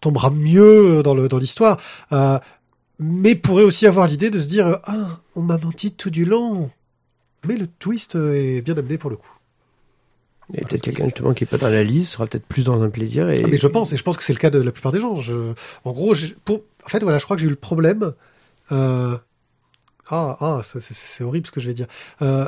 tombera 0.00 0.30
mieux 0.30 1.02
dans 1.02 1.14
le 1.14 1.28
dans 1.28 1.38
l'histoire. 1.38 1.78
Euh, 2.12 2.38
mais 2.98 3.34
pourrait 3.34 3.64
aussi 3.64 3.86
avoir 3.86 4.06
l'idée 4.06 4.30
de 4.30 4.38
se 4.38 4.46
dire 4.46 4.66
euh, 4.66 4.76
ah, 4.84 5.18
on 5.34 5.42
m'a 5.42 5.58
menti 5.58 5.92
tout 5.92 6.10
du 6.10 6.24
long. 6.24 6.70
Mais 7.46 7.56
le 7.56 7.66
twist 7.66 8.16
euh, 8.16 8.34
est 8.34 8.62
bien 8.62 8.76
amené 8.76 8.98
pour 8.98 9.10
le 9.10 9.16
coup. 9.16 9.38
Et 10.54 10.60
peut-être 10.60 10.82
quelqu'un 10.82 11.04
justement 11.04 11.32
qui 11.32 11.44
est 11.44 11.46
pas 11.46 11.56
dans 11.56 11.70
la 11.70 11.82
liste 11.82 12.12
sera 12.12 12.26
peut-être 12.26 12.44
plus 12.44 12.64
dans 12.64 12.82
un 12.82 12.90
plaisir 12.90 13.30
et 13.30 13.42
Ah, 13.44 13.48
mais 13.48 13.56
je 13.56 13.66
pense, 13.66 13.92
et 13.92 13.96
je 13.96 14.02
pense 14.02 14.16
que 14.16 14.22
c'est 14.22 14.34
le 14.34 14.38
cas 14.38 14.50
de 14.50 14.60
la 14.60 14.70
plupart 14.70 14.92
des 14.92 15.00
gens. 15.00 15.16
Je, 15.16 15.52
en 15.84 15.92
gros, 15.92 16.14
pour, 16.44 16.60
en 16.84 16.88
fait, 16.88 17.02
voilà, 17.02 17.18
je 17.18 17.24
crois 17.24 17.36
que 17.36 17.42
j'ai 17.42 17.46
eu 17.46 17.50
le 17.50 17.56
problème. 17.56 18.12
Euh, 18.70 19.16
ah, 20.10 20.36
ah, 20.40 20.60
c'est 20.62 21.24
horrible 21.24 21.46
ce 21.46 21.52
que 21.52 21.60
je 21.60 21.68
vais 21.68 21.74
dire. 21.74 21.86
Euh, 22.20 22.46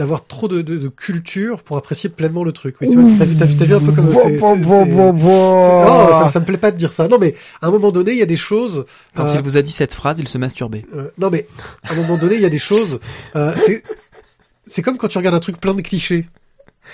d'avoir 0.00 0.26
trop 0.26 0.48
de, 0.48 0.62
de, 0.62 0.78
de 0.78 0.88
culture 0.88 1.62
pour 1.62 1.76
apprécier 1.76 2.08
pleinement 2.08 2.42
le 2.42 2.52
truc. 2.52 2.76
Oui, 2.80 2.88
t'as 3.18 3.26
vu, 3.26 3.36
t'as 3.36 3.44
vu, 3.66 3.74
un 3.74 3.80
peu 3.80 3.92
comme 3.92 4.38
Bon, 4.38 4.86
bon, 4.86 5.12
bon, 5.12 6.12
ça, 6.12 6.28
ça 6.28 6.40
me 6.40 6.46
plaît 6.46 6.56
pas 6.56 6.70
de 6.70 6.78
dire 6.78 6.90
ça. 6.90 7.06
Non, 7.06 7.18
mais 7.18 7.34
à 7.60 7.66
un 7.66 7.70
moment 7.70 7.92
donné, 7.92 8.12
il 8.12 8.16
y 8.16 8.22
a 8.22 8.26
des 8.26 8.34
choses. 8.34 8.86
Quand 9.14 9.26
euh, 9.26 9.34
il 9.34 9.42
vous 9.42 9.58
a 9.58 9.62
dit 9.62 9.70
cette 9.70 9.92
phrase, 9.92 10.16
il 10.18 10.26
se 10.26 10.38
masturbait. 10.38 10.86
euh, 10.96 11.10
non, 11.18 11.28
mais 11.28 11.46
à 11.82 11.92
un 11.92 11.96
moment 11.96 12.16
donné, 12.16 12.36
il 12.36 12.40
y 12.40 12.46
a 12.46 12.48
des 12.48 12.58
choses. 12.58 12.98
Euh, 13.36 13.52
c'est 13.58 13.82
c'est 14.66 14.80
comme 14.80 14.96
quand 14.96 15.08
tu 15.08 15.18
regardes 15.18 15.36
un 15.36 15.40
truc 15.40 15.60
plein 15.60 15.74
de 15.74 15.82
clichés. 15.82 16.26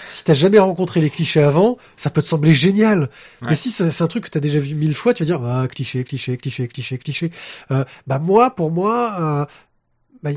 Si 0.09 0.25
t'as 0.25 0.35
jamais 0.35 0.59
rencontré 0.59 1.01
les 1.01 1.09
clichés 1.09 1.45
avant, 1.45 1.79
ça 1.97 2.11
peut 2.11 2.23
te 2.23 2.27
sembler 2.27 2.55
génial. 2.55 3.03
Ouais. 3.43 3.51
Mais 3.51 3.55
si 3.55 3.71
c'est 3.71 4.03
un 4.03 4.07
truc 4.09 4.25
que 4.25 4.31
t'as 4.31 4.41
déjà 4.41 4.59
vu 4.59 4.75
mille 4.75 4.97
fois, 4.97 5.15
tu 5.15 5.23
vas 5.23 5.27
dire 5.27 5.41
ah 5.45 5.69
cliché, 5.69 6.03
cliché, 6.03 6.37
cliché, 6.37 6.67
cliché, 6.67 6.99
cliché. 6.99 7.31
Euh, 7.71 7.85
bah 8.09 8.19
moi, 8.19 8.51
pour 8.51 8.73
moi, 8.73 9.15
euh, 9.21 9.45
bah, 10.25 10.31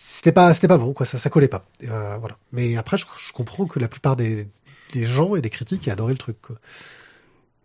c'était 0.00 0.30
pas 0.30 0.54
c'était 0.54 0.68
pas 0.68 0.78
bon 0.78 0.92
quoi, 0.92 1.04
ça 1.04 1.18
ça 1.18 1.28
collait 1.28 1.48
pas. 1.48 1.64
Euh, 1.88 2.16
voilà. 2.18 2.36
Mais 2.52 2.76
après, 2.76 2.96
je, 2.98 3.04
je 3.26 3.32
comprends 3.32 3.66
que 3.66 3.80
la 3.80 3.88
plupart 3.88 4.14
des 4.14 4.46
des 4.92 5.04
gens 5.04 5.34
et 5.34 5.40
des 5.40 5.50
critiques 5.50 5.88
aient 5.88 5.90
adoré 5.90 6.12
le 6.12 6.18
truc. 6.18 6.40
Quoi. 6.40 6.56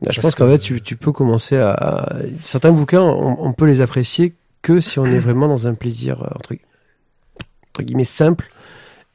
Bah, 0.02 0.10
je 0.12 0.20
pense 0.20 0.34
qu'en 0.36 0.46
que- 0.48 0.54
fait, 0.54 0.58
tu, 0.60 0.82
tu 0.82 0.96
peux 0.98 1.12
commencer 1.12 1.58
à 1.58 2.12
certains 2.42 2.72
bouquins, 2.72 3.02
on, 3.04 3.38
on 3.40 3.54
peut 3.54 3.66
les 3.66 3.82
apprécier 3.82 4.34
que 4.64 4.80
si 4.80 4.98
on 5.00 5.06
est 5.06 5.20
vraiment 5.28 5.48
dans 5.48 5.68
un 5.68 5.76
plaisir 5.76 6.24
euh, 6.24 6.28
entre, 6.36 6.56
entre 7.70 7.84
guillemets 7.84 8.04
simple 8.04 8.52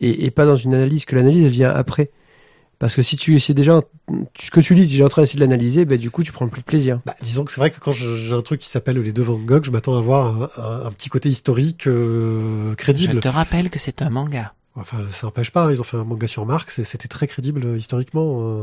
et, 0.01 0.25
et 0.25 0.31
pas 0.31 0.47
dans 0.47 0.57
une 0.57 0.75
analyse. 0.75 1.05
Que 1.05 1.17
l'analyse 1.17 1.45
elle 1.45 1.51
vient 1.51 1.71
après. 1.71 2.11
Parce 2.79 2.95
que 2.95 3.03
si 3.03 3.17
tu 3.17 3.35
essaies 3.35 3.55
déjà 3.55 3.81
ce 4.39 4.51
que 4.53 4.61
tu 4.61 4.75
lis, 4.75 4.89
tu 4.89 4.99
es 4.99 5.03
en 5.03 5.09
train 5.09 5.23
d'essayer 5.23 5.39
de 5.41 5.45
l'analyser, 5.45 5.85
bah, 5.85 5.97
du 5.97 6.11
coup, 6.13 6.23
tu 6.23 6.31
prends 6.31 6.47
plus 6.49 6.61
de 6.61 6.65
plaisir. 6.67 7.01
Bah, 7.07 7.15
disons 7.23 7.45
que 7.45 7.51
c'est 7.51 7.61
vrai 7.61 7.71
que 7.73 7.81
quand 7.81 7.91
je- 7.93 8.17
j'ai 8.17 8.35
un 8.35 8.43
truc 8.43 8.61
qui 8.61 8.69
s'appelle 8.69 8.99
Les 9.01 9.13
Deux 9.13 9.23
Van 9.23 9.37
Gogh, 9.39 9.65
je 9.65 9.73
m'attends 9.73 9.97
à 9.97 9.99
avoir 9.99 10.27
un, 10.27 10.49
un- 10.63 10.87
un 10.87 10.93
petit 10.93 11.09
côté 11.09 11.29
historique 11.29 11.89
euh, 11.89 12.75
crédible. 12.77 13.19
rappelle 13.27 13.69
que 13.71 13.81
c'est 13.81 14.01
un 14.03 14.11
manga. 14.11 14.55
Enfin, 14.77 14.99
ça 15.11 15.27
n'empêche 15.27 15.51
pas, 15.51 15.65
hein, 15.65 15.73
ils 15.73 15.81
ont 15.81 15.85
fait 15.85 15.97
un 15.97 16.05
manga 16.05 16.29
sur 16.29 16.47
Marx 16.47 16.79
et 16.79 16.85
c'était 16.85 17.09
très 17.09 17.27
crédible 17.27 17.67
euh, 17.67 17.77
historiquement. 17.77 18.43
euh. 18.61 18.63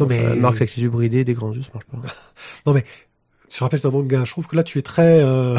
Non 0.00 0.06
mais, 0.06 0.20
Euh, 0.24 0.34
Marx 0.34 0.56
avec 0.56 0.70
ses 0.70 0.80
yeux 0.82 0.90
bridés, 0.90 1.24
des 1.24 1.34
grands 1.34 1.52
yeux, 1.52 1.62
ça 1.62 1.68
marche 1.74 1.86
pas. 1.86 1.98
non 2.66 2.72
mais, 2.72 2.84
je 3.48 3.58
rappelle 3.62 3.78
c'est 3.78 3.86
un 3.86 3.92
manga. 3.92 4.24
Je 4.24 4.30
trouve 4.32 4.48
que 4.48 4.56
là 4.56 4.64
tu 4.64 4.76
es 4.78 4.82
très 4.82 5.20
euh, 5.22 5.56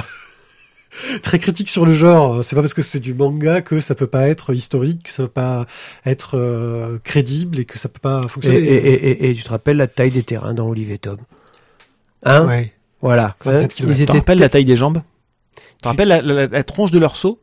très 1.21 1.39
critique 1.39 1.69
sur 1.69 1.85
le 1.85 1.93
genre. 1.93 2.43
C'est 2.43 2.55
pas 2.55 2.61
parce 2.61 2.73
que 2.73 2.81
c'est 2.81 2.99
du 2.99 3.13
manga 3.13 3.61
que 3.61 3.79
ça 3.79 3.95
peut 3.95 4.07
pas 4.07 4.27
être 4.29 4.53
historique, 4.53 5.03
que 5.03 5.09
ça 5.11 5.23
peut 5.23 5.29
pas 5.29 5.65
être 6.05 6.37
euh, 6.37 6.99
crédible 7.03 7.59
et 7.59 7.65
que 7.65 7.77
ça 7.79 7.89
peut 7.89 7.99
pas 7.99 8.27
fonctionner. 8.27 8.57
et, 8.59 8.75
et, 8.93 9.09
et, 9.25 9.29
et 9.29 9.33
tu 9.33 9.43
te 9.43 9.49
rappelles 9.49 9.77
la 9.77 9.87
taille 9.87 10.11
des 10.11 10.23
terrains 10.23 10.53
dans 10.53 10.67
Olivier 10.67 10.97
Tom? 10.97 11.17
Hein? 12.23 12.45
Ouais. 12.47 12.73
Voilà. 13.01 13.35
27 13.45 13.63
Hein 13.63 13.67
kilomètres. 13.67 13.99
Ils 13.99 14.05
Tu 14.05 14.05
te 14.05 14.11
étaient 14.11 14.19
rappelles 14.19 14.39
la 14.39 14.49
taille 14.49 14.65
des 14.65 14.75
jambes? 14.75 15.01
Tu 15.55 15.61
te 15.83 15.87
rappelles 15.87 16.07
la, 16.09 16.21
la- 16.21 16.47
la 16.47 16.63
tronche 16.63 16.91
de 16.91 16.99
leur 16.99 17.15
saut? 17.15 17.39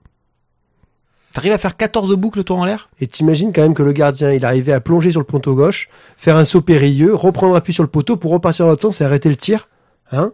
T'arrives 1.32 1.52
à 1.52 1.58
faire 1.58 1.76
14 1.76 2.14
boucles 2.16 2.44
toi 2.44 2.56
en 2.56 2.64
l'air? 2.64 2.88
Et 3.00 3.06
t'imagines 3.06 3.52
quand 3.52 3.62
même 3.62 3.74
que 3.74 3.82
le 3.82 3.92
gardien, 3.92 4.32
il 4.32 4.44
arrivait 4.44 4.72
à 4.72 4.80
plonger 4.80 5.10
sur 5.10 5.20
le 5.20 5.26
poteau 5.26 5.54
gauche, 5.54 5.88
faire 6.16 6.36
un 6.36 6.44
saut 6.44 6.62
périlleux, 6.62 7.14
reprendre 7.14 7.54
appui 7.56 7.72
sur 7.74 7.82
le 7.82 7.90
poteau 7.90 8.16
pour 8.16 8.30
repartir 8.32 8.64
dans 8.64 8.70
l'autre 8.70 8.82
sens 8.82 9.00
et 9.00 9.04
arrêter 9.04 9.28
le 9.28 9.36
tir? 9.36 9.68
Hein? 10.12 10.32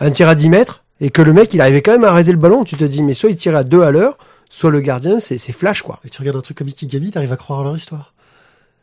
Un 0.00 0.10
tir 0.10 0.28
à 0.28 0.34
10 0.34 0.48
mètres? 0.48 0.83
Et 1.04 1.10
que 1.10 1.20
le 1.20 1.34
mec, 1.34 1.52
il 1.52 1.60
arrivait 1.60 1.82
quand 1.82 1.92
même 1.92 2.04
à 2.04 2.08
arrêter 2.08 2.32
le 2.32 2.38
ballon. 2.38 2.64
Tu 2.64 2.76
te 2.76 2.84
dis, 2.84 3.02
mais 3.02 3.12
soit 3.12 3.28
il 3.28 3.36
tire 3.36 3.54
à 3.56 3.62
2 3.62 3.82
à 3.82 3.90
l'heure, 3.90 4.16
soit 4.48 4.70
le 4.70 4.80
gardien, 4.80 5.20
c'est 5.20 5.36
c'est 5.36 5.52
flash, 5.52 5.82
quoi. 5.82 6.00
Et 6.04 6.08
tu 6.08 6.18
regardes 6.20 6.38
un 6.38 6.40
truc 6.40 6.56
comme 6.56 6.68
Ikigami, 6.68 7.10
t'arrives 7.10 7.32
à 7.32 7.36
croire 7.36 7.60
à 7.60 7.64
leur 7.64 7.76
histoire. 7.76 8.14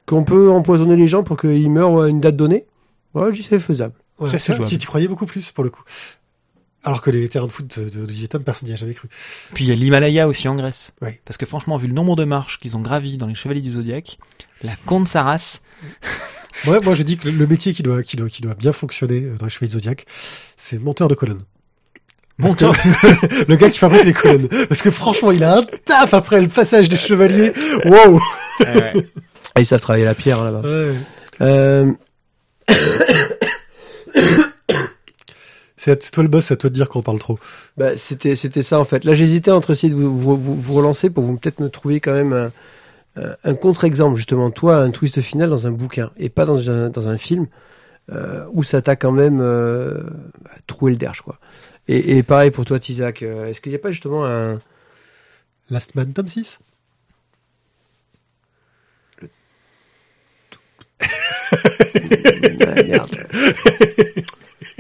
Qu'on 0.06 0.24
peut 0.24 0.52
empoisonner 0.52 0.96
les 0.96 1.08
gens 1.08 1.24
pour 1.24 1.36
qu'ils 1.38 1.72
meurent 1.72 2.02
à 2.04 2.08
une 2.10 2.20
date 2.20 2.36
donnée? 2.36 2.66
Ouais, 3.16 3.32
je 3.32 3.42
dis 3.42 3.48
c'est 3.50 3.60
faisable. 3.60 3.96
Ouais, 4.20 4.30
Ça, 4.30 4.38
c'est 4.38 4.52
tu- 4.52 4.58
jouable. 4.58 4.70
tu, 4.70 4.78
tu 4.78 4.86
croyais 4.88 5.08
beaucoup 5.08 5.26
plus 5.26 5.52
pour 5.52 5.64
le 5.64 5.72
coup. 5.72 5.82
Alors 6.84 7.02
que 7.02 7.10
les 7.10 7.28
terrains 7.28 7.48
de 7.48 7.52
foot 7.52 7.80
de, 7.80 7.86
de, 7.90 8.00
d'Olivier 8.02 8.28
Tom, 8.28 8.44
personne 8.44 8.68
n'y 8.68 8.74
a 8.74 8.78
jamais 8.78 8.94
cru. 8.94 9.08
Puis 9.56 9.66
il 9.66 9.68
y 9.70 9.72
a 9.72 9.76
l'Himalaya 9.76 10.28
aussi 10.28 10.48
en 10.48 10.54
Grèce. 10.56 10.92
Ouais. 11.02 11.22
Parce 11.26 11.38
que 11.38 11.46
franchement, 11.48 11.78
vu 11.78 11.88
le 11.88 11.94
nombre 11.94 12.16
de 12.16 12.24
marches 12.26 12.60
qu'ils 12.60 12.76
ont 12.78 12.82
gravi 12.82 13.18
dans 13.18 13.26
les 13.28 13.36
Chevaliers 13.36 13.62
du 13.62 13.72
Zodiaque, 13.72 14.20
la 14.62 14.76
Comte 14.86 15.08
Saras, 15.08 15.62
Ouais, 16.68 16.80
moi 16.82 16.94
je 16.94 17.02
dis 17.02 17.18
que 17.18 17.28
le, 17.30 17.48
métier 17.48 17.74
qui 17.74 17.82
doit, 17.82 18.04
qui 18.04 18.16
doit, 18.18 18.30
qui 18.30 18.42
doit 18.44 18.54
bien 18.54 18.72
fonctionner 18.72 19.24
euh, 19.24 19.36
dans 19.38 19.46
les 19.48 19.50
chevaliers 19.50 19.70
de 19.70 19.74
Zodiac, 19.74 20.06
c'est 20.56 20.78
monteur 20.78 21.08
de 21.08 21.16
colonne. 21.16 21.42
le 23.48 23.56
gars 23.56 23.70
qui 23.70 23.80
fabrique 23.80 24.04
les 24.04 24.14
colonnes. 24.14 24.48
Parce 24.68 24.82
que 24.82 24.92
franchement, 24.92 25.32
il 25.32 25.44
a 25.44 25.58
un 25.58 25.64
taf 25.86 26.14
après 26.14 26.42
le 26.42 26.48
passage 26.48 26.90
des 26.90 26.98
chevaliers. 26.98 27.54
Wow. 27.86 28.20
Ouais. 28.60 28.94
Ah, 29.56 29.60
ils 29.60 29.66
savent 29.66 29.82
travailler 29.82 30.06
la 30.06 30.16
pierre 30.16 30.40
hein, 30.40 30.52
là-bas. 30.52 30.68
Ouais. 30.68 30.94
Euh... 31.42 31.92
C'est 35.76 36.12
toi 36.12 36.22
le 36.22 36.30
boss, 36.30 36.46
c'est 36.46 36.54
à 36.54 36.58
toi 36.58 36.70
de 36.70 36.76
dire 36.76 36.90
qu'on 36.90 37.02
parle 37.02 37.18
trop. 37.18 37.40
Bah, 37.76 37.98
c'était 37.98 38.36
c'était 38.36 38.62
ça 38.62 38.80
en 38.80 38.86
fait. 38.86 39.04
Là, 39.04 39.16
j'hésitais 39.16 39.50
entre 39.50 39.72
essayer 39.72 39.92
de 39.92 39.98
vous, 39.98 40.16
vous, 40.16 40.38
vous, 40.38 40.74
relancer 40.76 41.10
pour 41.10 41.24
vous 41.24 41.38
peut-être 41.38 41.60
me 41.60 41.70
trouver 41.70 42.00
quand 42.00 42.14
même 42.14 42.52
un, 43.16 43.36
un 43.44 43.56
contre-exemple 43.56 44.16
justement. 44.16 44.52
Toi, 44.52 44.76
un 44.76 44.92
twist 44.92 45.20
final 45.22 45.50
dans 45.50 45.66
un 45.66 45.72
bouquin 45.72 46.12
et 46.18 46.30
pas 46.30 46.46
dans 46.46 46.70
un 46.70 46.90
dans 46.90 47.10
un 47.10 47.18
film 47.18 47.48
euh, 48.12 48.46
où 48.52 48.64
ça 48.64 48.82
t'a 48.82 48.96
quand 48.96 49.12
même 49.12 49.40
euh, 49.42 50.02
bah, 50.44 50.52
troué 50.68 50.92
le 50.92 50.98
derge 50.98 51.22
quoi. 51.22 51.38
Et, 51.88 52.18
et 52.18 52.24
pareil 52.24 52.52
pour 52.52 52.66
toi, 52.66 52.80
Tizak. 52.80 53.24
Euh, 53.24 53.48
est-ce 53.48 53.62
qu'il 53.62 53.72
n'y 53.72 53.76
a 53.76 53.80
pas 53.80 53.92
justement 53.92 54.26
un 54.26 54.60
Last 55.70 55.96
Man 55.96 56.14
tome 56.14 56.28
6 56.28 56.60
Le... 59.22 59.30
ah, 61.02 62.84
merde. 62.84 63.16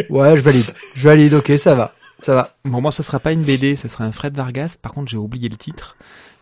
Ouais, 0.10 0.36
je 0.36 0.41
valide. 0.41 0.74
Je 0.95 1.08
valide, 1.08 1.34
ok, 1.34 1.52
ça 1.58 1.76
va. 1.76 1.93
Ça 2.22 2.36
va. 2.36 2.56
Bon, 2.66 2.82
moi, 2.82 2.91
ce 2.91 3.04
sera 3.04 3.20
pas 3.20 3.32
une 3.32 3.43
BD, 3.43 3.76
ce 3.76 3.88
sera 3.88 4.04
un 4.04 4.12
Fred 4.12 4.36
Vargas. 4.36 4.76
Par 4.82 4.93
contre, 4.93 5.10
j'ai 5.10 5.18
oublié 5.18 5.49
le 5.49 5.58
titre. 5.58 5.95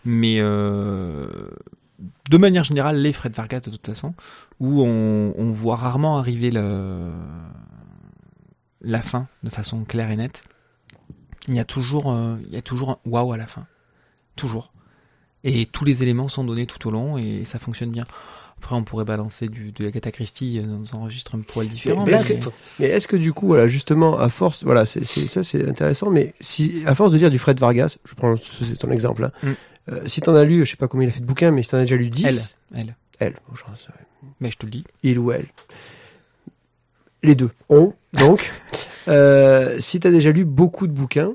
Mais 0.05 0.37
euh, 0.39 1.27
de 2.29 2.37
manière 2.37 2.63
générale, 2.63 2.97
les 2.97 3.13
Fred 3.13 3.33
Vargas, 3.33 3.61
de 3.61 3.69
toute 3.71 3.85
façon, 3.85 4.13
où 4.59 4.81
on, 4.81 5.33
on 5.37 5.49
voit 5.51 5.75
rarement 5.75 6.17
arriver 6.17 6.51
le, 6.51 7.11
la 8.81 9.01
fin 9.01 9.27
de 9.43 9.49
façon 9.49 9.83
claire 9.83 10.11
et 10.11 10.15
nette. 10.15 10.43
Il 11.47 11.55
y 11.55 11.59
a 11.59 11.65
toujours, 11.65 12.11
euh, 12.11 12.37
il 12.47 12.53
y 12.53 12.57
a 12.57 12.61
toujours 12.61 12.91
un 12.91 12.99
waouh 13.05 13.33
à 13.33 13.37
la 13.37 13.47
fin. 13.47 13.65
Toujours. 14.35 14.71
Et 15.43 15.65
tous 15.65 15.85
les 15.85 16.03
éléments 16.03 16.27
sont 16.27 16.43
donnés 16.43 16.65
tout 16.65 16.87
au 16.87 16.91
long 16.91 17.17
et 17.17 17.43
ça 17.45 17.59
fonctionne 17.59 17.91
bien. 17.91 18.05
Après, 18.57 18.75
on 18.75 18.83
pourrait 18.83 19.05
balancer 19.05 19.47
du, 19.47 19.71
de 19.71 19.87
Agatha 19.87 20.11
Christie 20.11 20.59
dans 20.59 20.97
un 20.97 21.01
registre 21.01 21.35
un 21.35 21.39
poil 21.39 21.67
différent. 21.67 22.05
Mais, 22.05 22.17
mais 22.79 22.87
est-ce 22.87 23.07
que, 23.07 23.15
du 23.15 23.31
coup, 23.31 23.47
voilà, 23.47 23.67
justement, 23.67 24.19
à 24.19 24.27
force, 24.27 24.65
voilà, 24.65 24.85
c'est, 24.85 25.05
ça, 25.05 25.43
c'est 25.43 25.65
intéressant, 25.65 26.09
mais 26.09 26.33
si, 26.41 26.83
à 26.85 26.93
force 26.93 27.13
de 27.13 27.17
lire 27.17 27.31
du 27.31 27.39
Fred 27.39 27.57
Vargas, 27.57 27.97
je 28.03 28.13
prends, 28.15 28.35
c'est 28.35 28.77
ton 28.77 28.91
exemple, 28.91 29.23
hein, 29.23 29.31
mm. 29.43 29.51
euh, 29.93 30.01
si 30.07 30.19
t'en 30.19 30.35
as 30.35 30.43
lu, 30.43 30.65
je 30.65 30.71
sais 30.71 30.77
pas 30.77 30.89
combien 30.89 31.07
il 31.07 31.09
a 31.09 31.13
fait 31.13 31.21
de 31.21 31.25
bouquins, 31.25 31.51
mais 31.51 31.63
si 31.63 31.69
t'en 31.69 31.77
as 31.77 31.83
déjà 31.83 31.95
lu 31.95 32.09
10. 32.09 32.57
Elle. 32.73 32.79
Elle. 32.79 32.95
Elle. 33.19 33.33
Bon, 33.47 33.55
mais 34.41 34.51
je 34.51 34.57
te 34.57 34.65
le 34.65 34.71
dis. 34.71 34.83
Il 35.03 35.19
ou 35.19 35.31
elle. 35.31 35.47
Les 37.23 37.35
deux. 37.35 37.49
On, 37.69 37.93
donc. 38.13 38.51
euh, 39.07 39.75
si 39.79 39.99
t'as 39.99 40.11
déjà 40.11 40.31
lu 40.31 40.45
beaucoup 40.45 40.87
de 40.87 40.93
bouquins, 40.93 41.33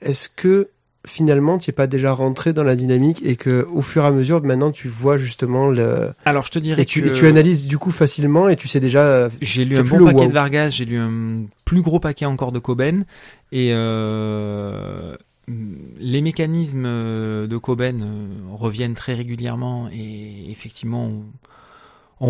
est-ce 0.00 0.28
que 0.28 0.68
finalement 1.06 1.58
tu 1.58 1.70
n'es 1.70 1.74
pas 1.74 1.86
déjà 1.86 2.12
rentré 2.12 2.52
dans 2.52 2.64
la 2.64 2.76
dynamique 2.76 3.22
et 3.24 3.36
que 3.36 3.66
au 3.72 3.82
fur 3.82 4.04
et 4.04 4.06
à 4.06 4.10
mesure 4.10 4.42
maintenant 4.42 4.70
tu 4.70 4.88
vois 4.88 5.18
justement 5.18 5.68
le 5.68 6.12
alors 6.24 6.46
je 6.46 6.50
te 6.50 6.58
dirais 6.58 6.80
et 6.80 6.86
tu, 6.86 7.12
tu 7.12 7.26
analyses 7.26 7.66
du 7.66 7.76
coup 7.76 7.90
facilement 7.90 8.48
et 8.48 8.56
tu 8.56 8.68
sais 8.68 8.80
déjà 8.80 9.02
euh, 9.02 9.28
j'ai 9.42 9.64
lu 9.64 9.76
un 9.76 9.82
bon 9.82 10.04
paquet 10.04 10.28
de 10.28 10.32
Vargas 10.32 10.70
j'ai 10.70 10.86
lu 10.86 10.96
un 10.96 11.44
plus 11.66 11.82
gros 11.82 12.00
paquet 12.00 12.24
encore 12.24 12.52
de 12.52 12.58
Coben 12.58 13.04
et 13.52 13.70
euh, 13.74 15.14
les 15.98 16.22
mécanismes 16.22 16.84
de 16.84 17.56
Coben 17.58 18.02
euh, 18.02 18.26
reviennent 18.56 18.94
très 18.94 19.12
régulièrement 19.12 19.90
et 19.92 20.50
effectivement 20.50 21.04
on 21.04 21.22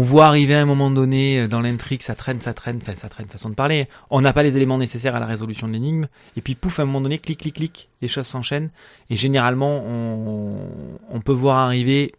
voit 0.02 0.26
arriver 0.26 0.54
à 0.54 0.62
un 0.62 0.66
moment 0.66 0.90
donné 0.90 1.40
euh, 1.40 1.48
dans 1.48 1.60
l'intrigue, 1.60 2.02
ça 2.02 2.14
traîne, 2.14 2.40
ça 2.40 2.54
traîne, 2.54 2.78
enfin 2.82 2.94
ça 2.94 3.08
traîne, 3.08 3.28
façon 3.28 3.50
de 3.50 3.54
parler. 3.54 3.88
On 4.10 4.20
n'a 4.20 4.32
pas 4.32 4.42
les 4.42 4.56
éléments 4.56 4.78
nécessaires 4.78 5.14
à 5.14 5.20
la 5.20 5.26
résolution 5.26 5.68
de 5.68 5.72
l'énigme, 5.72 6.06
et 6.36 6.40
puis 6.40 6.54
pouf, 6.54 6.78
à 6.78 6.82
un 6.82 6.86
moment 6.86 7.00
donné, 7.00 7.18
clic, 7.18 7.40
clic, 7.40 7.54
clic, 7.54 7.88
les 8.02 8.08
choses 8.08 8.26
s'enchaînent, 8.26 8.70
et 9.10 9.16
généralement 9.16 9.84
on, 9.86 10.70
on 11.10 11.20
peut 11.20 11.32
voir 11.32 11.58
arriver 11.58 12.14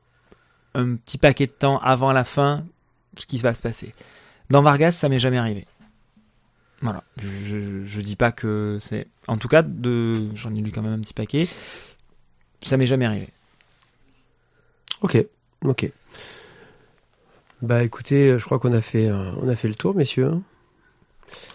un 0.73 0.95
petit 0.95 1.17
paquet 1.17 1.47
de 1.47 1.51
temps 1.51 1.79
avant 1.79 2.11
la 2.13 2.23
fin 2.23 2.65
ce 3.17 3.25
qui 3.25 3.37
va 3.37 3.53
se 3.53 3.61
passer. 3.61 3.93
Dans 4.49 4.61
Vargas, 4.61 4.91
ça 4.91 5.09
m'est 5.09 5.19
jamais 5.19 5.37
arrivé. 5.37 5.65
Voilà, 6.81 7.03
je, 7.21 7.83
je, 7.83 8.01
dis 8.01 8.15
pas 8.15 8.31
que 8.31 8.77
c'est, 8.81 9.07
en 9.27 9.37
tout 9.37 9.47
cas, 9.47 9.63
de, 9.63 10.35
j'en 10.35 10.53
ai 10.53 10.61
lu 10.61 10.71
quand 10.71 10.81
même 10.81 10.93
un 10.93 10.99
petit 10.99 11.13
paquet, 11.13 11.47
ça 12.63 12.77
m'est 12.77 12.85
jamais 12.85 13.05
arrivé. 13.05 13.29
Ok, 15.01 15.25
ok. 15.63 15.91
Bah 17.61 17.83
écoutez, 17.83 18.37
je 18.37 18.45
crois 18.45 18.59
qu'on 18.59 18.73
a 18.73 18.81
fait 18.81 19.07
euh, 19.07 19.31
on 19.41 19.47
a 19.47 19.55
fait 19.55 19.67
le 19.67 19.75
tour, 19.75 19.95
messieurs. 19.95 20.33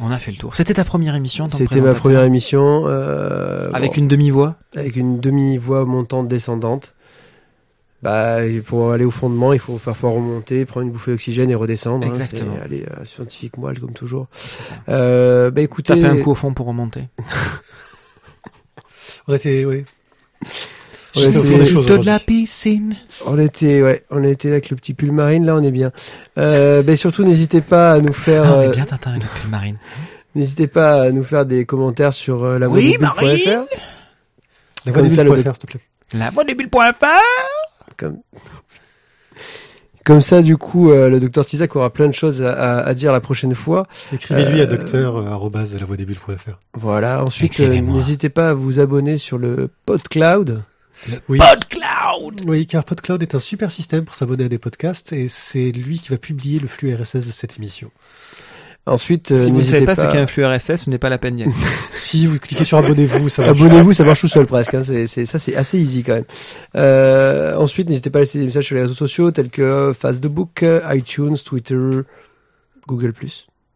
On 0.00 0.10
a 0.10 0.18
fait 0.18 0.30
le 0.30 0.36
tour. 0.36 0.54
C'était 0.54 0.74
ta 0.74 0.84
première 0.84 1.14
émission 1.14 1.48
C'était 1.48 1.80
ma 1.80 1.94
première 1.94 2.24
émission. 2.24 2.84
Euh, 2.86 3.70
avec 3.72 3.96
une 3.96 4.08
demi-voix 4.08 4.56
Avec 4.76 4.96
une 4.96 5.20
demi-voix 5.20 5.84
montante, 5.84 6.28
descendante. 6.28 6.94
Bah, 8.02 8.38
pour 8.64 8.92
aller 8.92 9.04
au 9.04 9.10
fondement, 9.10 9.52
il 9.52 9.58
faut 9.58 9.76
faire 9.76 9.94
fois 9.94 10.10
remonter, 10.10 10.64
prendre 10.64 10.86
une 10.86 10.92
bouffée 10.92 11.10
d'oxygène 11.10 11.50
et 11.50 11.54
redescendre. 11.54 12.06
Hein, 12.06 12.08
Exactement. 12.08 12.54
aller 12.64 12.86
euh, 12.90 13.04
scientifique 13.04 13.58
moelle 13.58 13.78
comme 13.78 13.92
toujours. 13.92 14.26
Ça. 14.32 14.74
Euh, 14.88 15.50
bah 15.50 15.60
écoutez. 15.60 15.94
Taper 15.94 16.06
un 16.06 16.16
coup 16.16 16.30
au 16.30 16.34
fond 16.34 16.54
pour 16.54 16.66
remonter. 16.66 17.08
On 19.28 19.34
était, 19.34 19.66
oui. 19.66 19.84
On 21.16 21.20
était 21.22 21.98
de 21.98 22.06
la 22.06 22.18
piscine. 22.18 22.96
On 23.26 23.38
était, 23.38 23.82
ouais, 23.82 24.04
on 24.10 24.22
était 24.22 24.50
avec 24.50 24.70
le 24.70 24.76
petit 24.76 24.94
pull 24.94 25.12
marine. 25.12 25.44
Là, 25.44 25.56
on 25.56 25.62
est 25.62 25.70
bien. 25.70 25.90
Euh, 26.38 26.82
ben 26.82 26.96
surtout, 26.96 27.24
n'hésitez 27.24 27.60
pas 27.60 27.92
à 27.92 27.98
nous 27.98 28.12
faire. 28.12 28.44
Ah, 28.44 28.56
on 28.58 28.62
est 28.62 28.68
euh, 28.68 28.70
bien 28.70 28.84
Tintin 28.84 29.10
avec 29.10 29.22
le 29.22 29.28
pull 29.28 29.50
marine. 29.50 29.76
N'hésitez 30.34 30.68
pas 30.68 31.02
à 31.02 31.10
nous 31.10 31.24
faire 31.24 31.44
des 31.46 31.64
commentaires 31.64 32.12
sur 32.12 32.44
euh, 32.44 32.58
la 32.58 32.68
voix 32.68 32.78
oui, 32.78 32.96
La 34.86 34.92
voix 34.92 35.02
des 35.02 35.10
s'il 35.10 35.24
te 35.26 35.66
plaît. 35.66 35.80
La 36.14 36.30
voix 36.30 36.44
des 36.44 36.54
Comme. 37.96 38.18
Comme 40.04 40.22
ça, 40.22 40.40
du 40.40 40.56
coup, 40.56 40.90
euh, 40.90 41.10
le 41.10 41.20
docteur 41.20 41.44
Tizak 41.44 41.76
aura 41.76 41.90
plein 41.90 42.08
de 42.08 42.14
choses 42.14 42.42
à, 42.42 42.78
à, 42.78 42.94
dire 42.94 43.12
la 43.12 43.20
prochaine 43.20 43.54
fois. 43.54 43.86
Écrivez-lui 44.12 44.60
à 44.60 44.66
docteur 44.66 45.18
Voilà. 46.72 47.22
Ensuite, 47.22 47.60
n'hésitez 47.60 48.30
pas 48.30 48.50
à 48.50 48.54
vous 48.54 48.80
abonner 48.80 49.18
sur 49.18 49.36
le 49.36 49.68
PodCloud. 49.84 50.62
Oui. 51.28 51.38
PodCloud 51.38 52.42
Oui, 52.46 52.66
car 52.66 52.84
PodCloud 52.84 53.22
est 53.22 53.34
un 53.34 53.40
super 53.40 53.70
système 53.70 54.04
pour 54.04 54.14
s'abonner 54.14 54.44
à 54.44 54.48
des 54.48 54.58
podcasts 54.58 55.12
et 55.12 55.28
c'est 55.28 55.70
lui 55.70 55.98
qui 55.98 56.10
va 56.10 56.18
publier 56.18 56.58
le 56.60 56.68
flux 56.68 56.94
RSS 56.94 57.26
de 57.26 57.32
cette 57.32 57.56
émission. 57.58 57.90
Ensuite, 58.86 59.36
si 59.36 59.50
vous 59.50 59.58
ne 59.58 59.62
savez 59.62 59.84
pas, 59.84 59.94
ce 59.94 60.02
qu'est 60.06 60.18
un 60.18 60.26
flux 60.26 60.44
RSS, 60.44 60.76
ce 60.76 60.90
n'est 60.90 60.98
pas 60.98 61.10
la 61.10 61.18
peine 61.18 61.36
d'y 61.36 61.42
aller. 61.42 61.52
si 62.00 62.26
vous 62.26 62.38
cliquez 62.38 62.64
sur 62.64 62.78
abonnez-vous, 62.78 63.28
ça 63.28 63.42
marche. 63.42 63.60
Abonnez-vous, 63.60 63.92
ça 63.92 64.04
marche 64.04 64.20
tout 64.20 64.28
seul 64.28 64.46
presque. 64.46 64.72
Hein. 64.74 64.82
C'est, 64.82 65.06
c'est, 65.06 65.26
ça, 65.26 65.38
c'est 65.38 65.54
assez 65.54 65.78
easy 65.78 66.02
quand 66.02 66.14
même. 66.14 66.24
Euh, 66.76 67.56
ensuite, 67.56 67.88
n'hésitez 67.88 68.10
pas 68.10 68.20
à 68.20 68.22
laisser 68.22 68.38
des 68.38 68.46
messages 68.46 68.64
sur 68.64 68.76
les 68.76 68.82
réseaux 68.82 68.94
sociaux 68.94 69.30
tels 69.30 69.50
que 69.50 69.92
Facebook, 69.98 70.64
iTunes, 70.88 71.36
Twitter, 71.36 71.90
Google+. 72.86 73.12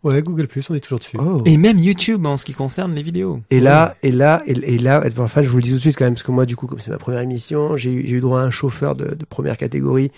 Ouais, 0.05 0.23
Google 0.23 0.47
Plus, 0.47 0.69
on 0.71 0.75
est 0.75 0.81
toujours 0.81 0.99
dessus. 0.99 1.17
Oh. 1.19 1.43
Et 1.47 1.57
même 1.57 1.79
YouTube 1.79 2.25
en 2.27 2.37
ce 2.37 2.45
qui 2.45 2.53
concerne 2.53 2.95
les 2.95 3.03
vidéos. 3.03 3.41
Et 3.51 3.59
là, 3.59 3.97
et 4.03 4.13
là, 4.13 4.43
et, 4.47 4.79
là, 4.79 5.03
enfin, 5.19 5.43
je 5.43 5.49
vous 5.49 5.57
le 5.57 5.63
dis 5.63 5.71
tout 5.71 5.77
de 5.77 5.81
suite 5.81 5.97
quand 5.97 6.05
même, 6.05 6.15
parce 6.15 6.23
que 6.23 6.31
moi, 6.31 6.45
du 6.45 6.57
coup, 6.57 6.67
comme 6.67 6.79
c'est 6.79 6.91
ma 6.91 6.99
première 6.99 7.21
émission, 7.21 7.77
j'ai 7.77 7.93
eu 7.93 8.21
droit 8.21 8.41
à 8.41 8.45
un 8.45 8.51
chauffeur 8.51 8.95
de, 8.95 9.15
de 9.15 9.25
première 9.25 9.57
catégorie. 9.57 10.13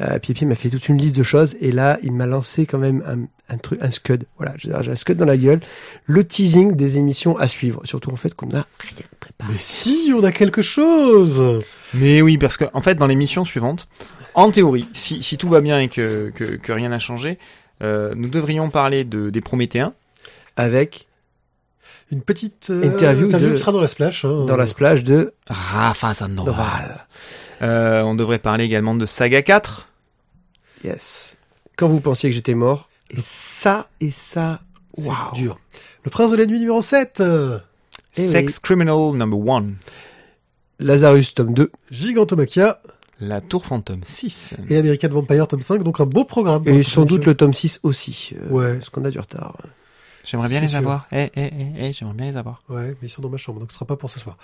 Euh, 0.00 0.18
il 0.28 0.46
m'a 0.48 0.54
fait 0.54 0.70
toute 0.70 0.88
une 0.88 0.98
liste 0.98 1.16
de 1.16 1.22
choses, 1.22 1.56
et 1.60 1.70
là, 1.70 1.98
il 2.02 2.12
m'a 2.12 2.26
lancé 2.26 2.66
quand 2.66 2.78
même 2.78 3.02
un, 3.06 3.52
un 3.52 3.58
truc, 3.58 3.78
un 3.82 3.90
scud. 3.90 4.24
Voilà, 4.38 4.54
j'ai 4.56 4.72
un 4.72 4.94
scud 4.94 5.16
dans 5.16 5.24
la 5.24 5.36
gueule. 5.36 5.60
Le 6.06 6.24
teasing 6.24 6.74
des 6.74 6.98
émissions 6.98 7.36
à 7.36 7.48
suivre. 7.48 7.80
Surtout 7.84 8.10
en 8.10 8.16
fait 8.16 8.34
qu'on 8.34 8.48
a 8.50 8.66
rien 8.78 9.06
préparé. 9.20 9.52
Mais 9.52 9.58
si, 9.58 10.12
on 10.16 10.24
a 10.24 10.32
quelque 10.32 10.62
chose. 10.62 11.62
Mais 11.94 12.22
oui, 12.22 12.38
parce 12.38 12.56
que 12.56 12.64
en 12.72 12.80
fait, 12.80 12.96
dans 12.96 13.06
l'émission 13.06 13.44
suivante, 13.44 13.88
en 14.34 14.50
théorie, 14.50 14.88
si, 14.92 15.22
si 15.22 15.38
tout 15.38 15.48
va 15.48 15.60
bien 15.60 15.78
et 15.78 15.88
que, 15.88 16.32
que, 16.34 16.56
que 16.56 16.72
rien 16.72 16.88
n'a 16.88 16.98
changé, 16.98 17.38
euh, 17.82 18.14
nous 18.16 18.28
devrions 18.28 18.70
parler 18.70 19.04
de, 19.04 19.30
des 19.30 19.40
Prométhéens. 19.40 19.94
Avec 20.56 21.08
une 22.12 22.22
petite 22.22 22.70
euh, 22.70 22.84
interview, 22.84 23.28
qui 23.28 23.58
sera 23.58 23.72
dans 23.72 23.80
la 23.80 23.88
splash. 23.88 24.24
Hein. 24.24 24.44
Dans 24.46 24.56
la 24.56 24.66
splash 24.66 25.02
de 25.02 25.34
Rafa 25.48 26.14
Sandoval. 26.14 27.06
Euh, 27.62 28.02
on 28.02 28.14
devrait 28.14 28.38
parler 28.38 28.64
également 28.64 28.94
de 28.94 29.06
Saga 29.06 29.42
4. 29.42 29.88
Yes. 30.84 31.36
Quand 31.76 31.88
vous 31.88 32.00
pensiez 32.00 32.30
que 32.30 32.34
j'étais 32.34 32.54
mort. 32.54 32.88
Et 33.10 33.20
ça, 33.20 33.88
et 34.00 34.10
ça, 34.10 34.60
c'est 34.94 35.10
dur. 35.34 35.58
Le 36.04 36.10
prince 36.10 36.30
de 36.30 36.36
la 36.36 36.46
nuit 36.46 36.58
numéro 36.58 36.82
7. 36.82 37.22
Eh 38.16 38.22
Sex 38.22 38.58
Criminal 38.58 39.14
number 39.14 39.54
1. 39.54 39.64
Lazarus 40.80 41.34
tome 41.34 41.54
2. 41.54 41.70
Gigantomachia. 41.90 42.80
La 43.20 43.40
Tour 43.40 43.64
Fantôme 43.64 44.00
6. 44.04 44.54
Et 44.68 44.76
American 44.76 45.08
Vampire 45.08 45.46
tome 45.46 45.62
5, 45.62 45.82
donc 45.82 46.00
un 46.00 46.06
beau 46.06 46.24
programme. 46.24 46.64
Et 46.66 46.80
hein, 46.80 46.82
sans 46.82 47.04
doute 47.04 47.26
le 47.26 47.34
tome 47.34 47.54
6 47.54 47.80
aussi. 47.82 48.34
Euh, 48.34 48.50
ouais. 48.50 48.74
Parce 48.74 48.90
qu'on 48.90 49.04
a 49.04 49.10
du 49.10 49.18
retard. 49.18 49.56
J'aimerais 50.24 50.48
bien 50.48 50.60
les 50.60 50.74
avoir. 50.74 51.06
Eh, 51.12 51.30
eh, 51.36 51.42
eh, 51.46 51.50
eh 51.78 51.92
j'aimerais 51.92 52.14
bien 52.14 52.26
les 52.26 52.36
avoir. 52.36 52.62
Ouais, 52.68 52.96
mais 53.00 53.08
ils 53.08 53.10
sont 53.10 53.22
dans 53.22 53.28
ma 53.28 53.36
chambre, 53.36 53.60
donc 53.60 53.70
ce 53.70 53.74
sera 53.74 53.86
pas 53.86 53.96
pour 53.96 54.10
ce 54.10 54.18
soir. 54.18 54.36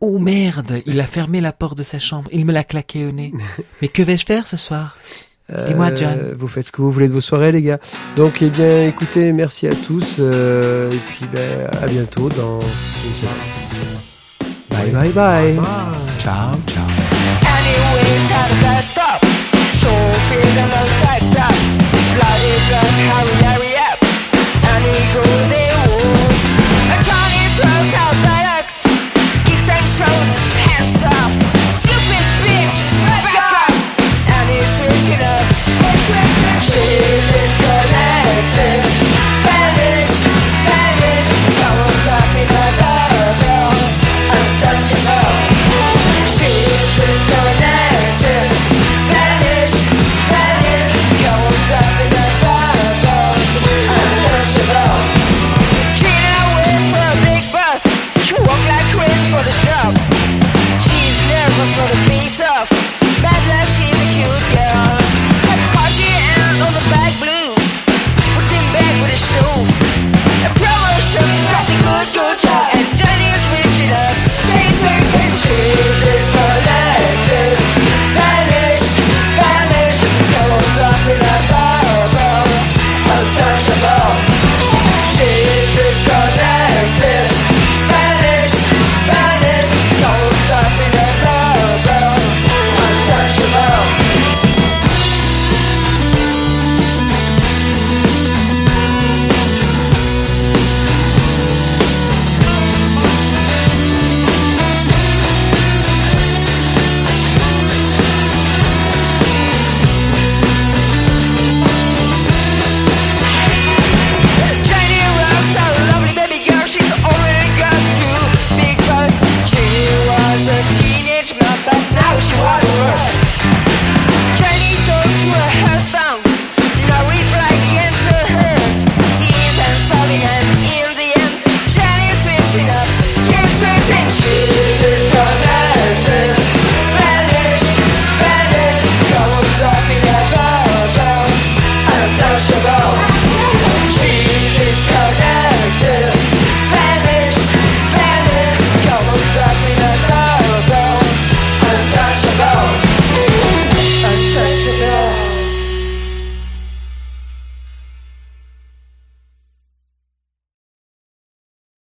Oh 0.00 0.18
merde, 0.18 0.82
il 0.84 1.00
a 1.00 1.06
fermé 1.06 1.40
la 1.40 1.52
porte 1.52 1.78
de 1.78 1.82
sa 1.82 1.98
chambre, 1.98 2.28
il 2.30 2.44
me 2.44 2.52
l'a 2.52 2.64
claqué 2.64 3.06
au 3.06 3.12
nez. 3.12 3.32
mais 3.82 3.88
que 3.88 4.02
vais-je 4.02 4.26
faire 4.26 4.46
ce 4.46 4.58
soir? 4.58 4.96
Dis-moi, 5.48 5.90
euh, 5.90 5.96
John. 5.96 6.32
Vous 6.36 6.48
faites 6.48 6.66
ce 6.66 6.72
que 6.72 6.82
vous 6.82 6.90
voulez 6.90 7.06
de 7.06 7.12
vos 7.12 7.20
soirées, 7.20 7.52
les 7.52 7.62
gars. 7.62 7.78
Donc, 8.16 8.42
eh 8.42 8.50
bien, 8.50 8.84
écoutez, 8.84 9.32
merci 9.32 9.68
à 9.68 9.74
tous. 9.74 10.16
Euh, 10.18 10.92
et 10.92 10.98
puis, 10.98 11.26
ben, 11.32 11.68
à 11.80 11.86
bientôt 11.86 12.28
dans. 12.30 12.58
Bye 14.76 14.92
bye 14.92 15.12
bye. 15.12 15.56
Ciao 16.18 16.52
ciao. 16.66 16.86
Anyways, 17.56 18.28
best. 18.60 18.98
So 19.80 19.92
feeling 20.28 20.72
effect. 20.82 21.32
Bloody 22.14 22.54
blood, 22.68 22.96
Harry, 23.08 23.36
Harry 23.46 23.72
up. 23.88 23.98
And 24.70 24.84
he 24.84 25.00
goes 25.14 25.50
in. 25.60 25.65